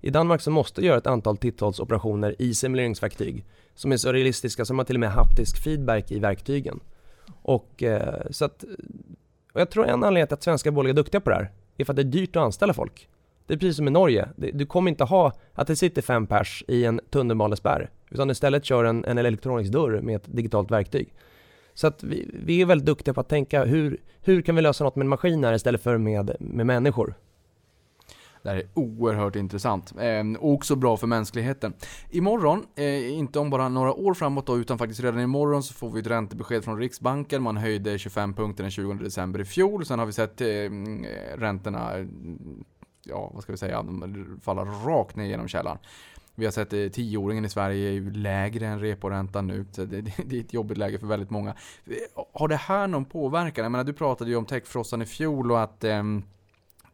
I 0.02 0.10
Danmark 0.10 0.42
så 0.42 0.52
måste 0.52 0.82
du 0.82 0.88
göra 0.88 0.98
ett 0.98 1.08
antal 1.08 1.38
titthålsoperationer 1.38 2.36
i 2.40 2.54
simuleringsverktyg 2.54 3.46
som 3.76 3.92
är 3.92 3.98
så 3.98 4.12
realistiska 4.12 4.66
som 4.66 4.78
man 4.78 4.86
till 4.86 4.96
och 4.96 5.00
med 5.00 5.12
haptisk 5.12 5.64
feedback 5.64 6.12
i 6.12 6.20
verktygen. 6.20 6.80
Och 7.42 7.84
eh, 7.84 8.22
så 8.30 8.46
att, 8.46 8.64
och 9.54 9.62
jag 9.62 9.70
tror 9.70 9.88
en 9.88 10.04
anledning 10.04 10.28
till 10.28 10.34
att 10.34 10.44
svenska 10.44 10.72
bolag 10.72 10.90
är 10.90 10.94
duktiga 10.94 11.22
på 11.22 11.30
det 11.30 11.36
här 11.36 11.52
är 11.78 11.86
för 11.86 11.94
att 11.94 11.98
det 11.98 12.02
är 12.02 12.04
dyrt 12.04 12.36
att 12.36 12.44
anställa 12.44 12.74
folk. 12.74 13.10
Det 13.48 13.54
är 13.54 13.58
precis 13.58 13.78
som 13.78 13.88
i 13.88 13.92
Norge. 13.92 14.30
Du 14.36 14.66
kommer 14.66 14.92
inte 14.92 15.04
ha 15.04 15.34
att 15.54 15.68
det 15.68 15.76
sitter 15.76 16.02
fem 16.02 16.28
pers 16.28 16.64
i 16.68 16.86
en 16.86 17.02
tunnelbanespärr. 17.10 17.90
Utan 18.10 18.30
istället 18.30 18.66
kör 18.66 18.84
en, 18.84 19.06
en 19.06 19.18
elektronisk 19.18 19.72
dörr 19.72 20.02
med 20.02 20.16
ett 20.16 20.36
digitalt 20.36 20.72
verktyg. 20.72 21.14
Så 21.74 21.88
att 21.88 22.04
vi, 22.04 22.30
vi, 22.34 22.62
är 22.62 22.66
väldigt 22.66 22.86
duktiga 22.86 23.14
på 23.14 23.22
att 23.22 23.30
tänka 23.30 23.66
hur, 23.66 24.02
hur 24.22 24.42
kan 24.42 24.56
vi 24.56 24.62
lösa 24.62 24.84
något 24.84 24.96
med 24.96 25.08
maskiner 25.08 25.54
istället 25.54 25.84
för 25.84 25.98
med, 25.98 26.36
med 26.40 26.66
människor. 26.66 27.16
Det 28.44 28.50
här 28.50 28.56
är 28.56 28.68
oerhört 28.74 29.36
intressant. 29.36 29.94
Eh, 30.00 30.40
och 30.40 30.54
också 30.54 30.76
bra 30.76 30.98
för 30.98 31.08
mänskligheten. 31.08 31.74
Imorgon, 32.10 32.66
eh, 32.76 33.14
inte 33.14 33.40
om 33.40 33.50
bara 33.50 33.70
några 33.70 33.94
år 33.94 34.14
framåt 34.14 34.48
då, 34.48 34.58
utan 34.58 34.78
faktiskt 34.78 35.04
redan 35.04 35.20
imorgon 35.20 35.64
så 35.64 35.74
får 35.74 35.92
vi 35.92 36.00
ett 36.00 36.08
räntebesked 36.08 36.64
från 36.64 36.80
Riksbanken. 36.80 37.44
Man 37.44 37.58
höjde 37.58 38.00
25 38.00 38.34
punkter 38.34 38.64
den 38.64 38.72
20 38.72 38.94
december 38.94 39.42
i 39.42 39.46
fjol. 39.46 39.86
Sen 39.86 40.00
har 40.00 40.06
vi 40.06 40.14
sett 40.14 40.42
eh, 40.42 40.48
räntorna 41.38 41.92
ja, 43.06 43.32
vad 43.34 43.44
ska 43.44 43.52
vi 43.52 43.58
säga, 43.58 43.86
falla 44.42 44.62
rakt 44.62 45.16
ner 45.16 45.26
genom 45.26 45.48
källan. 45.48 45.78
Vi 46.36 46.46
har 46.46 46.52
sett 46.52 46.74
eh, 46.74 46.88
tioåringen 46.88 47.46
i 47.46 47.50
Sverige 47.50 47.90
är 47.90 48.12
lägre 48.12 48.68
än 48.68 48.80
reporäntan 48.80 49.48
nu. 49.48 49.66
Så 49.72 49.86
det, 49.86 50.02
det, 50.02 50.36
är 50.36 50.42
ett 50.42 50.54
jobbigt 50.54 50.78
läge 50.78 51.00
för 51.00 51.08
väldigt 51.08 51.30
många. 51.30 51.56
Eh, 51.86 52.24
har 52.34 52.48
det 52.48 52.56
här 52.56 52.88
någon 52.88 53.06
påverkan? 53.06 53.64
Jag 53.64 53.72
menar, 53.72 53.84
du 53.84 53.94
pratade 53.94 54.30
ju 54.30 54.36
om 54.36 54.46
techfrossan 54.46 55.02
i 55.02 55.06
fjol 55.06 55.52
och 55.52 55.62
att 55.62 55.84
eh, 55.84 56.04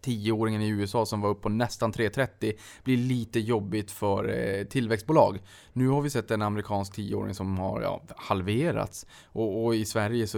tioåringen 0.02 0.62
i 0.62 0.68
USA 0.68 1.06
som 1.06 1.22
var 1.22 1.30
upp 1.30 1.42
på 1.42 1.50
nästan 1.50 1.94
3,30 1.94 2.54
blir 2.84 2.98
lite 2.98 3.40
jobbigt 3.40 3.92
för 3.92 4.40
eh, 4.40 4.64
tillväxtbolag. 4.64 5.40
Nu 5.74 5.88
har 5.88 6.02
vi 6.02 6.10
sett 6.10 6.32
en 6.32 6.42
amerikansk 6.42 6.94
tioåring 6.94 7.34
som 7.34 7.58
har 7.58 7.82
ja, 7.82 8.02
halverats. 8.16 9.06
Och, 9.26 9.66
och, 9.66 9.76
i 9.76 9.86
Sverige 9.86 10.28
så 10.28 10.38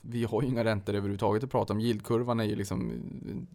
vi 0.00 0.24
har 0.24 0.42
ju 0.42 0.48
inga 0.48 0.64
räntor 0.64 0.94
överhuvudtaget 0.94 1.44
att 1.44 1.50
prata 1.50 1.72
om. 1.72 1.80
Yieldkurvan 1.80 2.40
är 2.40 2.44
ju 2.44 2.56
liksom 2.56 2.90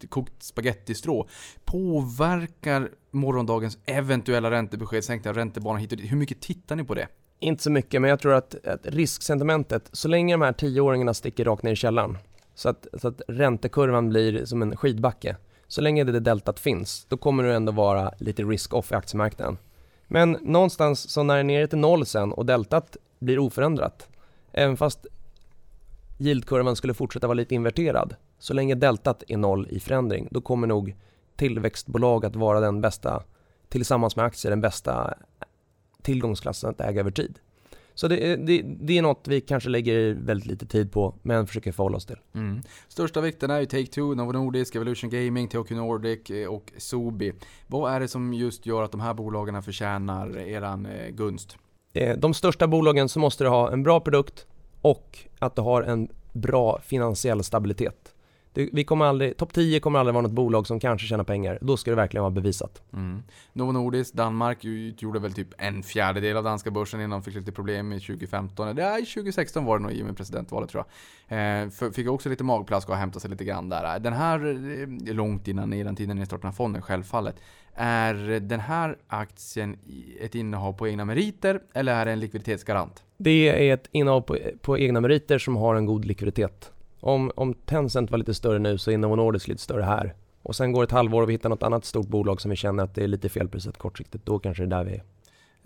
eh, 0.02 0.08
kokt 0.08 0.44
spagettistrå. 0.44 1.28
Påverkar 1.66 2.92
morgondagens 3.12 3.78
eventuella 3.86 4.52
räntebesked, 4.52 5.04
sänkta 5.04 5.34
räntebanor 5.34 5.80
hit 5.80 5.92
och 5.92 5.98
dit. 5.98 6.12
Hur 6.12 6.18
mycket 6.18 6.42
tittar 6.42 6.76
ni 6.76 6.84
på 6.84 6.94
det? 6.94 7.08
Inte 7.40 7.64
så 7.64 7.72
mycket, 7.72 8.02
men 8.02 8.10
jag 8.10 8.20
tror 8.20 8.34
att, 8.34 8.66
att 8.66 8.82
risksentimentet, 8.84 9.90
så 9.92 10.08
länge 10.08 10.34
de 10.34 10.42
här 10.42 10.54
tioåringarna 10.54 11.14
sticker 11.14 11.46
rakt 11.46 11.64
ner 11.64 11.72
i 11.72 11.76
källaren 11.76 12.18
så 12.56 12.70
att, 12.70 12.88
så 12.94 13.08
att 13.08 13.22
räntekurvan 13.28 14.10
blir 14.10 14.46
som 14.46 14.62
en 14.62 14.78
skidbacke. 14.78 15.38
Så 15.68 15.82
länge 15.82 16.04
det 16.04 16.20
deltat 16.20 16.60
finns, 16.60 17.06
då 17.10 17.18
kommer 17.18 17.44
det 17.44 17.56
ändå 17.56 17.72
vara 17.72 18.14
lite 18.18 18.44
risk-off 18.44 18.92
i 18.92 18.96
aktiemarknaden. 18.96 19.58
Men 20.08 20.32
någonstans 20.42 21.10
så 21.10 21.24
när 21.24 21.34
det 21.34 21.40
är 21.40 21.44
nere 21.44 21.68
till 21.68 21.78
noll 21.78 22.06
sen 22.06 22.32
och 22.32 22.46
deltat 22.46 22.98
blir 23.20 23.40
oförändrat, 23.40 24.08
även 24.52 24.78
fast 24.78 25.06
yieldkurvan 26.20 26.76
skulle 26.76 26.94
fortsätta 26.94 27.28
vara 27.28 27.36
lite 27.36 27.56
inverterad, 27.56 28.16
så 28.40 28.54
länge 28.54 28.76
deltat 28.76 29.24
är 29.28 29.38
noll 29.38 29.68
i 29.70 29.80
förändring, 29.80 30.28
då 30.32 30.42
kommer 30.42 30.68
nog 30.68 30.96
tillväxtbolag 31.36 32.26
att 32.26 32.36
vara 32.36 32.60
den 32.60 32.82
bästa, 32.82 33.24
tillsammans 33.70 34.16
med 34.16 34.26
aktier, 34.26 34.50
den 34.50 34.62
bästa 34.62 35.14
tillgångsklassen 36.02 36.70
att 36.70 36.82
äga 36.82 37.00
över 37.00 37.12
tid. 37.12 37.40
Så 37.96 38.08
det, 38.08 38.36
det, 38.36 38.62
det, 38.62 38.98
är 38.98 39.02
något 39.02 39.28
vi 39.28 39.42
kanske 39.42 39.70
lägger 39.70 40.14
väldigt 40.14 40.48
lite 40.48 40.66
tid 40.66 40.92
på, 40.92 41.16
men 41.22 41.48
försöker 41.48 41.72
förhålla 41.72 41.98
oss 41.98 42.06
till. 42.06 42.18
Mm. 42.36 42.62
Största 42.88 43.22
vikten 43.22 43.52
är 43.52 43.60
ju 43.60 43.66
Take-Two, 43.66 44.16
Novo 44.16 44.32
Nordisk, 44.32 44.76
Evolution 44.76 45.10
Gaming, 45.10 45.48
Tokyo 45.48 45.78
Nordic 45.78 46.30
eh, 46.30 46.48
och 46.48 46.72
Sobi. 46.78 47.34
Vad 47.68 47.94
är 47.94 48.00
det 48.00 48.08
som 48.08 48.34
just 48.34 48.66
gör 48.66 48.84
att 48.84 48.92
de 48.92 49.02
här 49.02 49.14
bolagen 49.14 49.64
förtjänar 49.64 50.38
eran 50.38 50.86
eh, 50.86 51.10
gunst? 51.10 51.58
Eh, 51.94 52.18
de 52.18 52.34
största 52.34 52.68
bolagen 52.68 53.10
så 53.10 53.20
måste 53.20 53.44
du 53.44 53.50
ha 53.50 53.72
en 53.72 53.84
bra 53.84 54.00
produkt 54.00 54.48
och 54.82 55.20
att 55.40 55.56
du 55.56 55.62
har 55.62 55.82
en 55.82 56.08
bra 56.34 56.82
finansiell 56.84 57.44
stabilitet. 57.44 58.13
Det, 58.54 58.70
vi 58.74 58.84
kommer 58.84 59.06
aldrig, 59.06 59.38
topp 59.38 59.54
10 59.54 59.80
kommer 59.80 60.00
aldrig 60.00 60.14
vara 60.14 60.22
något 60.22 60.32
bolag 60.32 60.68
som 60.68 60.80
kanske 60.80 61.08
tjänar 61.08 61.24
pengar. 61.24 61.60
Då 61.62 61.78
ska 61.78 61.92
det 61.92 61.96
verkligen 61.96 62.22
vara 62.22 62.32
bevisat. 62.32 62.82
Mm. 62.94 63.24
Novo 63.54 63.72
Nordisk, 63.72 64.14
Danmark 64.14 64.66
utgjorde 64.66 65.20
väl 65.20 65.34
typ 65.34 65.48
en 65.58 65.84
fjärdedel 65.84 66.38
av 66.38 66.44
danska 66.44 66.72
börsen 66.72 67.00
innan 67.00 67.10
de 67.10 67.24
fick 67.24 67.36
lite 67.36 67.52
problem 67.52 67.94
i 67.94 68.00
2015. 68.00 68.76
Nej, 68.76 69.06
2016 69.06 69.66
var 69.66 69.78
det 69.78 69.84
nog 69.84 69.92
i 69.92 70.02
och 70.02 70.06
med 70.06 70.18
presidentvalet 70.18 70.70
tror 70.70 70.84
jag. 71.28 71.64
Eh, 71.64 71.92
fick 71.92 72.10
också 72.10 72.30
lite 72.30 72.44
magplask 72.44 72.90
och 72.90 72.96
hämta 72.96 73.20
sig 73.20 73.30
lite 73.30 73.44
grann 73.46 73.70
där. 73.70 74.00
Den 74.00 74.14
här, 74.14 74.46
eh, 75.08 75.14
långt 75.14 75.48
innan 75.48 75.74
i 75.74 75.84
den 75.84 75.96
tiden 75.96 76.18
ni 76.18 76.26
startade 76.26 76.54
fonden 76.54 76.82
självfallet. 76.82 77.36
Är 77.76 78.40
den 78.40 78.60
här 78.60 78.98
aktien 79.08 79.78
ett 80.22 80.36
innehav 80.36 80.74
på 80.74 80.88
egna 80.88 81.06
meriter 81.06 81.60
eller 81.74 81.96
är 81.96 82.06
det 82.06 82.12
en 82.12 82.20
likviditetsgarant? 82.20 83.04
Det 83.18 83.70
är 83.70 83.74
ett 83.74 83.88
innehav 83.92 84.22
på, 84.22 84.38
på 84.62 84.78
egna 84.78 85.02
meriter 85.02 85.38
som 85.38 85.56
har 85.56 85.76
en 85.76 85.86
god 85.86 86.06
likviditet 86.06 86.72
om, 87.04 87.32
om 87.36 87.54
Tencent 87.54 88.12
var 88.12 88.18
lite 88.18 88.34
större 88.34 88.60
nu 88.60 88.78
så 88.78 88.92
är 88.92 88.98
Novo 88.98 89.16
Nordisk 89.16 89.48
lite 89.48 89.62
större 89.62 89.84
här. 89.84 90.16
Och 90.44 90.56
sen 90.56 90.72
går 90.72 90.84
ett 90.84 90.92
halvår 90.92 91.22
och 91.22 91.30
vi 91.30 91.34
hittar 91.34 91.50
något 91.50 91.64
annat 91.64 91.86
stort 91.86 92.08
bolag 92.08 92.42
som 92.42 92.52
vi 92.52 92.56
känner 92.58 92.84
att 92.84 92.96
det 92.96 93.04
är 93.04 93.08
lite 93.08 93.30
felprisat 93.30 93.78
kortsiktigt. 93.78 94.26
Då 94.26 94.40
kanske 94.40 94.64
det 94.64 94.76
är 94.76 94.84
där 94.84 94.84
vi 94.84 94.94
är. 94.94 95.04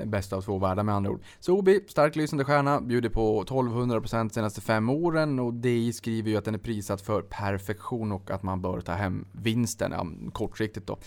Bästa 0.05 0.35
av 0.35 0.41
två 0.41 0.57
världar 0.57 0.83
med 0.83 0.95
andra 0.95 1.11
ord. 1.11 1.21
Sobi, 1.39 1.79
stark 1.87 2.15
lysande 2.15 2.45
stjärna, 2.45 2.81
bjuder 2.81 3.09
på 3.09 3.43
1200% 3.43 4.29
senaste 4.29 4.61
fem 4.61 4.89
åren 4.89 5.39
och 5.39 5.53
DI 5.53 5.93
skriver 5.93 6.29
ju 6.29 6.37
att 6.37 6.45
den 6.45 6.55
är 6.55 6.59
prissatt 6.59 7.01
för 7.01 7.21
perfektion 7.21 8.11
och 8.11 8.31
att 8.31 8.43
man 8.43 8.61
bör 8.61 8.81
ta 8.81 8.91
hem 8.91 9.27
vinsten, 9.31 9.91
ja, 9.91 10.31
kortsiktigt 10.31 10.87
då. 10.87 10.97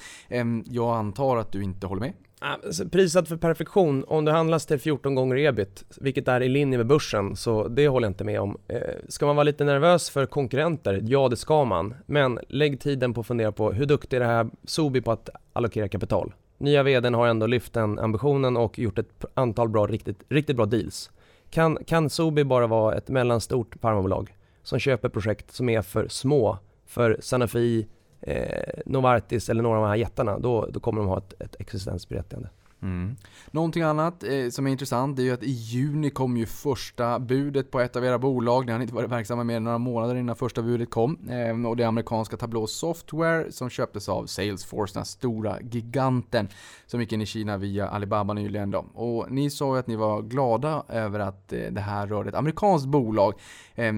Jag 0.64 0.96
antar 0.96 1.36
att 1.36 1.52
du 1.52 1.62
inte 1.62 1.86
håller 1.86 2.00
med? 2.00 2.12
Ah, 2.42 2.56
prisat 2.92 3.28
för 3.28 3.36
perfektion, 3.36 4.04
om 4.08 4.24
du 4.24 4.32
handlas 4.32 4.66
till 4.66 4.78
14 4.78 5.14
gånger 5.14 5.36
ebit, 5.36 5.84
vilket 5.96 6.28
är 6.28 6.40
i 6.40 6.48
linje 6.48 6.78
med 6.78 6.86
börsen, 6.86 7.36
så 7.36 7.68
det 7.68 7.88
håller 7.88 8.06
jag 8.06 8.10
inte 8.10 8.24
med 8.24 8.40
om. 8.40 8.58
Eh, 8.68 8.80
ska 9.08 9.26
man 9.26 9.36
vara 9.36 9.44
lite 9.44 9.64
nervös 9.64 10.10
för 10.10 10.26
konkurrenter? 10.26 11.00
Ja, 11.04 11.28
det 11.28 11.36
ska 11.36 11.64
man. 11.64 11.94
Men 12.06 12.38
lägg 12.48 12.80
tiden 12.80 13.14
på 13.14 13.20
att 13.20 13.26
fundera 13.26 13.52
på 13.52 13.72
hur 13.72 13.86
duktig 13.86 14.16
är 14.16 14.20
det 14.20 14.26
här 14.26 14.50
Sobi 14.64 15.00
på 15.00 15.12
att 15.12 15.30
allokera 15.52 15.88
kapital? 15.88 16.32
Nya 16.58 16.82
vdn 16.82 17.14
har 17.14 17.28
ändå 17.28 17.46
lyft 17.46 17.72
den 17.72 17.98
ambitionen 17.98 18.56
och 18.56 18.78
gjort 18.78 18.98
ett 18.98 19.24
antal 19.34 19.68
bra, 19.68 19.86
riktigt, 19.86 20.22
riktigt 20.28 20.56
bra 20.56 20.66
deals. 20.66 21.10
Kan, 21.50 21.78
kan 21.86 22.10
Sobi 22.10 22.44
bara 22.44 22.66
vara 22.66 22.94
ett 22.94 23.08
mellanstort 23.08 23.76
farmabolag 23.80 24.36
som 24.62 24.78
köper 24.78 25.08
projekt 25.08 25.52
som 25.52 25.68
är 25.68 25.82
för 25.82 26.08
små 26.08 26.58
för 26.86 27.16
Sanofi, 27.20 27.86
eh, 28.20 28.80
Novartis 28.86 29.48
eller 29.48 29.62
några 29.62 29.78
av 29.78 29.84
de 29.84 29.88
här 29.88 29.96
jättarna, 29.96 30.38
då, 30.38 30.66
då 30.66 30.80
kommer 30.80 31.00
de 31.00 31.08
ha 31.08 31.18
ett, 31.18 31.34
ett 31.40 31.56
existensberättigande. 31.58 32.48
Mm. 32.82 33.16
Någonting 33.50 33.82
annat 33.82 34.24
eh, 34.24 34.48
som 34.48 34.66
är 34.66 34.70
intressant 34.70 35.18
är 35.18 35.22
ju 35.22 35.32
att 35.32 35.42
i 35.42 35.50
juni 35.50 36.10
kom 36.10 36.36
ju 36.36 36.46
första 36.46 37.18
budet 37.18 37.70
på 37.70 37.80
ett 37.80 37.96
av 37.96 38.04
era 38.04 38.18
bolag. 38.18 38.66
Ni 38.66 38.72
har 38.72 38.80
inte 38.80 38.94
varit 38.94 39.10
verksamma 39.10 39.44
mer 39.44 39.56
än 39.56 39.64
några 39.64 39.78
månader 39.78 40.14
innan 40.14 40.36
första 40.36 40.62
budet 40.62 40.90
kom. 40.90 41.28
Eh, 41.28 41.66
och 41.66 41.76
det 41.76 41.84
amerikanska 41.84 42.36
Tableau 42.36 42.66
Software 42.66 43.52
som 43.52 43.70
köptes 43.70 44.08
av 44.08 44.26
Salesforce, 44.26 44.94
den 44.94 45.04
stora 45.04 45.60
giganten 45.60 46.48
som 46.86 47.00
gick 47.00 47.12
in 47.12 47.22
i 47.22 47.26
Kina 47.26 47.56
via 47.56 47.88
Alibaba 47.88 48.34
nyligen. 48.34 48.70
Då. 48.70 48.78
Och 48.94 49.30
ni 49.30 49.50
sa 49.50 49.74
ju 49.74 49.80
att 49.80 49.86
ni 49.86 49.96
var 49.96 50.22
glada 50.22 50.84
över 50.88 51.20
att 51.20 51.52
eh, 51.52 51.60
det 51.70 51.80
här 51.80 52.06
rörde 52.06 52.28
ett 52.28 52.34
amerikanskt 52.34 52.86
bolag. 52.86 53.34
Eh, 53.74 53.94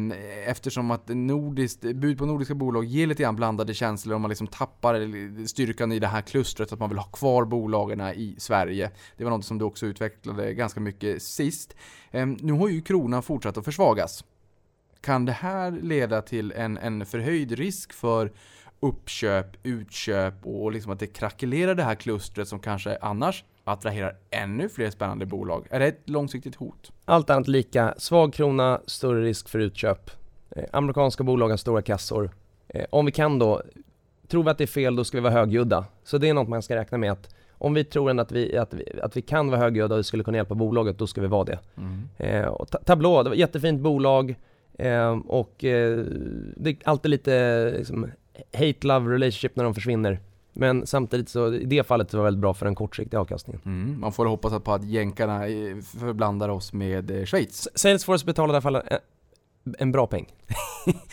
eftersom 0.47 0.91
att 0.91 1.09
nordiskt, 1.09 1.81
bud 1.81 2.19
på 2.19 2.27
nordiska 2.27 2.55
bolag 2.55 2.85
ger 2.85 3.07
lite 3.07 3.23
grann 3.23 3.37
blandade 3.37 3.75
känslor 3.75 4.17
om 4.17 4.23
man 4.23 4.29
liksom 4.29 4.47
tappar 4.47 5.47
styrkan 5.47 5.93
i 5.93 5.99
det 5.99 6.07
här 6.07 6.21
klustret 6.21 6.73
att 6.73 6.79
man 6.79 6.89
vill 6.89 6.99
ha 6.99 7.07
kvar 7.07 7.45
bolagen 7.45 8.01
i 8.01 8.35
Sverige. 8.39 8.72
Det 9.17 9.25
var 9.25 9.31
något 9.31 9.45
som 9.45 9.59
du 9.59 9.65
också 9.65 9.87
utvecklade 9.87 10.55
ganska 10.55 10.81
mycket 10.81 11.23
sist. 11.23 11.77
Ehm, 12.11 12.37
nu 12.41 12.53
har 12.53 12.69
ju 12.69 12.83
kronan 12.83 13.23
fortsatt 13.23 13.59
att 13.59 13.65
försvagas. 13.65 14.25
Kan 15.01 15.25
det 15.25 15.33
här 15.33 15.71
leda 15.71 16.23
till 16.23 16.53
en, 16.53 16.79
en 16.79 17.07
förhöjd 17.07 17.53
risk 17.53 17.93
för 17.93 18.33
uppköp, 18.81 19.47
utköp 19.63 20.35
och 20.47 20.73
liksom 20.73 20.93
att 20.93 21.01
det 21.01 21.07
krackelerar 21.07 21.75
det 21.75 21.83
här 21.83 21.95
klustret 21.95 22.49
som 22.49 22.59
kanske 22.59 22.99
annars 23.01 23.45
attraherar 23.65 24.17
ännu 24.31 24.69
fler 24.69 24.91
spännande 24.91 25.27
bolag? 25.27 25.67
Är 25.71 25.81
det 25.81 25.87
ett 25.87 26.09
långsiktigt 26.09 26.55
hot? 26.55 26.93
Allt 27.05 27.31
annat 27.31 27.49
lika, 27.49 27.95
svag 27.99 28.35
krona, 28.35 28.81
större 28.87 29.25
risk 29.25 29.49
för 29.49 29.59
utköp. 29.59 30.11
Eh, 30.51 30.65
amerikanska 30.73 31.25
bolag 31.25 31.49
har 31.49 31.57
stora 31.57 31.83
kassor. 31.83 32.31
Eh, 32.69 32.85
om 32.91 33.07
vi 33.07 33.13
kan 33.13 33.39
då, 33.39 33.63
tror 34.29 34.43
vi 34.45 34.51
att 34.51 34.59
det 34.59 34.65
är 34.65 34.67
fel 34.67 34.97
då 34.97 35.05
ska 35.05 35.17
vi 35.17 35.23
vara 35.23 35.33
högljudda. 35.33 35.85
Så 36.05 36.19
det 36.19 36.29
är 36.29 36.35
något 36.35 36.49
man 36.49 36.63
ska 36.63 36.77
räkna 36.77 36.99
med 36.99 37.13
att 37.13 37.35
om 37.63 37.75
vi 37.75 37.85
tror 37.85 38.21
att 38.21 38.33
vi, 38.33 38.57
att 38.57 38.75
vi, 38.75 39.01
att 39.03 39.17
vi 39.17 39.23
kan 39.23 39.51
vara 39.51 39.61
högljudda 39.61 39.95
och 39.95 39.99
vi 39.99 40.05
skulle 40.05 40.25
kunna 40.25 40.37
hjälpa 40.37 40.55
bolaget, 40.55 40.99
då 40.99 41.07
ska 41.07 41.21
vi 41.21 41.27
vara 41.27 41.45
det. 41.45 41.59
Eh, 42.19 42.47
och 42.47 42.71
Ta- 42.71 42.79
Tableau, 42.79 43.23
det 43.23 43.29
var 43.29 43.35
ett 43.35 43.41
jättefint 43.41 43.81
bolag 43.81 44.35
eh, 44.79 45.19
och 45.27 45.65
eh, 45.65 46.05
det 46.57 46.71
är 46.71 46.77
alltid 46.85 47.11
lite 47.11 47.65
liksom, 47.79 48.11
hate-love 48.53 49.11
relationship 49.15 49.57
när 49.57 49.65
de 49.65 49.75
försvinner. 49.75 50.21
Men 50.53 50.87
samtidigt 50.87 51.29
så, 51.29 51.55
i 51.55 51.65
det 51.65 51.87
fallet 51.87 52.11
så 52.11 52.17
var 52.17 52.25
det 52.25 52.27
väldigt 52.27 52.41
bra 52.41 52.55
för 52.55 52.65
den 52.67 52.75
kortsiktiga 52.75 53.21
avkastningen. 53.21 53.61
Mm. 53.65 54.01
Man 54.01 54.13
får 54.13 54.27
hoppas 54.27 54.63
på 54.63 54.73
att 54.73 54.85
jänkarna 54.85 55.47
eh, 55.49 55.77
förblandar 56.01 56.49
oss 56.49 56.73
med 56.73 57.11
eh, 57.11 57.25
Schweiz. 57.25 57.69
Salesforce 57.75 58.27
betalar 58.27 58.55
i 58.55 58.57
alla 58.57 58.61
fall 58.61 58.83
en, 59.79 59.93
bra 59.93 60.07
peng. 60.07 60.27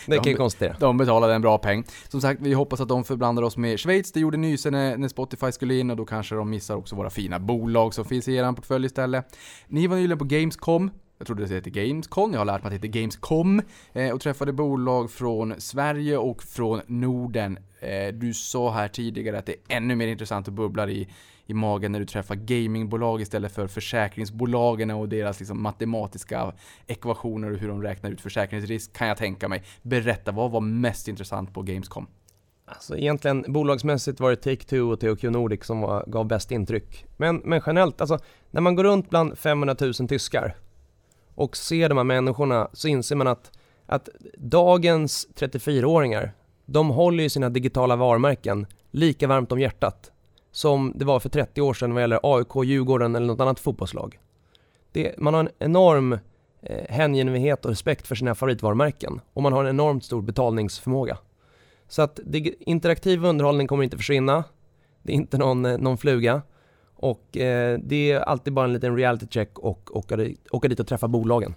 det 0.05 0.15
kan 0.15 0.23
De- 0.23 0.29
jag 0.29 0.37
konstatera. 0.37 0.75
De 0.79 0.97
betalade 0.97 1.33
en 1.33 1.41
bra 1.41 1.57
peng. 1.57 1.83
Som 2.07 2.21
sagt, 2.21 2.41
vi 2.41 2.53
hoppas 2.53 2.81
att 2.81 2.89
de 2.89 3.03
förblandar 3.03 3.43
oss 3.43 3.57
med 3.57 3.79
Schweiz. 3.79 4.11
Det 4.11 4.19
gjorde 4.19 4.37
Nyse 4.37 4.71
när, 4.71 4.97
när 4.97 5.07
Spotify 5.07 5.51
skulle 5.51 5.75
in 5.79 5.89
och 5.91 5.97
då 5.97 6.05
kanske 6.05 6.35
de 6.35 6.49
missar 6.49 6.75
också 6.75 6.95
våra 6.95 7.09
fina 7.09 7.39
bolag 7.39 7.93
som 7.93 8.05
finns 8.05 8.27
i 8.27 8.35
er 8.35 8.51
portfölj 8.53 8.85
istället. 8.85 9.37
Ni 9.67 9.87
var 9.87 9.95
nyligen 9.95 10.17
på 10.17 10.25
Gamescom. 10.25 10.91
Jag 11.17 11.27
trodde 11.27 11.45
det 11.45 11.55
hette 11.55 11.69
Gamescon, 11.69 12.31
jag 12.33 12.39
har 12.39 12.45
lärt 12.45 12.63
mig 12.63 12.67
att 12.75 12.81
det 12.81 12.87
heter 12.87 12.99
Gamescom. 12.99 13.61
Eh, 13.93 14.09
och 14.11 14.21
träffade 14.21 14.53
bolag 14.53 15.11
från 15.11 15.53
Sverige 15.57 16.17
och 16.17 16.43
från 16.43 16.81
Norden. 16.87 17.57
Eh, 17.79 18.13
du 18.13 18.33
sa 18.33 18.71
här 18.71 18.87
tidigare 18.87 19.37
att 19.39 19.45
det 19.45 19.51
är 19.51 19.77
ännu 19.77 19.95
mer 19.95 20.07
intressant 20.07 20.47
att 20.47 20.53
bubblar 20.53 20.89
i, 20.89 21.07
i 21.49 21.53
magen 21.53 21.91
när 21.91 21.99
du 21.99 22.05
träffar 22.05 22.35
gamingbolag 22.35 23.21
istället 23.21 23.51
för 23.51 23.67
försäkringsbolagen 23.67 24.91
och 24.91 25.09
deras 25.09 25.39
liksom 25.39 25.61
matematiska 25.63 26.53
ekvationer 26.87 27.51
och 27.51 27.57
hur 27.57 27.67
de 27.67 27.83
räknar 27.83 28.11
ut 28.11 28.21
försäkringsrisk 28.21 28.93
kan 28.93 29.07
jag 29.07 29.17
tänka 29.17 29.47
mig. 29.47 29.63
Berätta, 29.81 30.31
vad 30.31 30.51
var 30.51 30.61
mest 30.61 31.07
intressant 31.07 31.53
på 31.53 31.61
Gamescom? 31.61 32.07
Alltså 32.65 32.97
egentligen 32.97 33.45
bolagsmässigt 33.47 34.19
var 34.19 34.29
det 34.29 34.45
Take-Two 34.45 34.91
och 34.91 34.99
THQ 34.99 35.23
Nordic 35.23 35.65
som 35.65 35.81
var, 35.81 36.03
gav 36.07 36.27
bäst 36.27 36.51
intryck. 36.51 37.05
Men, 37.17 37.37
men 37.37 37.61
generellt, 37.65 38.01
alltså 38.01 38.19
när 38.51 38.61
man 38.61 38.75
går 38.75 38.83
runt 38.83 39.09
bland 39.09 39.37
500 39.37 39.75
000 39.79 39.93
tyskar 39.93 40.55
och 41.35 41.57
ser 41.57 41.89
de 41.89 41.97
här 41.97 42.05
människorna 42.05 42.69
så 42.73 42.87
inser 42.87 43.15
man 43.15 43.27
att, 43.27 43.51
att 43.85 44.09
dagens 44.37 45.27
34-åringar, 45.35 46.31
de 46.65 46.89
håller 46.89 47.23
ju 47.23 47.29
sina 47.29 47.49
digitala 47.49 47.95
varumärken 47.95 48.67
lika 48.91 49.27
varmt 49.27 49.51
om 49.51 49.59
hjärtat 49.59 50.11
som 50.51 50.93
det 50.95 51.05
var 51.05 51.19
för 51.19 51.29
30 51.29 51.61
år 51.61 51.73
sedan 51.73 51.93
vad 51.93 52.03
gäller 52.03 52.19
AIK, 52.23 52.65
Djurgården 52.65 53.15
eller 53.15 53.27
något 53.27 53.39
annat 53.39 53.59
fotbollslag. 53.59 54.19
Det, 54.91 55.15
man 55.17 55.33
har 55.33 55.41
en 55.41 55.49
enorm 55.59 56.13
eh, 56.61 56.85
hängivenhet 56.89 57.65
och 57.65 57.71
respekt 57.71 58.07
för 58.07 58.15
sina 58.15 58.35
favoritvarumärken 58.35 59.21
och 59.33 59.43
man 59.43 59.53
har 59.53 59.63
en 59.63 59.69
enormt 59.69 60.03
stor 60.03 60.21
betalningsförmåga. 60.21 61.17
Så 61.87 62.01
att 62.01 62.19
det, 62.25 62.53
interaktiv 62.59 63.25
underhållning 63.25 63.67
kommer 63.67 63.83
inte 63.83 63.97
försvinna. 63.97 64.43
Det 65.03 65.11
är 65.11 65.15
inte 65.15 65.37
någon, 65.37 65.65
eh, 65.65 65.77
någon 65.77 65.97
fluga. 65.97 66.41
Och 66.95 67.37
eh, 67.37 67.79
det 67.83 68.11
är 68.11 68.19
alltid 68.19 68.53
bara 68.53 68.65
en 68.65 68.73
liten 68.73 68.95
reality 68.97 69.27
check 69.29 69.59
och 69.59 69.97
åka 69.97 70.15
dit, 70.15 70.47
åka 70.51 70.67
dit 70.67 70.79
och 70.79 70.87
träffa 70.87 71.07
bolagen. 71.07 71.55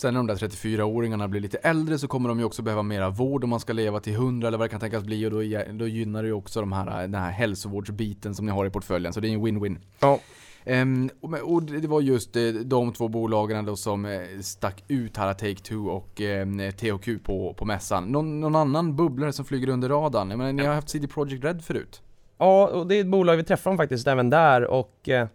Sen 0.00 0.14
när 0.14 0.20
de 0.20 0.26
där 0.26 0.34
34-åringarna 0.34 1.28
blir 1.28 1.40
lite 1.40 1.58
äldre 1.58 1.98
så 1.98 2.08
kommer 2.08 2.28
de 2.28 2.38
ju 2.38 2.44
också 2.44 2.62
behöva 2.62 2.82
mera 2.82 3.10
vård 3.10 3.44
om 3.44 3.50
man 3.50 3.60
ska 3.60 3.72
leva 3.72 4.00
till 4.00 4.14
100 4.14 4.48
eller 4.48 4.58
vad 4.58 4.64
det 4.64 4.70
kan 4.70 4.80
tänkas 4.80 5.04
bli 5.04 5.26
och 5.26 5.30
då, 5.30 5.38
då 5.72 5.86
gynnar 5.86 6.22
det 6.22 6.28
ju 6.28 6.34
också 6.34 6.60
de 6.60 6.72
här, 6.72 7.00
den 7.00 7.14
här 7.14 7.30
hälsovårdsbiten 7.30 8.34
som 8.34 8.46
ni 8.46 8.52
har 8.52 8.66
i 8.66 8.70
portföljen. 8.70 9.12
Så 9.12 9.20
det 9.20 9.28
är 9.28 9.32
en 9.32 9.46
win-win. 9.46 9.78
Ja. 10.00 10.20
Ehm, 10.64 11.10
och, 11.20 11.62
det 11.62 11.88
var 11.88 12.00
just 12.00 12.36
eh, 12.36 12.42
de 12.42 12.92
två 12.92 13.08
bolagen 13.08 13.64
då 13.64 13.76
som 13.76 14.04
eh, 14.04 14.20
stack 14.42 14.84
ut 14.88 15.16
här, 15.16 15.34
Take-Two 15.34 15.88
och 15.88 16.20
eh, 16.20 16.70
THQ 16.70 17.24
på, 17.24 17.54
på 17.54 17.64
mässan. 17.64 18.04
Någon, 18.04 18.40
någon 18.40 18.56
annan 18.56 18.96
bubblare 18.96 19.32
som 19.32 19.44
flyger 19.44 19.68
under 19.68 19.88
radarn? 19.88 20.30
Jag 20.30 20.38
menar, 20.38 20.52
ni 20.52 20.66
har 20.66 20.74
haft 20.74 20.88
CD 20.88 21.08
Projekt 21.08 21.44
Red 21.44 21.64
förut. 21.64 22.02
Ja, 22.38 22.66
och 22.66 22.86
det 22.86 22.94
är 22.94 23.00
ett 23.00 23.06
bolag 23.06 23.36
vi 23.36 23.44
träffar 23.44 23.70
dem 23.70 23.78
faktiskt 23.78 24.06
även 24.06 24.30
där 24.30 24.64
och 24.64 25.08
eh, 25.08 25.28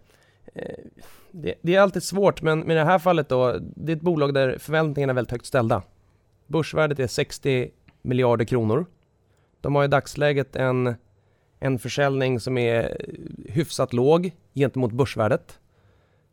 eh, 0.54 0.74
det, 1.42 1.54
det 1.62 1.74
är 1.74 1.80
alltid 1.80 2.02
svårt 2.02 2.42
men, 2.42 2.70
i 2.70 2.74
det 2.74 2.84
här 2.84 2.98
fallet 2.98 3.28
då, 3.28 3.58
det 3.60 3.92
är 3.92 3.96
ett 3.96 4.02
bolag 4.02 4.34
där 4.34 4.58
förväntningarna 4.58 5.10
är 5.10 5.14
väldigt 5.14 5.30
högt 5.30 5.46
ställda. 5.46 5.82
Börsvärdet 6.46 6.98
är 6.98 7.06
60 7.06 7.70
miljarder 8.02 8.44
kronor. 8.44 8.86
De 9.60 9.74
har 9.74 9.84
i 9.84 9.88
dagsläget 9.88 10.56
en, 10.56 10.94
en 11.60 11.78
försäljning 11.78 12.40
som 12.40 12.58
är 12.58 12.82
eh, 12.82 13.52
hyfsat 13.52 13.92
låg 13.92 14.30
gentemot 14.54 14.92
börsvärdet. 14.92 15.58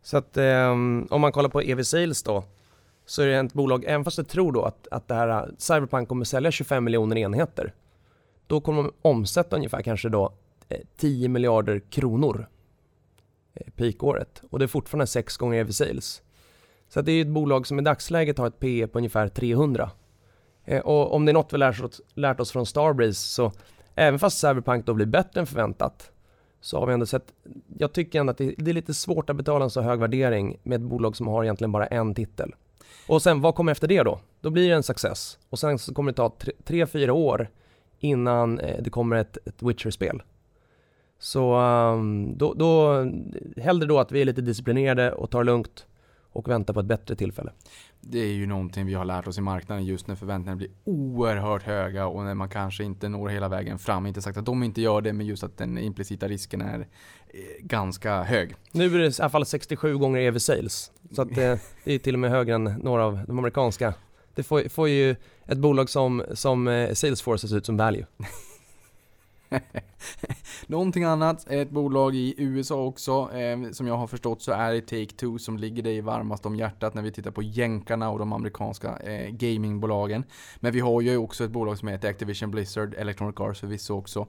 Så 0.01 0.17
att 0.17 0.37
eh, 0.37 0.71
om 1.09 1.21
man 1.21 1.31
kollar 1.31 1.49
på 1.49 1.61
EV 1.61 1.83
Sales 1.83 2.23
då, 2.23 2.43
så 3.05 3.21
är 3.21 3.27
det 3.27 3.35
ett 3.35 3.53
bolag, 3.53 3.85
även 3.85 4.03
fast 4.03 4.17
jag 4.17 4.27
tror 4.27 4.51
då 4.51 4.61
att, 4.61 4.87
att 4.91 5.07
det 5.07 5.15
här 5.15 5.27
eh, 5.29 5.49
Cyberpunk 5.57 6.09
kommer 6.09 6.25
sälja 6.25 6.51
25 6.51 6.83
miljoner 6.83 7.17
enheter, 7.17 7.73
då 8.47 8.61
kommer 8.61 8.83
de 8.83 8.91
omsätta 9.01 9.55
ungefär 9.55 9.81
kanske 9.81 10.09
då 10.09 10.33
eh, 10.69 10.79
10 10.97 11.29
miljarder 11.29 11.79
kronor 11.89 12.47
Eh, 13.53 13.71
peakåret 13.75 14.41
och 14.49 14.59
det 14.59 14.65
är 14.65 14.67
fortfarande 14.67 15.07
6 15.07 15.37
gånger 15.37 15.59
EV 15.59 15.71
sales. 15.71 16.21
Så 16.89 16.99
att 16.99 17.05
det 17.05 17.11
är 17.11 17.21
ett 17.21 17.27
bolag 17.27 17.67
som 17.67 17.79
i 17.79 17.81
dagsläget 17.81 18.37
har 18.37 18.47
ett 18.47 18.59
PE 18.59 18.87
på 18.87 18.97
ungefär 18.97 19.27
300. 19.27 19.91
Eh, 20.65 20.81
och 20.81 21.15
om 21.15 21.25
det 21.25 21.31
är 21.31 21.33
något 21.33 21.53
vi 21.53 21.57
lärt 21.57 21.81
oss, 21.81 22.01
lärt 22.13 22.39
oss 22.39 22.51
från 22.51 22.65
Starbreeze 22.65 23.27
så 23.27 23.51
även 23.95 24.19
fast 24.19 24.39
Cyberpunk 24.39 24.85
då 24.85 24.93
blir 24.93 25.05
bättre 25.05 25.39
än 25.39 25.45
förväntat 25.45 26.11
så 26.61 26.79
har 26.79 26.87
vi 26.87 26.93
ändå 26.93 27.05
sett, 27.05 27.33
jag 27.77 27.93
tycker 27.93 28.19
ändå 28.19 28.31
att 28.31 28.37
det, 28.37 28.55
det 28.57 28.71
är 28.71 28.73
lite 28.73 28.93
svårt 28.93 29.29
att 29.29 29.35
betala 29.35 29.63
en 29.63 29.69
så 29.69 29.81
hög 29.81 29.99
värdering 29.99 30.59
med 30.63 30.75
ett 30.75 30.89
bolag 30.89 31.15
som 31.15 31.27
har 31.27 31.43
egentligen 31.43 31.71
bara 31.71 31.87
en 31.87 32.15
titel. 32.15 32.55
Och 33.07 33.21
sen 33.21 33.41
vad 33.41 33.55
kommer 33.55 33.71
efter 33.71 33.87
det 33.87 34.03
då? 34.03 34.19
Då 34.41 34.49
blir 34.49 34.69
det 34.69 34.75
en 34.75 34.83
success 34.83 35.39
och 35.49 35.59
sen 35.59 35.79
så 35.79 35.93
kommer 35.93 36.11
det 36.11 36.15
ta 36.15 36.35
3-4 36.65 37.09
år 37.09 37.49
innan 37.99 38.59
eh, 38.59 38.83
det 38.83 38.89
kommer 38.89 39.15
ett, 39.15 39.37
ett 39.45 39.63
Witcher-spel. 39.63 40.21
Så 41.23 41.59
um, 41.59 42.37
då, 42.37 42.53
då, 42.53 43.05
hellre 43.57 43.87
då 43.87 43.99
att 43.99 44.11
vi 44.11 44.21
är 44.21 44.25
lite 44.25 44.41
disciplinerade 44.41 45.11
och 45.11 45.29
tar 45.29 45.43
lugnt 45.43 45.85
och 46.31 46.49
väntar 46.49 46.73
på 46.73 46.79
ett 46.79 46.85
bättre 46.85 47.15
tillfälle. 47.15 47.51
Det 48.01 48.19
är 48.19 48.33
ju 48.33 48.45
någonting 48.45 48.85
vi 48.85 48.93
har 48.93 49.05
lärt 49.05 49.27
oss 49.27 49.37
i 49.37 49.41
marknaden 49.41 49.85
just 49.85 50.07
när 50.07 50.15
förväntningarna 50.15 50.55
blir 50.55 50.69
oerhört 50.83 51.63
höga 51.63 52.07
och 52.07 52.23
när 52.23 52.33
man 52.33 52.49
kanske 52.49 52.83
inte 52.83 53.09
når 53.09 53.29
hela 53.29 53.47
vägen 53.47 53.79
fram. 53.79 54.05
Inte 54.05 54.21
sagt 54.21 54.37
att 54.37 54.45
de 54.45 54.63
inte 54.63 54.81
gör 54.81 55.01
det, 55.01 55.13
men 55.13 55.25
just 55.25 55.43
att 55.43 55.57
den 55.57 55.77
implicita 55.77 56.27
risken 56.27 56.61
är 56.61 56.79
eh, 56.79 56.85
ganska 57.59 58.23
hög. 58.23 58.55
Nu 58.71 58.85
är 58.95 58.99
det 58.99 59.19
i 59.19 59.21
alla 59.21 59.29
fall 59.29 59.45
67 59.45 59.97
gånger 59.97 60.21
EV 60.21 60.37
sales. 60.37 60.91
Så 61.11 61.21
att 61.21 61.35
det, 61.35 61.59
det 61.83 61.93
är 61.93 61.99
till 61.99 62.15
och 62.15 62.19
med 62.19 62.31
högre 62.31 62.55
än 62.55 62.63
några 62.63 63.05
av 63.05 63.19
de 63.27 63.39
amerikanska. 63.39 63.93
Det 64.35 64.43
får, 64.43 64.69
får 64.69 64.89
ju 64.89 65.15
ett 65.45 65.57
bolag 65.57 65.89
som, 65.89 66.23
som 66.33 66.67
eh, 66.67 66.93
Salesforce 66.93 67.47
se 67.47 67.55
ut 67.55 67.65
som 67.65 67.77
value. 67.77 68.05
Någonting 70.67 71.03
annat, 71.03 71.49
ett 71.49 71.69
bolag 71.69 72.15
i 72.15 72.35
USA 72.37 72.83
också, 72.83 73.29
eh, 73.33 73.71
som 73.71 73.87
jag 73.87 73.97
har 73.97 74.07
förstått 74.07 74.41
så 74.41 74.51
är 74.51 74.73
det 74.73 74.91
Take-Two 74.91 75.37
som 75.37 75.57
ligger 75.57 75.83
dig 75.83 76.01
varmast 76.01 76.45
om 76.45 76.55
hjärtat 76.55 76.93
när 76.93 77.01
vi 77.01 77.11
tittar 77.11 77.31
på 77.31 77.41
jänkarna 77.41 78.09
och 78.09 78.19
de 78.19 78.33
amerikanska 78.33 78.97
eh, 78.97 79.29
gamingbolagen. 79.29 80.23
Men 80.59 80.73
vi 80.73 80.79
har 80.79 81.01
ju 81.01 81.17
också 81.17 81.43
ett 81.43 81.51
bolag 81.51 81.77
som 81.77 81.87
heter 81.87 82.09
Activision 82.09 82.51
Blizzard, 82.51 82.93
Electronic 82.93 83.39
Arts 83.39 83.59
förvisso 83.59 83.97
också, 83.97 84.27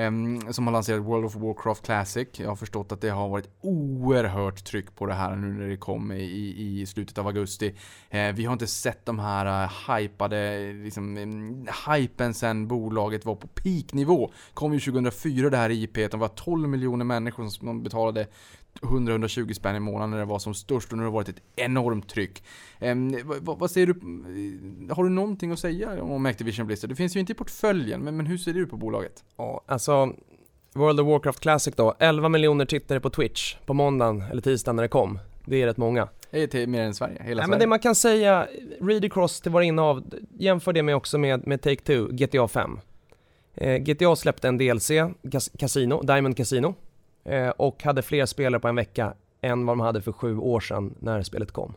Ehm, 0.00 0.52
som 0.52 0.66
har 0.66 0.72
lanserat 0.72 1.00
World 1.00 1.24
of 1.24 1.34
Warcraft 1.34 1.84
Classic. 1.84 2.28
Jag 2.32 2.48
har 2.48 2.56
förstått 2.56 2.92
att 2.92 3.00
det 3.00 3.08
har 3.08 3.28
varit 3.28 3.48
oerhört 3.60 4.64
tryck 4.64 4.94
på 4.96 5.06
det 5.06 5.14
här 5.14 5.36
nu 5.36 5.46
när 5.46 5.68
det 5.68 5.76
kom 5.76 6.12
i, 6.12 6.80
i 6.80 6.86
slutet 6.86 7.18
av 7.18 7.26
augusti. 7.26 7.74
Eh, 8.10 8.32
vi 8.32 8.44
har 8.44 8.52
inte 8.52 8.66
sett 8.66 9.06
de 9.06 9.18
här 9.18 9.64
uh, 9.64 9.70
hypade, 9.88 10.72
liksom, 10.72 11.16
um, 11.16 11.66
hypen 11.88 12.34
sen 12.34 12.68
bolaget 12.68 13.24
var 13.24 13.34
på 13.34 13.46
peaknivå. 13.48 14.32
Kom 14.54 14.74
ju 14.74 14.80
2004 14.80 15.50
det 15.50 15.56
här 15.56 15.70
IP, 15.70 15.94
det 15.94 16.14
var 16.14 16.28
12 16.28 16.68
miljoner 16.68 17.04
människor 17.04 17.48
som 17.48 17.82
betalade 17.82 18.26
100-120 18.82 19.52
spänn 19.52 19.76
i 19.76 19.80
månaden 19.80 20.10
när 20.10 20.18
det 20.18 20.24
var 20.24 20.38
som 20.38 20.54
störst 20.54 20.92
och 20.92 20.98
nu 20.98 21.04
har 21.04 21.10
det 21.10 21.14
varit 21.14 21.28
ett 21.28 21.42
enormt 21.56 22.08
tryck. 22.08 22.42
Um, 22.80 23.18
vad, 23.40 23.58
vad 23.58 23.70
säger 23.70 23.86
du? 23.86 23.94
Har 24.94 25.04
du 25.04 25.10
någonting 25.10 25.52
att 25.52 25.58
säga 25.58 26.02
om 26.02 26.26
Activision 26.26 26.66
Blizzard? 26.66 26.90
Det 26.90 26.96
finns 26.96 27.16
ju 27.16 27.20
inte 27.20 27.32
i 27.32 27.34
portföljen, 27.34 28.00
men, 28.00 28.16
men 28.16 28.26
hur 28.26 28.38
ser 28.38 28.52
du 28.52 28.66
på 28.66 28.76
bolaget? 28.76 29.24
Ja, 29.36 29.60
alltså 29.66 30.14
World 30.74 31.00
of 31.00 31.06
Warcraft 31.06 31.40
Classic 31.40 31.74
då, 31.76 31.94
11 31.98 32.28
miljoner 32.28 32.64
tittare 32.64 33.00
på 33.00 33.10
Twitch 33.10 33.56
på 33.66 33.74
måndagen 33.74 34.22
eller 34.30 34.42
tisdagen 34.42 34.76
när 34.76 34.82
det 34.82 34.88
kom. 34.88 35.18
Det 35.44 35.62
är 35.62 35.66
rätt 35.66 35.76
många. 35.76 36.08
Det 36.30 36.42
är 36.42 36.46
till 36.46 36.68
mer 36.68 36.82
än 36.82 36.94
Sverige, 36.94 37.14
hela 37.14 37.24
Nej, 37.26 37.34
Sverige. 37.34 37.46
men 37.50 37.58
det 37.58 37.66
man 37.66 37.78
kan 37.78 37.94
säga, 37.94 38.48
read 38.80 39.04
across 39.04 39.40
till 39.40 39.52
våra 39.52 39.64
innehav, 39.64 40.04
jämför 40.38 40.72
det 40.72 40.82
med 40.82 40.96
också 40.96 41.18
med, 41.18 41.46
med 41.46 41.60
Take-Two, 41.60 42.12
GTA 42.12 42.48
5. 42.48 42.78
Eh, 43.54 43.76
GTA 43.76 44.16
släppte 44.16 44.48
en 44.48 44.58
DLC, 44.58 44.90
Cas- 45.22 45.58
Casino, 45.58 46.02
Diamond 46.02 46.36
Casino, 46.36 46.66
eh, 46.66 46.74
Eh, 47.24 47.48
och 47.48 47.82
hade 47.82 48.02
fler 48.02 48.26
spelare 48.26 48.60
på 48.60 48.68
en 48.68 48.76
vecka 48.76 49.14
än 49.40 49.66
vad 49.66 49.76
de 49.76 49.80
hade 49.80 50.02
för 50.02 50.12
sju 50.12 50.38
år 50.38 50.60
sedan 50.60 50.94
när 50.98 51.22
spelet 51.22 51.52
kom. 51.52 51.74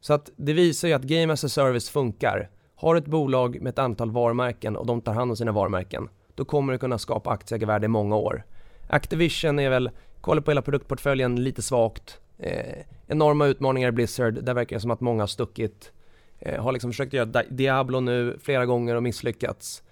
Så 0.00 0.14
att 0.14 0.30
det 0.36 0.52
visar 0.52 0.88
ju 0.88 0.94
att 0.94 1.02
Game 1.02 1.32
as 1.32 1.44
a 1.44 1.48
Service 1.48 1.90
funkar. 1.90 2.50
Har 2.74 2.94
du 2.94 2.98
ett 2.98 3.06
bolag 3.06 3.62
med 3.62 3.70
ett 3.70 3.78
antal 3.78 4.10
varumärken 4.10 4.76
och 4.76 4.86
de 4.86 5.00
tar 5.00 5.12
hand 5.12 5.30
om 5.30 5.36
sina 5.36 5.52
varumärken, 5.52 6.08
då 6.34 6.44
kommer 6.44 6.72
du 6.72 6.78
kunna 6.78 6.98
skapa 6.98 7.30
aktieägarvärde 7.30 7.84
i 7.84 7.88
många 7.88 8.16
år. 8.16 8.42
Activision 8.88 9.58
är 9.58 9.70
väl, 9.70 9.90
kolla 10.20 10.40
på 10.40 10.50
hela 10.50 10.62
produktportföljen, 10.62 11.44
lite 11.44 11.62
svagt. 11.62 12.20
Eh, 12.38 12.84
enorma 13.06 13.46
utmaningar 13.46 13.88
i 13.88 13.92
Blizzard, 13.92 14.44
där 14.44 14.54
verkar 14.54 14.76
det 14.76 14.80
som 14.80 14.90
att 14.90 15.00
många 15.00 15.22
har 15.22 15.26
stuckit. 15.26 15.92
Eh, 16.38 16.62
har 16.62 16.72
liksom 16.72 16.90
försökt 16.90 17.12
göra 17.12 17.42
Diablo 17.50 18.00
nu 18.00 18.38
flera 18.42 18.66
gånger 18.66 18.94
och 18.94 19.02
misslyckats. 19.02 19.82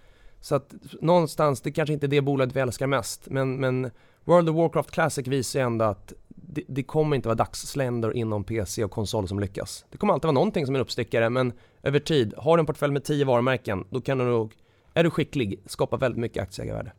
Så 0.41 0.55
att 0.55 0.75
någonstans, 1.01 1.61
det 1.61 1.73
kanske 1.73 1.93
inte 1.93 2.07
är 2.07 2.09
det 2.09 2.21
bolaget 2.21 2.57
vi 2.57 2.61
älskar 2.61 2.87
mest, 2.87 3.29
men, 3.31 3.57
men 3.57 3.91
World 4.27 4.49
of 4.49 4.57
Warcraft 4.57 4.91
Classic 4.91 5.27
visar 5.27 5.61
ju 5.61 5.67
ändå 5.67 5.85
att 5.85 6.13
det, 6.29 6.63
det 6.69 6.83
kommer 6.83 7.17
inte 7.17 7.29
vara 7.29 7.37
dagsländor 7.37 8.17
inom 8.17 8.45
PC 8.45 8.85
och 8.85 8.91
konsol 8.91 9.29
som 9.29 9.41
lyckas. 9.41 9.85
Det 9.91 9.99
kommer 9.99 10.13
alltid 10.13 10.25
vara 10.25 10.33
någonting 10.33 10.67
som 10.67 10.75
är 10.75 10.79
en 10.79 10.83
uppstickare, 10.83 11.31
men 11.31 11.53
över 11.83 11.99
tid, 11.99 12.35
har 12.37 12.57
du 12.57 12.61
en 12.61 12.67
portfölj 12.67 12.93
med 12.93 13.05
10 13.05 13.25
varumärken, 13.25 13.85
då 13.91 14.01
kan 14.01 14.19
du 14.19 14.25
nog, 14.25 14.53
är 14.95 15.05
du 15.05 15.11
skicklig, 15.11 15.61
skapa 15.67 15.97
väldigt 15.97 16.21
mycket 16.21 16.43
aktieägarvärde. 16.43 16.93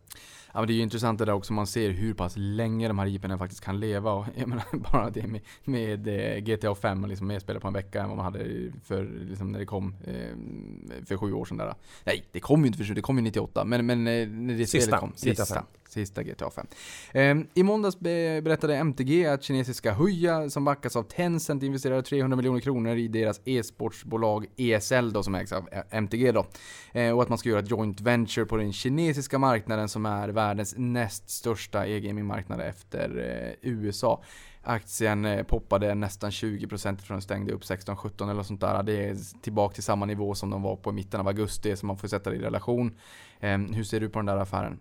Ja 0.54 0.62
men 0.62 0.68
det 0.68 0.74
är 0.74 0.76
ju 0.76 0.82
intressant 0.82 1.20
det 1.20 1.26
där 1.26 1.34
också, 1.34 1.54
man 1.54 1.68
ser 1.68 1.90
hur 1.90 2.14
pass 2.14 2.34
länge 2.38 2.88
de 2.88 3.00
här 3.00 3.08
IP'erna 3.08 3.38
faktiskt 3.38 3.64
kan 3.64 3.80
leva. 3.80 4.12
Och 4.12 4.26
jag 4.36 4.48
menar 4.48 4.66
bara 4.92 5.10
det 5.10 5.28
med, 5.28 5.42
med 5.64 6.08
eh, 6.08 6.38
GTA 6.40 6.76
5, 6.76 7.06
liksom 7.06 7.28
mer 7.28 7.40
spelare 7.40 7.62
på 7.62 7.68
en 7.68 7.74
vecka 7.74 8.02
än 8.02 8.08
vad 8.08 8.18
man 8.18 8.26
hade 8.26 8.72
för, 8.84 9.10
liksom, 9.30 9.52
när 9.52 9.60
det 9.60 9.66
kom 9.66 9.96
eh, 10.04 11.06
för 11.06 11.18
sju 11.18 11.34
år 11.34 11.46
sedan. 11.46 11.58
Där. 11.58 11.76
Nej, 12.04 12.26
det 12.32 12.40
kom 12.40 12.62
ju 12.62 12.68
inte 12.68 12.78
för 12.78 12.86
sju, 12.86 12.94
det 12.94 13.02
kom 13.02 13.18
ju 13.18 13.22
98. 13.22 13.66
Men, 13.66 13.86
men 13.86 14.08
eh, 14.08 14.28
när 14.28 14.58
det 14.58 14.68
Sista, 14.68 14.82
spelet 14.82 15.00
kom. 15.00 15.14
Sista, 15.16 15.46
5 15.46 15.64
sista 15.90 16.24
GTA 16.24 16.50
5. 16.50 16.68
Eh, 17.12 17.38
I 17.54 17.64
måndags 17.64 18.00
be, 18.00 18.42
berättade 18.42 18.76
MTG 18.76 19.26
att 19.26 19.44
kinesiska 19.44 19.94
Huya, 19.94 20.50
som 20.50 20.66
backas 20.66 20.96
av 20.96 21.04
Tencent, 21.04 21.64
investerade 21.64 22.02
300 22.02 22.36
miljoner 22.36 22.60
kronor 22.60 22.96
i 22.96 23.08
deras 23.08 23.42
e-sportsbolag 23.46 24.46
ESL 24.58 25.14
då, 25.14 25.24
som 25.24 25.36
ägs 25.36 25.52
av 25.52 25.70
MTG 25.90 26.32
då. 26.32 26.46
Eh, 26.94 27.12
och 27.12 27.22
att 27.22 27.30
man 27.30 27.38
ska 27.38 27.50
göra 27.50 27.60
ett 27.60 27.72
joint 27.72 28.02
venture 28.02 28.46
på 28.46 28.58
den 28.58 28.74
kinesiska 28.74 29.40
marknaden 29.40 29.90
som 29.90 30.06
är 30.06 30.30
världens 30.30 30.74
näst 30.78 31.30
största 31.30 31.88
e-gaming-marknad 31.88 32.62
efter 32.62 33.10
eh, 33.62 33.70
USA. 33.72 34.24
Aktien 34.68 35.26
eh, 35.26 35.44
poppade 35.44 35.96
nästan 35.96 36.30
20% 36.30 36.98
från 36.98 37.16
den 37.16 37.22
stängde 37.22 37.54
upp 37.54 37.62
16-17 37.62 38.24
eller 38.24 38.34
något 38.34 38.48
sånt 38.48 38.62
där. 38.62 38.84
Det 38.84 39.10
är 39.10 39.42
tillbaka 39.42 39.74
till 39.74 39.84
samma 39.84 40.06
nivå 40.06 40.36
som 40.36 40.50
de 40.50 40.62
var 40.62 40.76
på 40.76 40.90
i 40.90 40.94
mitten 40.94 41.20
av 41.20 41.28
augusti, 41.28 41.76
så 41.76 41.86
man 41.86 41.98
får 41.98 42.08
sätta 42.08 42.30
det 42.30 42.36
i 42.36 42.40
relation. 42.40 42.98
Ehm, 43.40 43.74
hur 43.74 43.84
ser 43.84 44.00
du 44.00 44.10
på 44.10 44.20
den 44.20 44.26
där 44.26 44.38
affären? 44.38 44.80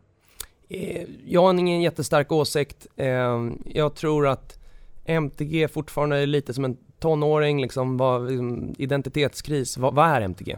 Eh, 0.69 1.07
jag 1.25 1.43
har 1.43 1.55
ingen 1.55 1.83
jättestark 1.83 2.33
åsikt. 2.33 2.87
Eh, 2.97 3.51
jag 3.65 3.95
tror 3.95 4.27
att 4.27 4.59
MTG 5.05 5.69
fortfarande 5.69 6.17
är 6.17 6.27
lite 6.27 6.55
som 6.55 6.65
en 6.65 6.77
tonåring, 6.99 7.61
liksom, 7.61 7.97
vad, 7.97 8.29
liksom 8.31 8.75
identitetskris. 8.79 9.77
Vad, 9.77 9.95
vad 9.95 10.09
är 10.09 10.21
MTG? 10.21 10.57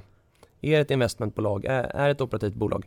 Är 0.61 0.71
det 0.71 0.79
ett 0.79 0.91
investmentbolag? 0.91 1.65
Är, 1.65 1.83
är 1.83 2.05
det 2.05 2.11
ett 2.11 2.21
operativt 2.21 2.55
bolag? 2.55 2.87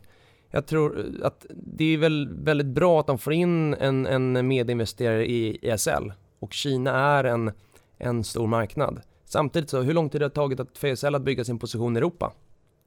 Jag 0.50 0.66
tror 0.66 1.04
att 1.22 1.46
det 1.50 1.84
är 1.84 1.98
väl 1.98 2.28
väldigt 2.32 2.66
bra 2.66 3.00
att 3.00 3.06
de 3.06 3.18
får 3.18 3.32
in 3.32 3.74
en, 3.74 4.06
en 4.06 4.48
medinvesterare 4.48 5.26
i 5.26 5.58
ESL 5.62 6.12
och 6.38 6.52
Kina 6.52 6.90
är 6.90 7.24
en, 7.24 7.50
en 7.98 8.24
stor 8.24 8.46
marknad. 8.46 9.00
Samtidigt 9.24 9.70
så, 9.70 9.80
hur 9.80 9.94
lång 9.94 10.10
tid 10.10 10.22
har 10.22 10.28
det 10.28 10.34
tagit 10.34 10.60
att 10.60 10.78
för 10.78 10.88
ESL 10.88 11.14
att 11.14 11.22
bygga 11.22 11.44
sin 11.44 11.58
position 11.58 11.96
i 11.96 11.98
Europa? 11.98 12.32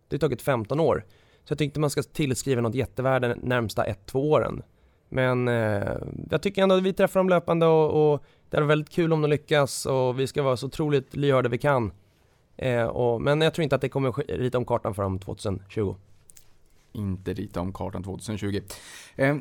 Det 0.07 0.15
har 0.15 0.19
tagit 0.19 0.41
15 0.41 0.79
år. 0.79 1.05
Så 1.45 1.51
jag 1.51 1.57
tyckte 1.57 1.79
man 1.79 1.89
ska 1.89 2.03
tillskriva 2.03 2.61
något 2.61 2.75
jättevärde 2.75 3.35
närmsta 3.41 3.85
1-2 3.85 4.15
åren. 4.15 4.63
Men 5.09 5.47
eh, 5.47 5.97
jag 6.31 6.41
tycker 6.41 6.63
ändå 6.63 6.75
att 6.75 6.83
vi 6.83 6.93
träffar 6.93 7.19
dem 7.19 7.29
löpande 7.29 7.65
och, 7.65 8.13
och 8.13 8.23
det 8.49 8.57
är 8.57 8.61
väldigt 8.61 8.89
kul 8.89 9.13
om 9.13 9.21
de 9.21 9.29
lyckas 9.29 9.85
och 9.85 10.19
vi 10.19 10.27
ska 10.27 10.43
vara 10.43 10.57
så 10.57 10.65
otroligt 10.67 11.15
lyhörda 11.15 11.49
vi 11.49 11.57
kan. 11.57 11.91
Eh, 12.57 12.83
och, 12.83 13.21
men 13.21 13.41
jag 13.41 13.53
tror 13.53 13.63
inte 13.63 13.75
att 13.75 13.81
det 13.81 13.89
kommer 13.89 14.11
rita 14.37 14.57
om 14.57 14.65
kartan 14.65 14.93
för 14.93 15.03
dem 15.03 15.19
2020 15.19 15.95
inte 16.95 17.33
rita 17.33 17.61
om 17.61 17.73
kartan 17.73 18.03
2020. 18.03 18.61
Eh, 19.15 19.29
eh, 19.29 19.37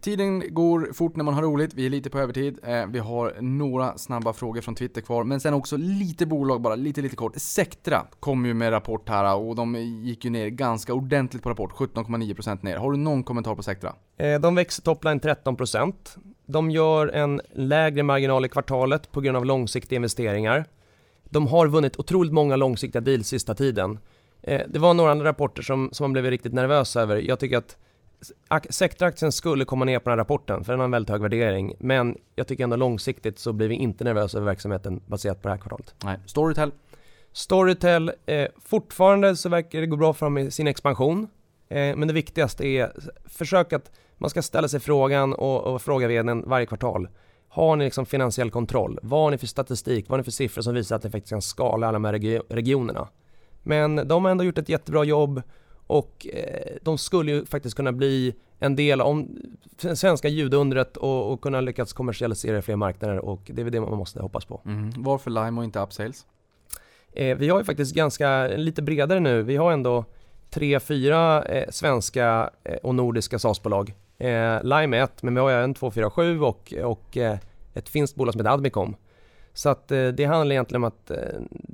tiden 0.00 0.54
går 0.54 0.92
fort 0.92 1.16
när 1.16 1.24
man 1.24 1.34
har 1.34 1.42
roligt, 1.42 1.74
vi 1.74 1.86
är 1.86 1.90
lite 1.90 2.10
på 2.10 2.18
övertid. 2.18 2.58
Eh, 2.62 2.86
vi 2.86 2.98
har 2.98 3.36
några 3.40 3.98
snabba 3.98 4.32
frågor 4.32 4.60
från 4.60 4.74
Twitter 4.74 5.00
kvar, 5.00 5.24
men 5.24 5.40
sen 5.40 5.54
också 5.54 5.76
lite 5.76 6.26
bolag 6.26 6.60
bara, 6.60 6.74
lite 6.74 7.02
lite 7.02 7.16
kort. 7.16 7.32
Sectra 7.36 8.06
kom 8.20 8.46
ju 8.46 8.54
med 8.54 8.72
rapport 8.72 9.08
här 9.08 9.36
och 9.36 9.56
de 9.56 9.74
gick 9.76 10.24
ju 10.24 10.30
ner 10.30 10.48
ganska 10.48 10.94
ordentligt 10.94 11.42
på 11.42 11.50
rapport, 11.50 11.72
17,9% 11.72 12.62
ner. 12.62 12.76
Har 12.76 12.92
du 12.92 12.98
någon 12.98 13.24
kommentar 13.24 13.54
på 13.54 13.62
Sectra? 13.62 13.94
Eh, 14.16 14.40
de 14.40 14.54
växer 14.54 14.82
topline 14.82 15.20
13%. 15.20 15.94
De 16.46 16.70
gör 16.70 17.06
en 17.06 17.40
lägre 17.52 18.02
marginal 18.02 18.44
i 18.44 18.48
kvartalet 18.48 19.12
på 19.12 19.20
grund 19.20 19.36
av 19.36 19.44
långsiktiga 19.44 19.96
investeringar. 19.96 20.64
De 21.24 21.46
har 21.46 21.66
vunnit 21.66 21.96
otroligt 21.96 22.32
många 22.32 22.56
långsiktiga 22.56 23.00
deals 23.00 23.28
sista 23.28 23.54
tiden. 23.54 23.98
Eh, 24.46 24.60
det 24.68 24.78
var 24.78 24.94
några 24.94 25.10
andra 25.10 25.24
rapporter 25.26 25.62
som, 25.62 25.88
som 25.92 26.04
man 26.04 26.12
blev 26.12 26.24
riktigt 26.24 26.52
nervös 26.52 26.96
över. 26.96 27.16
Jag 27.16 27.38
tycker 27.38 27.56
att 27.56 27.76
ak- 28.48 28.66
sektoraktien 28.72 29.32
skulle 29.32 29.64
komma 29.64 29.84
ner 29.84 29.98
på 29.98 30.10
den 30.10 30.18
här 30.18 30.24
rapporten 30.24 30.64
för 30.64 30.72
den 30.72 30.80
har 30.80 30.84
en 30.84 30.90
väldigt 30.90 31.10
hög 31.10 31.20
värdering. 31.22 31.74
Men 31.78 32.18
jag 32.34 32.46
tycker 32.46 32.64
ändå 32.64 32.76
långsiktigt 32.76 33.38
så 33.38 33.52
blir 33.52 33.68
vi 33.68 33.74
inte 33.74 34.04
nervösa 34.04 34.38
över 34.38 34.46
verksamheten 34.46 35.02
baserat 35.06 35.42
på 35.42 35.48
det 35.48 35.52
här 35.54 35.58
kvartalet. 35.60 35.94
Nej. 36.04 36.18
Storytel? 36.26 36.72
Storytel, 37.32 38.12
eh, 38.26 38.46
fortfarande 38.64 39.36
så 39.36 39.48
verkar 39.48 39.80
det 39.80 39.86
gå 39.86 39.96
bra 39.96 40.12
för 40.12 40.26
dem 40.26 40.38
i 40.38 40.50
sin 40.50 40.66
expansion. 40.66 41.28
Eh, 41.68 41.96
men 41.96 42.08
det 42.08 42.14
viktigaste 42.14 42.66
är 42.66 42.92
försök 43.24 43.72
att 43.72 43.90
man 44.18 44.30
ska 44.30 44.42
ställa 44.42 44.68
sig 44.68 44.80
frågan 44.80 45.32
och, 45.32 45.64
och 45.64 45.82
fråga 45.82 46.08
vdn 46.08 46.42
varje 46.46 46.66
kvartal. 46.66 47.08
Har 47.48 47.76
ni 47.76 47.84
liksom 47.84 48.06
finansiell 48.06 48.50
kontroll? 48.50 48.98
Vad 49.02 49.20
har 49.20 49.30
ni 49.30 49.38
för 49.38 49.46
statistik? 49.46 50.04
Vad 50.08 50.10
har 50.12 50.18
ni 50.18 50.24
för 50.24 50.30
siffror 50.30 50.62
som 50.62 50.74
visar 50.74 50.96
att 50.96 51.04
ni 51.04 51.10
faktiskt 51.10 51.30
kan 51.30 51.42
skala 51.42 51.86
alla 51.86 51.92
de 51.92 52.04
här 52.04 52.12
regi- 52.12 52.42
regionerna? 52.48 53.08
Men 53.64 54.08
de 54.08 54.24
har 54.24 54.30
ändå 54.30 54.44
gjort 54.44 54.58
ett 54.58 54.68
jättebra 54.68 55.04
jobb 55.04 55.42
och 55.86 56.26
eh, 56.32 56.76
de 56.82 56.98
skulle 56.98 57.32
ju 57.32 57.44
faktiskt 57.44 57.76
kunna 57.76 57.92
bli 57.92 58.34
en 58.58 58.76
del 58.76 59.00
om 59.00 59.38
det 59.80 59.96
svenska 59.96 60.28
ljudundret 60.28 60.96
och, 60.96 61.32
och 61.32 61.40
kunna 61.40 61.60
lyckas 61.60 61.92
kommersialisera 61.92 62.58
i 62.58 62.62
fler 62.62 62.76
marknader 62.76 63.18
och 63.18 63.40
det 63.46 63.62
är 63.62 63.64
väl 63.64 63.72
det 63.72 63.80
man 63.80 63.98
måste 63.98 64.22
hoppas 64.22 64.44
på. 64.44 64.60
Mhm. 64.64 64.92
Varför 64.96 65.30
Lime 65.30 65.60
och 65.60 65.64
inte 65.64 65.80
Upsales? 65.80 66.26
Eh, 67.12 67.36
vi 67.36 67.48
har 67.48 67.58
ju 67.58 67.64
faktiskt 67.64 67.94
ganska, 67.94 68.46
lite 68.46 68.82
bredare 68.82 69.20
nu. 69.20 69.42
Vi 69.42 69.56
har 69.56 69.72
ändå 69.72 70.04
tre, 70.50 70.80
fyra 70.80 71.42
eh, 71.42 71.70
svenska 71.70 72.50
eh, 72.64 72.74
och 72.74 72.94
nordiska 72.94 73.38
SaaS-bolag. 73.38 73.94
Eh, 74.18 74.62
Lime 74.62 74.98
är 74.98 75.04
ett, 75.04 75.22
men 75.22 75.34
vi 75.34 75.40
har 75.40 75.50
ju 75.50 75.56
en 75.56 75.74
247 75.74 76.40
och, 76.40 76.74
och 76.84 77.16
ett 77.74 77.88
finskt 77.88 78.16
bolag 78.16 78.32
som 78.32 78.40
heter 78.40 78.54
Admicom. 78.54 78.96
Så 79.54 79.68
att 79.68 79.90
eh, 79.90 80.08
det 80.08 80.24
handlar 80.24 80.52
egentligen 80.52 80.84
om 80.84 80.88
att 80.88 81.10
eh, 81.10 81.18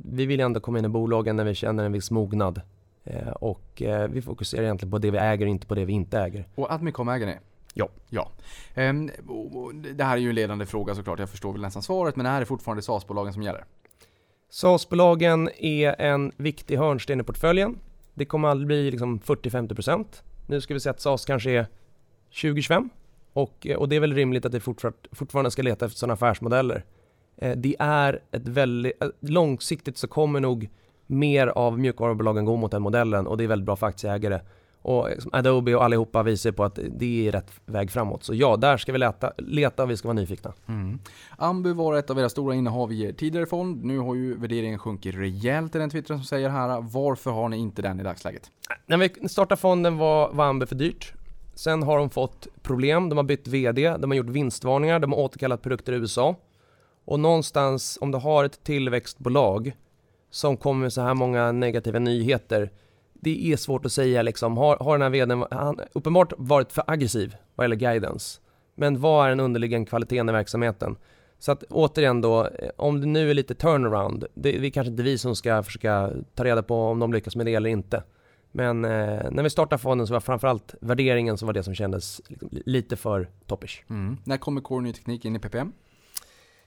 vi 0.04 0.26
vill 0.26 0.40
ändå 0.40 0.60
komma 0.60 0.78
in 0.78 0.84
i 0.84 0.88
bolagen 0.88 1.36
när 1.36 1.44
vi 1.44 1.54
känner 1.54 1.84
en 1.84 1.92
viss 1.92 2.10
mognad. 2.10 2.60
Eh, 3.04 3.28
och 3.28 3.82
vi 4.08 4.22
fokuserar 4.22 4.62
egentligen 4.62 4.90
på 4.90 4.98
det 4.98 5.10
vi 5.10 5.18
äger, 5.18 5.46
inte 5.46 5.66
på 5.66 5.74
det 5.74 5.84
vi 5.84 5.92
inte 5.92 6.18
äger. 6.20 6.48
Och 6.54 6.72
Admicom 6.72 7.08
äger 7.08 7.26
ni? 7.26 7.36
Ja. 7.74 7.88
ja. 8.08 8.30
Ehm, 8.74 9.10
och- 9.28 9.56
och 9.56 9.74
det 9.74 10.04
här 10.04 10.12
är 10.16 10.20
ju 10.20 10.28
en 10.28 10.34
ledande 10.34 10.66
fråga 10.66 10.94
såklart, 10.94 11.18
jag 11.18 11.30
förstår 11.30 11.52
väl 11.52 11.60
nästan 11.62 11.82
svaret, 11.82 12.16
men 12.16 12.24
det 12.24 12.30
är 12.30 12.44
fortfarande 12.44 12.82
SAS-bolagen 12.82 13.32
som 13.32 13.42
gäller. 13.42 13.64
SAS-bolagen 14.50 15.48
är 15.58 16.00
en 16.00 16.32
viktig 16.36 16.76
hörnsten 16.76 17.20
i 17.20 17.22
portföljen. 17.22 17.78
Det 18.14 18.24
kommer 18.24 18.48
aldrig 18.48 18.66
bli 18.66 18.90
liksom 18.90 19.20
40-50%. 19.20 20.04
Nu 20.46 20.60
ska 20.60 20.74
vi 20.74 20.80
säga 20.80 20.90
att 20.90 21.00
SAS 21.00 21.24
kanske 21.24 21.50
är 21.50 21.66
20-25. 22.32 22.88
Och, 23.32 23.66
och 23.76 23.88
det 23.88 23.96
är 23.96 24.00
väl 24.00 24.14
rimligt 24.14 24.44
att 24.46 24.54
vi 24.54 24.60
fortfarande 25.12 25.50
ska 25.50 25.62
leta 25.62 25.84
efter 25.86 25.98
sådana 25.98 26.14
affärsmodeller. 26.14 26.84
Eh, 27.36 27.56
Det 27.56 27.76
är 27.78 28.22
ett 28.32 28.48
väldigt, 28.48 29.02
eh, 29.02 29.08
långsiktigt 29.20 29.98
så 29.98 30.08
kommer 30.08 30.40
nog 30.40 30.68
mer 31.06 31.46
av 31.46 31.78
mjukvarubolagen 31.78 32.44
gå 32.44 32.56
mot 32.56 32.70
den 32.70 32.82
modellen 32.82 33.26
och 33.26 33.36
det 33.36 33.44
är 33.44 33.48
väldigt 33.48 33.66
bra 33.66 33.76
för 33.76 33.86
aktieägare. 33.86 34.40
Och 34.82 35.08
liksom 35.10 35.30
Adobe 35.34 35.74
och 35.74 35.84
allihopa 35.84 36.22
visar 36.22 36.52
på 36.52 36.64
att 36.64 36.78
det 36.98 37.28
är 37.28 37.32
rätt 37.32 37.50
väg 37.66 37.90
framåt. 37.90 38.24
Så 38.24 38.34
ja, 38.34 38.56
där 38.56 38.76
ska 38.76 38.92
vi 38.92 38.98
leta, 38.98 39.32
leta 39.38 39.82
och 39.82 39.90
vi 39.90 39.96
ska 39.96 40.08
vara 40.08 40.14
nyfikna. 40.14 40.52
Mm. 40.68 40.98
Ambu 41.38 41.72
var 41.72 41.96
ett 41.96 42.10
av 42.10 42.18
era 42.18 42.28
stora 42.28 42.54
innehav 42.54 42.92
i 42.92 43.02
er 43.04 43.12
tidigare 43.12 43.46
fond. 43.46 43.84
Nu 43.84 43.98
har 43.98 44.14
ju 44.14 44.34
värderingen 44.36 44.78
sjunkit 44.78 45.14
rejält 45.14 45.74
i 45.74 45.78
den 45.78 45.90
Twitter 45.90 46.14
som 46.14 46.24
säger 46.24 46.48
här. 46.48 46.80
Varför 46.80 47.30
har 47.30 47.48
ni 47.48 47.56
inte 47.56 47.82
den 47.82 48.00
i 48.00 48.02
dagsläget? 48.02 48.50
När 48.86 48.96
vi 48.96 49.28
startade 49.28 49.60
fonden 49.60 49.98
var, 49.98 50.30
var 50.32 50.44
Amber 50.44 50.66
för 50.66 50.74
dyrt. 50.76 51.12
Sen 51.54 51.82
har 51.82 51.98
de 51.98 52.10
fått 52.10 52.46
problem, 52.62 53.08
de 53.08 53.16
har 53.16 53.24
bytt 53.24 53.48
VD, 53.48 53.96
de 53.98 54.10
har 54.10 54.16
gjort 54.16 54.28
vinstvarningar, 54.28 54.98
de 54.98 55.12
har 55.12 55.18
återkallat 55.18 55.62
produkter 55.62 55.92
i 55.92 55.96
USA. 55.96 56.36
Och 57.04 57.20
någonstans, 57.20 57.98
om 58.00 58.10
du 58.10 58.18
har 58.18 58.44
ett 58.44 58.64
tillväxtbolag 58.64 59.72
som 60.30 60.56
kommer 60.56 60.82
med 60.82 60.92
så 60.92 61.00
här 61.00 61.14
många 61.14 61.52
negativa 61.52 61.98
nyheter, 61.98 62.70
det 63.12 63.52
är 63.52 63.56
svårt 63.56 63.86
att 63.86 63.92
säga 63.92 64.22
liksom, 64.22 64.56
har, 64.56 64.76
har 64.76 64.98
den 64.98 65.02
här 65.02 65.10
VDn, 65.10 65.44
han 65.50 65.80
uppenbart 65.92 66.32
varit 66.36 66.72
för 66.72 66.84
aggressiv 66.86 67.36
vad 67.54 67.64
gäller 67.64 67.76
guidance. 67.76 68.40
Men 68.74 69.00
vad 69.00 69.26
är 69.26 69.30
den 69.30 69.40
underliggande 69.40 69.86
kvaliteten 69.86 70.28
i 70.28 70.32
verksamheten? 70.32 70.96
Så 71.38 71.52
att 71.52 71.62
återigen 71.62 72.20
då, 72.20 72.46
eh, 72.46 72.70
om 72.76 73.00
det 73.00 73.06
nu 73.06 73.30
är 73.30 73.34
lite 73.34 73.54
turnaround, 73.54 74.24
det, 74.34 74.52
det 74.52 74.66
är 74.66 74.70
kanske 74.70 74.90
inte 74.90 75.02
vi 75.02 75.18
som 75.18 75.36
ska 75.36 75.62
försöka 75.62 76.10
ta 76.34 76.44
reda 76.44 76.62
på 76.62 76.84
om 76.84 76.98
de 76.98 77.12
lyckas 77.12 77.36
med 77.36 77.46
det 77.46 77.54
eller 77.54 77.70
inte. 77.70 78.02
Men 78.52 78.84
eh, 78.84 79.30
när 79.30 79.42
vi 79.42 79.50
startade 79.50 79.82
fonden 79.82 80.06
så 80.06 80.12
var 80.12 80.20
framförallt 80.20 80.74
värderingen 80.80 81.38
som 81.38 81.46
var 81.46 81.52
det 81.52 81.62
som 81.62 81.74
kändes 81.74 82.20
liksom, 82.28 82.48
lite 82.50 82.96
för 82.96 83.28
toppish. 83.46 83.82
Mm. 83.90 84.16
När 84.24 84.36
kommer 84.36 84.60
Core 84.60 84.82
Ny 84.82 84.92
Teknik 84.92 85.24
in 85.24 85.36
i 85.36 85.38
PPM? 85.38 85.72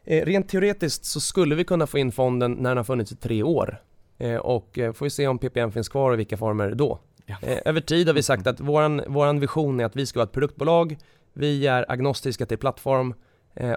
Eh, 0.05 0.25
rent 0.25 0.49
teoretiskt 0.49 1.05
så 1.05 1.19
skulle 1.19 1.55
vi 1.55 1.63
kunna 1.63 1.87
få 1.87 1.97
in 1.97 2.11
fonden 2.11 2.51
när 2.51 2.69
den 2.69 2.77
har 2.77 2.83
funnits 2.83 3.11
i 3.11 3.15
tre 3.15 3.43
år. 3.43 3.81
Eh, 4.17 4.35
och 4.35 4.79
eh, 4.79 4.93
får 4.93 5.05
vi 5.05 5.09
se 5.09 5.27
om 5.27 5.39
PPM 5.39 5.71
finns 5.71 5.89
kvar 5.89 6.11
och 6.11 6.19
vilka 6.19 6.37
former 6.37 6.71
då. 6.71 6.99
Ja. 7.25 7.37
Över 7.41 7.81
tid 7.81 8.07
har 8.07 8.13
vi 8.13 8.23
sagt 8.23 8.47
att 8.47 8.59
våran, 8.59 9.01
våran 9.07 9.39
vision 9.39 9.79
är 9.79 9.85
att 9.85 9.95
vi 9.95 10.05
ska 10.05 10.19
vara 10.19 10.27
ett 10.27 10.33
produktbolag. 10.33 10.97
Vi 11.33 11.67
är 11.67 11.85
agnostiska 11.91 12.45
till 12.45 12.57
plattform 12.57 13.13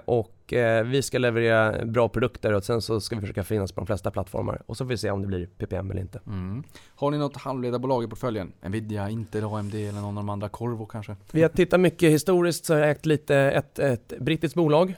och 0.05 0.53
vi 0.85 1.01
ska 1.01 1.17
leverera 1.17 1.85
bra 1.85 2.09
produkter 2.09 2.53
och 2.53 2.63
sen 2.63 2.81
så 2.81 3.01
ska 3.01 3.15
vi 3.15 3.21
försöka 3.21 3.43
finnas 3.43 3.71
på 3.71 3.81
de 3.81 3.87
flesta 3.87 4.11
plattformar. 4.11 4.61
Och 4.65 4.77
så 4.77 4.85
får 4.85 4.89
vi 4.89 4.97
se 4.97 5.11
om 5.11 5.21
det 5.21 5.27
blir 5.27 5.45
PPM 5.45 5.91
eller 5.91 6.01
inte. 6.01 6.19
Mm. 6.27 6.63
Har 6.95 7.11
ni 7.11 7.17
något 7.17 7.37
halvledarbolag 7.37 8.03
i 8.03 8.07
portföljen? 8.07 8.53
Nvidia, 8.61 9.09
Intel, 9.09 9.43
AMD 9.43 9.75
eller 9.75 10.01
någon 10.01 10.17
av 10.17 10.23
de 10.23 10.29
andra? 10.29 10.49
Corvo 10.49 10.85
kanske? 10.85 11.15
Vi 11.31 11.41
har 11.41 11.49
tittat 11.49 11.79
mycket 11.79 12.11
historiskt 12.11 12.65
så 12.65 12.73
har 12.73 12.79
jag 12.79 12.89
ägt 12.89 13.05
lite 13.05 13.35
ett, 13.35 13.79
ett 13.79 14.13
brittiskt 14.19 14.55
bolag. 14.55 14.95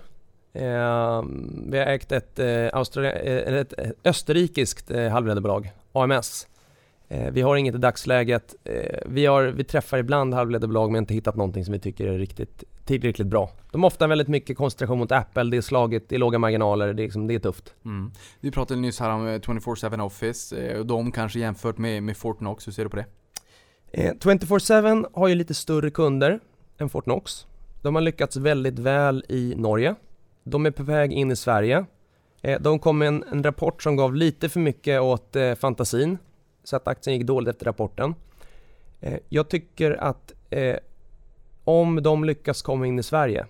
Eh, 0.53 1.23
vi 1.67 1.77
har 1.77 1.85
ägt 1.85 2.11
ett, 2.11 2.39
eh, 2.39 2.47
eh, 2.47 3.53
ett 3.53 3.73
eh, 3.77 3.89
österrikiskt 4.03 4.91
eh, 4.91 5.09
halvledarbolag, 5.09 5.71
AMS. 5.91 6.47
Eh, 7.07 7.31
vi 7.31 7.41
har 7.41 7.55
inget 7.55 7.76
i 7.76 7.77
dagsläget. 7.77 8.55
Eh, 8.63 8.99
vi, 9.05 9.26
har, 9.26 9.43
vi 9.43 9.63
träffar 9.63 9.97
ibland 9.97 10.34
halvledarbolag 10.34 10.91
men 10.91 10.99
inte 10.99 11.13
hittat 11.13 11.35
någonting 11.35 11.65
som 11.65 11.71
vi 11.71 11.80
tycker 11.80 12.07
är 12.07 12.17
riktigt, 12.17 12.63
tillräckligt 12.85 13.27
bra. 13.27 13.51
De 13.71 13.84
har 13.84 13.88
ofta 13.88 14.07
väldigt 14.07 14.27
mycket 14.27 14.57
koncentration 14.57 14.97
mot 14.99 15.11
Apple, 15.11 15.43
det 15.43 15.57
är 15.57 15.61
slaget, 15.61 16.09
det 16.09 16.15
är 16.15 16.19
låga 16.19 16.39
marginaler, 16.39 16.93
det 16.93 17.01
är, 17.01 17.03
liksom, 17.03 17.27
det 17.27 17.35
är 17.35 17.39
tufft. 17.39 17.73
Mm. 17.85 18.11
Vi 18.39 18.51
pratade 18.51 18.80
nyss 18.80 18.99
här 18.99 19.09
om 19.09 19.27
eh, 19.27 19.39
24-7 19.39 20.01
Office 20.01 20.57
eh, 20.57 20.80
och 20.80 20.85
de 20.85 21.11
kanske 21.11 21.39
jämfört 21.39 21.77
med, 21.77 22.03
med 22.03 22.17
Fortnox, 22.17 22.67
hur 22.67 22.71
ser 22.71 22.84
du 22.84 22.89
på 22.89 22.95
det? 22.95 23.05
Eh, 23.91 24.13
24-7 24.13 25.05
har 25.13 25.27
ju 25.27 25.35
lite 25.35 25.53
större 25.53 25.89
kunder 25.89 26.39
än 26.77 26.89
Fortnox. 26.89 27.47
De 27.81 27.95
har 27.95 28.01
lyckats 28.01 28.38
väldigt 28.38 28.80
väl 28.80 29.26
i 29.30 29.53
Norge. 29.57 29.95
De 30.44 30.66
är 30.66 30.72
på 30.72 30.84
väg 30.84 31.14
in 31.14 31.32
i 31.32 31.36
Sverige. 31.36 31.86
Eh, 32.41 32.61
de 32.61 32.80
kom 32.80 32.98
med 32.98 33.07
en, 33.07 33.24
en 33.32 33.44
rapport 33.44 33.84
som 33.84 33.95
gav 33.95 34.16
lite 34.16 34.49
för 34.49 34.60
mycket 34.60 35.02
åt 35.02 35.36
eh, 35.36 35.56
fantasin. 35.56 36.18
Så 36.64 36.76
att 36.76 36.88
aktien 36.88 37.18
gick 37.18 37.28
dåligt 37.28 37.49
efter 37.49 37.66
rapporten. 37.66 38.16
Eh, 38.99 39.20
jag 39.30 39.49
tycker 39.49 39.91
att 39.91 40.34
eh, 40.49 40.76
om 41.64 42.03
de 42.03 42.24
lyckas 42.24 42.61
komma 42.61 42.88
in 42.88 42.99
i 42.99 43.03
Sverige 43.03 43.45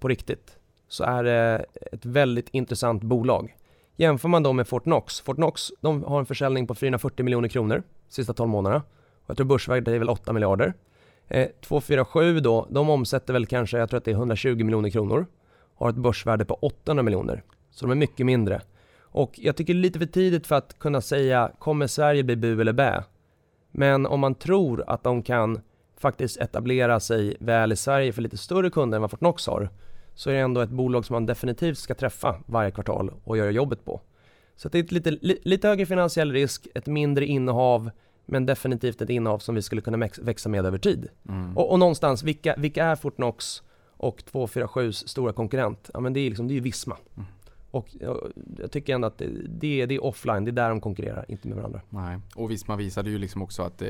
på 0.00 0.08
riktigt 0.08 0.58
så 0.88 1.04
är 1.04 1.24
det 1.24 1.66
ett 1.92 2.06
väldigt 2.06 2.48
intressant 2.50 3.02
bolag. 3.02 3.56
Jämför 3.96 4.28
man 4.28 4.42
dem 4.42 4.56
med 4.56 4.68
Fortnox. 4.68 5.20
Fortnox 5.20 5.62
de 5.80 6.02
har 6.02 6.18
en 6.18 6.26
försäljning 6.26 6.66
på 6.66 6.74
440 6.74 7.24
miljoner 7.24 7.48
kronor 7.48 7.82
sista 8.08 8.32
12 8.32 8.50
månaderna. 8.50 8.82
Och 9.22 9.30
jag 9.30 9.36
tror 9.36 9.46
börsvärdet 9.46 9.88
är 9.88 9.98
väl 9.98 10.08
8 10.08 10.32
miljarder. 10.32 10.74
Eh, 11.28 11.48
247 11.60 12.40
då, 12.40 12.66
de 12.70 12.90
omsätter 12.90 13.32
väl 13.32 13.46
kanske, 13.46 13.78
jag 13.78 13.90
tror 13.90 13.98
att 13.98 14.04
det 14.04 14.10
är 14.10 14.14
120 14.14 14.64
miljoner 14.64 14.90
kronor. 14.90 15.26
Har 15.78 15.90
ett 15.90 15.96
börsvärde 15.96 16.44
på 16.44 16.54
800 16.54 17.02
miljoner. 17.02 17.42
Så 17.70 17.86
de 17.86 17.90
är 17.90 17.96
mycket 17.96 18.26
mindre. 18.26 18.60
Och 19.00 19.34
jag 19.36 19.56
tycker 19.56 19.74
det 19.74 19.80
är 19.80 19.82
lite 19.82 19.98
för 19.98 20.06
tidigt 20.06 20.46
för 20.46 20.56
att 20.56 20.78
kunna 20.78 21.00
säga, 21.00 21.52
kommer 21.58 21.86
Sverige 21.86 22.24
bli 22.24 22.36
bu 22.36 22.60
eller 22.60 22.72
bä? 22.72 23.04
Men 23.70 24.06
om 24.06 24.20
man 24.20 24.34
tror 24.34 24.84
att 24.86 25.04
de 25.04 25.22
kan 25.22 25.60
faktiskt 25.96 26.40
etablera 26.40 27.00
sig 27.00 27.36
väl 27.40 27.72
i 27.72 27.76
Sverige 27.76 28.12
för 28.12 28.22
lite 28.22 28.36
större 28.36 28.70
kunder 28.70 28.96
än 28.96 29.02
vad 29.02 29.10
Fortnox 29.10 29.46
har, 29.46 29.70
så 30.14 30.30
är 30.30 30.34
det 30.34 30.40
ändå 30.40 30.60
ett 30.60 30.70
bolag 30.70 31.04
som 31.04 31.14
man 31.14 31.26
definitivt 31.26 31.78
ska 31.78 31.94
träffa 31.94 32.36
varje 32.46 32.70
kvartal 32.70 33.12
och 33.24 33.36
göra 33.36 33.50
jobbet 33.50 33.84
på. 33.84 34.00
Så 34.56 34.68
det 34.68 34.78
är 34.78 34.82
ett 34.82 34.92
lite, 34.92 35.10
li, 35.10 35.38
lite 35.42 35.68
högre 35.68 35.86
finansiell 35.86 36.32
risk, 36.32 36.68
ett 36.74 36.86
mindre 36.86 37.26
innehav, 37.26 37.90
men 38.26 38.46
definitivt 38.46 39.02
ett 39.02 39.10
innehav 39.10 39.38
som 39.38 39.54
vi 39.54 39.62
skulle 39.62 39.80
kunna 39.80 39.96
väx- 39.96 40.18
växa 40.18 40.48
med 40.48 40.66
över 40.66 40.78
tid. 40.78 41.08
Mm. 41.28 41.58
Och, 41.58 41.72
och 41.72 41.78
någonstans, 41.78 42.22
vilka, 42.22 42.54
vilka 42.58 42.84
är 42.84 42.96
Fortnox 42.96 43.62
och 43.98 44.22
247s 44.32 44.92
stora 45.08 45.32
konkurrent? 45.32 45.90
Ja 45.94 46.00
men 46.00 46.12
det 46.12 46.20
är, 46.20 46.28
liksom, 46.28 46.48
det 46.48 46.52
är 46.52 46.56
ju 46.56 46.60
Visma. 46.60 46.96
Mm. 47.16 47.26
Och 47.70 47.86
jag, 48.00 48.32
jag 48.58 48.70
tycker 48.72 48.94
ändå 48.94 49.06
att 49.08 49.18
det, 49.18 49.28
det, 49.48 49.80
är- 49.80 49.86
det 49.86 49.94
är 49.94 50.04
offline, 50.04 50.44
det 50.44 50.50
är 50.50 50.52
där 50.52 50.68
de 50.68 50.80
konkurrerar, 50.80 51.24
inte 51.28 51.48
med 51.48 51.56
varandra. 51.56 51.80
Nej, 51.88 52.18
och 52.34 52.50
Visma 52.50 52.76
visade 52.76 53.10
ju 53.10 53.18
liksom 53.18 53.42
också 53.42 53.62
att 53.62 53.82
eh, 53.82 53.88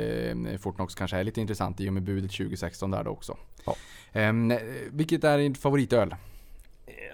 Fortnox 0.60 0.94
kanske 0.94 1.16
är 1.16 1.24
lite 1.24 1.40
intressant 1.40 1.80
i 1.80 1.88
och 1.88 1.92
med 1.92 2.02
budet 2.02 2.30
2016 2.32 2.90
där 2.90 3.04
då 3.04 3.10
också. 3.10 3.36
Ja. 3.66 3.74
Ehm, 4.12 4.50
eh, 4.50 4.58
vilket 4.92 5.24
är 5.24 5.38
din 5.38 5.54
favoritöl? 5.54 6.14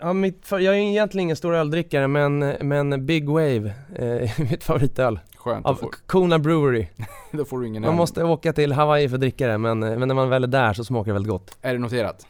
Ja, 0.00 0.12
mitt, 0.12 0.46
jag 0.50 0.62
är 0.64 0.72
egentligen 0.72 1.22
ingen 1.22 1.36
stor 1.36 1.54
öldrickare 1.54 2.08
men, 2.08 2.38
men 2.60 3.06
Big 3.06 3.28
Wave 3.28 3.74
eh, 3.96 4.06
är 4.40 4.50
mitt 4.50 4.64
favoritöl. 4.64 5.20
Skönt, 5.36 5.66
Av 5.66 5.90
Kona 6.06 6.38
Brewery. 6.38 6.86
då 7.32 7.44
får 7.44 7.60
du 7.60 7.66
ingen 7.66 7.82
Man 7.82 7.90
öl. 7.90 7.96
måste 7.96 8.24
åka 8.24 8.52
till 8.52 8.72
Hawaii 8.72 9.08
för 9.08 9.16
att 9.16 9.20
dricka 9.20 9.48
det 9.48 9.58
men, 9.58 9.78
men 9.78 10.08
när 10.08 10.14
man 10.14 10.28
väl 10.28 10.42
är 10.44 10.48
där 10.48 10.72
så 10.72 10.84
smakar 10.84 11.06
det 11.06 11.12
väldigt 11.12 11.30
gott. 11.30 11.58
Är 11.62 11.72
det 11.72 11.78
noterat? 11.78 12.26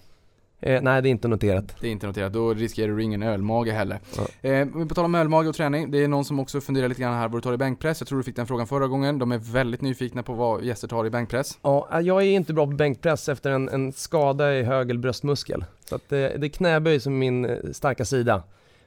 Eh, 0.67 0.83
nej 0.83 1.03
det 1.03 1.09
är 1.09 1.11
inte 1.11 1.29
noterat. 1.29 1.77
Det 1.81 1.87
är 1.87 1.91
inte 1.91 2.07
noterat, 2.07 2.33
då 2.33 2.55
riskerar 2.55 2.93
du 2.93 3.03
ingen 3.03 3.23
ölmage 3.23 3.71
heller. 3.71 3.99
Ja. 4.17 4.51
Eh, 4.51 4.69
på 4.89 4.95
tal 4.95 5.05
om 5.05 5.15
ölmage 5.15 5.49
och 5.49 5.55
träning, 5.55 5.91
det 5.91 6.05
är 6.05 6.09
någon 6.09 6.25
som 6.25 6.41
också 6.41 6.61
funderar 6.61 6.89
lite 6.89 7.01
grann 7.01 7.15
här 7.15 7.29
vad 7.29 7.33
du 7.33 7.41
tar 7.41 7.53
i 7.53 7.57
bänkpress. 7.57 8.01
Jag 8.01 8.09
tror 8.09 8.19
du 8.19 8.25
fick 8.25 8.37
den 8.37 8.47
frågan 8.47 8.67
förra 8.67 8.87
gången. 8.87 9.19
De 9.19 9.33
är 9.33 9.39
väldigt 9.39 9.81
nyfikna 9.81 10.23
på 10.23 10.33
vad 10.33 10.65
gäster 10.65 10.89
tar 10.89 11.07
i 11.07 11.11
bänkpress. 11.11 11.59
Ja, 11.63 12.01
jag 12.01 12.23
är 12.23 12.27
inte 12.27 12.53
bra 12.53 12.67
på 12.67 12.73
bänkpress 12.73 13.29
efter 13.29 13.51
en, 13.51 13.69
en 13.69 13.93
skada 13.93 14.55
i 14.55 14.63
höger 14.63 14.95
bröstmuskel. 14.95 15.65
Så 15.85 15.95
att 15.95 16.09
det, 16.09 16.37
det 16.39 16.47
är 16.47 16.51
knäböj 16.51 17.01
som 17.01 17.13
är 17.13 17.19
min 17.19 17.45
eh, 17.45 17.57
starka 17.73 18.05
sida. 18.05 18.43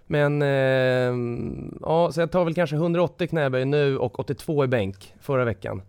Men 0.06 0.42
eh, 0.42 0.48
ja, 1.82 2.12
så 2.12 2.20
jag 2.20 2.32
tar 2.32 2.46
väl 2.46 2.56
kanske 2.56 2.76
180 2.76 3.28
knäböj 3.28 3.66
nu 3.66 3.98
och 3.98 4.20
82 4.20 4.64
i 4.64 4.68
bänk 4.68 5.14
förra 5.22 5.46
veckan. 5.46 5.82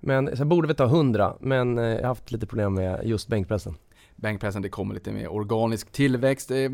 Men 0.00 0.36
så 0.36 0.40
jag 0.40 0.46
borde 0.46 0.66
väl 0.68 0.76
ta 0.76 0.84
100, 0.84 1.34
men 1.40 1.78
eh, 1.78 1.84
jag 1.84 2.00
har 2.00 2.08
haft 2.08 2.32
lite 2.32 2.46
problem 2.46 2.74
med 2.74 3.00
just 3.04 3.28
bänkpressen. 3.28 3.74
Bänkpressen, 4.20 4.62
det 4.62 4.68
kommer 4.68 4.94
lite 4.94 5.12
mer 5.12 5.32
organisk 5.32 5.92
tillväxt. 5.92 6.50
Eh, 6.50 6.58
eh, 6.58 6.68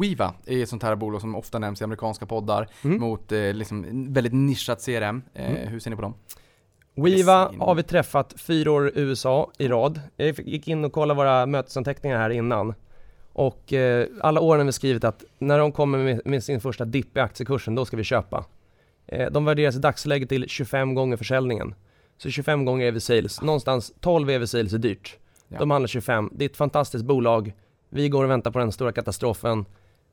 Weeva 0.00 0.34
är 0.46 0.62
ett 0.62 0.68
sånt 0.68 0.82
här 0.82 0.96
bolag 0.96 1.20
som 1.20 1.34
ofta 1.36 1.58
nämns 1.58 1.80
i 1.80 1.84
amerikanska 1.84 2.26
poddar 2.26 2.68
Mm. 2.84 3.00
mot 3.00 3.32
eh, 3.32 3.52
liksom 3.54 4.06
väldigt 4.12 4.32
nischat 4.32 4.84
CRM. 4.84 5.22
Mm. 5.34 5.68
Hur 5.68 5.80
ser 5.80 5.90
ni 5.90 5.96
på 5.96 6.02
dem? 6.02 6.14
Weeva 6.94 7.52
har 7.58 7.74
vi 7.74 7.82
träffat 7.82 8.34
fyra 8.40 8.72
år 8.72 8.88
i 8.88 9.00
USA 9.00 9.50
i 9.58 9.68
rad. 9.68 10.00
Jag 10.16 10.38
gick 10.40 10.68
in 10.68 10.84
och 10.84 10.92
kollade 10.92 11.18
våra 11.18 11.46
mötesanteckningar 11.46 12.18
här 12.18 12.30
innan. 12.30 12.74
Och 13.32 13.72
eh, 13.72 14.06
alla 14.20 14.40
åren 14.40 14.60
har 14.60 14.66
vi 14.66 14.72
skrivit 14.72 15.04
att 15.04 15.24
när 15.38 15.58
de 15.58 15.72
kommer 15.72 15.98
med, 15.98 16.20
med 16.24 16.44
sin 16.44 16.60
första 16.60 16.84
dipp 16.84 17.16
i 17.16 17.20
aktiekursen, 17.20 17.74
då 17.74 17.84
ska 17.84 17.96
vi 17.96 18.04
köpa. 18.04 18.44
Eh, 19.06 19.30
de 19.30 19.44
värderas 19.44 19.76
i 19.76 19.78
dagsläget 19.78 20.28
till 20.28 20.48
25 20.48 20.94
gånger 20.94 21.16
försäljningen. 21.16 21.74
Så 22.18 22.30
25 22.30 22.64
gånger 22.64 22.86
EV 22.86 22.98
sales. 22.98 23.42
Någonstans 23.42 23.92
12 24.00 24.30
EV 24.30 24.46
sales 24.46 24.72
är 24.72 24.78
dyrt. 24.78 25.16
Ja. 25.48 25.58
De 25.58 25.70
handlar 25.70 25.88
25. 25.88 26.30
Det 26.32 26.44
är 26.44 26.48
ett 26.48 26.56
fantastiskt 26.56 27.04
bolag. 27.04 27.52
Vi 27.88 28.08
går 28.08 28.24
och 28.24 28.30
väntar 28.30 28.50
på 28.50 28.58
den 28.58 28.72
stora 28.72 28.92
katastrofen. 28.92 29.64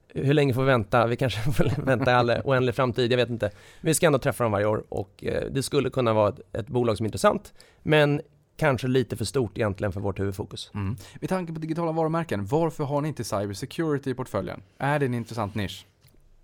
hur 0.07 0.33
länge 0.33 0.53
får 0.53 0.61
vi 0.61 0.67
vänta? 0.67 1.07
Vi 1.07 1.15
kanske 1.15 1.39
får 1.51 1.85
vänta 1.85 2.11
i 2.11 2.13
all 2.13 2.29
oändlig 2.29 2.75
framtid, 2.75 3.11
jag 3.11 3.17
vet 3.17 3.29
inte. 3.29 3.51
Vi 3.81 3.93
ska 3.93 4.05
ändå 4.05 4.19
träffa 4.19 4.43
dem 4.43 4.51
varje 4.51 4.65
år 4.65 4.83
och 4.89 5.23
eh, 5.23 5.43
det 5.51 5.63
skulle 5.63 5.89
kunna 5.89 6.13
vara 6.13 6.29
ett, 6.29 6.39
ett 6.53 6.67
bolag 6.67 6.97
som 6.97 7.03
är 7.03 7.07
intressant, 7.07 7.53
men 7.83 8.21
kanske 8.57 8.87
lite 8.87 9.17
för 9.17 9.25
stort 9.25 9.57
egentligen 9.57 9.91
för 9.91 10.01
vårt 10.01 10.19
huvudfokus. 10.19 10.71
Mm. 10.73 10.95
Med 11.19 11.29
tanke 11.29 11.53
på 11.53 11.59
digitala 11.59 11.91
varumärken, 11.91 12.45
varför 12.45 12.83
har 12.83 13.01
ni 13.01 13.07
inte 13.07 13.23
cyber 13.23 13.53
security 13.53 14.09
i 14.09 14.13
portföljen? 14.13 14.61
Är 14.77 14.99
det 14.99 15.05
en 15.05 15.13
intressant 15.13 15.55
nisch? 15.55 15.85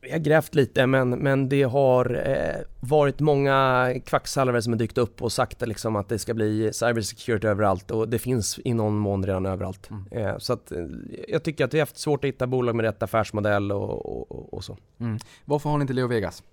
Vi 0.02 0.12
har 0.12 0.20
grävt 0.20 0.56
lite 0.56 0.86
men, 0.88 1.10
men 1.10 1.50
det 1.50 1.64
har 1.64 2.22
eh, 2.28 2.62
varit 2.80 3.20
många 3.20 3.94
kvacksalvare 4.06 4.62
som 4.62 4.74
har 4.74 4.78
dykt 4.78 4.98
upp 4.98 5.22
och 5.22 5.32
sagt 5.32 5.68
liksom 5.68 5.96
att 5.96 6.10
det 6.10 6.20
ska 6.20 6.34
bli 6.34 6.74
cybersecurity 6.74 7.48
överallt 7.48 7.92
och 7.92 8.10
det 8.10 8.20
finns 8.20 8.60
i 8.66 8.74
någon 8.74 8.96
mån 8.98 9.26
redan 9.26 9.46
överallt. 9.46 9.90
Mm. 9.90 10.28
Eh, 10.28 10.38
så 10.38 10.54
att, 10.54 10.72
eh, 10.72 10.86
jag 11.28 11.44
tycker 11.44 11.66
att 11.66 11.74
vi 11.74 11.80
har 11.80 11.82
haft 11.82 11.98
svårt 11.98 12.24
att 12.24 12.28
hitta 12.28 12.48
bolag 12.48 12.76
med 12.76 12.86
rätt 12.86 13.04
affärsmodell 13.04 13.72
och, 13.72 14.32
och, 14.32 14.54
och 14.54 14.64
så. 14.64 14.78
Mm. 15.00 15.20
Varför 15.46 15.70
har 15.70 15.78
ni 15.78 15.82
inte 15.82 15.94
Leo 15.94 16.08
Vegas? 16.08 16.44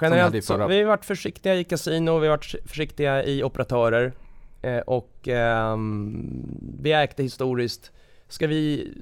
Generellt 0.00 0.44
så, 0.44 0.54
förra- 0.54 0.66
vi 0.66 0.78
har 0.80 0.84
varit 0.88 1.04
försiktiga 1.04 1.54
i 1.54 1.64
kasino, 1.64 2.18
vi 2.18 2.26
har 2.26 2.36
varit 2.36 2.54
försiktiga 2.64 3.24
i 3.24 3.42
operatörer 3.42 4.12
eh, 4.62 4.78
och 4.78 5.28
ehm, 5.28 6.46
vi 6.80 6.92
har 6.92 7.08
det 7.16 7.22
historiskt. 7.22 7.92
Ska 8.28 8.46
vi 8.46 8.92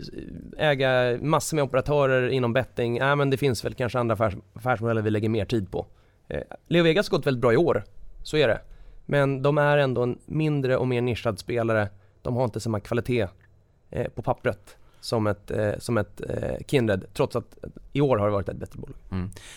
äga 0.59 1.18
massor 1.22 1.56
med 1.56 1.64
operatörer 1.64 2.28
inom 2.28 2.52
betting? 2.52 2.98
Nej 2.98 3.16
men 3.16 3.30
det 3.30 3.36
finns 3.36 3.64
väl 3.64 3.74
kanske 3.74 3.98
andra 3.98 4.14
affärs, 4.14 4.34
affärsmodeller 4.52 5.02
vi 5.02 5.10
lägger 5.10 5.28
mer 5.28 5.44
tid 5.44 5.70
på. 5.70 5.86
Eh, 6.28 6.40
Leo 6.68 6.84
Vegas 6.84 7.10
har 7.10 7.18
gått 7.18 7.26
väldigt 7.26 7.40
bra 7.40 7.52
i 7.52 7.56
år, 7.56 7.84
så 8.22 8.36
är 8.36 8.48
det. 8.48 8.60
Men 9.06 9.42
de 9.42 9.59
är 9.59 9.78
ändå 9.78 10.02
en 10.02 10.18
mindre 10.26 10.76
och 10.76 10.88
mer 10.88 11.01
nischad 11.01 11.38
spelare. 11.38 11.88
De 12.22 12.36
har 12.36 12.44
inte 12.44 12.60
samma 12.60 12.80
kvalitet 12.80 13.26
eh, 13.90 14.09
på 14.09 14.22
pappret 14.22 14.76
som 15.05 15.26
ett, 15.26 15.51
eh, 15.51 15.72
som 15.78 15.98
ett 15.98 16.20
eh, 16.28 16.64
Kindred, 16.66 17.05
trots 17.14 17.36
att 17.36 17.59
i 17.93 18.01
år 18.01 18.16
har 18.16 18.26
det 18.26 18.32
varit 18.32 18.48
ett 18.48 18.56
bättre 18.56 18.81
bolag. 18.81 18.97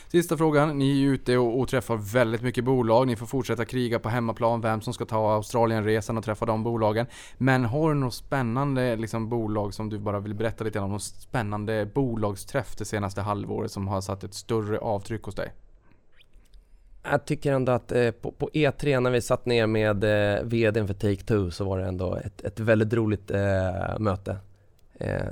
Sista 0.08 0.38
frågan, 0.38 0.78
ni 0.78 0.92
är 0.92 0.96
ju 0.96 1.14
ute 1.14 1.38
och, 1.38 1.60
och 1.60 1.68
träffar 1.68 1.98
väldigt 1.98 2.42
mycket 2.42 2.64
bolag. 2.64 3.08
Ni 3.08 3.16
får 3.16 3.26
fortsätta 3.26 3.66
kriga 3.66 4.00
på 4.00 4.10
hemmaplan, 4.10 4.62
vem 4.62 4.82
som 4.82 4.94
ska 4.94 5.06
ta 5.06 5.34
Australienresan 5.34 6.18
och 6.18 6.24
träffa 6.24 6.46
de 6.46 6.64
bolagen. 6.64 7.06
Men 7.38 7.66
har 7.66 7.94
du 7.94 8.00
något 8.00 8.14
spännande 8.14 8.96
liksom, 8.96 9.30
bolag 9.30 9.74
som 9.74 9.90
du 9.90 10.00
bara 10.00 10.20
vill 10.20 10.34
berätta 10.34 10.64
lite 10.64 10.80
om? 10.80 10.90
Någon 10.90 11.00
spännande 11.00 11.86
bolagsträff 11.94 12.76
det 12.76 12.86
senaste 12.86 13.22
halvåret 13.22 13.72
som 13.72 13.88
har 13.88 14.02
satt 14.02 14.24
ett 14.24 14.34
större 14.34 14.80
avtryck 14.80 15.24
hos 15.24 15.36
dig? 15.36 15.54
Jag 17.04 17.26
tycker 17.26 17.54
ändå 17.54 17.72
att 17.72 17.92
eh, 17.92 18.12
på, 18.12 18.32
på 18.32 18.50
E3 18.54 19.00
när 19.00 19.12
vi 19.12 19.22
satt 19.22 19.46
ner 19.46 19.68
med 19.68 20.04
eh, 20.04 20.44
VDn 20.44 20.88
för 20.88 20.94
Take-Two 20.94 21.50
så 21.50 21.66
var 21.66 21.80
det 21.80 21.86
ändå 21.86 22.16
ett, 22.16 22.42
ett 22.42 22.60
väldigt 22.60 22.94
roligt 22.94 23.32
eh, 23.32 24.00
möte. 24.00 24.38
Eh, 25.00 25.26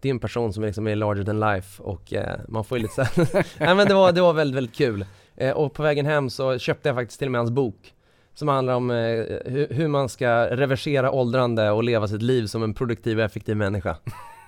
det 0.00 0.08
är 0.08 0.10
en 0.10 0.18
person 0.18 0.52
som 0.52 0.64
liksom 0.64 0.86
är 0.86 0.96
larger 0.96 1.24
than 1.24 1.40
life 1.40 1.82
och 1.82 2.12
eh, 2.12 2.40
man 2.48 2.64
får 2.64 2.78
ju 2.78 2.82
lite 2.82 2.94
så 2.94 3.22
Nej 3.58 3.74
men 3.74 3.88
det 3.88 3.94
var, 3.94 4.12
det 4.12 4.20
var 4.20 4.32
väldigt, 4.32 4.56
väldigt 4.56 4.76
kul. 4.76 5.04
Eh, 5.36 5.50
och 5.50 5.74
på 5.74 5.82
vägen 5.82 6.06
hem 6.06 6.30
så 6.30 6.58
köpte 6.58 6.88
jag 6.88 6.96
faktiskt 6.96 7.18
till 7.18 7.28
och 7.28 7.32
med 7.32 7.38
hans 7.38 7.50
bok. 7.50 7.94
Som 8.34 8.48
handlar 8.48 8.74
om 8.74 8.90
hur, 8.90 9.74
hur 9.74 9.88
man 9.88 10.08
ska 10.08 10.46
reversera 10.46 11.10
åldrande 11.10 11.70
och 11.70 11.84
leva 11.84 12.08
sitt 12.08 12.22
liv 12.22 12.46
som 12.46 12.62
en 12.62 12.74
produktiv 12.74 13.18
och 13.18 13.24
effektiv 13.24 13.56
människa. 13.56 13.96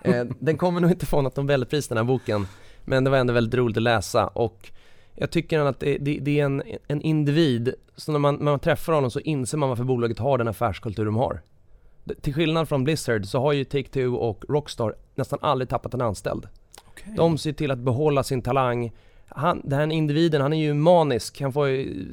Den 0.39 0.57
kommer 0.57 0.81
nog 0.81 0.91
inte 0.91 1.07
få 1.07 1.23
något 1.23 1.37
Nobelpris 1.37 1.89
den 1.89 1.99
här 1.99 2.05
boken. 2.05 2.47
Men 2.85 3.05
det 3.05 3.11
var 3.11 3.19
ändå 3.19 3.33
väldigt 3.33 3.55
roligt 3.55 3.77
att 3.77 3.83
läsa 3.83 4.27
och 4.27 4.71
jag 5.15 5.31
tycker 5.31 5.61
att 5.61 5.81
det, 5.81 5.99
det, 5.99 6.19
det 6.23 6.41
är 6.41 6.45
en, 6.45 6.63
en 6.89 7.01
individ, 7.01 7.75
så 7.97 8.13
när 8.13 8.19
man, 8.19 8.35
när 8.35 8.45
man 8.45 8.59
träffar 8.59 8.93
honom 8.93 9.11
så 9.11 9.21
inser 9.21 9.59
man 9.59 9.69
varför 9.69 9.85
bolaget 9.85 10.19
har 10.19 10.39
den 10.39 10.49
affärskultur 10.49 11.05
de 11.05 11.17
har. 11.17 11.41
Det- 12.05 12.15
Till 12.15 12.35
skillnad 12.35 12.69
från 12.69 12.85
Blizzard 12.85 13.27
så 13.27 13.41
har 13.41 13.53
ju 13.53 13.65
Take-Two 13.65 14.15
och 14.17 14.45
Rockstar 14.49 14.95
nästan 15.15 15.39
aldrig 15.43 15.69
tappat 15.69 15.95
en 15.95 16.01
anställd. 16.01 16.49
De 17.17 17.39
ser 17.39 17.53
till 17.53 17.71
att 17.71 17.79
behålla 17.79 18.23
sin 18.23 18.43
talang. 18.43 18.93
Han, 19.29 19.61
den 19.65 19.79
här 19.79 19.93
individen, 19.93 20.41
han 20.41 20.53
är 20.53 20.57
ju 20.63 20.75
manisk. 20.75 21.41
Han 21.41 21.53
får 21.53 21.69
ju, 21.69 22.05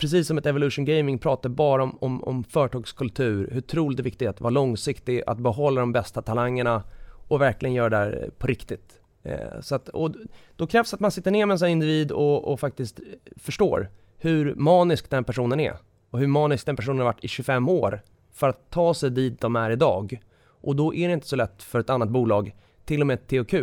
precis 0.00 0.26
som 0.26 0.38
ett 0.38 0.46
Evolution 0.46 0.84
Gaming 0.84 1.18
pratar 1.18 1.48
bara 1.48 1.82
om, 1.82 1.98
om, 2.00 2.24
om 2.24 2.44
företagskultur. 2.44 3.48
Hur 3.52 3.58
otroligt 3.58 3.96
det 3.96 4.00
är 4.00 4.04
viktigt 4.04 4.28
att 4.28 4.40
vara 4.40 4.50
långsiktig, 4.50 5.22
att 5.26 5.38
behålla 5.38 5.80
de 5.80 5.92
bästa 5.92 6.22
talangerna 6.22 6.82
och 7.28 7.40
verkligen 7.40 7.74
göra 7.74 7.88
det 7.88 7.96
här 7.96 8.30
på 8.38 8.46
riktigt. 8.46 9.00
Eh, 9.22 9.60
så 9.60 9.74
att, 9.74 9.88
och 9.88 10.10
då 10.56 10.66
krävs 10.66 10.94
att 10.94 11.00
man 11.00 11.10
sitter 11.10 11.30
ner 11.30 11.46
med 11.46 11.54
en 11.54 11.58
sån 11.58 11.68
individ 11.68 12.12
och, 12.12 12.52
och 12.52 12.60
faktiskt 12.60 13.00
förstår 13.36 13.90
hur 14.18 14.54
manisk 14.54 15.10
den 15.10 15.24
personen 15.24 15.60
är. 15.60 15.76
Och 16.10 16.18
hur 16.18 16.26
manisk 16.26 16.66
den 16.66 16.76
personen 16.76 16.98
har 16.98 17.04
varit 17.04 17.24
i 17.24 17.28
25 17.28 17.68
år 17.68 18.02
för 18.32 18.48
att 18.48 18.70
ta 18.70 18.94
sig 18.94 19.10
dit 19.10 19.40
de 19.40 19.56
är 19.56 19.70
idag. 19.70 20.20
Och 20.46 20.76
då 20.76 20.94
är 20.94 21.08
det 21.08 21.14
inte 21.14 21.26
så 21.26 21.36
lätt 21.36 21.62
för 21.62 21.78
ett 21.78 21.90
annat 21.90 22.08
bolag, 22.08 22.54
till 22.84 23.00
och 23.00 23.06
med 23.06 23.14
ett 23.14 23.28
THQ, 23.28 23.54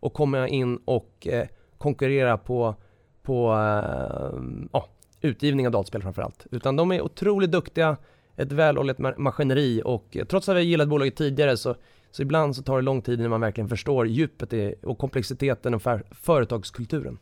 att 0.00 0.14
komma 0.14 0.48
in 0.48 0.76
och 0.84 1.26
eh, 1.26 1.46
konkurrera 1.78 2.38
på, 2.38 2.74
på 3.22 3.52
eh, 3.52 4.38
oh, 4.72 4.84
utgivning 5.20 5.66
av 5.66 5.72
dataspel 5.72 6.02
framförallt. 6.02 6.46
Utan 6.50 6.76
de 6.76 6.92
är 6.92 7.00
otroligt 7.00 7.52
duktiga, 7.52 7.96
ett 8.36 8.52
välhållet 8.52 8.98
maskineri 9.18 9.82
och 9.84 10.16
eh, 10.16 10.24
trots 10.24 10.48
att 10.48 10.54
vi 10.54 10.58
har 10.58 10.64
gillat 10.64 10.88
bolaget 10.88 11.16
tidigare 11.16 11.56
så, 11.56 11.74
så 12.10 12.22
ibland 12.22 12.56
så 12.56 12.62
tar 12.62 12.76
det 12.76 12.82
lång 12.82 13.02
tid 13.02 13.18
innan 13.18 13.30
man 13.30 13.40
verkligen 13.40 13.68
förstår 13.68 14.06
djupet 14.06 14.52
i, 14.52 14.74
och 14.82 14.98
komplexiteten 14.98 15.74
och 15.74 15.82
för, 15.82 16.04
företagskulturen. 16.10 17.18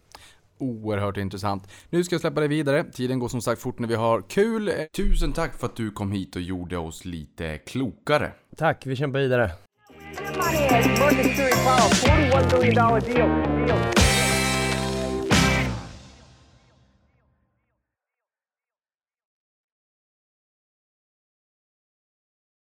Oerhört 0.62 1.16
intressant. 1.16 1.68
Nu 1.90 2.04
ska 2.04 2.14
jag 2.14 2.20
släppa 2.20 2.40
dig 2.40 2.48
vidare. 2.48 2.84
Tiden 2.84 3.18
går 3.18 3.28
som 3.28 3.42
sagt 3.42 3.62
fort 3.62 3.78
när 3.78 3.88
vi 3.88 3.94
har 3.94 4.22
kul. 4.22 4.68
Eh, 4.68 4.74
Tusen 4.96 5.32
tack 5.32 5.58
för 5.58 5.66
att 5.66 5.76
du 5.76 5.90
kom 5.90 6.12
hit 6.12 6.36
och 6.36 6.42
gjorde 6.42 6.78
oss 6.78 7.04
lite 7.04 7.58
klokare. 7.58 8.32
Tack, 8.56 8.86
vi 8.86 8.96
kämpar 8.96 9.18
vidare. 9.20 9.50